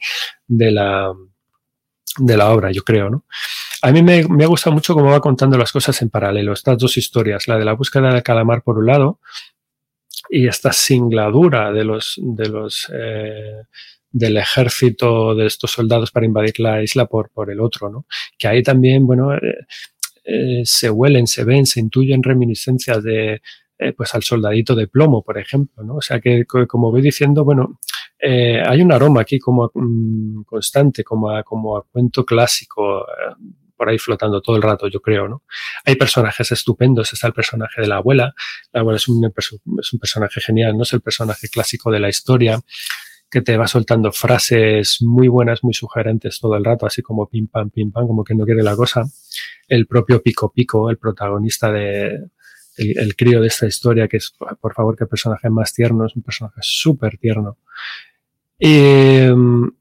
de, 0.48 0.70
la, 0.72 1.14
de 2.18 2.36
la 2.36 2.50
obra, 2.50 2.72
yo 2.72 2.82
creo, 2.82 3.10
¿no? 3.10 3.24
A 3.82 3.92
mí 3.92 4.02
me, 4.02 4.24
me 4.24 4.42
ha 4.42 4.48
gustado 4.48 4.74
mucho 4.74 4.92
cómo 4.92 5.10
va 5.10 5.20
contando 5.20 5.56
las 5.56 5.70
cosas 5.70 6.02
en 6.02 6.10
paralelo, 6.10 6.52
estas 6.52 6.78
dos 6.78 6.96
historias, 6.96 7.46
la 7.46 7.58
de 7.58 7.64
la 7.64 7.74
búsqueda 7.74 8.12
del 8.12 8.24
calamar 8.24 8.62
por 8.62 8.78
un 8.78 8.86
lado 8.86 9.20
y 10.30 10.46
esta 10.46 10.72
singladura 10.72 11.72
de 11.72 11.84
los, 11.84 12.20
de 12.22 12.48
los 12.48 12.90
eh, 12.92 13.62
del 14.10 14.36
ejército 14.36 15.34
de 15.34 15.46
estos 15.46 15.70
soldados 15.70 16.10
para 16.10 16.26
invadir 16.26 16.60
la 16.60 16.82
isla 16.82 17.06
por, 17.06 17.30
por 17.30 17.50
el 17.50 17.60
otro, 17.60 17.90
¿no? 17.90 18.06
Que 18.38 18.48
ahí 18.48 18.62
también, 18.62 19.06
bueno, 19.06 19.34
eh, 19.34 19.40
eh, 20.24 20.62
se 20.64 20.90
huelen, 20.90 21.26
se 21.26 21.44
ven, 21.44 21.66
se 21.66 21.80
intuyen 21.80 22.22
reminiscencias 22.22 23.02
de, 23.02 23.40
pues 23.96 24.14
al 24.14 24.22
soldadito 24.22 24.74
de 24.74 24.88
plomo, 24.88 25.22
por 25.22 25.38
ejemplo, 25.38 25.84
¿no? 25.84 25.96
O 25.96 26.02
sea 26.02 26.20
que, 26.20 26.44
como 26.44 26.90
voy 26.90 27.00
diciendo, 27.00 27.44
bueno, 27.44 27.78
hay 28.20 28.82
un 28.82 28.92
aroma 28.92 29.20
aquí 29.20 29.38
como 29.38 29.70
um, 29.74 30.42
constante, 30.44 31.04
como 31.04 31.30
a, 31.30 31.44
como 31.44 31.76
a 31.76 31.84
cuento 31.84 32.24
clásico, 32.24 33.04
por 33.78 33.88
ahí 33.88 33.96
flotando 33.96 34.42
todo 34.42 34.56
el 34.56 34.62
rato, 34.62 34.88
yo 34.88 35.00
creo, 35.00 35.28
¿no? 35.28 35.44
Hay 35.86 35.94
personajes 35.94 36.52
estupendos, 36.52 37.12
está 37.12 37.28
el 37.28 37.32
personaje 37.32 37.80
de 37.80 37.86
la 37.86 37.96
abuela, 37.96 38.34
la 38.72 38.80
abuela 38.80 38.96
es 38.96 39.08
un, 39.08 39.24
es 39.24 39.92
un 39.92 39.98
personaje 39.98 40.40
genial, 40.40 40.76
no 40.76 40.82
es 40.82 40.92
el 40.92 41.00
personaje 41.00 41.48
clásico 41.48 41.90
de 41.90 42.00
la 42.00 42.08
historia, 42.08 42.60
que 43.30 43.42
te 43.42 43.56
va 43.56 43.68
soltando 43.68 44.10
frases 44.10 44.98
muy 45.00 45.28
buenas, 45.28 45.62
muy 45.62 45.74
sugerentes 45.74 46.40
todo 46.40 46.56
el 46.56 46.64
rato, 46.64 46.86
así 46.86 47.02
como 47.02 47.28
pim 47.28 47.46
pam, 47.46 47.70
pim 47.70 47.92
pam, 47.92 48.06
como 48.06 48.24
que 48.24 48.34
no 48.34 48.44
quiere 48.44 48.62
la 48.62 48.74
cosa. 48.74 49.04
El 49.68 49.86
propio 49.86 50.22
Pico 50.22 50.52
Pico, 50.52 50.90
el 50.90 50.96
protagonista 50.96 51.70
de, 51.70 52.30
el, 52.76 53.16
crío 53.16 53.40
de 53.40 53.48
esta 53.48 53.66
historia, 53.66 54.08
que 54.08 54.16
es, 54.16 54.34
por 54.60 54.74
favor, 54.74 54.96
qué 54.96 55.06
personaje 55.06 55.50
más 55.50 55.74
tierno, 55.74 56.06
es 56.06 56.16
un 56.16 56.22
personaje 56.22 56.60
súper 56.62 57.18
tierno. 57.18 57.58
Y, 58.58 59.26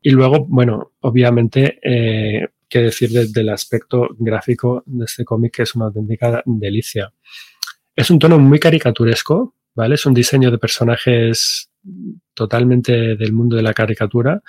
y, 0.01 0.09
luego, 0.11 0.45
bueno, 0.47 0.91
obviamente, 0.99 1.79
eh, 1.81 2.47
qué 2.69 2.79
decir 2.79 3.09
de, 3.09 3.27
del 3.27 3.49
aspecto 3.49 4.09
gráfico 4.17 4.83
de 4.85 5.05
este 5.05 5.25
cómic, 5.25 5.55
que 5.55 5.63
es 5.63 5.75
una 5.75 5.85
auténtica 5.85 6.41
delicia. 6.45 7.11
Es 7.95 8.09
un 8.09 8.19
tono 8.19 8.37
muy 8.37 8.59
caricaturesco, 8.59 9.55
¿vale? 9.73 9.95
Es 9.95 10.05
un 10.05 10.13
diseño 10.13 10.51
de 10.51 10.57
personajes 10.57 11.71
totalmente 12.33 13.15
del 13.15 13.33
mundo 13.33 13.55
de 13.55 13.63
la 13.63 13.73
caricatura, 13.73 14.41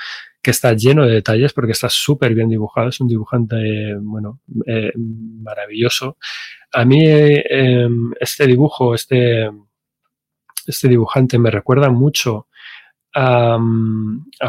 que 0.43 0.51
está 0.51 0.73
lleno 0.75 1.07
de 1.07 1.15
detalles 1.15 1.53
porque 1.53 1.73
está 1.73 1.89
súper 1.89 2.35
bien 2.35 2.49
dibujado, 2.49 2.89
es 2.89 3.01
un 3.01 3.09
dibujante, 3.09 3.95
bueno, 4.01 4.41
eh, 4.67 4.93
maravilloso. 4.97 6.19
A 6.73 6.85
mí 6.85 7.05
eh, 7.07 7.89
este 8.21 8.47
dibujo, 8.47 8.95
este, 8.95 9.51
este 10.67 10.89
dibujante 10.89 11.39
me 11.39 11.51
recuerda 11.51 11.89
mucho 11.89 12.49
a, 13.19 13.59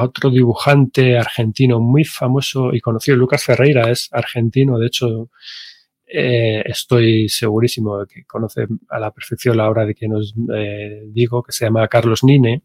otro 0.02 0.30
dibujante 0.30 1.18
argentino 1.18 1.80
muy 1.80 2.06
famoso 2.06 2.74
y 2.74 2.80
conocido, 2.80 3.18
Lucas 3.18 3.44
Ferreira, 3.44 3.90
es 3.90 4.10
argentino, 4.12 4.78
de 4.78 4.88
hecho 4.88 5.30
eh, 6.06 6.62
estoy 6.66 7.30
segurísimo 7.30 8.00
de 8.00 8.08
que 8.08 8.26
conoce 8.26 8.68
a 8.90 9.00
la 9.00 9.12
perfección 9.12 9.58
la 9.58 9.70
obra 9.70 9.86
de 9.86 9.96
quien 9.96 10.14
os 10.14 10.36
eh, 10.54 11.04
digo, 11.08 11.42
que 11.42 11.52
se 11.52 11.66
llama 11.66 11.88
Carlos 11.88 12.24
Nine. 12.24 12.64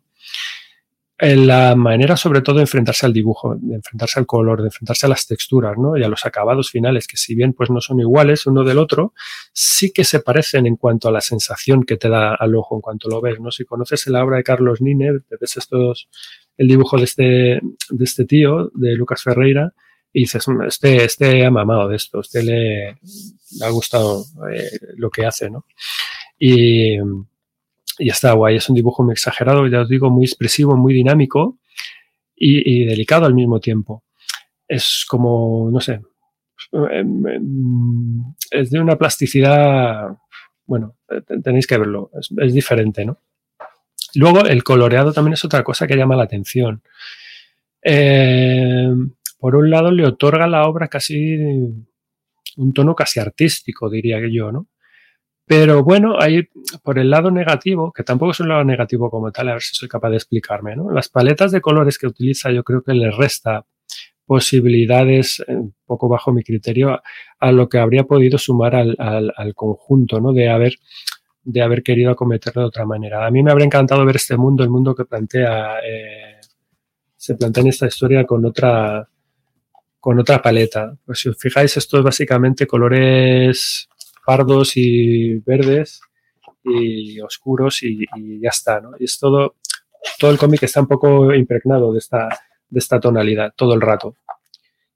La 1.26 1.74
manera, 1.74 2.18
sobre 2.18 2.42
todo, 2.42 2.56
de 2.56 2.62
enfrentarse 2.62 3.06
al 3.06 3.12
dibujo, 3.14 3.56
de 3.59 3.76
enfrentarse 3.76 4.20
al 4.20 4.26
color, 4.26 4.60
de 4.60 4.68
enfrentarse 4.68 5.06
a 5.06 5.09
las 5.09 5.26
texturas, 5.26 5.78
¿no? 5.78 5.96
Y 5.96 6.02
a 6.02 6.09
los 6.09 6.26
acabados 6.26 6.70
finales, 6.70 7.06
que 7.06 7.16
si 7.16 7.34
bien 7.34 7.55
pues 7.55 7.70
no 7.70 7.80
son 7.80 7.98
iguales 8.01 8.46
uno 8.46 8.62
del 8.62 8.78
otro, 8.78 9.14
sí 9.52 9.90
que 9.90 10.05
se 10.05 10.20
parecen 10.20 10.66
en 10.66 10.76
cuanto 10.76 11.09
a 11.09 11.12
la 11.12 11.22
sensación 11.22 11.84
que 11.84 11.96
te 11.96 12.10
da 12.10 12.34
al 12.34 12.55
ojo 12.55 12.74
en 12.74 12.82
cuanto 12.82 13.09
lo 13.09 13.22
ves, 13.22 13.40
¿no? 13.40 13.51
Si 13.51 13.64
conoces 13.64 14.06
la 14.09 14.22
obra 14.22 14.36
de 14.36 14.42
Carlos 14.42 14.82
Nine, 14.82 15.20
ves 15.40 15.56
estos, 15.56 16.09
el 16.59 16.68
dibujo 16.68 16.98
de 16.98 17.05
este, 17.05 17.22
de 17.22 18.05
este 18.05 18.26
tío, 18.26 18.70
de 18.74 18.94
Lucas 18.94 19.22
Ferreira, 19.22 19.72
y 20.12 20.20
dices, 20.20 20.44
este, 20.66 21.05
este 21.05 21.46
ha 21.46 21.51
mamado 21.51 21.88
de 21.88 21.96
esto, 21.96 22.20
este 22.20 22.42
le, 22.42 22.98
le 23.59 23.64
ha 23.64 23.70
gustado 23.70 24.26
eh, 24.52 24.78
lo 24.96 25.09
que 25.10 25.24
hace, 25.24 25.48
¿no? 25.48 25.64
Y, 26.38 26.98
y 27.99 28.09
está 28.09 28.33
guay, 28.33 28.57
es 28.57 28.69
un 28.69 28.75
dibujo 28.75 29.03
muy 29.03 29.12
exagerado, 29.12 29.66
ya 29.66 29.83
os 29.83 29.89
digo, 29.89 30.11
muy 30.11 30.25
expresivo, 30.25 30.77
muy 30.77 30.95
dinámico 30.95 31.59
y, 32.37 32.85
delicado 32.85 33.27
al 33.27 33.35
mismo 33.35 33.61
tiempo. 33.61 34.05
Es 34.66 35.05
como, 35.09 35.69
no 35.71 35.81
sé, 35.81 36.01
em, 36.73 37.27
em, 37.27 38.35
es 38.51 38.71
de 38.71 38.81
una 38.81 38.97
plasticidad, 38.97 40.16
bueno, 40.66 40.97
tenéis 41.43 41.66
que 41.66 41.79
verlo, 41.79 42.11
es, 42.15 42.53
diferente, 42.53 43.05
¿no? 43.05 43.19
Luego, 44.15 44.45
el 44.45 44.62
coloreado 44.62 45.12
también 45.12 45.35
es 45.35 45.45
otra 45.45 45.62
cosa 45.65 45.87
que 45.87 45.97
llama 45.97 46.16
la 46.16 46.25
atención. 46.25 46.83
Eh, 47.83 48.89
por 49.39 49.57
un 49.57 49.71
lado, 49.71 49.91
le 49.91 50.07
otorga 50.07 50.45
a 50.45 50.49
la 50.49 50.66
obra 50.66 50.89
casi 50.89 51.37
un 52.57 52.73
tono 52.73 52.95
casi 52.95 53.21
artístico, 53.21 53.91
diría 53.91 54.21
yo, 54.31 54.53
¿no? 54.53 54.69
Pero 55.47 55.85
bueno, 55.85 56.16
hay 56.19 56.49
por 56.83 56.99
el 56.99 57.11
lado 57.11 57.31
negativo, 57.31 57.93
que 57.93 58.03
tampoco 58.03 58.33
es 58.33 58.41
un 58.41 58.49
lado 58.49 58.65
negativo 58.65 59.11
como 59.11 59.31
tal, 59.31 59.49
a 59.49 59.53
ver 59.53 59.62
si 59.62 59.75
soy 59.75 59.89
capaz 59.89 60.11
de 60.11 60.16
explicarme, 60.16 60.75
¿no? 60.75 60.91
Las 60.91 61.09
paletas 61.11 61.53
de 61.53 61.61
colores 61.61 61.99
que 61.99 62.07
utiliza 62.07 62.51
yo 62.51 62.65
creo 62.65 62.83
que 62.83 62.95
le 62.95 63.11
resta 63.11 63.66
posibilidades, 64.27 65.45
un 65.47 65.75
poco 65.85 66.09
bajo 66.09 66.33
mi 66.33 66.43
criterio, 66.43 67.03
a 67.39 67.53
lo 67.53 67.69
que 67.69 67.79
habría 67.79 68.05
podido 68.05 68.39
sumar 68.39 68.75
al, 68.75 68.97
al, 68.99 69.35
al 69.37 69.55
conjunto, 69.55 70.19
¿no? 70.19 70.33
De 70.33 70.49
haber, 70.49 70.77
de 71.43 71.61
haber 71.61 71.83
querido 71.83 72.11
acometerlo 72.11 72.62
de 72.62 72.69
otra 72.69 72.87
manera. 72.87 73.27
A 73.27 73.31
mí 73.31 73.43
me 73.43 73.51
habría 73.51 73.66
encantado 73.66 74.05
ver 74.07 74.16
este 74.16 74.39
mundo, 74.39 74.62
el 74.62 74.71
mundo 74.71 74.95
que 74.95 75.05
plantea, 75.05 75.79
eh, 75.81 76.41
se 77.16 77.35
plantea 77.35 77.62
en 77.62 77.69
esta 77.69 77.87
historia 77.87 78.25
con 78.25 78.47
otra, 78.47 79.07
con 80.01 80.19
otra 80.19 80.41
paleta. 80.41 80.97
Pues 81.05 81.19
si 81.21 81.29
os 81.29 81.37
fijáis, 81.39 81.77
esto 81.77 81.99
es 81.99 82.05
básicamente 82.05 82.66
colores 82.66 83.89
pardos 84.24 84.76
y 84.76 85.34
verdes 85.40 86.01
y 86.64 87.20
oscuros 87.20 87.82
y, 87.82 88.06
ya 88.40 88.48
está, 88.48 88.80
¿no? 88.80 88.92
Y 88.98 89.05
es 89.05 89.18
todo, 89.18 89.56
todo 90.18 90.30
el 90.30 90.38
cómic 90.38 90.62
está 90.62 90.80
un 90.80 90.88
poco 90.88 91.34
impregnado 91.34 91.92
de 91.92 91.98
esta, 91.98 92.28
de 92.68 92.78
esta 92.78 93.01
tonalidad 93.01 93.52
todo 93.56 93.74
el 93.74 93.80
rato. 93.80 94.16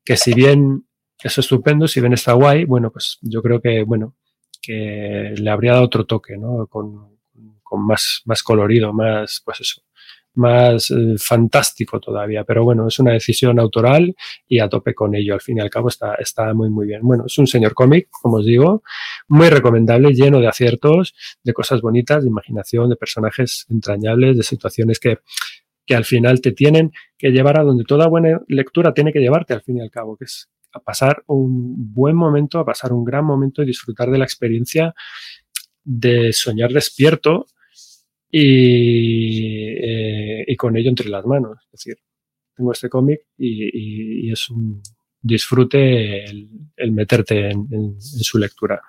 Que 0.04 0.16
si 0.16 0.34
bien 0.34 0.86
es 1.22 1.36
estupendo, 1.38 1.86
si 1.86 2.00
bien 2.00 2.12
está 2.12 2.32
guay, 2.32 2.64
bueno, 2.64 2.90
pues 2.90 3.18
yo 3.20 3.42
creo 3.42 3.60
que, 3.60 3.82
bueno, 3.82 4.14
que 4.62 5.34
le 5.36 5.50
habría 5.50 5.72
dado 5.72 5.84
otro 5.84 6.06
toque, 6.06 6.36
¿no? 6.36 6.66
Con, 6.66 7.18
con 7.62 7.86
más, 7.86 8.22
más 8.24 8.42
colorido, 8.42 8.92
más, 8.92 9.42
pues 9.44 9.60
eso, 9.60 9.82
más 10.34 10.90
eh, 10.90 11.14
fantástico 11.18 12.00
todavía. 12.00 12.44
Pero 12.44 12.64
bueno, 12.64 12.86
es 12.86 12.98
una 12.98 13.12
decisión 13.12 13.58
autoral 13.58 14.14
y 14.46 14.60
a 14.60 14.68
tope 14.68 14.94
con 14.94 15.14
ello. 15.14 15.34
Al 15.34 15.40
fin 15.40 15.58
y 15.58 15.60
al 15.60 15.70
cabo 15.70 15.88
está, 15.88 16.14
está 16.14 16.54
muy, 16.54 16.70
muy 16.70 16.86
bien. 16.86 17.00
Bueno, 17.02 17.24
es 17.26 17.38
un 17.38 17.46
señor 17.46 17.74
cómic, 17.74 18.08
como 18.10 18.36
os 18.36 18.46
digo, 18.46 18.82
muy 19.28 19.48
recomendable, 19.48 20.12
lleno 20.12 20.40
de 20.40 20.48
aciertos, 20.48 21.14
de 21.42 21.52
cosas 21.52 21.80
bonitas, 21.80 22.22
de 22.22 22.28
imaginación, 22.28 22.90
de 22.90 22.96
personajes 22.96 23.66
entrañables, 23.68 24.36
de 24.36 24.42
situaciones 24.42 25.00
que, 25.00 25.18
que 25.86 25.94
al 25.94 26.04
final 26.04 26.40
te 26.40 26.52
tienen 26.52 26.92
que 27.16 27.30
llevar 27.30 27.58
a 27.58 27.64
donde 27.64 27.84
toda 27.84 28.06
buena 28.06 28.40
lectura 28.48 28.94
tiene 28.94 29.12
que 29.12 29.20
llevarte 29.20 29.54
al 29.54 29.62
fin 29.62 29.78
y 29.78 29.80
al 29.80 29.90
cabo, 29.90 30.16
que 30.16 30.24
es 30.24 30.48
a 30.72 30.80
pasar 30.80 31.22
un 31.26 31.92
buen 31.94 32.14
momento, 32.14 32.58
a 32.58 32.64
pasar 32.64 32.92
un 32.92 33.04
gran 33.04 33.24
momento 33.24 33.62
y 33.62 33.66
disfrutar 33.66 34.10
de 34.10 34.18
la 34.18 34.24
experiencia 34.24 34.94
de 35.82 36.32
soñar 36.32 36.70
despierto 36.70 37.46
y, 38.30 39.68
eh, 39.80 40.44
y 40.46 40.56
con 40.56 40.76
ello 40.76 40.90
entre 40.90 41.08
las 41.08 41.24
manos. 41.24 41.58
Es 41.66 41.72
decir, 41.72 41.96
tengo 42.54 42.72
este 42.72 42.88
cómic 42.88 43.20
y, 43.36 44.26
y, 44.26 44.32
es 44.32 44.50
un 44.50 44.82
disfrute 45.20 46.24
el, 46.24 46.48
el 46.76 46.92
meterte 46.92 47.50
en, 47.50 47.68
en, 47.70 47.84
en, 47.84 48.00
su 48.00 48.38
lectura. 48.38 48.82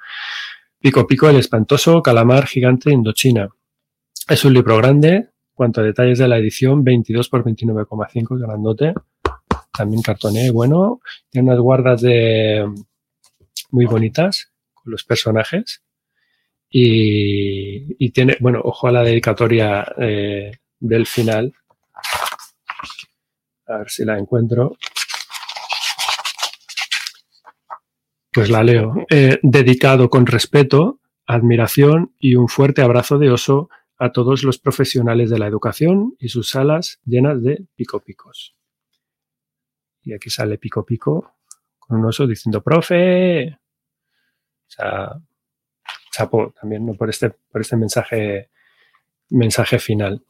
Pico 0.79 1.05
Pico, 1.05 1.29
el 1.29 1.37
espantoso 1.37 2.01
calamar 2.01 2.45
gigante 2.47 2.91
Indochina. 2.91 3.49
Es 4.27 4.45
un 4.45 4.53
libro 4.53 4.77
grande, 4.77 5.29
cuanto 5.53 5.81
a 5.81 5.83
detalles 5.83 6.19
de 6.19 6.27
la 6.27 6.37
edición, 6.37 6.83
22 6.83 7.29
por 7.29 7.43
29,5, 7.43 8.39
grandote. 8.39 8.93
También 9.73 10.01
cartoné, 10.01 10.51
bueno. 10.51 11.01
Tiene 11.29 11.49
unas 11.49 11.59
guardas 11.59 12.01
de 12.01 12.65
muy 13.71 13.85
bonitas 13.85 14.51
con 14.73 14.91
los 14.91 15.03
personajes. 15.03 15.83
Y, 16.69 18.11
tiene, 18.11 18.37
bueno, 18.39 18.61
ojo 18.63 18.87
a 18.87 18.91
la 18.91 19.03
dedicatoria 19.03 19.93
eh, 19.97 20.51
del 20.79 21.07
final. 21.07 21.53
A 23.67 23.77
ver 23.77 23.89
si 23.89 24.05
la 24.05 24.17
encuentro. 24.17 24.77
Pues 28.31 28.49
la 28.49 28.63
leo. 28.63 28.93
Eh, 29.09 29.39
dedicado 29.41 30.09
con 30.09 30.25
respeto, 30.25 30.99
admiración 31.25 32.13
y 32.19 32.35
un 32.35 32.47
fuerte 32.47 32.81
abrazo 32.81 33.17
de 33.17 33.31
oso 33.31 33.69
a 33.97 34.11
todos 34.11 34.43
los 34.43 34.59
profesionales 34.59 35.29
de 35.29 35.39
la 35.39 35.47
educación 35.47 36.15
y 36.19 36.29
sus 36.29 36.49
salas 36.49 36.99
llenas 37.05 37.43
de 37.43 37.65
pico 37.75 37.99
picos. 37.99 38.55
Y 40.03 40.13
aquí 40.13 40.29
sale 40.29 40.57
pico 40.57 40.85
pico 40.85 41.35
con 41.79 41.99
un 41.99 42.05
oso 42.05 42.25
diciendo, 42.25 42.61
profe. 42.61 43.49
O 43.49 44.71
sea, 44.71 45.19
chapo 46.19 46.53
también 46.59 46.85
¿no? 46.85 46.93
por, 46.95 47.09
este, 47.09 47.29
por 47.29 47.61
este 47.61 47.77
mensaje, 47.77 48.49
mensaje 49.29 49.79
final. 49.79 50.21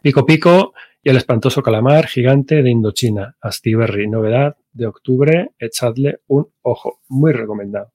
Pico 0.00 0.24
Pico 0.24 0.72
y 1.02 1.10
el 1.10 1.16
espantoso 1.16 1.62
calamar 1.62 2.06
gigante 2.06 2.62
de 2.62 2.70
Indochina. 2.70 3.36
Astiberri, 3.40 4.08
novedad 4.08 4.56
de 4.72 4.86
octubre. 4.86 5.50
Echadle 5.58 6.20
un 6.28 6.50
ojo. 6.62 7.00
Muy 7.08 7.32
recomendado. 7.32 7.92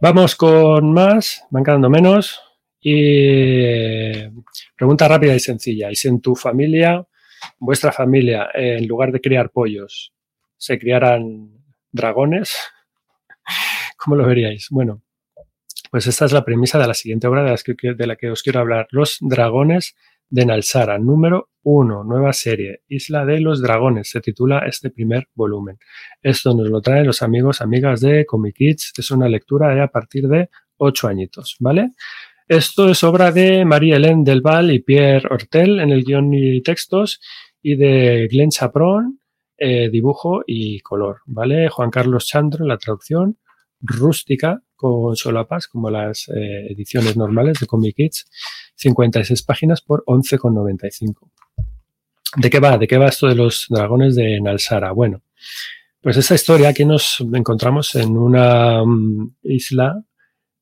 Vamos 0.00 0.34
con 0.34 0.92
más, 0.92 1.46
van 1.50 1.64
quedando 1.64 1.88
menos. 1.88 2.40
Y 2.80 4.28
pregunta 4.76 5.06
rápida 5.06 5.34
y 5.34 5.40
sencilla. 5.40 5.90
¿Y 5.90 5.94
si 5.94 6.08
en 6.08 6.20
tu 6.20 6.34
familia, 6.34 7.06
vuestra 7.58 7.92
familia, 7.92 8.48
en 8.52 8.88
lugar 8.88 9.12
de 9.12 9.20
criar 9.20 9.50
pollos, 9.50 10.12
se 10.56 10.78
criaran 10.78 11.50
dragones? 11.92 12.73
¿Cómo 13.96 14.16
lo 14.16 14.26
veríais? 14.26 14.68
Bueno, 14.70 15.02
pues 15.90 16.06
esta 16.06 16.24
es 16.24 16.32
la 16.32 16.44
premisa 16.44 16.78
de 16.78 16.88
la 16.88 16.94
siguiente 16.94 17.26
obra 17.26 17.44
de, 17.44 18.06
la 18.06 18.16
que 18.16 18.30
os 18.30 18.42
quiero 18.42 18.60
hablar. 18.60 18.88
Los 18.90 19.18
dragones 19.20 19.94
de 20.28 20.44
Nalsara, 20.44 20.98
número 20.98 21.50
uno, 21.62 22.04
nueva 22.04 22.32
serie, 22.32 22.82
Isla 22.88 23.24
de 23.24 23.40
los 23.40 23.62
Dragones, 23.62 24.10
se 24.10 24.20
titula 24.20 24.64
este 24.66 24.90
primer 24.90 25.28
volumen. 25.34 25.78
Esto 26.22 26.54
nos 26.54 26.68
lo 26.68 26.80
traen 26.80 27.06
los 27.06 27.22
amigos, 27.22 27.60
amigas 27.60 28.00
de 28.00 28.26
Comic 28.26 28.56
Kids, 28.56 28.92
es 28.98 29.10
una 29.10 29.28
lectura 29.28 29.74
de 29.74 29.80
a 29.82 29.88
partir 29.88 30.28
de 30.28 30.50
ocho 30.76 31.08
añitos, 31.08 31.56
¿vale? 31.60 31.90
Esto 32.48 32.90
es 32.90 33.02
obra 33.04 33.32
de 33.32 33.64
Marie-Hélène 33.64 34.24
Delval 34.24 34.70
y 34.70 34.80
Pierre 34.80 35.26
Hortel 35.30 35.80
en 35.80 35.90
el 35.90 36.04
guion 36.04 36.34
y 36.34 36.60
textos 36.62 37.20
y 37.62 37.76
de 37.76 38.28
Glenn 38.30 38.50
Chapron 38.50 39.20
eh, 39.56 39.88
dibujo 39.90 40.42
y 40.46 40.80
color, 40.80 41.20
¿vale? 41.26 41.68
Juan 41.68 41.90
Carlos 41.90 42.26
Chandro 42.26 42.64
en 42.64 42.68
la 42.68 42.78
traducción, 42.78 43.38
rústica 43.80 44.62
con 44.74 45.16
solapas, 45.16 45.68
como 45.68 45.90
las 45.90 46.28
eh, 46.28 46.66
ediciones 46.70 47.16
normales 47.16 47.60
de 47.60 47.66
Comic 47.66 47.96
Kids, 47.96 48.26
56 48.76 49.42
páginas 49.42 49.80
por 49.80 50.04
11,95. 50.06 51.30
¿De 52.36 52.50
qué 52.50 52.58
va? 52.58 52.76
¿De 52.78 52.86
qué 52.88 52.98
va 52.98 53.08
esto 53.08 53.28
de 53.28 53.36
los 53.36 53.66
dragones 53.68 54.16
de 54.16 54.40
Nalsara? 54.40 54.90
Bueno, 54.92 55.22
pues 56.00 56.16
esta 56.16 56.34
historia 56.34 56.68
aquí 56.68 56.84
nos 56.84 57.24
encontramos 57.32 57.94
en 57.94 58.16
una 58.16 58.82
um, 58.82 59.34
isla 59.42 60.02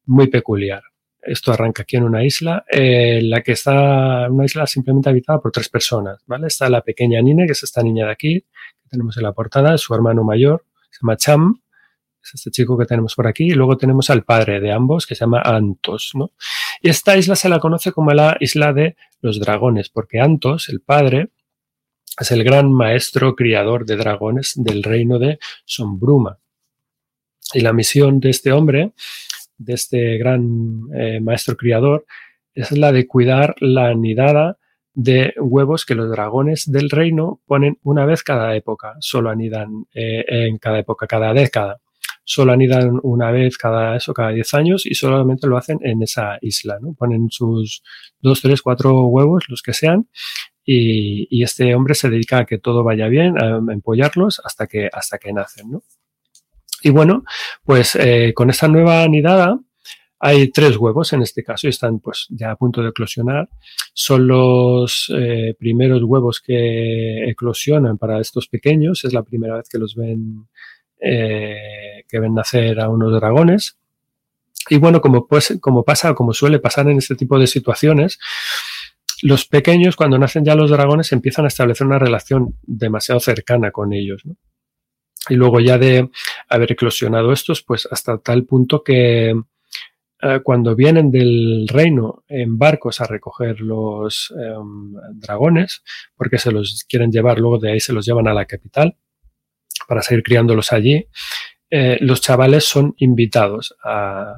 muy 0.06 0.28
peculiar. 0.28 0.82
Esto 1.20 1.52
arranca 1.52 1.82
aquí 1.82 1.97
en 1.97 2.05
una 2.05 2.24
isla, 2.24 2.64
eh, 2.70 3.19
en 3.19 3.31
la 3.31 3.43
que 3.43 3.52
está 3.52 4.28
una 4.28 4.44
isla 4.44 4.66
simplemente 4.66 5.09
habitada 5.09 5.40
por 5.40 5.52
tres 5.52 5.69
personas, 5.69 6.23
¿vale? 6.27 6.48
Está 6.48 6.69
la 6.69 6.82
pequeña 6.82 7.20
Nine, 7.23 7.47
que 7.47 7.52
es 7.52 7.62
esta 7.62 7.82
niña 7.82 8.06
de 8.06 8.12
aquí, 8.12 8.44
tenemos 8.93 9.16
en 9.16 9.23
la 9.23 9.32
portada, 9.32 9.77
su 9.78 9.94
hermano 9.94 10.23
mayor, 10.23 10.66
se 10.90 10.98
llama 11.02 11.16
Cham, 11.16 11.62
es 12.23 12.35
este 12.35 12.51
chico 12.51 12.77
que 12.78 12.85
tenemos 12.85 13.14
por 13.14 13.27
aquí, 13.27 13.44
y 13.44 13.55
luego 13.55 13.78
tenemos 13.78 14.10
al 14.10 14.23
padre 14.23 14.60
de 14.60 14.70
ambos, 14.70 15.06
que 15.06 15.14
se 15.14 15.20
llama 15.20 15.40
Antos, 15.40 16.12
¿no? 16.14 16.32
Y 16.82 16.90
esta 16.90 17.16
isla 17.16 17.35
se 17.35 17.48
la 17.48 17.59
conoce 17.59 17.90
como 17.90 18.12
la 18.12 18.36
isla 18.39 18.74
de 18.74 18.97
los 19.23 19.40
dragones, 19.40 19.89
porque 19.89 20.20
Antos, 20.20 20.69
el 20.69 20.82
padre, 20.82 21.31
es 22.20 22.31
el 22.31 22.44
gran 22.44 22.70
maestro 22.70 23.35
criador 23.35 23.86
de 23.86 23.97
dragones 23.97 24.52
del 24.56 24.82
reino 24.82 25.19
de 25.19 25.39
Sombruma. 25.64 26.39
Y 27.55 27.60
la 27.60 27.73
misión 27.73 28.20
de 28.20 28.28
este 28.28 28.52
hombre, 28.52 28.93
de 29.56 29.73
este 29.73 30.19
gran 30.19 30.82
eh, 30.94 31.20
maestro 31.20 31.56
criador, 31.56 32.05
es 32.55 32.70
la 32.73 32.93
de 32.93 33.06
cuidar 33.06 33.55
la 33.60 33.89
anidada 33.89 34.59
de 34.94 35.35
huevos 35.39 35.85
que 35.86 35.94
los 35.94 36.10
dragones 36.10 36.70
del 36.70 36.90
reino 36.90 37.40
ponen 37.47 37.78
una 37.82 38.05
vez 38.05 38.23
cada 38.23 38.55
época. 38.55 38.94
Solo 39.01 39.31
anidan 39.31 39.86
eh, 39.94 40.24
en 40.28 40.59
cada 40.59 40.78
época, 40.78 41.06
cada 41.06 41.32
década. 41.32 41.81
Solo 42.24 42.52
anidan 42.52 43.01
una 43.02 43.31
vez 43.31 43.59
cada 43.59 43.97
eso, 43.97 44.14
cada 44.14 44.31
10 44.31 44.55
años 44.55 44.86
y 44.86 44.94
solamente 44.94 45.48
lo 45.48 45.56
hacen 45.56 45.78
en 45.82 46.02
esa 46.02 46.39
isla. 46.40 46.78
¿no? 46.81 46.94
Ponen 46.94 47.28
sus 47.31 47.82
dos, 48.20 48.40
tres, 48.40 48.62
cuatro 48.62 49.06
huevos, 49.06 49.44
los 49.48 49.60
que 49.60 49.73
sean, 49.73 50.09
y, 50.64 51.27
y, 51.28 51.43
este 51.43 51.74
hombre 51.74 51.94
se 51.97 52.09
dedica 52.09 52.39
a 52.39 52.44
que 52.47 52.59
todo 52.59 52.85
vaya 52.85 53.09
bien, 53.09 53.36
a 53.43 53.56
empollarlos 53.73 54.40
hasta 54.44 54.69
que, 54.69 54.89
hasta 54.93 55.19
que 55.19 55.32
nacen. 55.32 55.73
¿no? 55.73 55.82
Y 56.82 56.90
bueno, 56.90 57.24
pues 57.64 57.97
eh, 57.97 58.32
con 58.35 58.51
esta 58.51 58.69
nueva 58.69 59.02
anidada, 59.02 59.59
hay 60.24 60.52
tres 60.52 60.76
huevos 60.76 61.12
en 61.12 61.22
este 61.22 61.42
caso 61.42 61.66
y 61.66 61.70
están 61.70 61.98
pues 61.98 62.28
ya 62.30 62.52
a 62.52 62.56
punto 62.56 62.80
de 62.80 62.90
eclosionar. 62.90 63.48
Son 63.92 64.28
los 64.28 65.12
eh, 65.12 65.56
primeros 65.58 66.00
huevos 66.04 66.40
que 66.40 67.28
eclosionan 67.28 67.98
para 67.98 68.20
estos 68.20 68.46
pequeños. 68.46 69.04
Es 69.04 69.12
la 69.12 69.24
primera 69.24 69.56
vez 69.56 69.68
que 69.68 69.78
los 69.78 69.96
ven, 69.96 70.46
eh, 71.00 72.04
que 72.08 72.20
ven 72.20 72.34
nacer 72.34 72.78
a 72.78 72.88
unos 72.88 73.12
dragones. 73.12 73.76
Y 74.70 74.78
bueno, 74.78 75.00
como, 75.00 75.26
pues, 75.26 75.58
como 75.60 75.82
pasa, 75.82 76.14
como 76.14 76.32
suele 76.32 76.60
pasar 76.60 76.88
en 76.88 76.98
este 76.98 77.16
tipo 77.16 77.36
de 77.36 77.48
situaciones, 77.48 78.20
los 79.22 79.44
pequeños, 79.44 79.96
cuando 79.96 80.20
nacen 80.20 80.44
ya 80.44 80.54
los 80.54 80.70
dragones, 80.70 81.10
empiezan 81.10 81.46
a 81.46 81.48
establecer 81.48 81.84
una 81.84 81.98
relación 81.98 82.54
demasiado 82.62 83.18
cercana 83.18 83.72
con 83.72 83.92
ellos. 83.92 84.24
¿no? 84.24 84.36
Y 85.28 85.34
luego 85.34 85.58
ya 85.58 85.78
de 85.78 86.10
haber 86.48 86.70
eclosionado 86.70 87.32
estos, 87.32 87.64
pues 87.64 87.88
hasta 87.90 88.18
tal 88.18 88.44
punto 88.44 88.84
que 88.84 89.34
eh, 90.24 90.40
cuando 90.40 90.76
vienen 90.76 91.10
del 91.10 91.66
reino 91.66 92.22
en 92.28 92.56
barcos 92.56 93.00
a 93.00 93.06
recoger 93.06 93.60
los 93.60 94.32
eh, 94.38 94.54
dragones, 95.14 95.82
porque 96.16 96.38
se 96.38 96.52
los 96.52 96.84
quieren 96.88 97.10
llevar, 97.10 97.40
luego 97.40 97.58
de 97.58 97.72
ahí 97.72 97.80
se 97.80 97.92
los 97.92 98.06
llevan 98.06 98.28
a 98.28 98.34
la 98.34 98.44
capital 98.44 98.96
para 99.88 100.00
seguir 100.00 100.22
criándolos 100.22 100.72
allí, 100.72 101.08
eh, 101.70 101.96
los 102.02 102.20
chavales 102.20 102.64
son 102.64 102.94
invitados 102.98 103.74
a, 103.82 104.34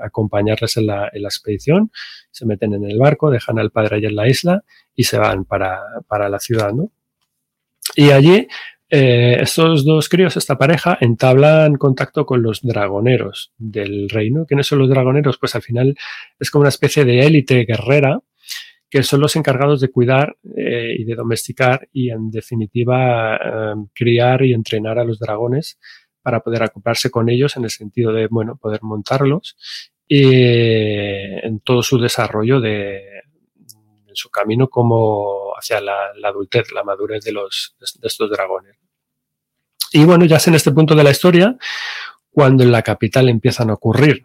acompañarles 0.00 0.76
en 0.76 0.86
la, 0.86 1.10
en 1.12 1.22
la, 1.22 1.28
expedición, 1.28 1.90
se 2.30 2.46
meten 2.46 2.74
en 2.74 2.84
el 2.84 2.98
barco, 2.98 3.30
dejan 3.30 3.58
al 3.58 3.72
padre 3.72 3.96
allí 3.96 4.06
en 4.06 4.16
la 4.16 4.28
isla 4.28 4.62
y 4.94 5.04
se 5.04 5.18
van 5.18 5.44
para, 5.44 5.80
para 6.06 6.28
la 6.28 6.38
ciudad, 6.38 6.72
¿no? 6.72 6.92
Y 7.96 8.10
allí 8.10 8.46
eh, 8.94 9.38
estos 9.40 9.86
dos 9.86 10.10
críos, 10.10 10.36
esta 10.36 10.58
pareja, 10.58 10.98
entablan 11.00 11.76
contacto 11.76 12.26
con 12.26 12.42
los 12.42 12.60
dragoneros 12.60 13.54
del 13.56 14.10
reino. 14.10 14.44
¿Quiénes 14.44 14.66
son 14.66 14.80
los 14.80 14.90
dragoneros? 14.90 15.38
Pues 15.38 15.54
al 15.54 15.62
final 15.62 15.96
es 16.38 16.50
como 16.50 16.60
una 16.60 16.68
especie 16.68 17.06
de 17.06 17.20
élite 17.20 17.64
guerrera 17.64 18.20
que 18.90 19.02
son 19.02 19.20
los 19.20 19.34
encargados 19.36 19.80
de 19.80 19.90
cuidar 19.90 20.36
eh, 20.54 20.94
y 20.98 21.04
de 21.04 21.14
domesticar 21.14 21.88
y 21.90 22.10
en 22.10 22.30
definitiva 22.30 23.36
eh, 23.36 23.74
criar 23.94 24.42
y 24.42 24.52
entrenar 24.52 24.98
a 24.98 25.04
los 25.04 25.18
dragones 25.18 25.78
para 26.20 26.40
poder 26.40 26.62
acoplarse 26.62 27.10
con 27.10 27.30
ellos 27.30 27.56
en 27.56 27.64
el 27.64 27.70
sentido 27.70 28.12
de, 28.12 28.26
bueno, 28.26 28.58
poder 28.60 28.82
montarlos 28.82 29.56
y 30.06 30.22
en 30.34 31.60
todo 31.60 31.82
su 31.82 31.98
desarrollo 31.98 32.60
de 32.60 33.00
en 34.06 34.16
su 34.16 34.28
camino 34.28 34.68
como 34.68 35.52
hacia 35.56 35.80
la, 35.80 36.12
la 36.14 36.28
adultez, 36.28 36.70
la 36.72 36.84
madurez 36.84 37.24
de, 37.24 37.32
los, 37.32 37.74
de 37.80 38.06
estos 38.06 38.30
dragones. 38.30 38.81
Y 39.92 40.04
bueno, 40.04 40.24
ya 40.24 40.36
es 40.36 40.48
en 40.48 40.54
este 40.54 40.72
punto 40.72 40.94
de 40.94 41.04
la 41.04 41.10
historia 41.10 41.56
cuando 42.30 42.64
en 42.64 42.72
la 42.72 42.82
capital 42.82 43.28
empiezan 43.28 43.70
a 43.70 43.74
ocurrir 43.74 44.24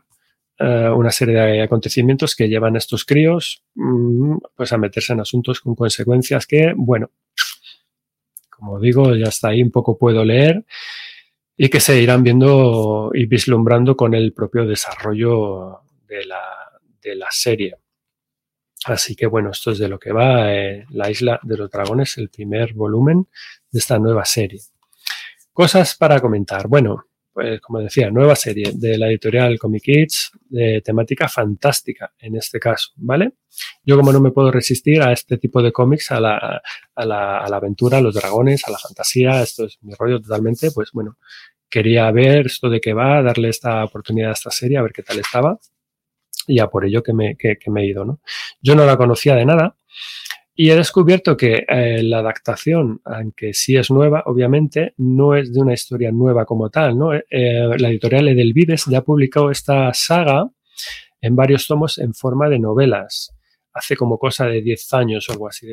eh, 0.60 0.89
una 0.89 1.11
serie 1.11 1.35
de 1.35 1.61
acontecimientos 1.61 2.35
que 2.35 2.48
llevan 2.48 2.76
a 2.76 2.80
estos 2.80 3.06
críos 3.06 3.64
mm, 3.76 4.38
pues 4.56 4.73
a 4.73 4.77
meterse 4.77 5.14
en 5.14 5.19
asuntos 5.19 5.60
con 5.60 5.76
consecuencias 5.76 6.48
que, 6.48 6.73
bueno, 6.76 7.11
como 8.49 8.80
digo, 8.80 9.15
ya 9.15 9.27
está 9.27 9.49
ahí, 9.49 9.61
un 9.61 9.72
poco 9.72 9.98
puedo 9.98 10.26
leer 10.26 10.65
y 11.56 11.69
que 11.69 11.80
se 11.80 12.02
irán 12.02 12.23
viendo 12.23 13.11
y 13.14 13.26
vislumbrando 13.26 13.95
con 13.95 14.14
el 14.14 14.34
propio 14.34 14.65
desarrollo 14.65 15.81
de 16.07 16.26
la, 16.26 16.41
de 17.02 17.15
la 17.15 17.27
serie. 17.30 17.76
Así 18.85 19.15
que 19.15 19.26
bueno, 19.26 19.52
esto 19.52 19.72
es 19.72 19.80
de 19.80 19.89
lo 19.89 19.99
que 19.99 20.11
va 20.11 20.53
eh, 20.53 20.85
La 20.91 21.10
Isla 21.10 21.39
de 21.44 21.57
los 21.57 21.69
Dragones, 21.69 22.18
el 22.18 22.30
primer 22.30 22.73
volumen 22.73 23.27
de 23.72 23.80
esta 23.80 23.99
nueva 23.99 24.23
serie. 24.23 24.61
Cosas 25.58 25.96
para 25.96 26.20
comentar. 26.20 26.68
Bueno, 26.68 27.06
pues 27.34 27.60
como 27.62 27.80
decía, 27.80 28.12
nueva 28.12 28.36
serie 28.36 28.74
de 28.76 28.96
la 28.96 29.08
editorial 29.08 29.58
Comic 29.58 29.82
Kids, 29.86 30.30
de 30.50 30.84
temática 30.86 31.28
fantástica 31.28 32.14
en 32.20 32.36
este 32.36 32.60
caso, 32.60 32.92
¿vale? 32.98 33.32
Yo 33.84 33.98
como 33.98 34.14
no 34.14 34.20
me 34.20 34.30
puedo 34.30 34.52
resistir 34.52 35.02
a 35.02 35.12
este 35.12 35.40
tipo 35.40 35.64
de 35.64 35.72
cómics, 35.72 36.12
a 36.12 36.20
la, 36.20 36.62
a, 36.94 37.06
la, 37.08 37.40
a 37.40 37.50
la 37.50 37.58
aventura, 37.58 37.98
a 37.98 38.02
los 38.02 38.14
dragones, 38.14 38.68
a 38.68 38.72
la 38.72 38.78
fantasía, 38.78 39.42
esto 39.42 39.66
es 39.66 39.80
mi 39.82 39.96
rollo 39.96 40.22
totalmente, 40.22 40.70
pues 40.70 40.92
bueno, 40.92 41.18
quería 41.68 42.12
ver 42.12 42.46
esto 42.46 42.70
de 42.70 42.80
qué 42.80 42.94
va, 42.94 43.24
darle 43.24 43.50
esta 43.50 43.84
oportunidad 43.84 44.30
a 44.30 44.34
esta 44.34 44.52
serie, 44.52 44.78
a 44.78 44.84
ver 44.84 44.92
qué 44.92 45.02
tal 45.02 45.18
estaba, 45.18 45.58
y 46.46 46.58
ya 46.58 46.68
por 46.68 46.86
ello 46.86 47.02
que 47.02 47.14
me, 47.14 47.36
que, 47.36 47.58
que 47.58 47.72
me 47.72 47.82
he 47.82 47.88
ido, 47.88 48.06
¿no? 48.06 48.22
Yo 48.62 48.76
no 48.76 48.86
la 48.86 48.96
conocía 48.96 49.34
de 49.34 49.46
nada, 49.48 49.76
y 50.60 50.72
he 50.72 50.76
descubierto 50.76 51.38
que 51.38 51.66
eh, 51.68 52.02
la 52.02 52.18
adaptación, 52.18 53.00
aunque 53.06 53.54
sí 53.54 53.78
es 53.78 53.92
nueva, 53.92 54.24
obviamente, 54.26 54.96
no 54.98 55.36
es 55.36 55.54
de 55.54 55.62
una 55.62 55.74
historia 55.74 56.12
nueva 56.12 56.46
como 56.46 56.72
tal. 56.72 56.98
¿no? 56.98 57.14
Eh, 57.14 57.24
eh, 57.30 57.78
la 57.78 57.90
editorial 57.90 58.28
Edelvives 58.30 58.86
ya 58.88 59.04
publicó 59.04 59.52
esta 59.52 59.94
saga 59.94 60.50
en 61.22 61.36
varios 61.36 61.68
tomos 61.68 62.00
en 62.00 62.16
forma 62.16 62.50
de 62.50 62.58
novelas 62.58 63.36
hace 63.72 63.96
como 63.96 64.18
cosa 64.18 64.48
de 64.48 64.64
10 64.64 64.94
años 64.96 65.30
o 65.30 65.34
algo 65.34 65.48
así. 65.48 65.68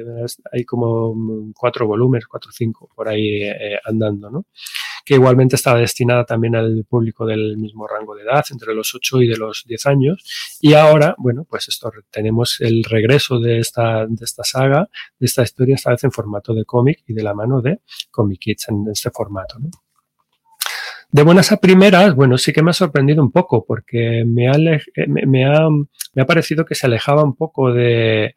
Hay 0.53 0.65
como 0.67 1.17
cuatro 1.57 1.87
volúmenes, 1.87 2.27
cuatro 2.27 2.51
o 2.51 2.53
cinco 2.53 2.91
por 2.95 3.09
ahí 3.09 3.41
andando, 3.87 4.31
¿no? 4.31 4.45
Que 5.05 5.15
igualmente 5.15 5.57
estaba 5.57 5.79
destinada 5.79 6.25
también 6.25 6.57
al 6.57 6.85
público 6.89 7.27
del 7.27 7.57
mismo 7.59 7.87
rango 7.87 8.15
de 8.15 8.23
edad, 8.23 8.45
entre 8.51 8.75
los 8.75 8.95
8 8.95 9.23
y 9.23 9.29
de 9.29 9.37
los 9.37 9.65
10 9.67 9.87
años. 9.87 10.25
Y 10.61 10.75
ahora, 10.75 11.15
bueno, 11.19 11.47
pues 11.49 11.69
esto 11.69 11.91
tenemos 12.11 12.61
el 12.61 12.85
regreso 12.85 13.39
de 13.39 13.59
esta, 13.59 14.07
de 14.07 14.25
esta 14.25 14.45
saga, 14.45 14.89
de 15.19 15.27
esta 15.27 15.43
historia, 15.43 15.75
esta 15.75 15.91
vez 15.91 16.05
en 16.05 16.13
formato 16.13 16.55
de 16.55 16.65
cómic 16.65 17.03
y 17.07 17.13
de 17.13 17.23
la 17.23 17.35
mano 17.35 17.61
de 17.61 17.81
Comic 18.11 18.41
Kids 18.41 18.69
en 18.69 18.85
este 18.91 19.11
formato. 19.11 19.59
De 21.11 21.23
buenas 21.23 21.53
a 21.53 21.59
primeras, 21.59 22.15
bueno, 22.15 22.37
sí 22.39 22.53
que 22.53 22.63
me 22.63 22.71
ha 22.71 22.75
sorprendido 22.75 23.23
un 23.23 23.31
poco 23.31 23.65
porque 23.65 24.25
me 24.27 24.49
ha, 24.49 24.59
me, 25.07 25.45
ha, 25.45 25.69
me 25.69 26.23
ha 26.23 26.27
parecido 26.27 26.65
que 26.65 26.75
se 26.75 26.87
alejaba 26.87 27.23
un 27.23 27.37
poco 27.37 27.73
de, 27.73 28.35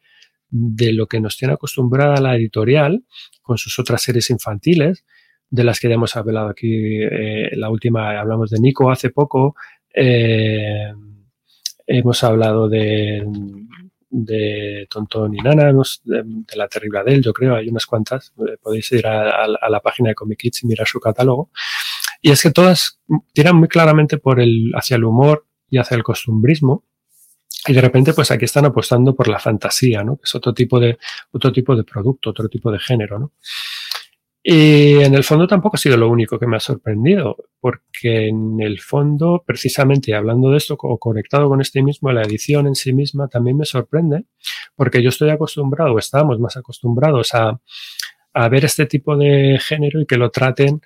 de 0.50 0.92
lo 0.92 1.06
que 1.06 1.20
nos 1.20 1.36
tiene 1.36 1.54
acostumbrada 1.54 2.20
la 2.20 2.36
editorial 2.36 3.04
con 3.42 3.58
sus 3.58 3.78
otras 3.78 4.02
series 4.02 4.30
infantiles, 4.30 5.04
de 5.50 5.64
las 5.64 5.80
que 5.80 5.88
ya 5.88 5.94
hemos 5.94 6.16
hablado 6.16 6.48
aquí. 6.48 7.02
Eh, 7.02 7.50
la 7.52 7.70
última, 7.70 8.18
hablamos 8.18 8.50
de 8.50 8.60
Nico 8.60 8.90
hace 8.90 9.10
poco. 9.10 9.56
Eh, 9.94 10.92
hemos 11.86 12.22
hablado 12.22 12.68
de, 12.68 13.26
de 14.10 14.86
Tontón 14.90 15.34
y 15.34 15.38
Nana, 15.38 15.72
de, 16.04 16.56
la 16.56 16.68
Terrible 16.68 17.00
Adele, 17.00 17.22
yo 17.22 17.32
creo, 17.32 17.56
hay 17.56 17.68
unas 17.68 17.86
cuantas. 17.86 18.32
Eh, 18.38 18.56
podéis 18.62 18.90
ir 18.92 19.06
a, 19.06 19.46
la 19.46 19.80
página 19.80 20.10
de 20.10 20.14
Comic 20.14 20.38
Kids 20.38 20.64
y 20.64 20.66
mirar 20.66 20.86
su 20.86 21.00
catálogo. 21.00 21.50
Y 22.20 22.30
es 22.30 22.42
que 22.42 22.50
todas 22.50 23.00
tiran 23.32 23.56
muy 23.56 23.68
claramente 23.68 24.18
por 24.18 24.40
el, 24.40 24.72
hacia 24.74 24.96
el 24.96 25.04
humor 25.04 25.46
y 25.70 25.78
hacia 25.78 25.96
el 25.96 26.02
costumbrismo. 26.02 26.84
Y 27.66 27.72
de 27.72 27.80
repente, 27.80 28.12
pues 28.12 28.30
aquí 28.30 28.44
están 28.44 28.66
apostando 28.66 29.14
por 29.14 29.28
la 29.28 29.38
fantasía, 29.38 30.02
¿no? 30.02 30.20
Es 30.22 30.34
otro 30.34 30.54
tipo 30.54 30.78
de, 30.78 30.98
otro 31.32 31.52
tipo 31.52 31.76
de 31.76 31.84
producto, 31.84 32.30
otro 32.30 32.48
tipo 32.48 32.70
de 32.70 32.78
género, 32.78 33.18
¿no? 33.18 33.32
Y 34.50 35.02
en 35.02 35.14
el 35.14 35.24
fondo 35.24 35.46
tampoco 35.46 35.76
ha 35.76 35.78
sido 35.78 35.98
lo 35.98 36.08
único 36.08 36.38
que 36.38 36.46
me 36.46 36.56
ha 36.56 36.60
sorprendido, 36.60 37.36
porque 37.60 38.28
en 38.28 38.58
el 38.62 38.80
fondo, 38.80 39.44
precisamente 39.46 40.14
hablando 40.14 40.50
de 40.50 40.56
esto 40.56 40.74
o 40.80 40.98
conectado 40.98 41.50
con 41.50 41.60
este 41.60 41.82
mismo, 41.82 42.10
la 42.12 42.22
edición 42.22 42.66
en 42.66 42.74
sí 42.74 42.94
misma 42.94 43.28
también 43.28 43.58
me 43.58 43.66
sorprende, 43.66 44.24
porque 44.74 45.02
yo 45.02 45.10
estoy 45.10 45.28
acostumbrado, 45.28 45.98
estamos 45.98 46.40
más 46.40 46.56
acostumbrados 46.56 47.34
a, 47.34 47.60
a 48.32 48.48
ver 48.48 48.64
este 48.64 48.86
tipo 48.86 49.18
de 49.18 49.58
género 49.60 50.00
y 50.00 50.06
que 50.06 50.16
lo 50.16 50.30
traten 50.30 50.80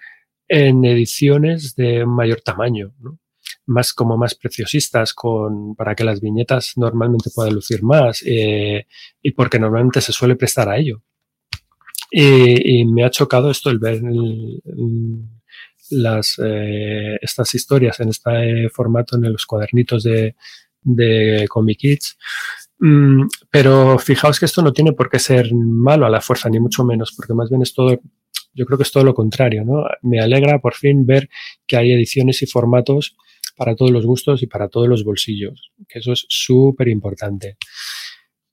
en 0.48 0.84
ediciones 0.84 1.76
de 1.76 2.04
mayor 2.04 2.40
tamaño, 2.40 2.92
¿no? 2.98 3.20
más 3.66 3.92
como 3.92 4.16
más 4.16 4.34
preciosistas, 4.34 5.14
con, 5.14 5.76
para 5.76 5.94
que 5.94 6.02
las 6.02 6.20
viñetas 6.20 6.72
normalmente 6.78 7.30
puedan 7.32 7.54
lucir 7.54 7.84
más 7.84 8.24
eh, 8.26 8.88
y 9.22 9.30
porque 9.30 9.60
normalmente 9.60 10.00
se 10.00 10.10
suele 10.10 10.34
prestar 10.34 10.68
a 10.68 10.78
ello. 10.78 11.04
Y, 12.14 12.80
y 12.80 12.84
me 12.84 13.04
ha 13.04 13.10
chocado 13.10 13.50
esto 13.50 13.70
el 13.70 13.78
ver 13.78 14.02
las, 15.90 16.38
eh, 16.44 17.18
estas 17.20 17.54
historias 17.54 18.00
en 18.00 18.10
este 18.10 18.68
formato 18.68 19.16
en 19.16 19.32
los 19.32 19.46
cuadernitos 19.46 20.02
de, 20.02 20.36
de 20.82 21.46
Comic 21.48 21.78
Kids. 21.78 22.18
Mm, 22.78 23.28
pero 23.50 23.98
fijaos 23.98 24.38
que 24.38 24.46
esto 24.46 24.60
no 24.60 24.72
tiene 24.72 24.92
por 24.92 25.08
qué 25.08 25.18
ser 25.18 25.54
malo 25.54 26.04
a 26.04 26.10
la 26.10 26.20
fuerza, 26.20 26.50
ni 26.50 26.60
mucho 26.60 26.84
menos, 26.84 27.12
porque 27.16 27.34
más 27.34 27.48
bien 27.48 27.62
es 27.62 27.72
todo 27.72 27.98
yo 28.54 28.66
creo 28.66 28.76
que 28.76 28.84
es 28.84 28.92
todo 28.92 29.04
lo 29.04 29.14
contrario, 29.14 29.64
¿no? 29.64 29.84
Me 30.02 30.20
alegra 30.20 30.58
por 30.58 30.74
fin 30.74 31.06
ver 31.06 31.28
que 31.66 31.76
hay 31.76 31.92
ediciones 31.92 32.42
y 32.42 32.46
formatos 32.46 33.16
para 33.56 33.74
todos 33.74 33.90
los 33.90 34.06
gustos 34.06 34.42
y 34.42 34.46
para 34.46 34.68
todos 34.68 34.88
los 34.88 35.04
bolsillos, 35.04 35.72
que 35.88 36.00
eso 36.00 36.12
es 36.12 36.26
súper 36.28 36.88
importante. 36.88 37.56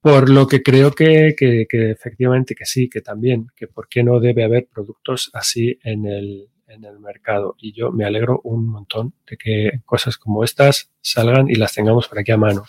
Por 0.00 0.30
lo 0.30 0.46
que 0.46 0.62
creo 0.62 0.92
que, 0.92 1.34
que, 1.36 1.66
que, 1.68 1.90
efectivamente 1.90 2.54
que 2.54 2.64
sí, 2.64 2.88
que 2.88 3.02
también, 3.02 3.48
que 3.54 3.66
por 3.66 3.88
qué 3.88 4.02
no 4.02 4.18
debe 4.18 4.44
haber 4.44 4.66
productos 4.66 5.30
así 5.34 5.78
en 5.82 6.06
el, 6.06 6.48
en 6.68 6.84
el 6.84 6.98
mercado. 7.00 7.54
Y 7.58 7.72
yo 7.72 7.92
me 7.92 8.04
alegro 8.04 8.40
un 8.44 8.66
montón 8.66 9.14
de 9.28 9.36
que 9.36 9.80
cosas 9.84 10.16
como 10.16 10.42
estas 10.42 10.90
salgan 11.02 11.50
y 11.50 11.56
las 11.56 11.74
tengamos 11.74 12.08
por 12.08 12.18
aquí 12.18 12.32
a 12.32 12.38
mano. 12.38 12.64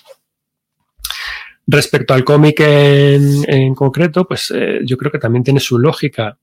Respecto 1.68 2.14
al 2.14 2.26
cómic 2.26 2.60
en, 2.60 3.45
en, 3.48 3.76
concreto, 3.76 4.28
pues 4.28 4.52
eh, 4.53 4.80
yo 4.84 4.98
creo 4.98 5.12
que 5.12 5.20
también 5.20 5.44
tiene 5.44 5.60
su 5.60 5.78
lógica 5.78 6.38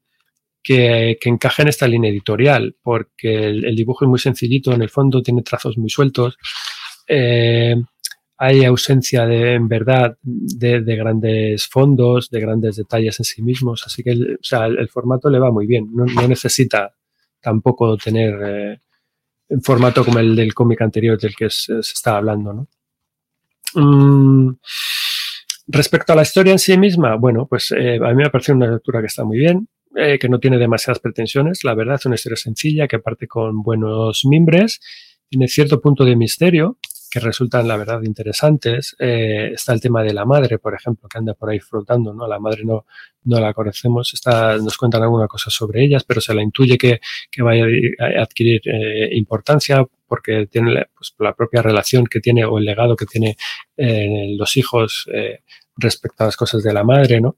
que, 0.63 1.19
que, 1.21 1.29
encaja 1.29 1.63
en 1.63 1.69
esta 1.69 1.87
línea 1.87 2.11
editorial, 2.11 2.77
porque 2.83 3.49
el, 3.49 3.65
el, 3.65 3.77
dibujo 3.77 4.05
es 4.05 4.09
muy 4.09 4.19
sencillito, 4.19 4.73
en 4.73 4.83
el 4.83 4.91
fondo 4.91 5.23
tiene 5.23 5.43
trazos 5.43 5.77
muy 5.77 5.91
sueltos, 5.91 6.39
eh, 7.09 7.75
hay 8.39 8.65
ausencia 8.65 9.27
de, 9.27 9.55
en 9.55 9.67
verdad, 9.67 10.17
de, 10.23 10.81
de, 10.81 10.97
grandes 10.97 11.67
fondos, 11.67 12.31
de 12.31 12.41
grandes 12.41 12.77
detalles 12.77 13.19
en 13.19 13.25
sí 13.25 13.43
mismos, 13.43 13.83
así 13.85 14.05
que 14.05 14.13
el, 14.13 14.39
formato 14.91 15.29
le 15.29 15.41
va 15.41 15.51
muy 15.51 15.67
bien, 15.67 15.89
no, 15.93 16.07
necesita 16.29 16.95
tampoco 17.41 17.97
tener 17.97 18.39
eh, 18.45 18.81
un 19.49 19.63
formato 19.63 20.05
como 20.05 20.21
el 20.21 20.37
del 20.37 20.55
cómic 20.55 20.81
anterior 20.83 21.19
del 21.19 21.35
que 21.35 21.51
se, 21.51 21.83
se 21.83 21.93
estaba 21.95 22.19
hablando, 22.19 22.53
¿no? 22.53 22.69
Mm, 23.75 24.57
respecto 25.67 26.13
a 26.13 26.17
la 26.17 26.23
historia 26.23 26.53
en 26.53 26.59
sí 26.61 26.79
misma, 26.79 27.17
bueno, 27.17 27.47
pues 27.47 27.73
eh, 27.73 27.97
a 27.97 28.09
mí 28.09 28.15
me 28.15 28.25
ha 28.25 28.31
parecido 28.31 28.57
una 28.57 28.71
lectura 28.71 29.01
que 29.01 29.07
está 29.07 29.25
muy 29.25 29.39
bien, 29.39 29.69
eh, 29.97 30.19
que 30.19 30.29
no 30.29 30.39
tiene 30.39 30.59
demasiadas 30.59 31.01
pretensiones. 31.01 31.65
La 31.65 31.75
verdad 31.75 31.97
es 31.97 32.07
una 32.07 32.15
historia 32.15 32.37
sencilla 32.37 32.87
que 32.87 32.99
parte 32.99 33.27
con 33.27 33.63
buenos 33.63 34.25
mimbres, 34.25 34.81
tiene 35.29 35.49
cierto 35.49 35.81
punto 35.81 36.05
de 36.05 36.17
misterio 36.17 36.79
que 37.09 37.21
resultan, 37.21 37.67
la 37.67 37.77
verdad, 37.77 38.03
interesantes. 38.03 38.97
Eh, 38.99 39.51
está 39.55 39.73
el 39.73 39.81
tema 39.81 40.03
de 40.03 40.13
la 40.13 40.25
madre, 40.25 40.59
por 40.59 40.75
ejemplo, 40.75 41.09
que 41.09 41.19
anda 41.19 41.35
por 41.35 41.51
ahí 41.51 41.61
flotando, 41.61 42.13
¿no? 42.13 42.27
La 42.27 42.39
madre 42.39 42.65
no, 42.65 42.87
no 43.25 43.41
la 43.41 43.55
conocemos, 43.55 44.13
está, 44.15 44.57
nos 44.59 44.77
cuentan 44.77 45.03
alguna 45.03 45.27
cosa 45.27 45.51
sobre 45.51 45.85
ellas, 45.85 46.05
pero 46.05 46.21
se 46.21 46.35
la 46.35 46.43
intuye 46.43 46.77
que, 46.77 47.01
que 47.31 47.43
vaya 47.43 47.65
a 47.99 48.23
adquirir 48.23 48.61
eh, 48.65 49.09
importancia 49.13 49.85
porque 50.07 50.47
tiene 50.47 50.87
pues, 50.97 51.15
la, 51.19 51.35
propia 51.35 51.63
relación 51.63 52.07
que 52.07 52.21
tiene 52.21 52.45
o 52.45 52.59
el 52.59 52.65
legado 52.65 52.97
que 52.97 53.07
tiene 53.07 53.37
eh, 53.77 54.35
los 54.39 54.57
hijos 54.57 55.09
respecto 55.77 56.25
a 56.25 56.27
las 56.27 56.37
cosas 56.37 56.63
de 56.63 56.73
la 56.73 56.85
madre, 56.85 57.21
¿no? 57.21 57.37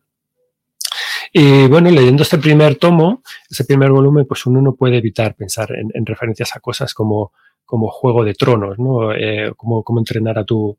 Y 1.32 1.68
bueno, 1.68 1.90
leyendo 1.90 2.24
este 2.24 2.38
primer 2.38 2.74
tomo, 2.74 3.22
ese 3.48 3.64
primer 3.64 3.90
volumen, 3.90 4.26
pues 4.26 4.47
uno 4.47 4.60
no 4.60 4.74
puede 4.74 4.97
evitar 4.97 5.36
pensar 5.36 5.70
en, 5.72 5.90
en 5.94 6.05
referencias 6.05 6.56
a 6.56 6.60
cosas 6.60 6.92
como, 6.92 7.32
como 7.70 7.88
Juego 7.88 8.24
de 8.24 8.34
Tronos, 8.34 8.78
¿no? 8.78 9.14
Eh, 9.14 9.52
como, 9.56 9.84
como 9.84 10.01
entrenar 10.01 10.38
a 10.40 10.44
tu, 10.44 10.76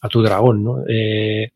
a 0.00 0.08
tu 0.08 0.22
dragón, 0.22 0.62
¿no? 0.62 0.84
Eh, 0.88 1.50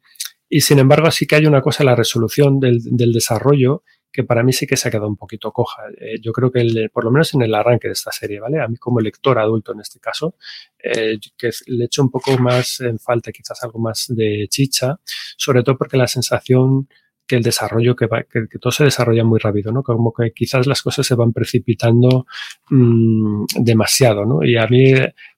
y 0.49 0.61
sin 0.61 0.81
embargo, 0.81 1.09
sí 1.13 1.25
que 1.25 1.37
hay 1.37 1.47
una 1.47 1.63
cosa, 1.63 1.85
la 1.85 1.95
resolución 1.95 2.59
del, 2.59 2.81
del, 2.83 3.13
desarrollo, 3.13 3.85
que 4.13 4.25
para 4.25 4.43
mí 4.43 4.53
sí 4.53 4.67
que 4.67 4.77
se 4.77 4.89
ha 4.89 4.91
quedado 4.91 5.07
un 5.07 5.17
poquito 5.17 5.53
coja. 5.53 5.85
Eh, 5.97 6.21
yo 6.21 6.33
creo 6.33 6.51
que 6.51 6.89
por 6.93 7.05
lo 7.05 7.13
menos 7.13 7.33
en 7.33 7.43
el 7.43 7.55
arranque 7.55 7.87
de 7.87 7.93
esta 7.93 8.11
serie, 8.11 8.41
¿vale? 8.41 8.61
A 8.61 8.67
mí 8.67 8.77
como 8.77 8.99
lector 8.99 9.39
adulto 9.39 9.73
en 9.73 9.81
este 9.81 10.01
caso, 10.01 10.35
que 10.83 11.51
le 11.69 11.85
echo 11.85 12.03
un 12.03 12.11
poco 12.11 12.37
más 12.39 12.81
en 12.81 12.99
falta 12.99 13.31
quizás 13.31 13.63
algo 13.63 13.79
más 13.79 14.07
de 14.09 14.49
chicha, 14.51 14.99
sobre 15.37 15.63
todo 15.63 15.79
porque 15.79 15.97
la 15.97 16.09
sensación 16.09 16.89
que 17.33 17.37
el 17.37 17.43
desarrollo, 17.43 17.97
que, 17.97 18.07
va, 18.07 18.25
que, 18.25 18.47
todo 18.61 18.71
se 18.71 18.85
desarrolla 18.85 19.25
muy 19.25 19.41
rápido, 19.41 19.73
¿no? 19.73 19.83
Como 19.83 20.13
que 20.13 20.33
quizás 20.33 20.67
las 20.67 20.83
cosas 20.83 21.07
se 21.07 21.15
van 21.15 21.33
precipitando 21.33 22.27
mmm, 22.69 23.47
demasiado, 23.59 24.27
¿no? 24.27 24.45
Y 24.45 24.59
a 24.59 24.67
mí, 24.67 24.93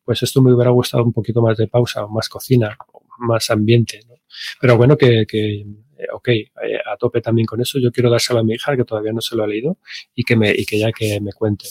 pues 0.05 0.25
esto 0.25 0.43
me 0.43 0.53
hubiera 0.53 0.73
gustado 0.73 1.05
un 1.05 1.13
poquito 1.13 1.41
más 1.41 1.57
de 1.57 1.69
pausa, 1.69 2.05
más 2.09 2.29
cocina, 2.29 2.77
más 3.19 3.49
ambiente, 3.49 4.01
¿no? 4.09 4.17
Pero 4.61 4.77
bueno, 4.77 4.97
que, 4.97 5.25
que 5.25 5.61
eh, 5.61 6.07
ok, 6.13 6.29
eh, 6.31 6.51
a 6.85 6.97
tope 6.97 7.21
también 7.21 7.47
con 7.47 7.61
eso. 7.61 7.79
Yo 7.79 7.93
quiero 7.93 8.11
dárselo 8.11 8.41
a 8.41 8.43
mi 8.43 8.55
hija, 8.55 8.77
que 8.77 8.85
todavía 8.85 9.13
no 9.13 9.21
se 9.21 9.37
lo 9.37 9.45
ha 9.45 9.47
leído, 9.47 9.79
y 10.17 10.25
que, 10.25 10.35
me, 10.35 10.51
y 10.51 10.65
que 10.65 10.81
ya 10.81 10.91
que 10.91 11.21
me 11.21 11.33
cuente. 11.33 11.69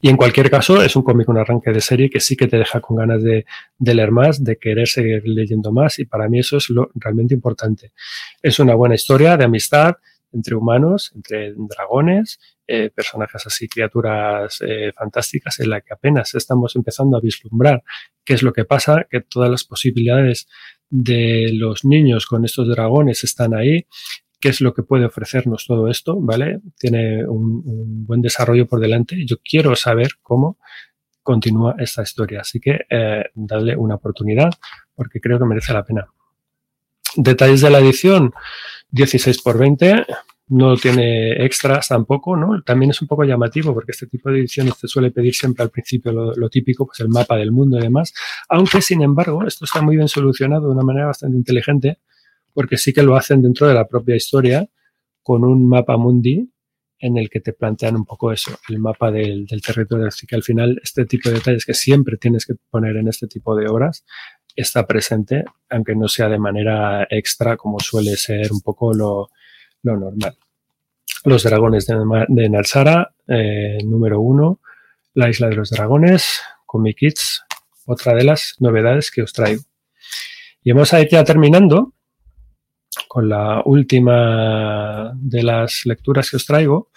Y 0.00 0.08
en 0.08 0.16
cualquier 0.16 0.50
caso, 0.50 0.82
es 0.82 0.96
un 0.96 1.02
cómic, 1.02 1.28
un 1.28 1.38
arranque 1.38 1.70
de 1.70 1.80
serie 1.80 2.10
que 2.10 2.20
sí 2.20 2.36
que 2.36 2.46
te 2.46 2.58
deja 2.58 2.80
con 2.80 2.96
ganas 2.96 3.22
de, 3.22 3.44
leer 3.78 4.10
más, 4.10 4.42
de 4.42 4.56
querer 4.58 4.88
seguir 4.88 5.22
leyendo 5.24 5.72
más, 5.72 5.98
y 5.98 6.04
para 6.04 6.28
mí 6.28 6.40
eso 6.40 6.56
es 6.56 6.70
lo 6.70 6.90
realmente 6.94 7.34
importante. 7.34 7.92
Es 8.42 8.58
una 8.58 8.74
buena 8.74 8.94
historia 8.94 9.36
de 9.36 9.44
amistad 9.44 9.96
entre 10.32 10.56
humanos, 10.56 11.12
entre 11.14 11.54
dragones, 11.56 12.38
eh, 12.66 12.90
personajes 12.90 13.46
así, 13.46 13.68
criaturas 13.68 14.58
eh, 14.66 14.92
fantásticas, 14.94 15.60
en 15.60 15.70
la 15.70 15.80
que 15.80 15.94
apenas 15.94 16.34
estamos 16.34 16.74
empezando 16.76 17.16
a 17.16 17.20
vislumbrar 17.20 17.82
qué 18.24 18.34
es 18.34 18.42
lo 18.42 18.52
que 18.52 18.64
pasa, 18.64 19.06
que 19.08 19.20
todas 19.20 19.50
las 19.50 19.64
posibilidades 19.64 20.48
de 20.90 21.50
los 21.52 21.84
niños 21.84 22.26
con 22.26 22.44
estos 22.44 22.68
dragones 22.68 23.22
están 23.24 23.54
ahí, 23.54 23.86
qué 24.44 24.50
es 24.50 24.60
lo 24.60 24.74
que 24.74 24.82
puede 24.82 25.06
ofrecernos 25.06 25.64
todo 25.66 25.88
esto, 25.88 26.20
¿vale? 26.20 26.60
Tiene 26.78 27.26
un, 27.26 28.04
buen 28.04 28.20
desarrollo 28.20 28.66
por 28.66 28.78
delante. 28.78 29.24
Yo 29.24 29.36
quiero 29.42 29.74
saber 29.74 30.16
cómo 30.20 30.58
continúa 31.22 31.76
esta 31.78 32.02
historia, 32.02 32.42
así 32.42 32.60
que 32.60 32.80
eh, 32.90 33.24
darle 33.34 33.74
una 33.74 33.94
oportunidad 33.94 34.50
porque 34.94 35.18
creo 35.18 35.38
que 35.38 35.46
merece 35.46 35.72
la 35.72 35.82
pena. 35.82 36.08
Detalles 37.16 37.62
de 37.62 37.70
la 37.70 37.78
edición, 37.78 38.34
16 38.90 39.40
por 39.40 39.56
20, 39.56 40.04
no 40.48 40.76
tiene 40.76 41.42
extras 41.42 41.88
tampoco, 41.88 42.36
¿no? 42.36 42.60
También 42.60 42.90
es 42.90 43.00
un 43.00 43.08
poco 43.08 43.24
llamativo 43.24 43.72
porque 43.72 43.92
este 43.92 44.08
tipo 44.08 44.30
de 44.30 44.40
ediciones 44.40 44.78
te 44.78 44.88
suele 44.88 45.10
pedir 45.10 45.34
siempre 45.34 45.62
al 45.62 45.70
principio 45.70 46.12
lo, 46.12 46.34
lo, 46.34 46.50
típico, 46.50 46.84
pues 46.84 47.00
el 47.00 47.08
mapa 47.08 47.38
del 47.38 47.50
mundo 47.50 47.78
y 47.78 47.80
demás, 47.80 48.12
aunque 48.50 48.82
sin 48.82 49.00
embargo 49.00 49.46
esto 49.46 49.64
está 49.64 49.80
muy 49.80 49.96
bien 49.96 50.08
solucionado 50.08 50.66
de 50.66 50.74
una 50.74 50.82
manera 50.82 51.06
bastante 51.06 51.38
inteligente 51.38 52.00
porque 52.54 52.78
sí 52.78 52.92
que 52.92 53.02
lo 53.02 53.16
hacen 53.16 53.42
dentro 53.42 53.66
de 53.68 53.74
la 53.74 53.86
propia 53.86 54.16
historia 54.16 54.66
con 55.22 55.44
un 55.44 55.68
mapa 55.68 55.96
mundi 55.96 56.48
en 56.98 57.18
el 57.18 57.28
que 57.28 57.40
te 57.40 57.52
plantean 57.52 57.96
un 57.96 58.06
poco 58.06 58.32
eso, 58.32 58.52
el 58.68 58.78
mapa 58.78 59.10
del, 59.10 59.46
territorio. 59.46 60.06
Así 60.06 60.26
que 60.26 60.36
al 60.36 60.42
final 60.42 60.80
este 60.82 61.04
tipo 61.04 61.28
de 61.28 61.36
detalles 61.36 61.66
que 61.66 61.74
siempre 61.74 62.16
tienes 62.16 62.46
que 62.46 62.54
poner 62.70 62.96
en 62.96 63.08
este 63.08 63.26
tipo 63.26 63.54
de 63.56 63.68
obras 63.68 64.04
está 64.56 64.86
presente, 64.86 65.44
aunque 65.68 65.96
no 65.96 66.08
sea 66.08 66.28
de 66.28 66.38
manera 66.38 67.06
extra 67.10 67.56
como 67.56 67.80
suele 67.80 68.16
ser 68.16 68.52
un 68.52 68.60
poco 68.60 68.94
lo, 68.94 69.28
normal. 69.82 70.36
Los 71.24 71.42
dragones 71.42 71.86
de, 71.86 71.96
de 72.28 72.48
Narsara, 72.48 73.14
eh, 73.26 73.78
número 73.84 74.20
uno, 74.20 74.60
la 75.14 75.28
isla 75.28 75.48
de 75.48 75.56
los 75.56 75.70
dragones, 75.70 76.40
Comic 76.64 76.98
Kids, 76.98 77.42
otra 77.86 78.14
de 78.14 78.24
las 78.24 78.54
novedades 78.60 79.10
que 79.10 79.22
os 79.22 79.32
traigo. 79.32 79.62
Y 80.62 80.72
vamos 80.72 80.92
a 80.94 81.00
ir 81.00 81.08
ya 81.08 81.24
terminando 81.24 81.94
con 83.08 83.28
la 83.28 83.62
última 83.64 85.12
de 85.14 85.42
las 85.42 85.82
lecturas 85.84 86.30
que 86.30 86.36
os 86.36 86.46
traigo. 86.46 86.90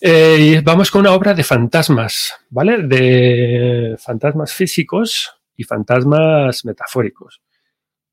Eh, 0.00 0.36
y 0.38 0.60
vamos 0.60 0.90
con 0.90 1.00
una 1.00 1.14
obra 1.14 1.32
de 1.32 1.42
fantasmas, 1.42 2.32
¿vale? 2.50 2.82
De 2.82 3.96
fantasmas 3.98 4.52
físicos 4.52 5.32
y 5.56 5.64
fantasmas 5.64 6.64
metafóricos, 6.64 7.40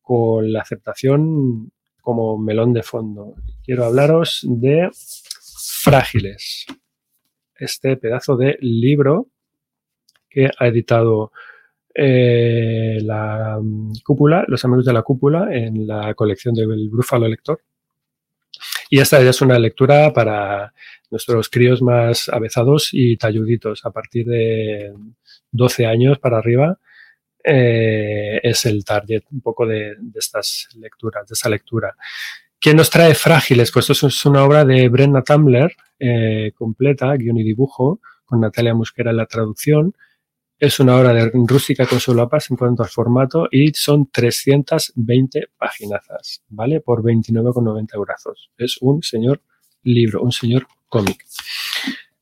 con 0.02 0.52
la 0.52 0.62
aceptación 0.62 1.72
como 2.02 2.38
melón 2.38 2.74
de 2.74 2.84
fondo. 2.84 3.36
Quiero 3.64 3.86
hablaros 3.86 4.42
de 4.44 4.90
Frágiles, 5.84 6.66
este 7.56 7.98
pedazo 7.98 8.38
de 8.38 8.58
libro 8.62 9.28
que 10.30 10.50
ha 10.58 10.68
editado 10.68 11.34
eh, 11.94 13.00
la 13.02 13.60
cúpula, 14.04 14.46
los 14.48 14.64
amigos 14.66 14.86
de 14.86 14.94
la 14.94 15.04
cúpula, 15.04 15.54
en 15.56 15.86
la 15.86 16.14
colección 16.14 16.56
del 16.56 16.90
Brúfalo 16.90 17.28
Lector. 17.28 17.62
Y 18.90 19.00
esta 19.00 19.22
ya 19.22 19.32
es 19.32 19.42
una 19.42 19.58
lectura 19.60 20.14
para 20.14 20.74
nuestros 21.10 21.50
críos 21.50 21.82
más 21.82 22.30
avezados 22.30 22.90
y 22.92 23.18
talluditos, 23.18 23.86
a 23.86 23.92
partir 23.92 24.26
de 24.26 24.94
12 25.52 25.86
años 25.86 26.20
para 26.20 26.38
arriba. 26.38 26.80
Eh, 27.44 28.40
es 28.42 28.66
el 28.66 28.86
target 28.86 29.24
un 29.32 29.42
poco 29.42 29.66
de, 29.66 29.96
estas 30.16 30.70
lecturas, 30.80 31.28
de 31.28 31.34
esa 31.34 31.50
lectura. 31.50 31.96
¿Quién 32.60 32.78
nos 32.78 32.90
trae 32.90 33.14
Frágiles? 33.14 33.72
Pues 33.72 33.90
esto 33.90 34.08
es 34.08 34.26
una 34.26 34.44
obra 34.44 34.64
de 34.64 34.88
Brenna 34.90 35.22
Tumbler, 35.22 35.76
eh, 36.00 36.52
completa, 36.56 37.14
guion 37.16 37.38
y 37.38 37.44
dibujo, 37.44 38.00
con 38.26 38.40
Natalia 38.40 38.74
Musquera 38.74 39.12
en 39.12 39.18
la 39.18 39.26
traducción. 39.26 39.94
Es 40.64 40.80
una 40.80 40.96
obra 40.96 41.14
de 41.14 41.30
rústica 41.46 41.86
con 41.86 42.00
solapas 42.00 42.50
en 42.50 42.56
cuanto 42.56 42.84
al 42.84 42.90
formato 42.90 43.50
y 43.52 43.74
son 43.74 44.10
320 44.10 45.50
páginas, 45.58 46.42
¿vale? 46.48 46.80
Por 46.80 47.04
29,90 47.04 47.96
euros. 47.96 48.50
Es 48.58 48.78
un 48.80 49.04
señor 49.04 49.42
libro, 49.82 50.22
un 50.22 50.32
señor 50.32 50.66
cómic. 50.88 51.26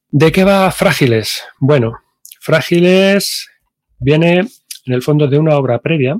¿De 0.09 0.31
qué 0.31 0.43
va 0.43 0.71
Frágiles? 0.71 1.43
Bueno, 1.59 1.99
Frágiles 2.39 3.47
viene 3.99 4.39
en 4.39 4.93
el 4.95 5.03
fondo 5.03 5.27
de 5.27 5.37
una 5.37 5.55
obra 5.55 5.77
previa 5.77 6.19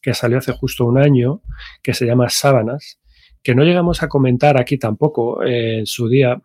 que 0.00 0.14
salió 0.14 0.38
hace 0.38 0.52
justo 0.52 0.84
un 0.84 0.98
año, 0.98 1.42
que 1.82 1.94
se 1.94 2.06
llama 2.06 2.28
Sábanas, 2.28 3.00
que 3.42 3.56
no 3.56 3.64
llegamos 3.64 4.04
a 4.04 4.08
comentar 4.08 4.56
aquí 4.56 4.78
tampoco 4.78 5.42
eh, 5.42 5.80
en 5.80 5.86
su 5.86 6.08
día 6.08 6.40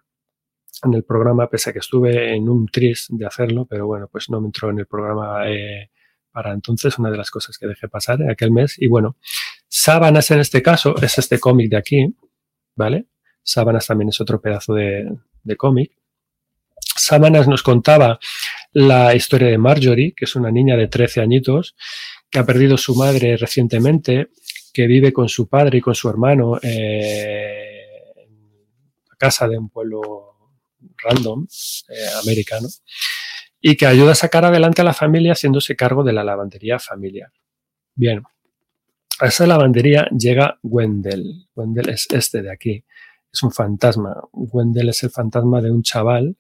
en 0.84 0.94
el 0.94 1.03
programa, 1.03 1.49
pese 1.49 1.70
a 1.70 1.74
que 1.74 1.80
estuve 1.80 2.36
en 2.36 2.49
un 2.49 2.68
tris 2.68 3.08
de 3.10 3.26
hacerlo, 3.26 3.66
pero 3.70 3.88
bueno, 3.88 4.08
pues 4.12 4.30
no 4.30 4.41
me 4.41 4.48
entró 4.48 4.70
en 4.70 4.80
el 4.80 4.88
programa 4.88 5.49
eh, 5.49 5.91
para 6.32 6.53
entonces, 6.53 6.98
una 6.98 7.12
de 7.12 7.18
las 7.18 7.30
cosas 7.30 7.58
que 7.58 7.68
dejé 7.68 7.88
pasar 7.88 8.22
en 8.22 8.30
aquel 8.30 8.52
mes. 8.52 8.76
Y 8.78 8.88
bueno, 8.88 9.18
Sábanas 9.68 10.30
en 10.32 10.40
este 10.40 10.62
caso 10.62 10.95
es 11.02 11.18
este 11.18 11.40
cómic 11.40 11.70
de 11.70 11.78
aquí, 11.78 12.16
¿vale? 12.76 13.06
Sábanas 13.41 13.88
también 13.88 14.10
es 14.10 14.20
otro 14.20 14.41
pedazo 14.41 14.74
de, 14.74 15.10
de 15.44 15.56
cómic. 15.56 15.94
Sábanas 16.95 17.48
nos 17.48 17.64
contaba 17.64 18.20
la 18.74 19.16
historia 19.16 19.48
de 19.48 19.58
Marjorie, 19.58 20.14
que 20.14 20.26
es 20.26 20.36
una 20.36 20.52
niña 20.52 20.76
de 20.76 20.88
13 20.88 21.22
añitos 21.22 21.76
que 22.30 22.40
ha 22.40 22.45
perdido 22.45 22.78
su 22.78 22.95
madre 22.95 23.38
recientemente, 23.38 24.28
que 24.74 24.88
vive 24.88 25.14
con 25.14 25.30
su 25.30 25.48
padre 25.48 25.78
y 25.78 25.82
con 25.82 25.95
su 25.95 26.10
hermano 26.10 26.58
eh, 26.62 27.86
en 28.18 29.08
la 29.10 29.16
casa 29.18 29.48
de 29.48 29.58
un 29.58 29.70
pueblo 29.70 30.31
random 31.03 31.48
eh, 31.90 32.08
americano 32.22 32.68
y 33.60 33.76
que 33.76 33.86
ayuda 33.86 34.14
a 34.14 34.16
sacar 34.16 34.45
adelante 34.45 34.82
a 34.82 34.86
la 34.86 34.94
familia 34.94 35.34
haciéndose 35.34 35.76
cargo 35.76 36.03
de 36.03 36.14
la 36.14 36.24
lavandería 36.24 36.80
familiar. 36.80 37.32
Bien, 37.94 38.24
a 39.20 39.28
esa 39.28 39.45
lavandería 39.45 40.08
llega 40.18 40.58
Wendell. 40.64 41.48
Wendell 41.56 41.90
es 41.90 42.08
este 42.12 42.41
de 42.41 42.52
aquí. 42.52 42.84
Es 43.32 43.44
un 43.44 43.52
fantasma. 43.52 44.16
Wendell 44.32 44.90
es 44.90 45.03
el 45.03 45.12
fantasma 45.12 45.62
de 45.62 45.70
un 45.70 45.84
chaval 45.84 46.38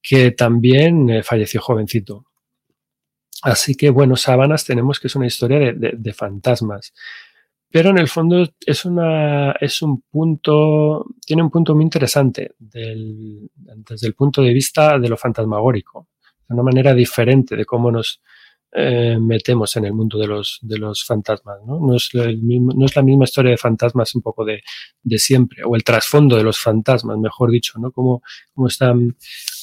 que 0.00 0.30
también 0.30 1.10
eh, 1.10 1.22
falleció 1.22 1.60
jovencito. 1.60 2.26
Así 3.42 3.74
que, 3.74 3.90
bueno, 3.90 4.16
Sábanas 4.16 4.64
tenemos 4.64 5.00
que 5.00 5.08
es 5.08 5.16
una 5.16 5.26
historia 5.26 5.72
de, 5.74 6.14
fantasmas. 6.14 6.94
Pero 7.72 7.88
en 7.88 7.96
el 7.96 8.08
fondo 8.08 8.46
es, 8.66 8.84
una, 8.84 9.52
es 9.52 9.80
un 9.80 10.02
punto, 10.02 11.06
tiene 11.24 11.42
un 11.42 11.50
punto 11.50 11.74
muy 11.74 11.84
interesante 11.84 12.54
del, 12.58 13.50
desde 13.54 14.06
el 14.06 14.14
punto 14.14 14.42
de 14.42 14.52
vista 14.52 14.98
de 14.98 15.08
lo 15.08 15.16
fantasmagórico. 15.16 16.08
De 16.46 16.54
una 16.54 16.64
manera 16.64 16.92
diferente 16.92 17.56
de 17.56 17.64
cómo 17.64 17.90
nos, 17.90 18.20
eh, 18.74 19.18
metemos 19.20 19.76
en 19.76 19.84
el 19.84 19.92
mundo 19.92 20.18
de 20.18 20.26
los, 20.26 20.58
de 20.62 20.78
los 20.78 21.04
fantasmas. 21.04 21.58
¿no? 21.66 21.78
No, 21.78 21.96
es 21.96 22.14
mismo, 22.14 22.72
no, 22.74 22.86
es 22.86 22.96
la 22.96 23.02
misma 23.02 23.24
historia 23.24 23.50
de 23.50 23.58
fantasmas 23.58 24.14
un 24.14 24.22
poco 24.22 24.44
de, 24.44 24.62
de, 25.02 25.18
siempre, 25.18 25.62
o 25.64 25.76
el 25.76 25.84
trasfondo 25.84 26.36
de 26.36 26.42
los 26.42 26.58
fantasmas, 26.58 27.18
mejor 27.18 27.50
dicho, 27.50 27.78
¿no? 27.78 27.92
Cómo, 27.92 28.22
cómo 28.54 28.68
está 28.68 28.94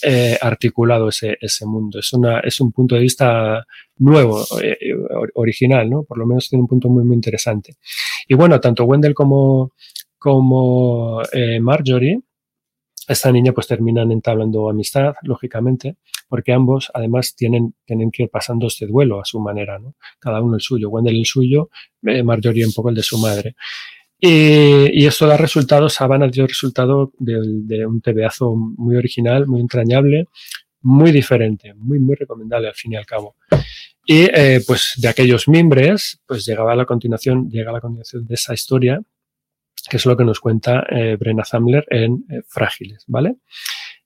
eh, 0.04 0.38
articulado 0.40 1.10
ese, 1.10 1.38
ese 1.42 1.66
mundo. 1.66 2.00
Es, 2.00 2.14
una, 2.14 2.40
es 2.42 2.60
un 2.62 2.72
punto 2.72 2.96
de 2.96 3.02
vista 3.02 3.66
nuevo, 3.98 4.46
eh, 4.62 4.78
original, 5.34 5.90
¿no? 5.90 6.04
Por 6.04 6.20
lo 6.20 6.28
menos 6.28 6.48
tiene 6.48 6.62
un 6.62 6.68
punto 6.68 6.90
muy, 6.90 7.04
muy 7.04 7.16
interesante. 7.16 7.78
Y 8.28 8.36
bueno, 8.36 8.60
tanto 8.60 8.84
Wendell 8.86 9.16
como, 9.16 9.74
como 10.18 11.22
eh, 11.34 11.60
Marjorie, 11.60 12.22
esta 13.10 13.32
niña 13.32 13.52
pues 13.54 13.68
terminan 13.68 14.12
entablando 14.12 14.70
amistad, 14.70 15.16
lógicamente, 15.24 15.98
porque 16.28 16.54
ambos 16.54 16.92
además 16.94 17.36
tienen, 17.36 17.76
tienen 17.86 18.12
que 18.12 18.24
ir 18.24 18.30
pasando 18.30 18.68
este 18.68 18.86
duelo 18.86 19.20
a 19.20 19.26
su 19.26 19.40
manera, 19.40 19.80
¿no? 19.80 19.96
Cada 20.20 20.42
uno 20.42 20.56
el 20.56 20.62
suyo, 20.62 20.90
Wendell 20.90 21.18
el 21.18 21.26
suyo, 21.26 21.70
eh, 22.04 22.24
Marjorie 22.24 22.66
un 22.66 22.74
poco 22.74 22.90
el 22.90 22.96
de 22.96 23.04
su 23.04 23.18
madre. 23.18 23.56
Y, 24.22 25.06
esto 25.06 25.28
da 25.28 25.38
resultados, 25.38 25.94
Sabana 25.94 26.28
dio 26.28 26.46
resultado 26.46 27.14
de, 27.18 27.40
de 27.42 27.86
un 27.86 28.02
tebeazo 28.02 28.54
muy 28.56 28.96
original, 28.98 29.48
muy 29.48 29.62
entrañable, 29.62 30.28
muy 30.82 31.12
diferente, 31.12 31.74
muy, 31.74 32.00
muy 32.00 32.16
recomendable 32.16 32.68
al 32.68 32.76
fin 32.76 32.94
y 32.94 32.96
al 32.96 33.06
cabo. 33.06 33.36
Y 34.06 34.28
eh, 34.34 34.62
pues 34.66 34.94
de 34.98 35.08
aquellos 35.08 35.48
mimbres, 35.48 36.20
pues 36.26 36.46
llegaba 36.46 36.74
a 36.74 36.76
la 36.76 36.86
continuación, 36.86 37.50
llega 37.50 37.70
a 37.70 37.74
la 37.74 37.82
continuación 37.82 38.26
de 38.26 38.36
esa 38.36 38.54
historia, 38.54 39.02
que 39.90 39.98
es 39.98 40.06
lo 40.06 40.16
que 40.16 40.24
nos 40.24 40.40
cuenta 40.40 40.86
eh, 40.90 41.18
Brenna 41.20 41.44
Zamler 41.44 41.86
en 41.90 42.26
eh, 42.30 42.42
Frágiles, 42.48 43.04
¿vale? 43.08 43.38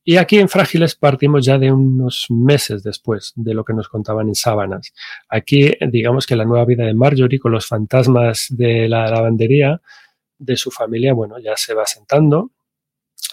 Y 0.06 0.18
aquí 0.18 0.38
en 0.38 0.50
Frágiles 0.50 0.96
partimos 0.96 1.46
ya 1.46 1.58
de 1.58 1.72
unos 1.72 2.26
meses 2.30 2.84
después 2.84 3.32
de 3.36 3.54
lo 3.54 3.64
que 3.64 3.74
nos 3.74 3.88
contaban 3.88 4.28
en 4.28 4.36
Sábanas. 4.36 4.94
Aquí, 5.30 5.72
digamos 5.90 6.26
que 6.26 6.36
la 6.36 6.44
nueva 6.44 6.66
vida 6.66 6.86
de 6.86 6.94
Marjorie 6.94 7.40
con 7.40 7.54
los 7.54 7.68
fantasmas 7.68 8.48
de 8.50 8.90
la 8.90 9.10
lavandería 9.10 9.82
de 10.38 10.58
su 10.58 10.72
familia, 10.72 11.14
bueno, 11.14 11.40
ya 11.40 11.56
se 11.56 11.74
va 11.74 11.86
sentando. 11.86 12.52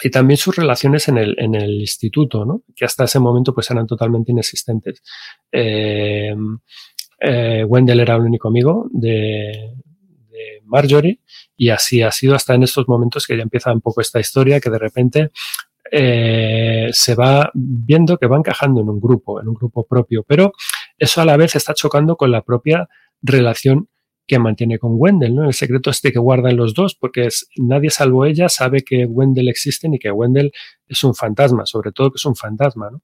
Y 0.01 0.09
también 0.09 0.37
sus 0.37 0.55
relaciones 0.55 1.09
en 1.09 1.17
el, 1.17 1.35
en 1.37 1.55
el 1.55 1.71
instituto, 1.81 2.45
¿no? 2.45 2.63
Que 2.73 2.85
hasta 2.85 3.03
ese 3.03 3.19
momento 3.19 3.53
pues 3.53 3.69
eran 3.69 3.85
totalmente 3.85 4.31
inexistentes. 4.31 5.03
Eh, 5.51 6.33
eh, 7.19 7.63
Wendell 7.67 7.99
era 7.99 8.15
el 8.15 8.21
único 8.21 8.47
amigo 8.47 8.87
de 8.91 9.75
Marjorie 10.65 11.19
y 11.57 11.69
así 11.69 12.01
ha 12.01 12.11
sido 12.11 12.35
hasta 12.35 12.55
en 12.55 12.63
estos 12.63 12.87
momentos 12.87 13.27
que 13.27 13.37
ya 13.37 13.43
empieza 13.43 13.71
un 13.71 13.81
poco 13.81 14.01
esta 14.01 14.19
historia 14.19 14.59
que 14.59 14.69
de 14.69 14.79
repente 14.79 15.31
eh, 15.91 16.89
se 16.91 17.15
va 17.15 17.51
viendo 17.53 18.17
que 18.17 18.27
va 18.27 18.37
encajando 18.37 18.81
en 18.81 18.89
un 18.89 19.01
grupo, 19.01 19.41
en 19.41 19.49
un 19.49 19.55
grupo 19.55 19.85
propio, 19.85 20.23
pero 20.23 20.53
eso 20.97 21.21
a 21.21 21.25
la 21.25 21.37
vez 21.37 21.55
está 21.55 21.73
chocando 21.73 22.15
con 22.15 22.31
la 22.31 22.43
propia 22.43 22.87
relación 23.21 23.89
que 24.25 24.39
mantiene 24.39 24.79
con 24.79 24.93
Wendell, 24.95 25.35
¿no? 25.35 25.45
El 25.45 25.53
secreto 25.53 25.89
este 25.89 26.13
que 26.13 26.19
guardan 26.19 26.55
los 26.55 26.73
dos, 26.73 26.95
porque 26.95 27.25
es, 27.25 27.49
nadie 27.57 27.89
salvo 27.89 28.25
ella 28.25 28.47
sabe 28.47 28.81
que 28.81 29.05
Wendell 29.05 29.49
existe 29.49 29.89
ni 29.89 29.99
que 29.99 30.09
Wendell 30.09 30.53
es 30.87 31.03
un 31.03 31.13
fantasma, 31.13 31.65
sobre 31.65 31.91
todo 31.91 32.11
que 32.11 32.15
es 32.15 32.25
un 32.25 32.37
fantasma, 32.37 32.89
¿no? 32.91 33.01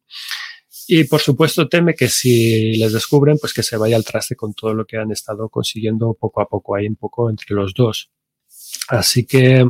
Y 0.88 1.03
por 1.03 1.19
supuesto 1.19 1.68
teme 1.68 1.93
que 1.93 2.07
si 2.07 2.77
les 2.77 2.93
descubren, 2.93 3.38
pues 3.39 3.53
que 3.53 3.61
se 3.61 3.76
vaya 3.76 3.97
al 3.97 4.05
traste 4.05 4.35
con 4.35 4.53
todo 4.53 4.73
lo 4.73 4.85
que 4.85 4.97
han 4.97 5.11
estado 5.11 5.49
consiguiendo 5.49 6.14
poco 6.14 6.41
a 6.41 6.47
poco, 6.47 6.76
ahí 6.76 6.88
un 6.88 6.95
poco 6.95 7.30
entre 7.30 7.53
los 7.55 7.73
dos. 7.73 8.09
Así 8.88 9.26
que 9.26 9.69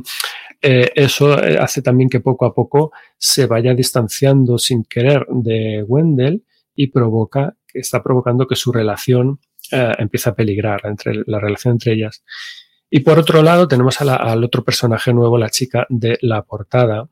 eh, 0.61 0.91
eso 0.95 1.43
eh, 1.43 1.57
hace 1.59 1.81
también 1.81 2.09
que 2.09 2.19
poco 2.19 2.45
a 2.45 2.53
poco 2.53 2.91
se 3.17 3.47
vaya 3.47 3.73
distanciando 3.73 4.57
sin 4.57 4.83
querer 4.83 5.25
de 5.29 5.83
Wendell 5.87 6.43
y 6.75 6.87
provoca, 6.87 7.55
está 7.73 8.03
provocando 8.03 8.47
que 8.47 8.55
su 8.55 8.71
relación 8.71 9.39
eh, 9.71 9.93
empiece 9.97 10.29
a 10.29 10.35
peligrar, 10.35 10.81
entre 10.85 11.23
la 11.25 11.39
relación 11.39 11.73
entre 11.73 11.93
ellas. 11.93 12.23
Y 12.89 13.01
por 13.01 13.19
otro 13.19 13.41
lado 13.41 13.67
tenemos 13.67 13.99
al 14.01 14.43
otro 14.43 14.63
personaje 14.63 15.13
nuevo, 15.13 15.37
la 15.37 15.49
chica 15.49 15.85
de 15.89 16.17
la 16.21 16.43
portada, 16.43 17.09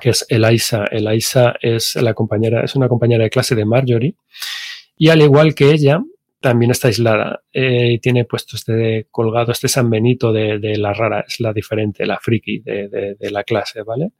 que 0.00 0.10
es 0.10 0.26
Eliza. 0.28 0.84
Eliza 0.90 1.54
es 1.60 1.96
la 1.96 2.14
compañera, 2.14 2.64
es 2.64 2.74
una 2.74 2.88
compañera 2.88 3.24
de 3.24 3.30
clase 3.30 3.54
de 3.54 3.64
Marjorie. 3.64 4.16
Y 4.96 5.08
al 5.08 5.22
igual 5.22 5.54
que 5.54 5.70
ella, 5.70 6.02
también 6.42 6.72
está 6.72 6.88
aislada. 6.88 7.42
Eh, 7.52 7.98
tiene 8.02 8.26
puesto 8.26 8.56
este 8.56 9.06
colgado, 9.10 9.52
este 9.52 9.68
San 9.68 9.88
Benito 9.88 10.32
de, 10.32 10.76
la 10.76 10.92
rara, 10.92 11.24
es 11.26 11.40
la 11.40 11.54
diferente, 11.54 12.04
la 12.04 12.18
friki 12.18 12.58
de, 12.58 13.16
la 13.30 13.44
clase, 13.44 13.82
¿vale? 13.82 14.10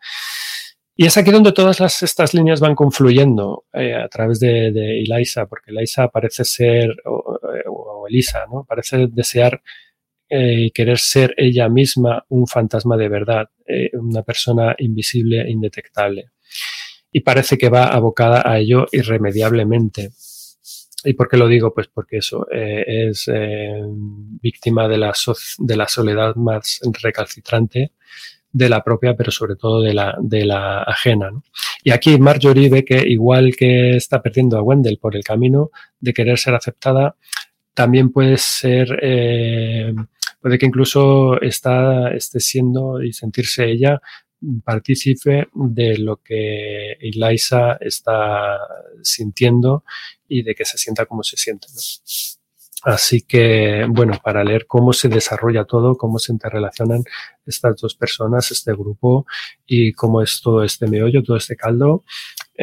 Y 0.94 1.06
es 1.06 1.16
aquí 1.16 1.30
donde 1.30 1.52
todas 1.52 2.02
estas 2.02 2.32
líneas 2.32 2.60
van 2.60 2.74
confluyendo 2.74 3.64
eh, 3.72 3.94
a 3.94 4.08
través 4.08 4.40
de, 4.40 4.68
Elisa, 5.00 5.46
porque 5.46 5.70
Elisa 5.70 6.08
parece 6.08 6.44
ser, 6.44 6.94
o, 7.04 8.06
Elisa, 8.08 8.46
¿no? 8.50 8.64
Parece 8.64 9.08
desear 9.10 9.60
y 10.32 10.66
eh, 10.66 10.70
querer 10.72 10.98
ser 10.98 11.34
ella 11.36 11.68
misma 11.68 12.24
un 12.30 12.46
fantasma 12.46 12.96
de 12.96 13.08
verdad, 13.08 13.48
una 13.92 14.22
persona 14.22 14.74
invisible 14.78 15.42
e 15.42 15.50
indetectable. 15.50 16.30
Y 17.10 17.20
parece 17.20 17.58
que 17.58 17.68
va 17.68 17.86
abocada 17.88 18.42
a 18.44 18.58
ello 18.58 18.86
irremediablemente. 18.92 20.10
¿Y 21.04 21.14
por 21.14 21.28
qué 21.28 21.36
lo 21.36 21.48
digo? 21.48 21.74
Pues 21.74 21.88
porque 21.88 22.18
eso 22.18 22.46
eh, 22.50 23.08
es 23.08 23.28
eh, 23.32 23.82
víctima 24.40 24.88
de 24.88 24.98
la, 24.98 25.12
de 25.58 25.76
la 25.76 25.88
soledad 25.88 26.34
más 26.36 26.80
recalcitrante 27.02 27.92
de 28.50 28.68
la 28.68 28.82
propia, 28.84 29.14
pero 29.14 29.30
sobre 29.30 29.56
todo 29.56 29.82
de 29.82 29.94
la, 29.94 30.16
de 30.20 30.44
la 30.44 30.82
ajena. 30.82 31.30
Y 31.82 31.90
aquí 31.90 32.18
Marjorie 32.18 32.68
ve 32.68 32.84
que 32.84 33.02
igual 33.06 33.54
que 33.56 33.96
está 33.96 34.22
perdiendo 34.22 34.58
a 34.58 34.62
Wendell 34.62 34.98
por 34.98 35.16
el 35.16 35.24
camino 35.24 35.70
de 36.00 36.12
querer 36.12 36.38
ser 36.38 36.54
aceptada, 36.54 37.16
también 37.74 38.10
puede 38.10 38.36
ser, 38.36 38.98
eh, 39.02 39.94
puede 40.42 40.58
que 40.58 40.66
incluso 40.66 41.40
está, 41.40 42.12
esté 42.14 42.40
siendo 42.40 43.02
y 43.02 43.12
sentirse 43.12 43.64
ella 43.64 44.00
partícipe 44.64 45.48
de 45.54 45.98
lo 45.98 46.16
que 46.16 46.92
Eliza 47.00 47.76
está 47.80 48.58
sintiendo 49.02 49.84
y 50.28 50.42
de 50.42 50.54
que 50.54 50.64
se 50.64 50.78
sienta 50.78 51.06
como 51.06 51.22
se 51.22 51.36
siente. 51.36 51.68
Así 52.84 53.22
que, 53.22 53.86
bueno, 53.88 54.18
para 54.22 54.42
leer 54.42 54.66
cómo 54.66 54.92
se 54.92 55.08
desarrolla 55.08 55.64
todo, 55.64 55.94
cómo 55.96 56.18
se 56.18 56.32
interrelacionan 56.32 57.04
estas 57.46 57.76
dos 57.80 57.94
personas, 57.94 58.50
este 58.50 58.72
grupo 58.72 59.24
y 59.64 59.92
cómo 59.92 60.20
es 60.20 60.40
todo 60.42 60.64
este 60.64 60.88
meollo, 60.88 61.22
todo 61.22 61.36
este 61.36 61.54
caldo, 61.54 62.02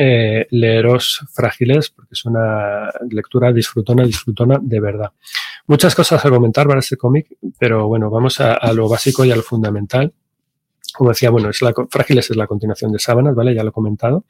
eh, 0.02 0.48
leeros 0.52 1.26
Frágiles, 1.34 1.90
porque 1.90 2.14
es 2.14 2.24
una 2.24 2.90
lectura 3.10 3.52
disfrutona, 3.52 4.06
disfrutona 4.06 4.58
de 4.62 4.80
verdad. 4.80 5.12
Muchas 5.68 5.94
cosas 5.94 6.24
a 6.24 6.30
comentar 6.30 6.68
para 6.68 6.80
este 6.80 6.96
cómic, 6.96 7.28
pero 7.58 7.86
bueno, 7.90 8.10
vamos 8.10 8.40
a, 8.40 8.72
lo 8.72 8.88
básico 8.88 9.26
y 9.26 9.32
a 9.32 9.36
lo 9.36 9.44
fundamental 9.44 10.14
como 10.96 11.10
decía, 11.12 11.30
bueno, 11.30 11.50
es 11.50 11.62
la, 11.62 11.74
Frágiles 11.90 12.32
es 12.32 12.36
la 12.36 12.48
continuación 12.48 12.92
de 12.92 13.00
Sábanas, 13.00 13.36
¿vale? 13.36 13.54
Ya 13.54 13.64
lo 13.64 13.70
he 13.70 13.74
comentado. 13.74 14.26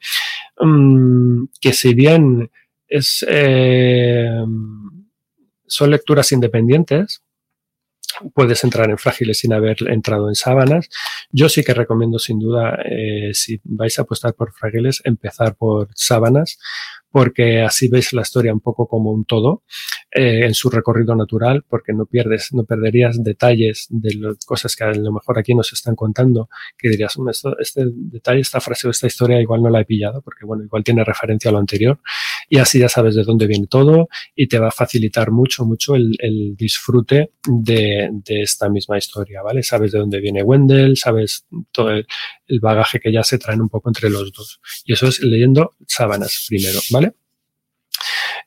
Mm, 0.60 1.44
que 1.60 1.72
si 1.72 1.94
bien 1.94 2.50
es, 2.86 3.24
eh, 3.28 4.44
son 5.66 5.90
lecturas 5.90 6.30
independientes, 6.32 7.22
puedes 8.34 8.64
entrar 8.64 8.90
en 8.90 8.98
Frágiles 8.98 9.38
sin 9.38 9.52
haber 9.52 9.76
entrado 9.88 10.28
en 10.28 10.34
Sábanas. 10.34 10.88
Yo 11.30 11.48
sí 11.48 11.62
que 11.62 11.74
recomiendo 11.74 12.18
sin 12.18 12.38
duda, 12.38 12.78
eh, 12.84 13.30
si 13.34 13.60
vais 13.64 13.98
a 13.98 14.02
apostar 14.02 14.34
por 14.34 14.52
Frágiles, 14.52 15.00
empezar 15.04 15.56
por 15.56 15.88
Sábanas, 15.94 16.58
porque 17.10 17.62
así 17.62 17.88
veis 17.88 18.12
la 18.12 18.22
historia 18.22 18.52
un 18.52 18.60
poco 18.60 18.86
como 18.86 19.10
un 19.10 19.24
todo 19.24 19.62
eh, 20.12 20.44
en 20.44 20.54
su 20.54 20.70
recorrido 20.70 21.14
natural, 21.14 21.64
porque 21.68 21.92
no 21.92 22.06
pierdes, 22.06 22.52
no 22.52 22.64
perderías 22.64 23.22
detalles 23.22 23.86
de 23.90 24.14
las 24.14 24.44
cosas 24.44 24.76
que 24.76 24.84
a 24.84 24.92
lo 24.92 25.12
mejor 25.12 25.38
aquí 25.38 25.54
nos 25.54 25.72
están 25.72 25.96
contando, 25.96 26.48
que 26.78 26.88
dirías, 26.88 27.16
esto, 27.30 27.58
este 27.58 27.84
detalle, 27.86 28.40
esta 28.40 28.60
frase 28.60 28.88
o 28.88 28.90
esta 28.90 29.06
historia 29.06 29.40
igual 29.40 29.62
no 29.62 29.70
la 29.70 29.80
he 29.80 29.84
pillado, 29.84 30.22
porque 30.22 30.44
bueno, 30.44 30.64
igual 30.64 30.84
tiene 30.84 31.04
referencia 31.04 31.48
a 31.50 31.52
lo 31.52 31.58
anterior, 31.58 32.00
y 32.48 32.58
así 32.58 32.78
ya 32.78 32.88
sabes 32.88 33.14
de 33.14 33.24
dónde 33.24 33.46
viene 33.46 33.66
todo 33.66 34.08
y 34.34 34.48
te 34.48 34.58
va 34.58 34.68
a 34.68 34.72
facilitar 34.72 35.30
mucho, 35.30 35.64
mucho 35.64 35.94
el, 35.94 36.16
disfrute 36.56 37.32
de, 37.46 38.08
de, 38.12 38.42
esta 38.42 38.68
misma 38.68 38.98
historia, 38.98 39.42
¿vale? 39.42 39.62
Sabes 39.62 39.92
de 39.92 39.98
dónde 39.98 40.20
viene 40.20 40.42
Wendell, 40.42 40.96
sabes 40.96 41.46
todo 41.72 41.90
el, 41.90 42.06
el 42.50 42.60
bagaje 42.60 43.00
que 43.00 43.12
ya 43.12 43.22
se 43.22 43.38
traen 43.38 43.60
un 43.60 43.68
poco 43.68 43.88
entre 43.88 44.10
los 44.10 44.32
dos. 44.32 44.60
Y 44.84 44.92
eso 44.92 45.06
es 45.06 45.20
leyendo 45.20 45.76
sábanas 45.86 46.46
primero, 46.48 46.80
¿vale? 46.90 46.99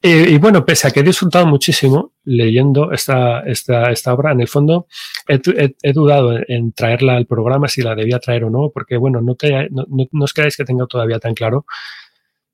Y 0.05 0.37
bueno, 0.37 0.65
pese 0.65 0.89
a 0.89 0.91
que 0.91 0.99
he 0.99 1.03
disfrutado 1.03 1.45
muchísimo 1.45 2.11
leyendo 2.25 2.91
esta, 2.91 3.39
esta, 3.39 3.89
esta 3.89 4.13
obra, 4.13 4.33
en 4.33 4.41
el 4.41 4.49
fondo 4.49 4.85
he, 5.29 5.93
dudado 5.93 6.37
en, 6.45 6.73
traerla 6.73 7.15
al 7.15 7.25
programa, 7.25 7.69
si 7.69 7.81
la 7.81 7.95
debía 7.95 8.19
traer 8.19 8.43
o 8.43 8.49
no, 8.49 8.69
porque 8.73 8.97
bueno, 8.97 9.21
no, 9.21 9.35
te, 9.35 9.69
no, 9.69 9.85
no, 9.87 10.23
os 10.25 10.33
creáis 10.33 10.57
que 10.57 10.65
tenga 10.65 10.87
todavía 10.87 11.19
tan 11.19 11.33
claro 11.33 11.65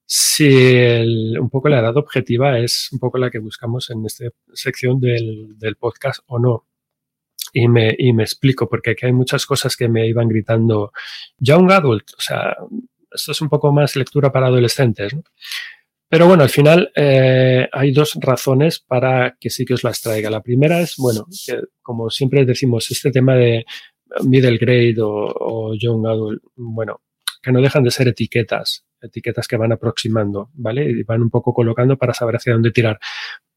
si 0.05 0.47
un 1.39 1.49
poco 1.49 1.69
la 1.69 1.79
edad 1.79 1.97
objetiva 1.97 2.59
es 2.59 2.89
un 2.91 2.99
poco 2.99 3.17
la 3.17 3.31
que 3.31 3.39
buscamos 3.39 3.89
en 3.89 4.05
esta 4.05 4.25
sección 4.53 4.99
del, 4.99 5.57
del 5.57 5.75
podcast 5.75 6.19
o 6.27 6.37
no. 6.37 6.67
Y 7.51 7.67
me, 7.67 7.95
y 7.97 8.13
me 8.13 8.21
explico, 8.21 8.69
porque 8.69 8.91
aquí 8.91 9.07
hay 9.07 9.13
muchas 9.13 9.47
cosas 9.47 9.75
que 9.75 9.89
me 9.89 10.07
iban 10.07 10.27
gritando 10.27 10.91
young 11.39 11.71
adult, 11.71 12.11
o 12.15 12.21
sea, 12.21 12.55
esto 13.11 13.31
es 13.31 13.41
un 13.41 13.49
poco 13.49 13.71
más 13.71 13.95
lectura 13.95 14.31
para 14.31 14.47
adolescentes. 14.47 15.13
¿no? 15.15 15.23
Pero 16.09 16.27
bueno, 16.27 16.41
al 16.41 16.49
final 16.49 16.91
eh, 16.95 17.67
hay 17.71 17.91
dos 17.91 18.17
razones 18.19 18.79
para 18.79 19.37
que 19.39 19.51
sí 19.51 19.63
que 19.63 19.75
os 19.75 19.83
las 19.83 20.01
traiga. 20.01 20.31
La 20.31 20.41
primera 20.41 20.79
es, 20.79 20.95
bueno, 20.97 21.27
que 21.45 21.59
como 21.83 22.09
siempre 22.09 22.45
decimos, 22.45 22.89
este 22.89 23.11
tema 23.11 23.35
de 23.35 23.63
middle 24.23 24.57
grade 24.57 24.95
o, 24.99 25.75
young 25.79 26.07
adult, 26.07 26.41
bueno, 26.55 27.01
que 27.43 27.51
no 27.51 27.61
dejan 27.61 27.83
de 27.83 27.91
ser 27.91 28.07
etiquetas, 28.07 28.85
etiquetas 28.99 29.47
que 29.47 29.55
van 29.55 29.71
aproximando, 29.71 30.49
¿vale? 30.53 30.89
Y 30.89 31.03
van 31.03 31.21
un 31.21 31.29
poco 31.29 31.53
colocando 31.53 31.95
para 31.95 32.15
saber 32.15 32.37
hacia 32.37 32.53
dónde 32.53 32.71
tirar. 32.71 32.99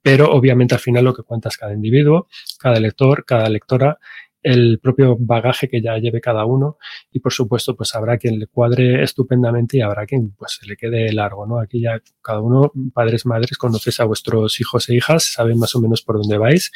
Pero 0.02 0.30
obviamente 0.30 0.74
al 0.74 0.80
final 0.80 1.04
lo 1.04 1.14
que 1.14 1.22
cuenta 1.22 1.48
es 1.48 1.56
cada 1.56 1.72
individuo, 1.72 2.28
cada 2.58 2.78
lector, 2.80 3.24
cada 3.24 3.48
lectora 3.48 3.98
el 4.42 4.80
propio 4.80 5.16
bagaje 5.18 5.68
que 5.68 5.80
ya 5.80 5.96
lleve 5.98 6.20
cada 6.20 6.44
uno 6.44 6.78
y 7.10 7.20
por 7.20 7.32
supuesto 7.32 7.76
pues 7.76 7.94
habrá 7.94 8.18
quien 8.18 8.38
le 8.38 8.46
cuadre 8.46 9.02
estupendamente 9.02 9.78
y 9.78 9.80
habrá 9.80 10.06
quien 10.06 10.32
pues 10.32 10.58
se 10.60 10.66
le 10.66 10.76
quede 10.76 11.12
largo, 11.12 11.46
¿no? 11.46 11.60
Aquí 11.60 11.80
ya 11.80 12.00
cada 12.20 12.40
uno, 12.40 12.72
padres, 12.92 13.24
madres, 13.24 13.56
conoces 13.56 14.00
a 14.00 14.04
vuestros 14.04 14.60
hijos 14.60 14.88
e 14.88 14.94
hijas, 14.94 15.24
saben 15.24 15.58
más 15.58 15.74
o 15.74 15.80
menos 15.80 16.02
por 16.02 16.16
dónde 16.16 16.38
vais. 16.38 16.72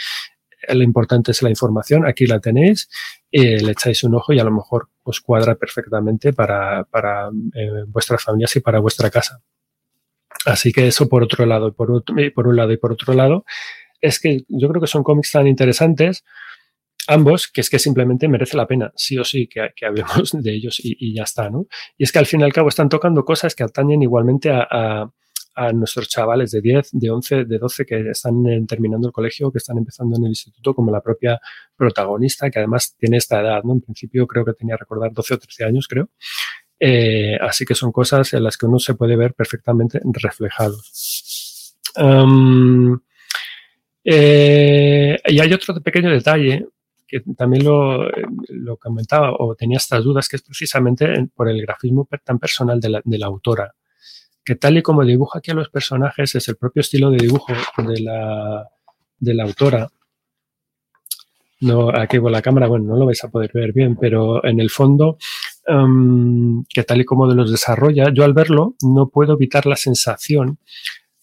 Lo 0.69 0.83
importante 0.83 1.33
es 1.33 1.43
la 1.43 1.51
información, 1.51 2.07
aquí 2.07 2.27
la 2.27 2.41
tenéis 2.41 2.89
y 3.31 3.59
le 3.59 3.73
echáis 3.73 4.03
un 4.05 4.15
ojo 4.15 4.33
y 4.33 4.39
a 4.39 4.45
lo 4.45 4.51
mejor 4.51 4.89
os 5.03 5.21
cuadra 5.21 5.55
perfectamente 5.55 6.33
para, 6.33 6.85
para 6.85 7.29
eh, 7.55 7.85
vuestras 7.89 8.23
familias 8.23 8.55
y 8.57 8.61
para 8.61 8.79
vuestra 8.79 9.11
casa. 9.11 9.43
Así 10.45 10.73
que 10.73 10.87
eso 10.87 11.09
por 11.09 11.23
otro 11.23 11.45
lado, 11.47 11.75
por, 11.75 11.91
otro, 11.91 12.15
por 12.35 12.47
un 12.47 12.57
lado 12.57 12.73
y 12.73 12.77
por 12.77 12.93
otro 12.93 13.13
lado, 13.15 13.45
es 14.01 14.21
que 14.21 14.45
yo 14.49 14.69
creo 14.69 14.81
que 14.81 14.87
son 14.87 15.03
cómics 15.03 15.33
tan 15.33 15.47
interesantes 15.47 16.25
ambos, 17.09 17.49
que 17.49 17.61
es 17.61 17.71
que 17.71 17.79
simplemente 17.79 18.29
merece 18.29 18.57
la 18.57 18.67
pena, 18.67 18.93
sí 18.97 19.19
o 19.19 19.25
sí, 19.25 19.47
que, 19.47 19.71
que 19.75 19.87
hablemos 19.87 20.33
de 20.33 20.53
ellos 20.53 20.81
y, 20.83 21.15
ya 21.15 21.23
está, 21.23 21.51
¿no? 21.51 21.67
Y 21.97 22.05
es 22.05 22.13
que 22.13 22.19
al 22.19 22.27
fin 22.27 22.41
y 22.41 22.45
al 22.45 22.53
cabo 22.53 22.69
están 22.69 22.89
tocando 22.89 23.25
cosas 23.25 23.55
que 23.55 23.65
atañen 23.65 24.03
igualmente 24.03 24.51
a, 24.51 25.11
nuestros 25.73 26.11
chavales 26.11 26.51
de 26.51 26.61
10, 26.61 26.91
de 26.93 27.11
11, 27.11 27.45
de 27.47 27.59
12 27.59 27.87
que 27.87 28.11
están 28.11 28.67
terminando 28.67 29.09
el 29.09 29.13
colegio, 29.13 29.51
que 29.51 29.57
están 29.57 29.79
empezando 29.79 30.15
en 30.19 30.25
el 30.25 30.29
instituto, 30.29 30.75
como 30.75 30.93
la 30.93 31.01
propia 31.01 31.41
protagonista, 31.75 32.51
que 32.51 32.59
además 32.59 32.95
tiene 32.99 33.17
esta 33.17 33.41
edad, 33.41 33.63
¿no? 33.65 33.73
En 33.73 33.81
principio 33.81 34.27
creo 34.27 34.45
que 34.45 34.53
tenía 34.53 34.77
recordar 34.77 35.15
12 35.15 35.33
o 35.33 35.39
13 35.39 35.65
años, 35.65 35.89
creo. 35.89 36.11
Eh, 36.79 37.39
así 37.41 37.65
que 37.65 37.75
son 37.75 37.91
cosas 37.91 38.35
en 38.35 38.45
las 38.45 38.59
que 38.59 38.67
uno 38.67 38.79
se 38.79 38.97
puede 38.97 39.17
ver 39.17 39.33
perfectamente 39.33 39.99
reflejado. 40.05 40.77
Eh, 44.05 45.19
y 45.27 45.41
hay 45.41 45.53
otro 45.53 45.75
pequeño 45.83 46.11
detalle 46.11 46.67
que 47.07 47.21
también 47.37 47.65
lo, 47.65 48.09
lo, 48.49 48.77
comentaba 48.77 49.33
o 49.39 49.55
tenía 49.55 49.77
estas 49.77 50.03
dudas, 50.03 50.29
que 50.29 50.37
es 50.37 50.43
precisamente 50.43 51.29
por 51.35 51.49
el 51.49 51.61
grafismo 51.63 52.09
tan 52.25 52.39
personal 52.39 52.81
de 52.81 52.89
la, 52.89 53.03
de 53.05 53.19
la, 53.19 53.27
autora, 53.27 53.75
que 54.45 54.57
tal 54.57 54.79
y 54.79 54.83
como 54.83 55.05
dibuja 55.05 55.39
aquí 55.39 55.51
a 55.51 55.55
los 55.55 55.69
personajes 55.69 56.35
es 56.35 56.49
el 56.49 56.57
propio 56.57 56.81
estilo 56.81 57.11
de 57.11 57.19
dibujo 57.19 57.53
de 57.79 58.01
la, 58.01 58.69
de 59.19 59.35
la 59.35 59.45
autora. 59.45 59.89
No, 61.61 61.89
aquí 61.89 62.19
con 62.19 62.33
la 62.33 62.43
cámara, 62.43 62.67
bueno, 62.67 62.85
no 62.85 62.97
lo 62.97 63.07
vais 63.07 63.23
a 63.25 63.31
poder 63.31 63.51
ver 63.55 63.73
bien, 63.73 63.97
pero 63.97 64.45
en 64.45 64.61
el 64.61 64.69
fondo, 64.69 65.17
um, 65.69 66.65
que 66.69 66.83
tal 66.83 67.01
y 67.01 67.05
como 67.05 67.27
los 67.27 67.51
desarrolla, 67.51 68.13
yo 68.13 68.25
al 68.25 68.35
verlo 68.35 68.75
no 68.83 69.09
puedo 69.09 69.35
evitar 69.35 69.65
la 69.65 69.77
sensación 69.77 70.59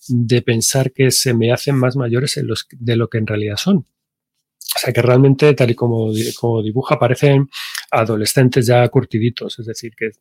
de 0.08 0.42
pensar 0.42 0.92
que 0.92 1.12
se 1.12 1.34
me 1.34 1.52
hacen 1.52 1.76
más 1.76 1.96
mayores 1.96 2.40
de 2.72 2.96
lo 2.96 3.10
que 3.10 3.18
en 3.20 3.28
realidad 3.28 3.58
son. 3.58 3.86
Sea, 4.84 4.92
que 4.92 5.02
realmente, 5.02 5.54
tal 5.54 5.72
y 5.72 5.76
como, 5.76 6.12
como, 6.38 6.62
dibuja, 6.62 7.00
parecen 7.00 7.50
adolescentes 7.90 8.66
ya 8.66 8.86
curtiditos, 8.90 9.58
es 9.60 9.66
decir, 9.66 9.94
que 9.96 10.12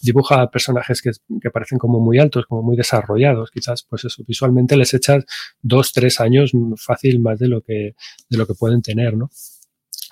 dibuja 0.00 0.48
personajes 0.48 1.02
que, 1.02 1.10
que, 1.40 1.50
parecen 1.50 1.76
como 1.76 1.98
muy 1.98 2.20
altos, 2.20 2.46
como 2.46 2.62
muy 2.62 2.76
desarrollados, 2.76 3.50
quizás, 3.50 3.82
pues 3.82 4.04
eso, 4.04 4.22
visualmente 4.24 4.76
les 4.76 4.94
echas 4.94 5.24
dos, 5.60 5.92
tres 5.92 6.20
años 6.20 6.52
fácil 6.76 7.18
más 7.18 7.40
de 7.40 7.48
lo 7.48 7.62
que, 7.62 7.96
de 8.28 8.38
lo 8.38 8.46
que 8.46 8.54
pueden 8.54 8.80
tener, 8.80 9.16
¿no? 9.16 9.28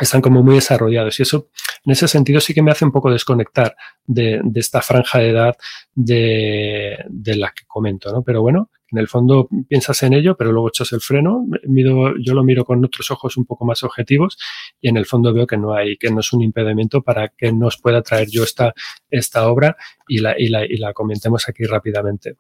Están 0.00 0.20
como 0.20 0.42
muy 0.42 0.54
desarrollados 0.56 1.18
y 1.18 1.22
eso, 1.22 1.48
en 1.84 1.92
ese 1.92 2.08
sentido, 2.08 2.40
sí 2.40 2.54
que 2.54 2.62
me 2.62 2.70
hace 2.70 2.84
un 2.84 2.92
poco 2.92 3.10
desconectar 3.10 3.76
de, 4.06 4.40
de 4.42 4.60
esta 4.60 4.80
franja 4.82 5.18
de 5.18 5.28
edad 5.28 5.56
de, 5.94 7.04
de 7.08 7.36
la 7.36 7.52
que 7.52 7.64
comento, 7.66 8.12
¿no? 8.12 8.22
Pero 8.22 8.42
bueno, 8.42 8.70
en 8.92 8.98
el 8.98 9.08
fondo 9.08 9.48
piensas 9.68 10.02
en 10.02 10.14
ello, 10.14 10.36
pero 10.36 10.52
luego 10.52 10.68
echas 10.68 10.92
el 10.92 11.00
freno. 11.00 11.46
yo 11.64 12.34
lo 12.34 12.42
miro 12.42 12.64
con 12.64 12.84
otros 12.84 13.10
ojos 13.10 13.36
un 13.36 13.44
poco 13.44 13.64
más 13.64 13.82
objetivos 13.82 14.36
y 14.80 14.88
en 14.88 14.96
el 14.96 15.06
fondo 15.06 15.32
veo 15.32 15.46
que 15.46 15.56
no 15.56 15.74
hay, 15.74 15.96
que 15.96 16.10
no 16.10 16.20
es 16.20 16.32
un 16.32 16.42
impedimento 16.42 17.02
para 17.02 17.28
que 17.28 17.52
nos 17.52 17.76
pueda 17.80 18.02
traer 18.02 18.28
yo 18.28 18.42
esta, 18.42 18.74
esta 19.10 19.48
obra 19.48 19.76
y 20.08 20.18
la, 20.18 20.38
y 20.38 20.48
la, 20.48 20.64
y 20.64 20.76
la 20.76 20.92
comentemos 20.92 21.48
aquí 21.48 21.64
rápidamente. 21.64 22.36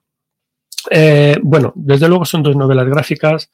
Eh, 0.90 1.36
bueno, 1.42 1.72
desde 1.76 2.08
luego 2.08 2.24
son 2.24 2.42
dos 2.42 2.56
novelas 2.56 2.86
gráficas, 2.86 3.50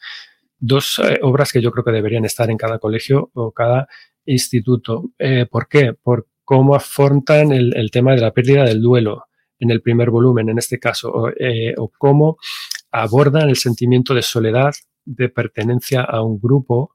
dos 0.59 1.01
eh, 1.03 1.19
obras 1.23 1.53
que 1.53 1.61
yo 1.61 1.71
creo 1.71 1.85
que 1.85 1.93
deberían 1.93 2.25
estar 2.25 2.51
en 2.51 2.57
cada 2.57 2.79
colegio 2.79 3.31
o 3.35 3.53
cada 3.53 3.89
instituto. 4.25 5.11
Eh, 5.19 5.47
¿Por 5.51 5.69
qué? 5.69 5.95
Por 5.95 6.29
cómo 6.45 6.75
afrontan 6.75 7.53
el, 7.53 7.91
tema 7.91 8.15
de 8.15 8.21
la 8.21 8.33
pérdida 8.33 8.65
del 8.65 8.81
duelo 8.81 9.25
en 9.59 9.71
el 9.71 9.83
primer 9.83 10.11
volumen, 10.11 10.49
en 10.49 10.59
este 10.59 10.79
caso, 10.79 11.11
o, 11.11 11.31
o 11.79 11.93
cómo 11.99 12.37
abordan 12.93 13.49
el 13.49 13.57
sentimiento 13.57 14.15
de 14.15 14.23
soledad, 14.23 14.73
de 15.05 15.29
pertenencia 15.29 16.03
a 16.03 16.23
un 16.23 16.39
grupo, 16.39 16.95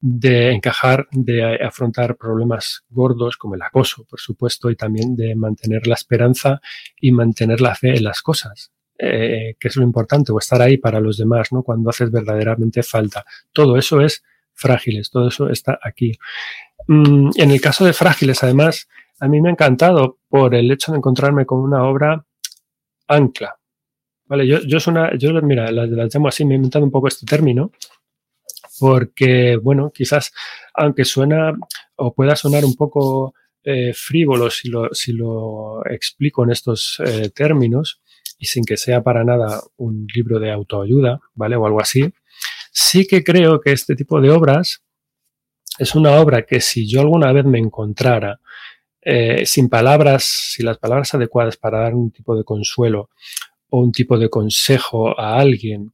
de 0.00 0.52
encajar, 0.52 1.08
de 1.12 1.62
afrontar 1.62 2.16
problemas 2.16 2.84
gordos 2.88 3.36
como 3.36 3.54
el 3.54 3.62
acoso, 3.62 4.04
por 4.08 4.18
supuesto, 4.18 4.70
y 4.70 4.76
también 4.76 5.14
de 5.14 5.34
mantener 5.34 5.86
la 5.86 5.94
esperanza 5.94 6.60
y 6.98 7.12
mantener 7.12 7.60
la 7.60 7.74
fe 7.74 7.96
en 7.96 8.04
las 8.04 8.22
cosas, 8.22 8.72
eh, 9.00 9.56
que 9.58 9.68
es 9.68 9.76
lo 9.76 9.82
importante, 9.82 10.32
o 10.32 10.38
estar 10.38 10.60
ahí 10.60 10.76
para 10.76 11.00
los 11.00 11.16
demás, 11.16 11.52
¿no? 11.52 11.62
Cuando 11.62 11.90
haces 11.90 12.10
verdaderamente 12.10 12.82
falta. 12.82 13.24
Todo 13.52 13.76
eso 13.76 14.00
es 14.00 14.22
frágiles, 14.52 15.10
todo 15.10 15.28
eso 15.28 15.48
está 15.48 15.78
aquí. 15.82 16.12
Mm, 16.88 17.30
en 17.36 17.50
el 17.50 17.60
caso 17.60 17.84
de 17.84 17.92
frágiles, 17.92 18.42
además, 18.42 18.88
a 19.20 19.28
mí 19.28 19.40
me 19.40 19.48
ha 19.48 19.52
encantado 19.52 20.18
por 20.28 20.54
el 20.54 20.70
hecho 20.70 20.92
de 20.92 20.98
encontrarme 20.98 21.46
con 21.46 21.60
una 21.60 21.84
obra 21.84 22.24
ancla, 23.08 23.56
Vale, 24.30 24.46
yo, 24.46 24.60
yo 24.60 24.78
una, 24.86 25.10
yo 25.18 25.32
mira, 25.42 25.72
las, 25.72 25.90
las 25.90 26.14
llamo 26.14 26.28
así, 26.28 26.44
me 26.44 26.54
he 26.54 26.56
inventado 26.56 26.84
un 26.84 26.92
poco 26.92 27.08
este 27.08 27.26
término, 27.26 27.72
porque, 28.78 29.56
bueno, 29.56 29.90
quizás, 29.92 30.32
aunque 30.72 31.04
suena 31.04 31.52
o 31.96 32.14
pueda 32.14 32.36
sonar 32.36 32.64
un 32.64 32.76
poco 32.76 33.34
eh, 33.64 33.92
frívolo 33.92 34.48
si 34.48 34.68
lo, 34.68 34.88
si 34.94 35.12
lo 35.12 35.84
explico 35.84 36.44
en 36.44 36.52
estos 36.52 37.02
eh, 37.04 37.30
términos 37.30 38.00
y 38.40 38.46
sin 38.46 38.64
que 38.64 38.76
sea 38.76 39.02
para 39.02 39.22
nada 39.22 39.60
un 39.76 40.06
libro 40.12 40.40
de 40.40 40.50
autoayuda, 40.50 41.20
¿vale? 41.34 41.56
O 41.56 41.66
algo 41.66 41.80
así, 41.80 42.12
sí 42.72 43.06
que 43.06 43.22
creo 43.22 43.60
que 43.60 43.70
este 43.70 43.94
tipo 43.94 44.20
de 44.20 44.30
obras 44.30 44.82
es 45.78 45.94
una 45.94 46.12
obra 46.12 46.42
que 46.42 46.60
si 46.60 46.88
yo 46.88 47.02
alguna 47.02 47.32
vez 47.32 47.44
me 47.44 47.58
encontrara 47.58 48.40
eh, 49.02 49.44
sin 49.46 49.68
palabras, 49.68 50.24
sin 50.24 50.66
las 50.66 50.78
palabras 50.78 51.14
adecuadas 51.14 51.56
para 51.56 51.80
dar 51.80 51.94
un 51.94 52.10
tipo 52.10 52.36
de 52.36 52.44
consuelo 52.44 53.10
o 53.68 53.80
un 53.80 53.92
tipo 53.92 54.18
de 54.18 54.28
consejo 54.28 55.18
a 55.20 55.38
alguien 55.38 55.92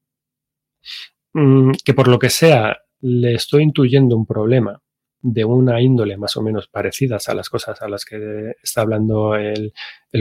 mm, 1.35 1.73
que 1.85 1.95
por 1.95 2.09
lo 2.09 2.19
que 2.19 2.31
sea 2.31 2.79
le 3.01 3.35
estoy 3.35 3.63
intuyendo 3.65 4.17
un 4.17 4.27
problema 4.27 4.81
de 5.21 5.45
una 5.45 5.81
índole 5.81 6.17
más 6.17 6.37
o 6.37 6.43
menos 6.43 6.69
parecidas 6.69 7.29
a 7.29 7.35
las 7.35 7.51
cosas 7.51 7.83
a 7.83 7.89
las 7.89 8.05
que 8.05 8.53
está 8.63 8.83
hablando 8.83 9.35
el, 9.35 9.73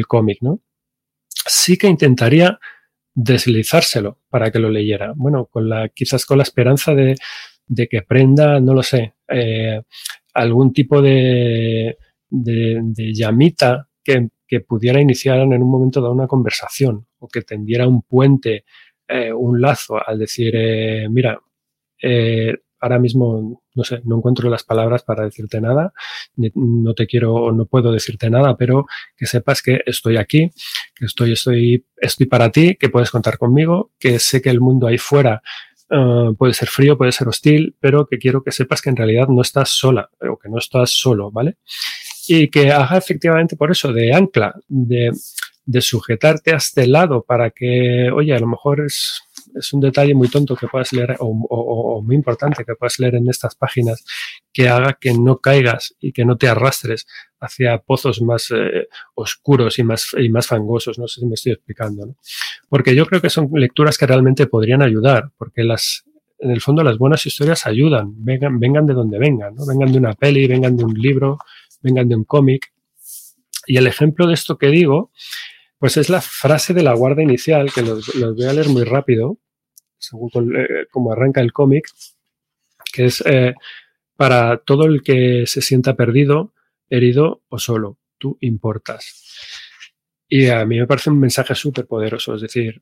cómic, 0.08 0.40
¿no? 0.42 0.62
Sí 1.48 1.78
que 1.78 1.88
intentaría 1.88 2.60
deslizárselo 3.14 4.20
para 4.30 4.52
que 4.52 4.60
lo 4.60 4.70
leyera. 4.70 5.14
Bueno, 5.16 5.46
con 5.46 5.70
la, 5.70 5.90
quizás 5.90 6.26
con 6.26 6.38
la 6.38 6.44
esperanza 6.44 6.94
de, 6.94 7.16
que 7.88 7.98
aprenda, 7.98 8.60
no 8.60 8.74
lo 8.74 8.84
sé, 8.84 9.16
eh, 9.28 9.82
algún 10.34 10.74
tipo 10.74 11.02
de, 11.02 11.98
de 12.30 13.14
llamita 13.14 13.88
que, 14.04 14.30
que 14.48 14.62
pudiera 14.62 15.02
iniciar 15.02 15.40
en 15.40 15.54
un 15.54 15.70
momento 15.70 16.02
dado 16.02 16.14
una 16.14 16.28
conversación 16.28 17.08
o 17.20 17.28
que 17.28 17.42
tendiera 17.42 17.88
un 17.88 18.04
puente, 18.04 18.66
eh, 19.08 19.34
un 19.34 19.60
lazo 19.62 19.98
al 20.06 20.20
decir, 20.20 20.54
eh, 20.56 21.08
mira, 21.10 21.40
eh, 22.02 22.54
ahora 22.80 23.00
mismo, 23.00 23.64
no 23.74 23.84
sé, 23.84 24.02
no 24.06 24.18
encuentro 24.18 24.50
las 24.50 24.64
palabras 24.64 25.04
para 25.04 25.26
decirte 25.26 25.62
nada, 25.62 25.94
no 26.36 26.94
te 26.94 27.08
quiero 27.08 27.52
no 27.52 27.66
puedo 27.66 27.92
decirte 27.92 28.30
nada, 28.30 28.58
pero 28.58 28.86
que 29.16 29.26
sepas 29.26 29.62
que 29.62 29.82
estoy 29.86 30.18
aquí, 30.18 30.52
que 30.96 31.06
estoy, 31.06 31.34
estoy, 31.34 31.86
estoy 31.98 32.26
para 32.26 32.52
ti, 32.52 32.76
que 32.76 32.90
puedes 32.90 33.12
contar 33.12 33.38
conmigo, 33.38 33.92
que 34.00 34.20
sé 34.20 34.42
que 34.42 34.50
el 34.50 34.62
mundo 34.62 34.88
ahí 34.88 34.98
fuera 34.98 35.42
puede 36.38 36.54
ser 36.54 36.68
frío, 36.68 36.98
puede 36.98 37.12
ser 37.12 37.28
hostil, 37.28 37.76
pero 37.80 38.08
que 38.08 38.18
quiero 38.18 38.44
que 38.44 38.52
sepas 38.52 38.82
que 38.82 38.90
en 38.90 38.96
realidad 38.96 39.28
no 39.28 39.44
estás 39.44 39.70
sola 39.70 40.10
o 40.20 40.38
que 40.38 40.50
no 40.50 40.58
estás 40.58 40.90
solo, 40.90 41.32
¿vale? 41.32 41.58
y 42.28 42.50
que 42.50 42.72
haga 42.72 42.98
efectivamente 42.98 43.56
por 43.56 43.72
eso 43.72 43.92
de 43.94 44.14
ancla, 44.14 44.56
de, 44.68 45.12
de 45.66 45.82
sujetarte 45.82 46.54
a 46.54 46.58
este 46.58 46.88
lado 46.88 47.24
para 47.24 47.52
que, 47.52 48.10
oye, 48.12 48.34
a 48.34 48.40
lo 48.40 48.48
mejor 48.48 48.82
es, 48.82 49.22
es 49.54 49.74
un 49.74 49.82
detalle 49.82 50.14
muy 50.14 50.28
tonto 50.28 50.56
que 50.56 50.68
puedas 50.68 50.92
leer 50.94 51.18
o, 51.20 52.02
muy 52.02 52.16
importante 52.16 52.64
que 52.66 52.76
puedas 52.76 53.00
leer 53.00 53.16
en 53.16 53.30
estas 53.30 53.56
páginas 53.56 54.04
que 54.52 54.70
haga 54.70 54.98
que 55.00 55.14
no 55.14 55.38
caigas 55.38 55.96
y 56.00 56.12
que 56.12 56.26
no 56.26 56.38
te 56.38 56.48
arrastres 56.48 57.06
hacia 57.40 57.78
pozos 57.80 58.22
más 58.22 58.52
eh, 58.52 58.88
oscuros 59.14 59.78
y 59.80 59.84
más, 59.84 60.16
y 60.18 60.30
más 60.30 60.48
fangosos. 60.48 60.98
No 60.98 61.08
sé 61.08 61.22
si 61.22 61.26
me 61.28 61.36
estoy 61.36 61.54
explicando, 61.54 62.06
¿no? 62.06 62.16
Porque 62.70 62.96
yo 62.96 63.06
creo 63.06 63.22
que 63.22 63.30
son 63.30 63.50
lecturas 63.54 63.98
que 63.98 64.08
realmente 64.08 64.48
podrían 64.48 64.82
ayudar, 64.82 65.32
porque 65.38 65.64
las, 65.64 66.06
en 66.40 66.52
el 66.52 66.62
fondo 66.62 66.84
las 66.84 66.98
buenas 66.98 67.26
historias 67.26 67.66
ayudan, 67.66 68.14
vengan, 68.18 68.60
vengan 68.60 68.86
de 68.86 68.94
donde 68.94 69.20
vengan, 69.20 69.56
vengan 69.68 69.92
de 69.92 69.98
una 69.98 70.14
peli, 70.14 70.48
vengan 70.48 70.76
de 70.76 70.84
un 70.84 70.94
libro, 70.94 71.38
vengan 71.82 72.10
de 72.10 72.16
un 72.16 72.24
cómic. 72.24 72.72
Y 73.68 73.78
el 73.78 73.88
ejemplo 73.88 74.28
de 74.28 74.34
esto 74.34 74.58
que 74.58 74.68
digo, 74.68 75.12
pues 75.80 75.98
es 75.98 76.10
la 76.10 76.22
frase 76.22 76.74
de 76.74 76.84
la 76.84 76.94
guarda 76.94 77.22
inicial, 77.22 77.72
que 77.74 77.82
los, 77.82 78.12
voy 78.36 78.46
a 78.46 78.54
leer 78.54 78.70
muy 78.70 78.84
rápido, 78.84 79.38
según 79.98 80.30
eh, 80.56 80.88
como 80.92 81.12
arranca 81.12 81.42
el 81.42 81.54
cómic, 81.54 81.88
que 82.92 83.06
es 83.06 83.24
eh, 83.26 83.54
para 84.16 84.58
todo 84.58 84.86
el 84.86 85.04
que 85.04 85.46
se 85.48 85.62
sienta 85.62 85.96
perdido, 85.96 86.54
herido 86.90 87.42
o 87.50 87.60
solo, 87.60 87.98
tú 88.18 88.38
importas. 88.42 89.36
Y 90.28 90.48
a 90.48 90.66
mí 90.66 90.80
me 90.80 90.88
parece 90.88 91.10
un 91.10 91.20
mensaje 91.20 91.54
súper 91.56 91.86
poderoso, 91.86 92.36
es 92.36 92.42
decir, 92.42 92.82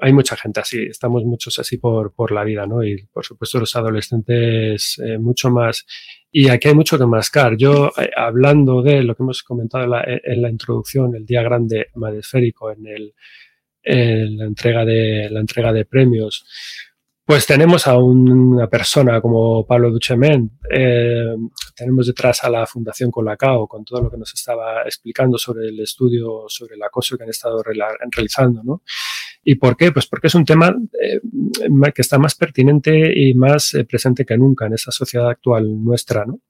hay 0.00 0.12
mucha 0.12 0.36
gente 0.36 0.60
así, 0.60 0.82
estamos 0.82 1.24
muchos 1.24 1.58
así 1.58 1.78
por, 1.78 2.12
por 2.12 2.32
la 2.32 2.44
vida, 2.44 2.66
¿no? 2.66 2.84
Y 2.84 3.04
por 3.12 3.24
supuesto 3.24 3.58
los 3.58 3.74
adolescentes 3.76 5.00
eh, 5.04 5.18
mucho 5.18 5.50
más. 5.50 5.86
Y 6.30 6.48
aquí 6.48 6.68
hay 6.68 6.74
mucho 6.74 6.98
que 6.98 7.06
mascar. 7.06 7.56
Yo, 7.56 7.92
eh, 7.98 8.10
hablando 8.16 8.82
de 8.82 9.02
lo 9.02 9.14
que 9.14 9.22
hemos 9.22 9.42
comentado 9.42 9.84
en 9.84 9.90
la, 9.90 10.04
en 10.06 10.42
la 10.42 10.50
introducción, 10.50 11.14
el 11.14 11.24
día 11.24 11.42
grande 11.42 11.88
madesférico, 11.94 12.70
en, 12.70 12.86
el, 12.86 13.14
en 13.82 14.36
la, 14.38 14.44
entrega 14.44 14.84
de, 14.84 15.28
la 15.30 15.40
entrega 15.40 15.72
de 15.72 15.84
premios, 15.84 16.44
pues 17.28 17.44
tenemos 17.44 17.86
a 17.86 17.98
una 17.98 18.68
persona 18.68 19.20
como 19.20 19.66
Pablo 19.66 19.90
Duchemen, 19.90 20.50
eh, 20.70 21.36
tenemos 21.76 22.06
detrás 22.06 22.42
a 22.42 22.48
la 22.48 22.66
Fundación 22.66 23.10
Colacao 23.10 23.68
con 23.68 23.84
todo 23.84 24.00
lo 24.00 24.10
que 24.10 24.16
nos 24.16 24.32
estaba 24.32 24.80
explicando 24.84 25.36
sobre 25.36 25.68
el 25.68 25.78
estudio 25.78 26.44
sobre 26.48 26.76
el 26.76 26.82
acoso 26.82 27.18
que 27.18 27.24
han 27.24 27.28
estado 27.28 27.62
realizando, 27.62 28.62
¿no? 28.64 28.82
¿Y 29.50 29.54
por 29.54 29.78
qué? 29.78 29.92
Pues 29.92 30.06
porque 30.06 30.26
es 30.26 30.34
un 30.34 30.44
tema 30.44 30.76
eh, 31.02 31.20
que 31.94 32.02
está 32.02 32.18
más 32.18 32.34
pertinente 32.34 33.10
y 33.16 33.32
más 33.32 33.72
eh, 33.72 33.86
presente 33.86 34.26
que 34.26 34.36
nunca 34.36 34.66
en 34.66 34.74
esta 34.74 34.90
sociedad 34.90 35.30
actual 35.30 35.82
nuestra, 35.82 36.26
¿no? 36.26 36.42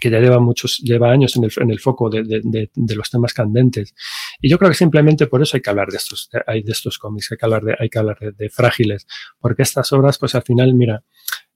que 0.00 0.10
ya 0.10 0.18
lleva 0.18 0.40
muchos, 0.40 0.78
lleva 0.78 1.12
años 1.12 1.36
en 1.36 1.44
el, 1.44 1.52
en 1.58 1.70
el 1.70 1.78
foco 1.78 2.10
de, 2.10 2.24
de, 2.24 2.70
de, 2.74 2.96
los 2.96 3.08
temas 3.08 3.32
candentes. 3.32 3.94
Y 4.40 4.50
yo 4.50 4.58
creo 4.58 4.68
que 4.68 4.76
simplemente 4.76 5.28
por 5.28 5.42
eso 5.42 5.56
hay 5.56 5.60
que 5.60 5.70
hablar 5.70 5.90
de 5.90 5.96
estos, 5.96 6.28
hay 6.48 6.64
de 6.64 6.72
estos 6.72 6.98
cómics, 6.98 7.30
hay 7.30 7.38
que 7.38 7.46
hablar 7.46 7.62
de, 7.62 7.76
hay 7.78 7.88
que 7.88 7.98
hablar 8.00 8.18
de, 8.18 8.50
frágiles, 8.50 9.06
porque 9.38 9.62
estas 9.62 9.92
obras, 9.92 10.18
pues 10.18 10.34
al 10.34 10.42
final, 10.42 10.74
mira, 10.74 11.04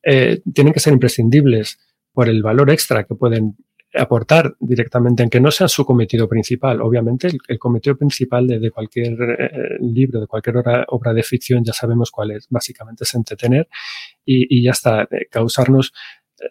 eh, 0.04 0.42
tienen 0.54 0.72
que 0.72 0.78
ser 0.78 0.92
imprescindibles 0.92 1.80
por 2.12 2.28
el 2.28 2.40
valor 2.40 2.70
extra 2.70 3.02
que 3.02 3.16
pueden 3.16 3.56
aportar 3.94 4.54
directamente, 4.60 5.22
aunque 5.22 5.40
no 5.40 5.50
sea 5.50 5.68
su 5.68 5.84
cometido 5.84 6.28
principal. 6.28 6.80
Obviamente, 6.80 7.28
el, 7.28 7.38
el 7.48 7.58
cometido 7.58 7.96
principal 7.96 8.46
de, 8.46 8.70
cualquier 8.70 9.12
eh, 9.12 9.78
libro, 9.80 10.20
de 10.20 10.26
cualquier 10.26 10.56
obra, 10.88 11.14
de 11.14 11.22
ficción, 11.22 11.64
ya 11.64 11.72
sabemos 11.72 12.10
cuál 12.10 12.32
es. 12.32 12.46
Básicamente 12.48 13.04
es 13.04 13.14
entretener 13.14 13.68
y, 14.24 14.58
y 14.58 14.62
ya 14.64 14.70
está, 14.70 15.02
eh, 15.02 15.26
causarnos 15.30 15.92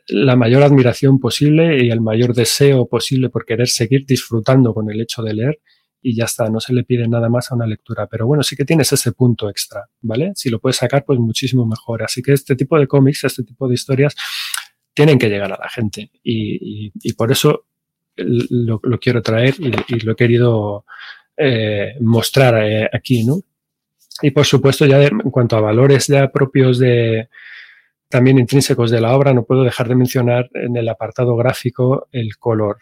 la 0.07 0.35
mayor 0.35 0.63
admiración 0.63 1.19
posible 1.19 1.83
y 1.83 1.89
el 1.89 2.01
mayor 2.01 2.33
deseo 2.33 2.87
posible 2.87 3.29
por 3.29 3.45
querer 3.45 3.67
seguir 3.67 4.05
disfrutando 4.05 4.73
con 4.73 4.89
el 4.89 5.01
hecho 5.01 5.21
de 5.21 5.33
leer 5.33 5.59
y 6.01 6.15
ya 6.15 6.25
está, 6.25 6.49
no 6.49 6.59
se 6.59 6.73
le 6.73 6.83
pide 6.83 7.07
nada 7.07 7.29
más 7.29 7.51
a 7.51 7.55
una 7.55 7.67
lectura. 7.67 8.07
Pero 8.07 8.25
bueno, 8.25 8.43
sí 8.43 8.55
que 8.55 8.65
tienes 8.65 8.91
ese 8.91 9.11
punto 9.11 9.49
extra, 9.49 9.85
¿vale? 10.01 10.31
Si 10.35 10.49
lo 10.49 10.59
puedes 10.59 10.77
sacar, 10.77 11.05
pues 11.05 11.19
muchísimo 11.19 11.65
mejor. 11.65 12.03
Así 12.03 12.21
que 12.21 12.33
este 12.33 12.55
tipo 12.55 12.79
de 12.79 12.87
cómics, 12.87 13.23
este 13.23 13.43
tipo 13.43 13.67
de 13.67 13.75
historias, 13.75 14.15
tienen 14.93 15.17
que 15.17 15.29
llegar 15.29 15.51
a 15.51 15.57
la 15.57 15.69
gente 15.69 16.11
y, 16.23 17.13
por 17.13 17.31
eso 17.31 17.65
lo, 18.15 18.79
quiero 18.99 19.21
traer 19.21 19.55
y, 19.59 19.99
lo 19.99 20.11
he 20.11 20.15
querido 20.15 20.85
eh, 21.37 21.95
mostrar 22.01 22.63
eh, 22.63 22.89
aquí, 22.91 23.23
¿no? 23.23 23.41
Y 24.21 24.31
por 24.31 24.45
supuesto, 24.45 24.85
ya 24.85 25.01
en 25.01 25.31
cuanto 25.31 25.55
a 25.55 25.61
valores 25.61 26.07
ya 26.07 26.31
propios 26.31 26.77
de, 26.77 27.29
también 28.11 28.37
intrínsecos 28.37 28.91
de 28.91 29.01
la 29.01 29.15
obra, 29.15 29.33
no 29.33 29.43
puedo 29.43 29.63
dejar 29.63 29.87
de 29.87 29.95
mencionar 29.95 30.49
en 30.53 30.75
el 30.75 30.87
apartado 30.89 31.35
gráfico 31.35 32.07
el 32.11 32.37
color 32.37 32.77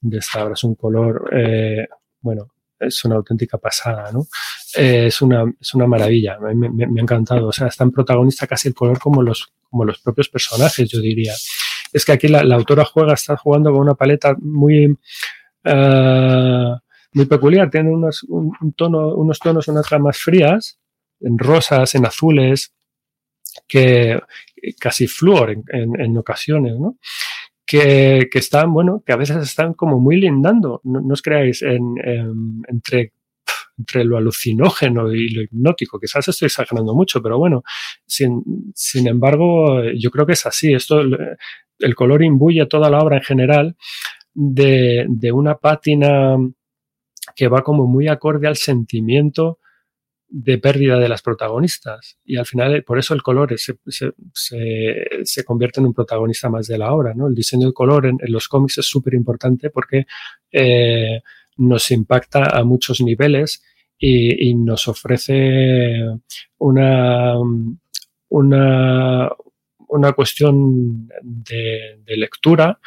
de 0.00 0.18
esta 0.18 0.44
obra. 0.44 0.54
Es 0.54 0.62
un 0.62 0.74
color, 0.76 1.30
eh, 1.32 1.88
bueno, 2.20 2.52
es 2.78 3.04
una 3.04 3.16
auténtica 3.16 3.58
pasada, 3.58 4.12
¿no? 4.12 4.26
Es, 4.76 5.22
una, 5.22 5.44
es 5.58 5.74
una 5.74 5.86
maravilla, 5.86 6.38
me, 6.38 6.84
ha 6.84 7.00
encantado. 7.00 7.48
O 7.48 7.52
sea, 7.52 7.68
es 7.68 7.76
tan 7.76 7.90
protagonista 7.90 8.46
casi 8.46 8.68
el 8.68 8.74
color 8.74 8.98
como 8.98 9.22
los, 9.22 9.52
como 9.74 9.86
los 9.86 9.98
propios 9.98 10.28
personajes, 10.28 10.88
yo 10.88 11.00
diría. 11.00 11.32
Es 11.92 12.04
que 12.04 12.12
aquí 12.12 12.28
la, 12.28 12.42
autora 12.54 12.84
juega, 12.84 13.14
está 13.14 13.36
jugando 13.36 13.72
con 13.72 13.80
una 13.80 13.94
paleta 13.94 14.36
muy, 14.38 14.86
uh, 14.86 16.76
muy 17.12 17.26
peculiar. 17.26 17.70
Tiene 17.70 17.90
unos, 17.90 18.22
unos 18.28 19.40
tonos, 19.40 19.66
unas 19.66 19.90
gamas 19.90 20.16
frías, 20.16 20.78
en 21.20 21.36
rosas, 21.40 21.92
en 21.96 22.06
azules, 22.06 22.72
que 23.66 24.20
casi 24.78 25.08
flúor 25.08 25.56
en, 25.72 26.16
ocasiones, 26.18 26.78
¿no? 26.78 26.96
Que, 27.66 28.28
que, 28.30 28.38
están, 28.38 28.72
bueno, 28.72 29.02
que 29.04 29.12
a 29.12 29.16
veces 29.16 29.38
están 29.38 29.74
como 29.74 29.98
muy 29.98 30.20
lindando, 30.20 30.82
no, 30.84 31.00
os 31.12 31.20
creáis, 31.20 31.62
en, 31.62 31.96
entre, 32.68 33.13
entre 33.78 34.04
lo 34.04 34.16
alucinógeno 34.16 35.12
y 35.12 35.28
lo 35.30 35.42
hipnótico. 35.42 35.98
Quizás 35.98 36.28
estoy 36.28 36.46
exagerando 36.46 36.94
mucho, 36.94 37.22
pero 37.22 37.38
bueno, 37.38 37.62
sin, 38.06 38.72
sin 38.74 39.08
embargo, 39.08 39.82
yo 39.96 40.10
creo 40.10 40.26
que 40.26 40.34
es 40.34 40.46
así. 40.46 40.72
Esto, 40.72 41.02
el 41.78 41.94
color 41.94 42.22
imbuye 42.22 42.64
toda 42.66 42.90
la 42.90 43.00
obra 43.00 43.16
en 43.16 43.22
general 43.22 43.76
de, 44.32 45.06
de 45.08 45.32
una 45.32 45.56
pátina 45.56 46.36
que 47.34 47.48
va 47.48 47.62
como 47.62 47.86
muy 47.86 48.08
acorde 48.08 48.46
al 48.46 48.56
sentimiento 48.56 49.58
de 50.28 50.58
pérdida 50.58 50.98
de 50.98 51.08
las 51.08 51.22
protagonistas. 51.22 52.18
Y 52.24 52.36
al 52.36 52.46
final, 52.46 52.82
por 52.82 52.98
eso 52.98 53.14
el 53.14 53.22
color 53.22 53.56
se, 53.58 53.78
se, 53.86 54.12
se, 55.22 55.44
convierte 55.44 55.80
en 55.80 55.86
un 55.86 55.94
protagonista 55.94 56.48
más 56.48 56.66
de 56.66 56.78
la 56.78 56.92
obra. 56.92 57.14
¿no? 57.14 57.28
El 57.28 57.34
diseño 57.34 57.68
de 57.68 57.72
color 57.72 58.06
en, 58.06 58.18
en 58.20 58.32
los 58.32 58.48
cómics 58.48 58.78
es 58.78 58.86
súper 58.86 59.14
importante 59.14 59.70
porque 59.70 60.06
eh, 60.50 61.22
nos 61.56 61.90
impacta 61.90 62.44
a 62.56 62.64
muchos 62.64 63.00
niveles 63.00 63.62
y, 63.98 64.54
nos 64.54 64.88
ofrece 64.88 65.94
una, 66.58 67.34
una, 68.28 69.30
una 69.88 70.12
cuestión 70.12 71.08
de, 71.22 72.02
lectura 72.06 72.78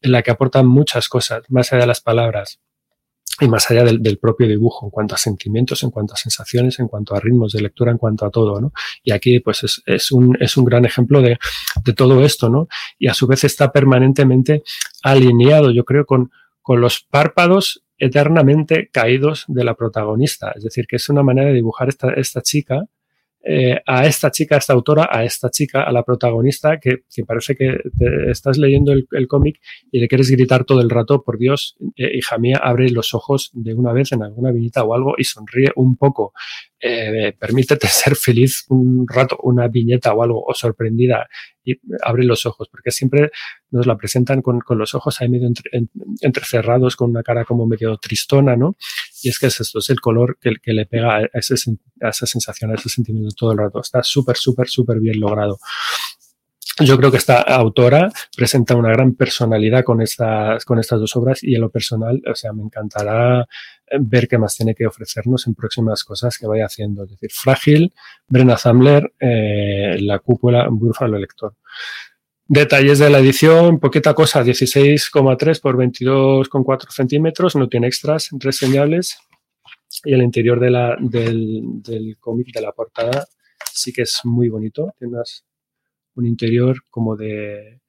en 0.00 0.12
la 0.12 0.22
que 0.22 0.30
aportan 0.30 0.66
muchas 0.66 1.08
cosas, 1.08 1.42
más 1.48 1.72
allá 1.72 1.82
de 1.82 1.86
las 1.86 2.00
palabras 2.00 2.60
y 3.40 3.48
más 3.48 3.70
allá 3.70 3.84
del, 3.84 4.02
del, 4.02 4.18
propio 4.18 4.48
dibujo, 4.48 4.86
en 4.86 4.90
cuanto 4.90 5.14
a 5.14 5.18
sentimientos, 5.18 5.82
en 5.82 5.90
cuanto 5.90 6.14
a 6.14 6.16
sensaciones, 6.16 6.78
en 6.78 6.88
cuanto 6.88 7.14
a 7.14 7.20
ritmos 7.20 7.52
de 7.52 7.60
lectura, 7.60 7.92
en 7.92 7.98
cuanto 7.98 8.24
a 8.24 8.30
todo, 8.30 8.60
¿no? 8.60 8.72
Y 9.02 9.12
aquí, 9.12 9.40
pues, 9.40 9.62
es, 9.62 9.82
es, 9.84 10.10
un, 10.10 10.38
es 10.40 10.56
un 10.56 10.64
gran 10.64 10.86
ejemplo 10.86 11.20
de, 11.20 11.38
de 11.84 11.92
todo 11.92 12.24
esto, 12.24 12.48
¿no? 12.48 12.66
Y 12.98 13.08
a 13.08 13.14
su 13.14 13.26
vez 13.26 13.44
está 13.44 13.72
permanentemente 13.72 14.62
alineado, 15.02 15.70
yo 15.70 15.84
creo, 15.84 16.06
con, 16.06 16.30
con 16.62 16.80
los 16.80 17.00
párpados 17.00 17.85
eternamente 17.98 18.88
caídos 18.92 19.44
de 19.48 19.64
la 19.64 19.74
protagonista. 19.74 20.52
Es 20.54 20.64
decir, 20.64 20.86
que 20.86 20.96
es 20.96 21.08
una 21.08 21.22
manera 21.22 21.48
de 21.48 21.54
dibujar 21.54 21.88
esta, 21.88 22.12
esta 22.12 22.42
chica 22.42 22.86
eh, 23.48 23.80
a 23.86 24.06
esta 24.06 24.32
chica, 24.32 24.56
a 24.56 24.58
esta 24.58 24.72
autora, 24.72 25.08
a 25.08 25.22
esta 25.22 25.50
chica, 25.50 25.84
a 25.84 25.92
la 25.92 26.02
protagonista, 26.02 26.80
que, 26.80 27.04
parece 27.24 27.54
que 27.54 27.78
estás 28.28 28.58
leyendo 28.58 28.92
el, 28.92 29.28
cómic 29.28 29.60
y 29.92 30.00
le 30.00 30.08
quieres 30.08 30.32
gritar 30.32 30.64
todo 30.64 30.80
el 30.80 30.90
rato, 30.90 31.22
por 31.22 31.38
Dios, 31.38 31.76
eh, 31.94 32.10
hija 32.12 32.38
mía, 32.38 32.60
abre 32.60 32.90
los 32.90 33.14
ojos 33.14 33.52
de 33.54 33.74
una 33.74 33.92
vez 33.92 34.10
en 34.10 34.24
alguna 34.24 34.50
viñeta 34.50 34.82
o 34.82 34.94
algo 34.94 35.14
y 35.16 35.22
sonríe 35.22 35.70
un 35.76 35.96
poco. 35.96 36.32
Eh, 36.80 37.34
permítete 37.38 37.86
ser 37.86 38.16
feliz 38.16 38.64
un 38.68 39.06
rato, 39.08 39.38
una 39.44 39.68
viñeta 39.68 40.12
o 40.12 40.24
algo, 40.24 40.44
o 40.44 40.52
sorprendida, 40.52 41.28
y 41.64 41.74
abre 42.02 42.24
los 42.24 42.46
ojos, 42.46 42.68
porque 42.68 42.90
siempre 42.90 43.30
nos 43.70 43.86
la 43.86 43.96
presentan 43.96 44.42
con, 44.42 44.60
con 44.60 44.78
los 44.78 44.94
ojos 44.94 45.20
ahí 45.20 45.28
medio 45.28 45.46
entre, 45.46 45.70
en, 45.72 45.88
entrecerrados, 46.20 46.96
con 46.96 47.10
una 47.10 47.22
cara 47.22 47.44
como 47.44 47.66
medio 47.66 47.96
tristona, 47.96 48.56
¿no? 48.56 48.76
Y 49.22 49.28
es 49.30 49.38
que 49.38 49.46
es 49.46 49.60
esto, 49.60 49.78
es 49.78 49.90
el 49.90 50.00
color 50.00 50.38
que, 50.40 50.72
le 50.72 50.86
pega 50.86 51.16
a, 51.16 51.20
ese, 51.32 51.54
a 52.02 52.08
esa 52.08 52.26
sensación, 52.26 52.70
a 52.70 52.74
ese 52.74 52.88
sentimiento 52.88 53.34
todo 53.36 53.52
el 53.52 53.58
rato. 53.58 53.80
Está 53.80 54.02
súper, 54.02 54.36
súper, 54.36 54.68
súper 54.68 55.00
bien 55.00 55.20
logrado. 55.20 55.58
Yo 56.84 56.98
creo 56.98 57.10
que 57.10 57.16
esta 57.16 57.40
autora 57.40 58.10
presenta 58.36 58.76
una 58.76 58.90
gran 58.90 59.14
personalidad 59.14 59.82
con 59.82 60.02
estas, 60.02 60.62
con 60.66 60.78
estas 60.78 61.00
dos 61.00 61.16
obras 61.16 61.42
y 61.42 61.54
en 61.54 61.62
lo 61.62 61.70
personal, 61.70 62.20
o 62.30 62.34
sea, 62.34 62.52
me 62.52 62.62
encantará 62.62 63.46
ver 63.98 64.28
qué 64.28 64.36
más 64.36 64.56
tiene 64.56 64.74
que 64.74 64.86
ofrecernos 64.86 65.46
en 65.46 65.54
próximas 65.54 66.04
cosas 66.04 66.36
que 66.36 66.46
vaya 66.46 66.66
haciendo. 66.66 67.04
Es 67.04 67.10
decir, 67.12 67.30
Frágil, 67.32 67.94
Brenna 68.28 68.58
Zamler, 68.58 69.10
eh, 69.18 69.96
La 70.00 70.18
Cúpula, 70.18 70.68
Búfalo 70.70 71.18
Lector. 71.18 71.54
Detalles 72.48 73.00
de 73.00 73.10
la 73.10 73.18
edición, 73.18 73.80
poquita 73.80 74.14
cosa, 74.14 74.44
16,3 74.44 75.60
por 75.60 75.76
22,4 75.76 76.90
centímetros, 76.90 77.56
no 77.56 77.68
tiene 77.68 77.88
extras 77.88 78.28
reseñables. 78.32 79.18
Y 80.04 80.12
el 80.12 80.22
interior 80.22 80.60
de 80.60 80.70
la, 80.70 80.96
del, 81.00 81.62
del 81.82 82.16
cómic, 82.20 82.52
de 82.52 82.60
la 82.60 82.72
portada, 82.72 83.26
sí 83.72 83.92
que 83.92 84.02
es 84.02 84.20
muy 84.24 84.48
bonito. 84.48 84.94
Tiene 84.98 85.16
un 86.14 86.26
interior 86.26 86.82
como 86.88 87.16
de, 87.16 87.80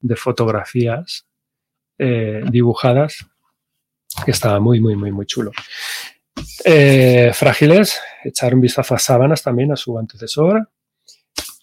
de 0.00 0.16
fotografías 0.16 1.26
eh, 1.98 2.42
dibujadas 2.50 3.26
que 4.24 4.30
estaba 4.30 4.58
muy, 4.60 4.80
muy, 4.80 4.96
muy, 4.96 5.12
muy 5.12 5.26
chulo. 5.26 5.52
Eh, 6.64 7.30
frágiles, 7.34 8.00
echar 8.24 8.54
un 8.54 8.60
vistazo 8.60 8.94
a 8.94 8.98
Sábanas 8.98 9.42
también, 9.42 9.72
a 9.72 9.76
su 9.76 9.98
antecesor. 9.98 10.68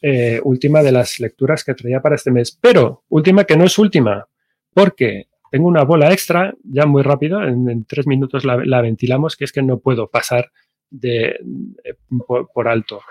Eh, 0.07 0.39
última 0.43 0.83
de 0.83 0.91
las 0.91 1.19
lecturas 1.19 1.63
que 1.63 1.73
traía 1.73 1.99
para 1.99 2.13
este 2.13 2.29
mes, 2.29 2.55
pero 2.61 3.05
última 3.09 3.43
que 3.43 3.57
no 3.57 3.63
es 3.63 3.75
última, 3.79 4.27
porque 4.71 5.29
tengo 5.49 5.67
una 5.67 5.83
bola 5.83 6.13
extra, 6.13 6.53
ya 6.63 6.85
muy 6.85 7.01
rápido, 7.01 7.41
en, 7.41 7.85
tres 7.85 8.05
minutos 8.05 8.45
la, 8.45 8.63
la, 8.63 8.81
ventilamos, 8.81 9.35
que 9.35 9.45
es 9.45 9.51
que 9.51 9.63
no 9.63 9.79
puedo 9.79 10.07
pasar 10.11 10.51
de, 10.91 11.39
por, 12.27 12.51
por, 12.53 12.67
alto. 12.67 13.01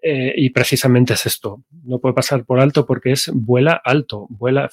Eh, 0.00 0.32
y 0.36 0.50
precisamente 0.50 1.14
es 1.14 1.26
esto, 1.26 1.64
no 1.82 1.98
puedo 1.98 2.14
pasar 2.14 2.44
por 2.44 2.60
alto 2.60 2.86
porque 2.86 3.10
es 3.10 3.32
vuela 3.34 3.82
alto, 3.84 4.28
vuela, 4.30 4.70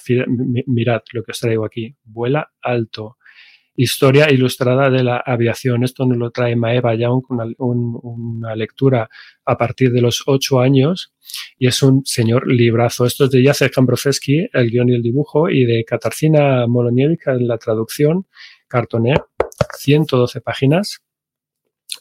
mirad 0.68 1.02
lo 1.12 1.24
que 1.24 1.32
os 1.32 1.40
traigo 1.40 1.64
aquí, 1.64 1.96
vuela 2.04 2.52
alto 2.62 3.15
historia 3.76 4.30
ilustrada 4.30 4.90
de 4.90 5.04
la 5.04 5.18
aviación. 5.18 5.84
Esto 5.84 6.04
nos 6.06 6.18
lo 6.18 6.30
trae 6.30 6.56
Maeva 6.56 6.94
Young, 6.94 7.24
una, 7.28 7.44
una 7.58 8.56
lectura 8.56 9.08
a 9.44 9.56
partir 9.56 9.92
de 9.92 10.00
los 10.00 10.22
ocho 10.26 10.60
años 10.60 11.12
y 11.58 11.66
es 11.66 11.82
un 11.82 12.04
señor 12.04 12.46
librazo. 12.46 13.06
Esto 13.06 13.24
es 13.24 13.30
de 13.30 13.44
Jacek 13.44 13.74
Kambrowski, 13.74 14.48
el 14.52 14.70
guion 14.70 14.88
y 14.88 14.94
el 14.94 15.02
dibujo, 15.02 15.48
y 15.48 15.64
de 15.64 15.84
Katarzyna 15.84 16.66
Moloniewicz 16.66 17.26
en 17.28 17.48
la 17.48 17.58
traducción, 17.58 18.26
cartoné, 18.68 19.14
112 19.78 20.40
páginas, 20.40 21.02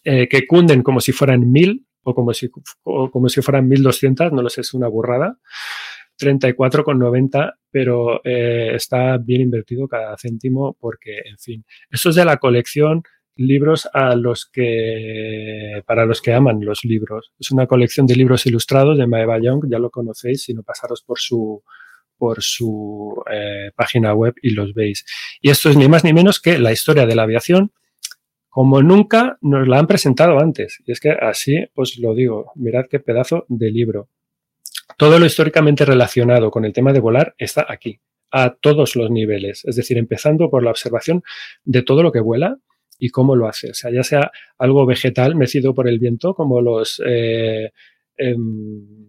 eh, 0.03 0.27
que 0.27 0.45
cunden 0.45 0.83
como 0.83 0.99
si 0.99 1.11
fueran 1.11 1.51
mil 1.51 1.85
o 2.03 2.13
como 2.13 2.33
si, 2.33 2.49
o 2.83 3.09
como 3.09 3.29
si 3.29 3.41
fueran 3.41 3.67
1200, 3.67 4.31
no 4.31 4.41
lo 4.41 4.49
sé, 4.49 4.61
es 4.61 4.73
una 4.73 4.87
burrada. 4.87 5.39
34,90, 6.19 7.53
pero 7.71 8.21
eh, 8.23 8.71
está 8.75 9.17
bien 9.17 9.41
invertido 9.41 9.87
cada 9.87 10.15
céntimo 10.17 10.75
porque, 10.79 11.19
en 11.25 11.37
fin, 11.37 11.65
esto 11.89 12.09
es 12.09 12.15
de 12.15 12.25
la 12.25 12.37
colección 12.37 13.03
libros 13.37 13.87
a 13.93 14.15
los 14.15 14.45
que, 14.45 15.83
para 15.85 16.05
los 16.05 16.21
que 16.21 16.33
aman 16.33 16.63
los 16.63 16.85
libros. 16.85 17.33
Es 17.39 17.51
una 17.51 17.67
colección 17.67 18.07
de 18.07 18.15
libros 18.15 18.45
ilustrados 18.45 18.97
de 18.97 19.07
Maeva 19.07 19.39
Young, 19.39 19.65
ya 19.69 19.79
lo 19.79 19.89
conocéis, 19.89 20.43
sino 20.43 20.63
pasaros 20.63 21.03
por 21.03 21.19
su, 21.19 21.61
por 22.17 22.41
su 22.41 23.21
eh, 23.29 23.71
página 23.75 24.13
web 24.13 24.35
y 24.41 24.51
los 24.51 24.73
veis. 24.73 25.05
Y 25.41 25.49
esto 25.49 25.69
es 25.69 25.75
ni 25.75 25.87
más 25.87 26.03
ni 26.03 26.13
menos 26.13 26.39
que 26.39 26.59
la 26.59 26.71
historia 26.71 27.05
de 27.05 27.15
la 27.15 27.23
aviación 27.23 27.71
como 28.55 28.81
nunca 28.81 29.37
nos 29.41 29.67
la 29.67 29.79
han 29.79 29.87
presentado 29.87 30.39
antes. 30.39 30.81
Y 30.85 30.93
es 30.93 31.01
que 31.01 31.09
así 31.09 31.65
os 31.75 31.97
lo 31.97 32.15
digo, 32.15 32.53
mirad 32.55 32.85
qué 32.89 33.01
pedazo 33.01 33.45
de 33.49 33.69
libro. 33.69 34.07
Todo 34.97 35.19
lo 35.19 35.25
históricamente 35.25 35.85
relacionado 35.85 36.51
con 36.51 36.65
el 36.65 36.73
tema 36.73 36.93
de 36.93 36.99
volar 36.99 37.35
está 37.37 37.65
aquí, 37.67 37.99
a 38.31 38.51
todos 38.51 38.95
los 38.95 39.11
niveles. 39.11 39.63
Es 39.65 39.75
decir, 39.75 39.97
empezando 39.97 40.49
por 40.49 40.63
la 40.63 40.71
observación 40.71 41.23
de 41.63 41.83
todo 41.83 42.03
lo 42.03 42.11
que 42.11 42.19
vuela 42.19 42.57
y 42.99 43.09
cómo 43.09 43.35
lo 43.35 43.47
hace. 43.47 43.71
O 43.71 43.73
sea, 43.73 43.91
ya 43.91 44.03
sea 44.03 44.31
algo 44.57 44.85
vegetal 44.85 45.35
mecido 45.35 45.73
por 45.73 45.87
el 45.87 45.99
viento, 45.99 46.33
como 46.33 46.61
los... 46.61 47.01
Eh, 47.05 47.71
em, 48.17 49.07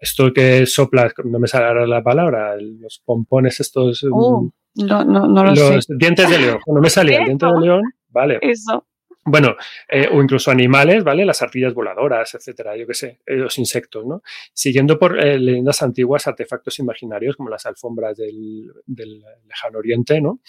esto 0.00 0.32
que 0.32 0.64
sopla, 0.66 1.12
no 1.24 1.38
me 1.40 1.48
sale 1.48 1.86
la 1.86 2.02
palabra, 2.02 2.56
los 2.56 3.02
pompones 3.04 3.60
estos... 3.60 4.04
Oh, 4.10 4.50
no, 4.76 5.04
no, 5.04 5.26
no 5.26 5.44
lo 5.44 5.54
los 5.54 5.86
dientes 5.88 6.30
de 6.30 6.38
león. 6.38 6.58
No 6.66 6.80
me 6.80 6.90
salía 6.90 7.18
el 7.18 7.24
diente 7.24 7.46
de 7.46 7.60
león, 7.60 7.82
vale. 8.10 8.38
Eso. 8.42 8.86
Bueno, 9.30 9.56
eh, 9.88 10.08
o 10.10 10.22
incluso 10.22 10.50
animales, 10.50 11.04
¿vale? 11.04 11.24
Las 11.26 11.42
ardillas 11.42 11.74
voladoras, 11.74 12.34
etcétera, 12.34 12.74
yo 12.76 12.86
qué 12.86 12.94
sé, 12.94 13.20
eh, 13.26 13.36
los 13.36 13.58
insectos, 13.58 14.06
¿no? 14.06 14.22
Siguiendo 14.54 14.98
por 14.98 15.22
eh, 15.22 15.38
leyendas 15.38 15.82
antiguas, 15.82 16.26
artefactos 16.26 16.78
imaginarios 16.78 17.36
como 17.36 17.50
las 17.50 17.66
alfombras 17.66 18.16
del, 18.16 18.72
del 18.86 19.22
lejano 19.46 19.78
oriente, 19.78 20.20
¿no? 20.22 20.40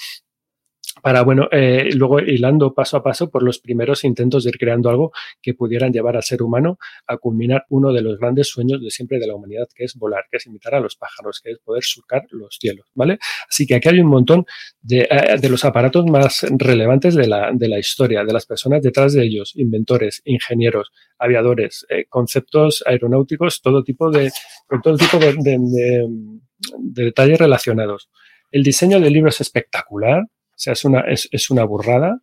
Para, 1.02 1.22
bueno, 1.24 1.48
eh, 1.52 1.90
luego 1.94 2.20
hilando 2.20 2.74
paso 2.74 2.98
a 2.98 3.04
paso 3.04 3.30
por 3.30 3.44
los 3.44 3.60
primeros 3.60 4.04
intentos 4.04 4.44
de 4.44 4.50
ir 4.50 4.58
creando 4.58 4.90
algo 4.90 5.12
que 5.42 5.54
pudieran 5.54 5.94
llevar 5.94 6.16
al 6.16 6.24
ser 6.24 6.42
humano 6.42 6.78
a 7.08 7.18
culminar 7.18 7.66
uno 7.70 7.94
de 7.94 8.02
los 8.02 8.20
grandes 8.20 8.50
sueños 8.50 8.82
de 8.82 8.90
siempre 8.90 9.20
de 9.20 9.28
la 9.28 9.36
humanidad, 9.36 9.68
que 9.74 9.86
es 9.86 9.96
volar, 9.96 10.26
que 10.30 10.38
es 10.38 10.46
imitar 10.46 10.76
a 10.76 10.80
los 10.80 10.96
pájaros, 10.96 11.42
que 11.44 11.52
es 11.52 11.60
poder 11.60 11.84
surcar 11.84 12.24
los 12.32 12.58
cielos, 12.60 12.88
¿vale? 12.96 13.20
Así 13.48 13.66
que 13.66 13.76
aquí 13.76 13.90
hay 13.90 14.00
un 14.00 14.08
montón 14.08 14.46
de, 14.82 15.08
eh, 15.10 15.50
los 15.50 15.64
aparatos 15.66 16.06
más 16.06 16.46
relevantes 16.58 17.16
de 17.16 17.28
la, 17.28 17.52
de 17.54 17.68
la, 17.70 17.80
historia, 17.80 18.24
de 18.24 18.34
las 18.34 18.46
personas 18.46 18.82
detrás 18.82 19.14
de 19.14 19.24
ellos, 19.24 19.54
inventores, 19.56 20.22
ingenieros, 20.26 20.92
aviadores, 21.18 21.86
eh, 21.90 22.06
conceptos 22.10 22.84
aeronáuticos, 22.86 23.62
todo 23.62 23.84
tipo 23.84 24.12
de, 24.12 24.32
todo 24.84 24.98
tipo 24.98 25.18
de, 25.18 25.34
de, 25.34 26.08
de 26.80 27.04
detalles 27.04 27.40
relacionados. 27.40 28.10
El 28.52 28.64
diseño 28.64 29.00
del 29.00 29.14
libro 29.14 29.30
es 29.30 29.42
espectacular, 29.42 30.24
sea, 30.62 30.74
es 30.74 30.86
una, 30.86 31.02
es, 31.02 31.30
es 31.32 31.50
una 31.50 31.64
burrada. 31.64 32.22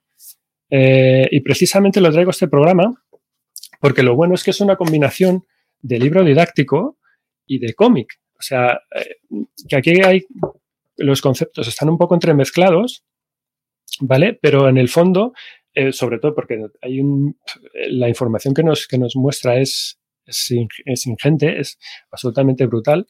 Eh, 0.68 1.26
y 1.30 1.40
precisamente 1.40 2.00
lo 2.00 2.10
traigo 2.10 2.30
a 2.30 2.32
este 2.32 2.48
programa 2.48 2.92
porque 3.80 4.02
lo 4.02 4.16
bueno 4.16 4.34
es 4.34 4.42
que 4.42 4.50
es 4.50 4.60
una 4.60 4.76
combinación 4.76 5.44
de 5.80 5.98
libro 5.98 6.24
didáctico 6.24 6.98
y 7.46 7.58
de 7.58 7.74
cómic. 7.74 8.20
O 8.38 8.42
sea, 8.42 8.80
eh, 8.94 9.16
que 9.68 9.76
aquí 9.76 10.02
hay 10.02 10.26
los 10.96 11.20
conceptos 11.20 11.68
están 11.68 11.88
un 11.88 11.98
poco 11.98 12.14
entremezclados, 12.14 13.04
¿vale? 14.00 14.38
Pero 14.40 14.68
en 14.68 14.78
el 14.78 14.88
fondo, 14.88 15.32
eh, 15.74 15.92
sobre 15.92 16.18
todo 16.18 16.34
porque 16.34 16.58
hay 16.82 17.00
un, 17.00 17.38
la 17.88 18.08
información 18.08 18.54
que 18.54 18.62
nos, 18.62 18.86
que 18.86 18.98
nos 18.98 19.14
muestra 19.16 19.58
es, 19.58 19.98
es, 20.24 20.52
es 20.84 21.06
ingente, 21.06 21.60
es 21.60 21.78
absolutamente 22.10 22.66
brutal, 22.66 23.06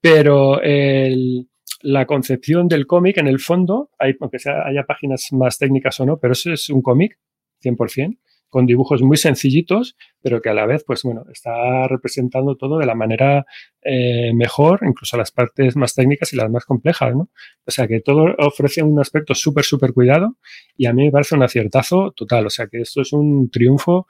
pero 0.00 0.60
el, 0.60 1.48
la 1.82 2.06
concepción 2.06 2.68
del 2.68 2.86
cómic, 2.86 3.18
en 3.18 3.28
el 3.28 3.40
fondo, 3.40 3.90
hay, 3.98 4.14
aunque 4.20 4.38
sea, 4.38 4.66
haya 4.66 4.84
páginas 4.84 5.28
más 5.32 5.58
técnicas 5.58 5.98
o 6.00 6.06
no, 6.06 6.18
pero 6.18 6.32
eso 6.32 6.52
es 6.52 6.68
un 6.70 6.82
cómic, 6.82 7.18
100%, 7.62 8.18
con 8.48 8.66
dibujos 8.66 9.02
muy 9.02 9.16
sencillitos, 9.16 9.96
pero 10.22 10.40
que 10.40 10.48
a 10.48 10.54
la 10.54 10.66
vez, 10.66 10.84
pues 10.86 11.02
bueno, 11.02 11.24
está 11.32 11.86
representando 11.88 12.56
todo 12.56 12.78
de 12.78 12.86
la 12.86 12.94
manera 12.94 13.44
eh, 13.82 14.32
mejor, 14.34 14.80
incluso 14.86 15.16
las 15.16 15.32
partes 15.32 15.76
más 15.76 15.94
técnicas 15.94 16.32
y 16.32 16.36
las 16.36 16.50
más 16.50 16.64
complejas, 16.64 17.14
¿no? 17.14 17.28
O 17.66 17.70
sea, 17.70 17.86
que 17.86 18.00
todo 18.00 18.34
ofrece 18.38 18.82
un 18.82 18.98
aspecto 19.00 19.34
súper, 19.34 19.64
súper 19.64 19.92
cuidado 19.92 20.36
y 20.76 20.86
a 20.86 20.92
mí 20.92 21.04
me 21.04 21.10
parece 21.10 21.34
un 21.34 21.42
aciertazo 21.42 22.12
total. 22.12 22.46
O 22.46 22.50
sea, 22.50 22.68
que 22.68 22.80
esto 22.80 23.02
es 23.02 23.12
un 23.12 23.50
triunfo 23.50 24.06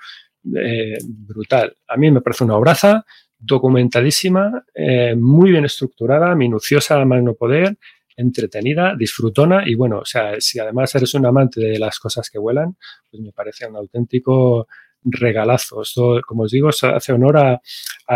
eh, 0.54 0.98
brutal. 1.04 1.76
A 1.88 1.96
mí 1.96 2.10
me 2.10 2.20
parece 2.20 2.44
una 2.44 2.56
obraza, 2.56 3.04
documentadísima, 3.38 4.64
eh, 4.74 5.14
muy 5.16 5.50
bien 5.50 5.64
estructurada, 5.64 6.34
minuciosa 6.34 7.00
a 7.00 7.04
magno 7.04 7.34
poder, 7.34 7.76
entretenida, 8.16 8.94
disfrutona 8.96 9.68
y 9.68 9.74
bueno, 9.74 9.98
o 9.98 10.04
sea, 10.04 10.40
si 10.40 10.58
además 10.58 10.94
eres 10.94 11.14
un 11.14 11.26
amante 11.26 11.60
de 11.60 11.78
las 11.78 11.98
cosas 11.98 12.30
que 12.30 12.38
vuelan, 12.38 12.76
pues 13.10 13.22
me 13.22 13.32
parece 13.32 13.66
un 13.66 13.76
auténtico 13.76 14.66
regalazo. 15.04 15.82
Esto, 15.82 16.20
como 16.26 16.44
os 16.44 16.50
digo, 16.50 16.68
hace 16.68 17.12
honor 17.12 17.36
a, 17.36 17.60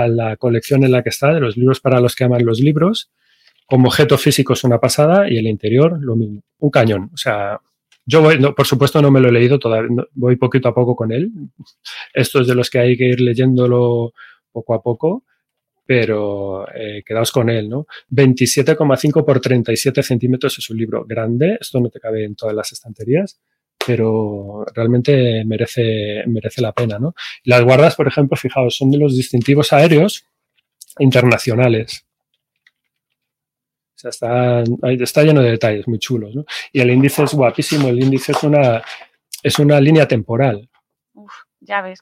la 0.09 0.37
colección 0.37 0.85
en 0.85 0.93
la 0.93 1.03
que 1.03 1.11
está, 1.11 1.33
de 1.35 1.41
los 1.41 1.57
libros 1.57 1.81
para 1.81 2.01
los 2.01 2.15
que 2.15 2.25
aman 2.25 2.45
los 2.45 2.61
libros. 2.61 3.11
Como 3.67 3.89
objeto 3.89 4.19
físico 4.19 4.55
es 4.55 4.65
una 4.65 4.79
pasada 4.79 5.31
y 5.31 5.37
el 5.37 5.47
interior 5.47 5.99
lo 6.01 6.17
mismo, 6.17 6.43
un 6.59 6.71
cañón. 6.71 7.11
O 7.13 7.17
sea, 7.17 7.61
yo 8.05 8.23
voy, 8.23 8.39
por 8.39 8.67
supuesto 8.67 9.01
no 9.01 9.11
me 9.11 9.21
lo 9.21 9.29
he 9.29 9.33
leído 9.33 9.59
todavía, 9.59 10.05
voy 10.13 10.37
poquito 10.37 10.69
a 10.69 10.75
poco 10.75 10.97
con 10.97 11.13
él. 11.13 11.31
Esto 12.13 12.41
es 12.41 12.49
de 12.49 12.55
los 12.55 12.71
que 12.71 12.79
hay 12.81 12.97
que 12.97 13.07
ir 13.07 13.21
leyéndolo 13.21 14.13
poco 14.53 14.75
a 14.75 14.83
poco, 14.83 15.25
pero 15.87 16.67
eh, 16.73 17.03
quedaos 17.05 17.33
con 17.33 17.51
él, 17.51 17.69
¿no? 17.69 17.87
27,5 18.11 19.25
por 19.25 19.41
37 19.41 20.03
centímetros 20.03 20.59
es 20.59 20.71
un 20.71 20.77
libro 20.77 21.05
grande, 21.05 21.59
esto 21.61 21.81
no 21.81 21.91
te 21.91 21.99
cabe 21.99 22.25
en 22.25 22.37
todas 22.37 22.55
las 22.55 22.71
estanterías, 22.73 23.41
pero 23.85 24.65
realmente 24.75 25.45
merece, 25.45 26.23
merece 26.27 26.63
la 26.63 26.73
pena, 26.73 26.99
¿no? 26.99 27.15
Las 27.45 27.63
guardas, 27.63 27.97
por 27.97 28.07
ejemplo, 28.07 28.37
fijaos, 28.37 28.77
son 28.77 28.91
de 28.91 28.99
los 28.99 29.17
distintivos 29.17 29.73
aéreos 29.73 30.25
internacionales. 30.99 32.07
O 33.97 34.11
sea, 34.11 34.63
está, 35.03 35.23
lleno 35.23 35.43
de 35.43 35.51
detalles 35.51 35.87
muy 35.87 35.99
chulos, 35.99 36.35
¿no? 36.35 36.45
Y 36.73 36.81
el 36.81 36.91
índice 36.91 37.25
es 37.25 37.35
guapísimo, 37.35 37.89
el 37.89 38.03
índice 38.03 38.33
es 38.33 38.43
una, 38.43 38.83
es 39.43 39.59
una 39.59 39.81
línea 39.81 40.09
temporal. 40.09 40.71
Uf, 41.13 41.33
ya 41.61 41.83
ves, 41.83 42.01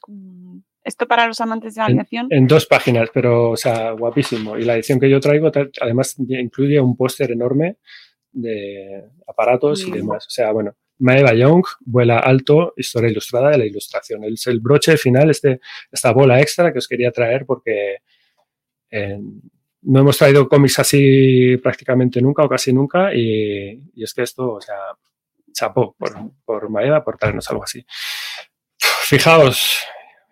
esto 0.88 1.06
para 1.06 1.26
los 1.26 1.40
amantes 1.40 1.74
de 1.74 1.80
la 1.80 1.86
aviación. 1.86 2.26
En, 2.30 2.38
en, 2.38 2.46
dos 2.46 2.66
páginas, 2.66 3.10
pero, 3.12 3.50
o 3.50 3.56
sea, 3.56 3.92
guapísimo. 3.92 4.58
Y 4.58 4.64
la 4.64 4.74
edición 4.74 4.98
que 4.98 5.08
yo 5.08 5.20
traigo, 5.20 5.50
además, 5.80 6.16
incluye 6.18 6.80
un 6.80 6.96
póster 6.96 7.30
enorme 7.30 7.76
de 8.32 9.04
aparatos 9.26 9.86
y 9.86 9.90
demás. 9.90 10.26
O 10.26 10.30
sea, 10.30 10.50
bueno, 10.52 10.74
Maeva 10.98 11.34
Young, 11.34 11.64
vuela 11.80 12.18
alto, 12.18 12.74
historia 12.76 13.10
ilustrada 13.10 13.50
de 13.50 13.58
la 13.58 13.66
ilustración. 13.66 14.24
Es 14.24 14.46
el 14.46 14.60
broche 14.60 14.96
final, 14.96 15.30
este, 15.30 15.60
esta 15.90 16.12
bola 16.12 16.40
extra 16.40 16.72
que 16.72 16.78
os 16.78 16.88
quería 16.88 17.12
traer 17.12 17.46
porque 17.46 17.98
eh, 18.90 19.18
no 19.82 20.00
hemos 20.00 20.18
traído 20.18 20.48
cómics 20.48 20.78
así 20.80 21.56
prácticamente 21.58 22.20
nunca 22.20 22.44
o 22.44 22.48
casi 22.48 22.72
nunca 22.72 23.14
y, 23.14 23.80
y 23.94 24.02
es 24.02 24.12
que 24.12 24.22
esto, 24.22 24.54
o 24.54 24.60
sea, 24.60 24.76
chapó 25.52 25.94
por, 25.96 26.14
por 26.44 26.68
Maeva 26.68 27.04
por 27.04 27.16
traernos 27.16 27.48
algo 27.50 27.64
así. 27.64 27.84
Fijaos, 28.78 29.80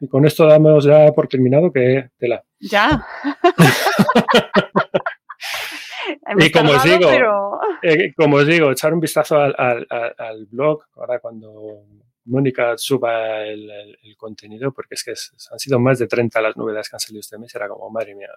y 0.00 0.08
con 0.08 0.26
esto 0.26 0.46
damos 0.46 0.84
ya 0.84 1.12
por 1.12 1.28
terminado 1.28 1.72
que 1.72 2.10
tela. 2.18 2.42
Ya. 2.60 3.06
y 6.38 6.50
como 6.50 6.72
os 6.72 6.84
digo, 6.84 7.08
pero... 7.08 7.58
eh, 7.82 8.12
como 8.14 8.36
os 8.36 8.46
digo, 8.46 8.70
echar 8.70 8.92
un 8.92 9.00
vistazo 9.00 9.38
al, 9.38 9.54
al, 9.56 9.86
al, 10.18 10.46
blog 10.46 10.82
ahora 10.96 11.18
cuando 11.20 11.84
Mónica 12.26 12.76
suba 12.76 13.42
el, 13.42 13.70
el, 13.70 13.98
el, 14.02 14.16
contenido, 14.16 14.72
porque 14.72 14.94
es 14.94 15.04
que 15.04 15.12
es, 15.12 15.32
han 15.50 15.58
sido 15.58 15.78
más 15.78 15.98
de 15.98 16.06
30 16.06 16.40
las 16.40 16.56
novedades 16.56 16.88
que 16.88 16.96
han 16.96 17.00
salido 17.00 17.20
este 17.20 17.38
mes, 17.38 17.54
era 17.54 17.68
como, 17.68 17.90
madre 17.90 18.14
mía. 18.14 18.28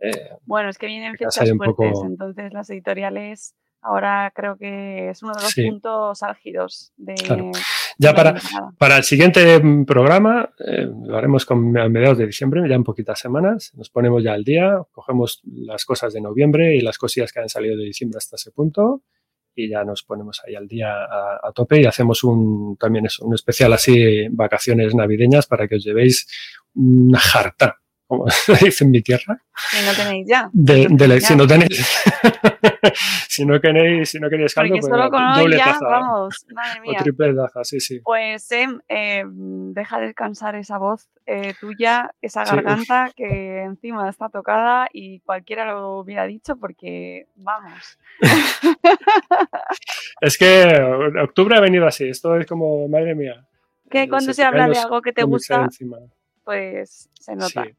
Eh, 0.00 0.30
bueno, 0.44 0.68
es 0.68 0.78
que 0.78 0.86
vienen 0.86 1.16
fechas 1.16 1.50
fuertes, 1.56 1.66
poco... 1.66 2.06
entonces 2.06 2.52
las 2.52 2.70
editoriales 2.70 3.54
ahora 3.80 4.32
creo 4.34 4.56
que 4.56 5.10
es 5.10 5.22
uno 5.22 5.32
de 5.34 5.42
los 5.42 5.50
sí. 5.50 5.68
puntos 5.68 6.22
álgidos 6.22 6.92
de... 6.96 7.14
Claro. 7.14 7.50
Ya 8.00 8.14
para, 8.14 8.40
para 8.78 8.96
el 8.96 9.02
siguiente 9.02 9.60
programa, 9.84 10.50
eh, 10.64 10.86
lo 11.04 11.16
haremos 11.16 11.44
con, 11.44 11.76
a 11.76 11.88
mediados 11.88 12.18
de 12.18 12.26
diciembre, 12.26 12.62
ya 12.68 12.76
en 12.76 12.84
poquitas 12.84 13.18
semanas, 13.18 13.72
nos 13.74 13.90
ponemos 13.90 14.22
ya 14.22 14.34
al 14.34 14.44
día, 14.44 14.80
cogemos 14.92 15.40
las 15.44 15.84
cosas 15.84 16.12
de 16.12 16.20
noviembre 16.20 16.76
y 16.76 16.80
las 16.80 16.96
cosillas 16.96 17.32
que 17.32 17.40
han 17.40 17.48
salido 17.48 17.76
de 17.76 17.84
diciembre 17.84 18.18
hasta 18.18 18.36
ese 18.36 18.52
punto 18.52 19.02
y 19.56 19.68
ya 19.68 19.82
nos 19.82 20.04
ponemos 20.04 20.40
ahí 20.46 20.54
al 20.54 20.68
día 20.68 20.92
a, 20.92 21.40
a 21.42 21.52
tope 21.52 21.80
y 21.80 21.86
hacemos 21.86 22.22
un 22.22 22.76
también 22.76 23.06
eso, 23.06 23.26
un 23.26 23.34
especial 23.34 23.72
así, 23.72 24.28
vacaciones 24.30 24.94
navideñas 24.94 25.48
para 25.48 25.66
que 25.66 25.74
os 25.74 25.84
llevéis 25.84 26.28
una 26.74 27.18
jarta 27.18 27.77
como 28.08 28.28
se 28.30 28.54
dice 28.64 28.84
en 28.84 28.90
mi 28.90 29.02
tierra. 29.02 29.40
Si 29.54 29.84
no 29.86 29.92
tenéis 29.92 30.26
ya. 30.28 30.48
De, 30.52 30.86
de 30.90 31.08
la- 31.08 31.20
si 31.20 31.36
no 31.36 31.46
tenéis, 31.46 32.02
si 33.28 33.44
no 33.44 33.60
queréis, 33.60 34.08
si 34.10 34.18
no 34.18 34.30
queréis 34.30 34.54
caldo, 34.54 34.74
pues 34.80 34.86
solo 34.86 35.10
con 35.10 35.22
hoy 35.22 35.40
doble 35.42 35.56
ya, 35.58 35.64
taza 35.66 35.86
vamos, 35.86 36.46
madre 36.54 36.80
o 36.80 36.90
mía. 36.90 36.98
triple 37.02 37.34
taza, 37.34 37.64
sí, 37.64 37.80
sí. 37.80 38.00
Pues 38.02 38.42
Sem, 38.44 38.80
eh, 38.88 39.24
deja 39.26 40.00
descansar 40.00 40.56
esa 40.56 40.78
voz 40.78 41.06
eh, 41.26 41.52
tuya, 41.60 42.10
esa 42.22 42.46
Sí, 42.46 42.56
garganta 42.56 43.10
que 43.14 43.62
encima 43.62 44.08
está 44.08 44.30
tocada 44.30 44.88
y 44.92 45.20
cualquiera 45.20 45.66
lo 45.66 45.98
hubiera 45.98 46.24
dicho 46.24 46.56
porque, 46.56 47.26
vamos, 47.36 47.98
Es 50.20 50.38
que 50.38 50.64
octubre 51.22 51.56
ha 51.56 51.60
venido 51.60 51.86
así, 51.86 52.08
esto 52.08 52.36
es 52.38 52.46
como, 52.46 52.88
madre 52.88 53.14
mía. 53.14 53.46
que 53.90 54.02
eh, 54.04 54.08
cuando 54.08 54.28
te 54.28 54.34
se 54.34 54.44
habla 54.44 54.68
de 54.68 54.78
algo 54.78 55.02
que 55.02 55.12
te 55.12 55.22
gusta, 55.24 55.68
pues 56.44 57.08
se 57.20 57.36
nota. 57.36 57.64
Sí. 57.64 57.70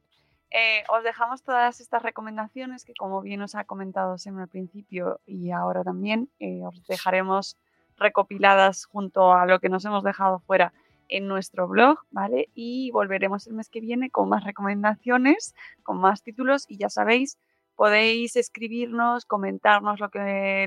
Eh, 0.51 0.83
os 0.89 1.03
dejamos 1.03 1.43
todas 1.43 1.79
estas 1.79 2.01
recomendaciones 2.01 2.83
que, 2.83 2.93
como 2.93 3.21
bien 3.21 3.41
os 3.41 3.55
ha 3.55 3.65
comentado 3.65 4.17
Sem 4.17 4.37
al 4.39 4.47
principio 4.47 5.19
y 5.25 5.51
ahora 5.51 5.83
también, 5.83 6.29
eh, 6.39 6.61
os 6.65 6.85
dejaremos 6.87 7.57
recopiladas 7.97 8.85
junto 8.85 9.33
a 9.33 9.45
lo 9.45 9.59
que 9.59 9.69
nos 9.69 9.85
hemos 9.85 10.03
dejado 10.03 10.39
fuera 10.39 10.73
en 11.07 11.27
nuestro 11.27 11.67
blog, 11.67 11.99
¿vale? 12.11 12.49
Y 12.53 12.91
volveremos 12.91 13.47
el 13.47 13.53
mes 13.53 13.69
que 13.69 13.81
viene 13.81 14.09
con 14.09 14.29
más 14.29 14.43
recomendaciones, 14.43 15.53
con 15.83 15.99
más 15.99 16.23
títulos 16.23 16.65
y 16.67 16.77
ya 16.77 16.89
sabéis, 16.89 17.37
podéis 17.75 18.35
escribirnos, 18.35 19.25
comentarnos 19.25 19.99
lo 19.99 20.09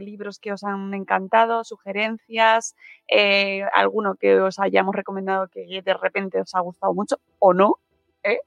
libros 0.00 0.38
que 0.38 0.52
os 0.52 0.64
han 0.64 0.94
encantado, 0.94 1.62
sugerencias, 1.64 2.74
eh, 3.08 3.64
alguno 3.74 4.14
que 4.14 4.40
os 4.40 4.58
hayamos 4.58 4.94
recomendado 4.94 5.48
que 5.48 5.82
de 5.82 5.94
repente 5.94 6.40
os 6.40 6.54
ha 6.54 6.60
gustado 6.60 6.94
mucho 6.94 7.16
o 7.38 7.52
no, 7.52 7.78
¿eh? 8.22 8.38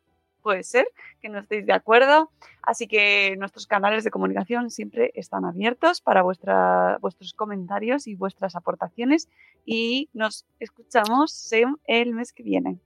Puede 0.46 0.62
ser 0.62 0.88
que 1.24 1.28
no 1.28 1.40
estéis 1.40 1.66
de 1.66 1.74
acuerdo. 1.74 2.30
Así 2.62 2.88
que 2.88 3.36
nuestros 3.40 3.66
canales 3.66 4.04
de 4.04 4.12
comunicación 4.12 4.70
siempre 4.70 5.12
están 5.16 5.44
abiertos 5.44 6.02
para 6.02 6.22
vuestra, 6.22 7.00
vuestros 7.02 7.34
comentarios 7.34 8.06
y 8.06 8.14
vuestras 8.14 8.56
aportaciones. 8.56 9.28
Y 9.66 10.08
nos 10.14 10.46
escuchamos 10.60 11.52
el 11.88 12.14
mes 12.14 12.32
que 12.32 12.44
viene. 12.44 12.78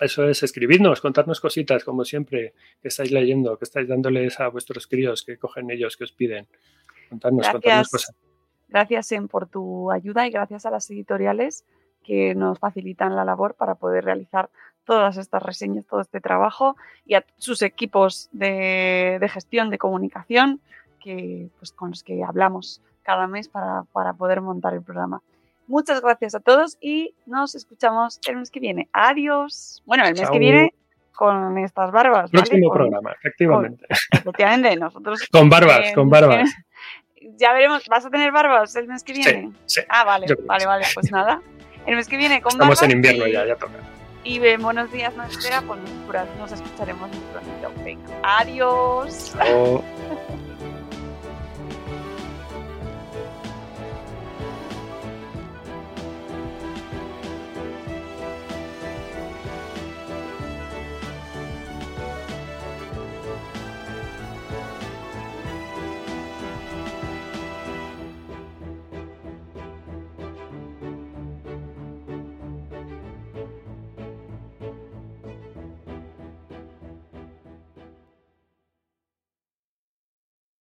Eso 0.00 0.24
es, 0.24 0.42
escribidnos, 0.42 1.00
contadnos 1.00 1.40
cositas, 1.40 1.84
como 1.84 2.04
siempre, 2.04 2.52
que 2.82 2.88
estáis 2.88 3.12
leyendo, 3.12 3.56
que 3.56 3.64
estáis 3.64 3.86
dándoles 3.86 4.40
a 4.40 4.48
vuestros 4.48 4.88
críos, 4.88 5.22
que 5.22 5.36
cogen 5.36 5.70
ellos, 5.70 5.96
que 5.96 6.02
os 6.02 6.12
piden. 6.12 6.48
Gracias, 7.10 7.90
cosas. 7.90 8.16
gracias 8.68 9.06
Sem 9.06 9.28
por 9.28 9.46
tu 9.48 9.92
ayuda 9.92 10.26
y 10.26 10.30
gracias 10.30 10.66
a 10.66 10.70
las 10.70 10.90
editoriales 10.90 11.64
que 12.02 12.34
nos 12.34 12.58
facilitan 12.58 13.14
la 13.14 13.24
labor 13.24 13.54
para 13.54 13.76
poder 13.76 14.04
realizar 14.04 14.50
todas 14.90 15.16
estas 15.18 15.40
reseñas, 15.40 15.86
todo 15.86 16.00
este 16.00 16.20
trabajo 16.20 16.76
y 17.06 17.14
a 17.14 17.24
sus 17.36 17.62
equipos 17.62 18.28
de, 18.32 19.18
de 19.20 19.28
gestión 19.28 19.70
de 19.70 19.78
comunicación 19.78 20.60
que, 20.98 21.48
pues, 21.60 21.70
con 21.70 21.90
los 21.90 22.02
que 22.02 22.24
hablamos 22.24 22.82
cada 23.04 23.28
mes 23.28 23.48
para, 23.48 23.84
para 23.92 24.14
poder 24.14 24.40
montar 24.40 24.74
el 24.74 24.82
programa. 24.82 25.22
Muchas 25.68 26.00
gracias 26.00 26.34
a 26.34 26.40
todos 26.40 26.76
y 26.80 27.14
nos 27.24 27.54
escuchamos 27.54 28.18
el 28.26 28.38
mes 28.38 28.50
que 28.50 28.58
viene. 28.58 28.88
Adiós. 28.92 29.80
Bueno, 29.86 30.02
el 30.04 30.10
mes 30.14 30.22
Chao. 30.22 30.32
que 30.32 30.38
viene 30.40 30.74
con 31.14 31.56
estas 31.58 31.92
barbas. 31.92 32.32
¿vale? 32.32 32.42
Próximo 32.42 32.68
Con- 32.70 32.78
programa, 32.78 33.12
efectivamente. 33.12 33.86
Efectivamente, 34.10 34.74
nosotros. 34.74 35.28
Con 35.30 35.48
barbas, 35.48 35.90
eh, 35.90 35.92
con 35.94 36.10
barbas. 36.10 36.50
Ya 37.36 37.52
veremos, 37.52 37.86
¿vas 37.88 38.04
a 38.04 38.10
tener 38.10 38.32
barbas 38.32 38.74
el 38.74 38.88
mes 38.88 39.04
que 39.04 39.14
Sí, 39.14 39.22
viene? 39.22 39.52
sí. 39.66 39.82
Ah, 39.88 40.02
vale, 40.02 40.26
vale, 40.46 40.60
sí. 40.62 40.66
vale, 40.66 40.84
pues 40.94 41.12
nada. 41.12 41.40
El 41.86 41.94
mes 41.94 42.08
que 42.08 42.16
viene 42.16 42.42
con 42.42 42.50
Estamos 42.52 42.70
barbas 42.80 42.82
en 42.82 42.90
invierno 42.90 43.26
y, 43.28 43.32
ya, 43.32 43.46
ya 43.46 43.54
toca. 43.54 43.74
Y 44.24 44.44
en 44.44 44.62
Buenos 44.62 44.90
Días 44.92 45.14
no 45.16 45.24
espera, 45.24 45.62
pues 45.62 45.80
nos, 45.80 46.38
nos 46.38 46.52
escucharemos 46.52 47.08
muy 47.08 47.20
pronto. 47.32 47.82
Venga, 47.84 48.20
adiós. 48.22 49.34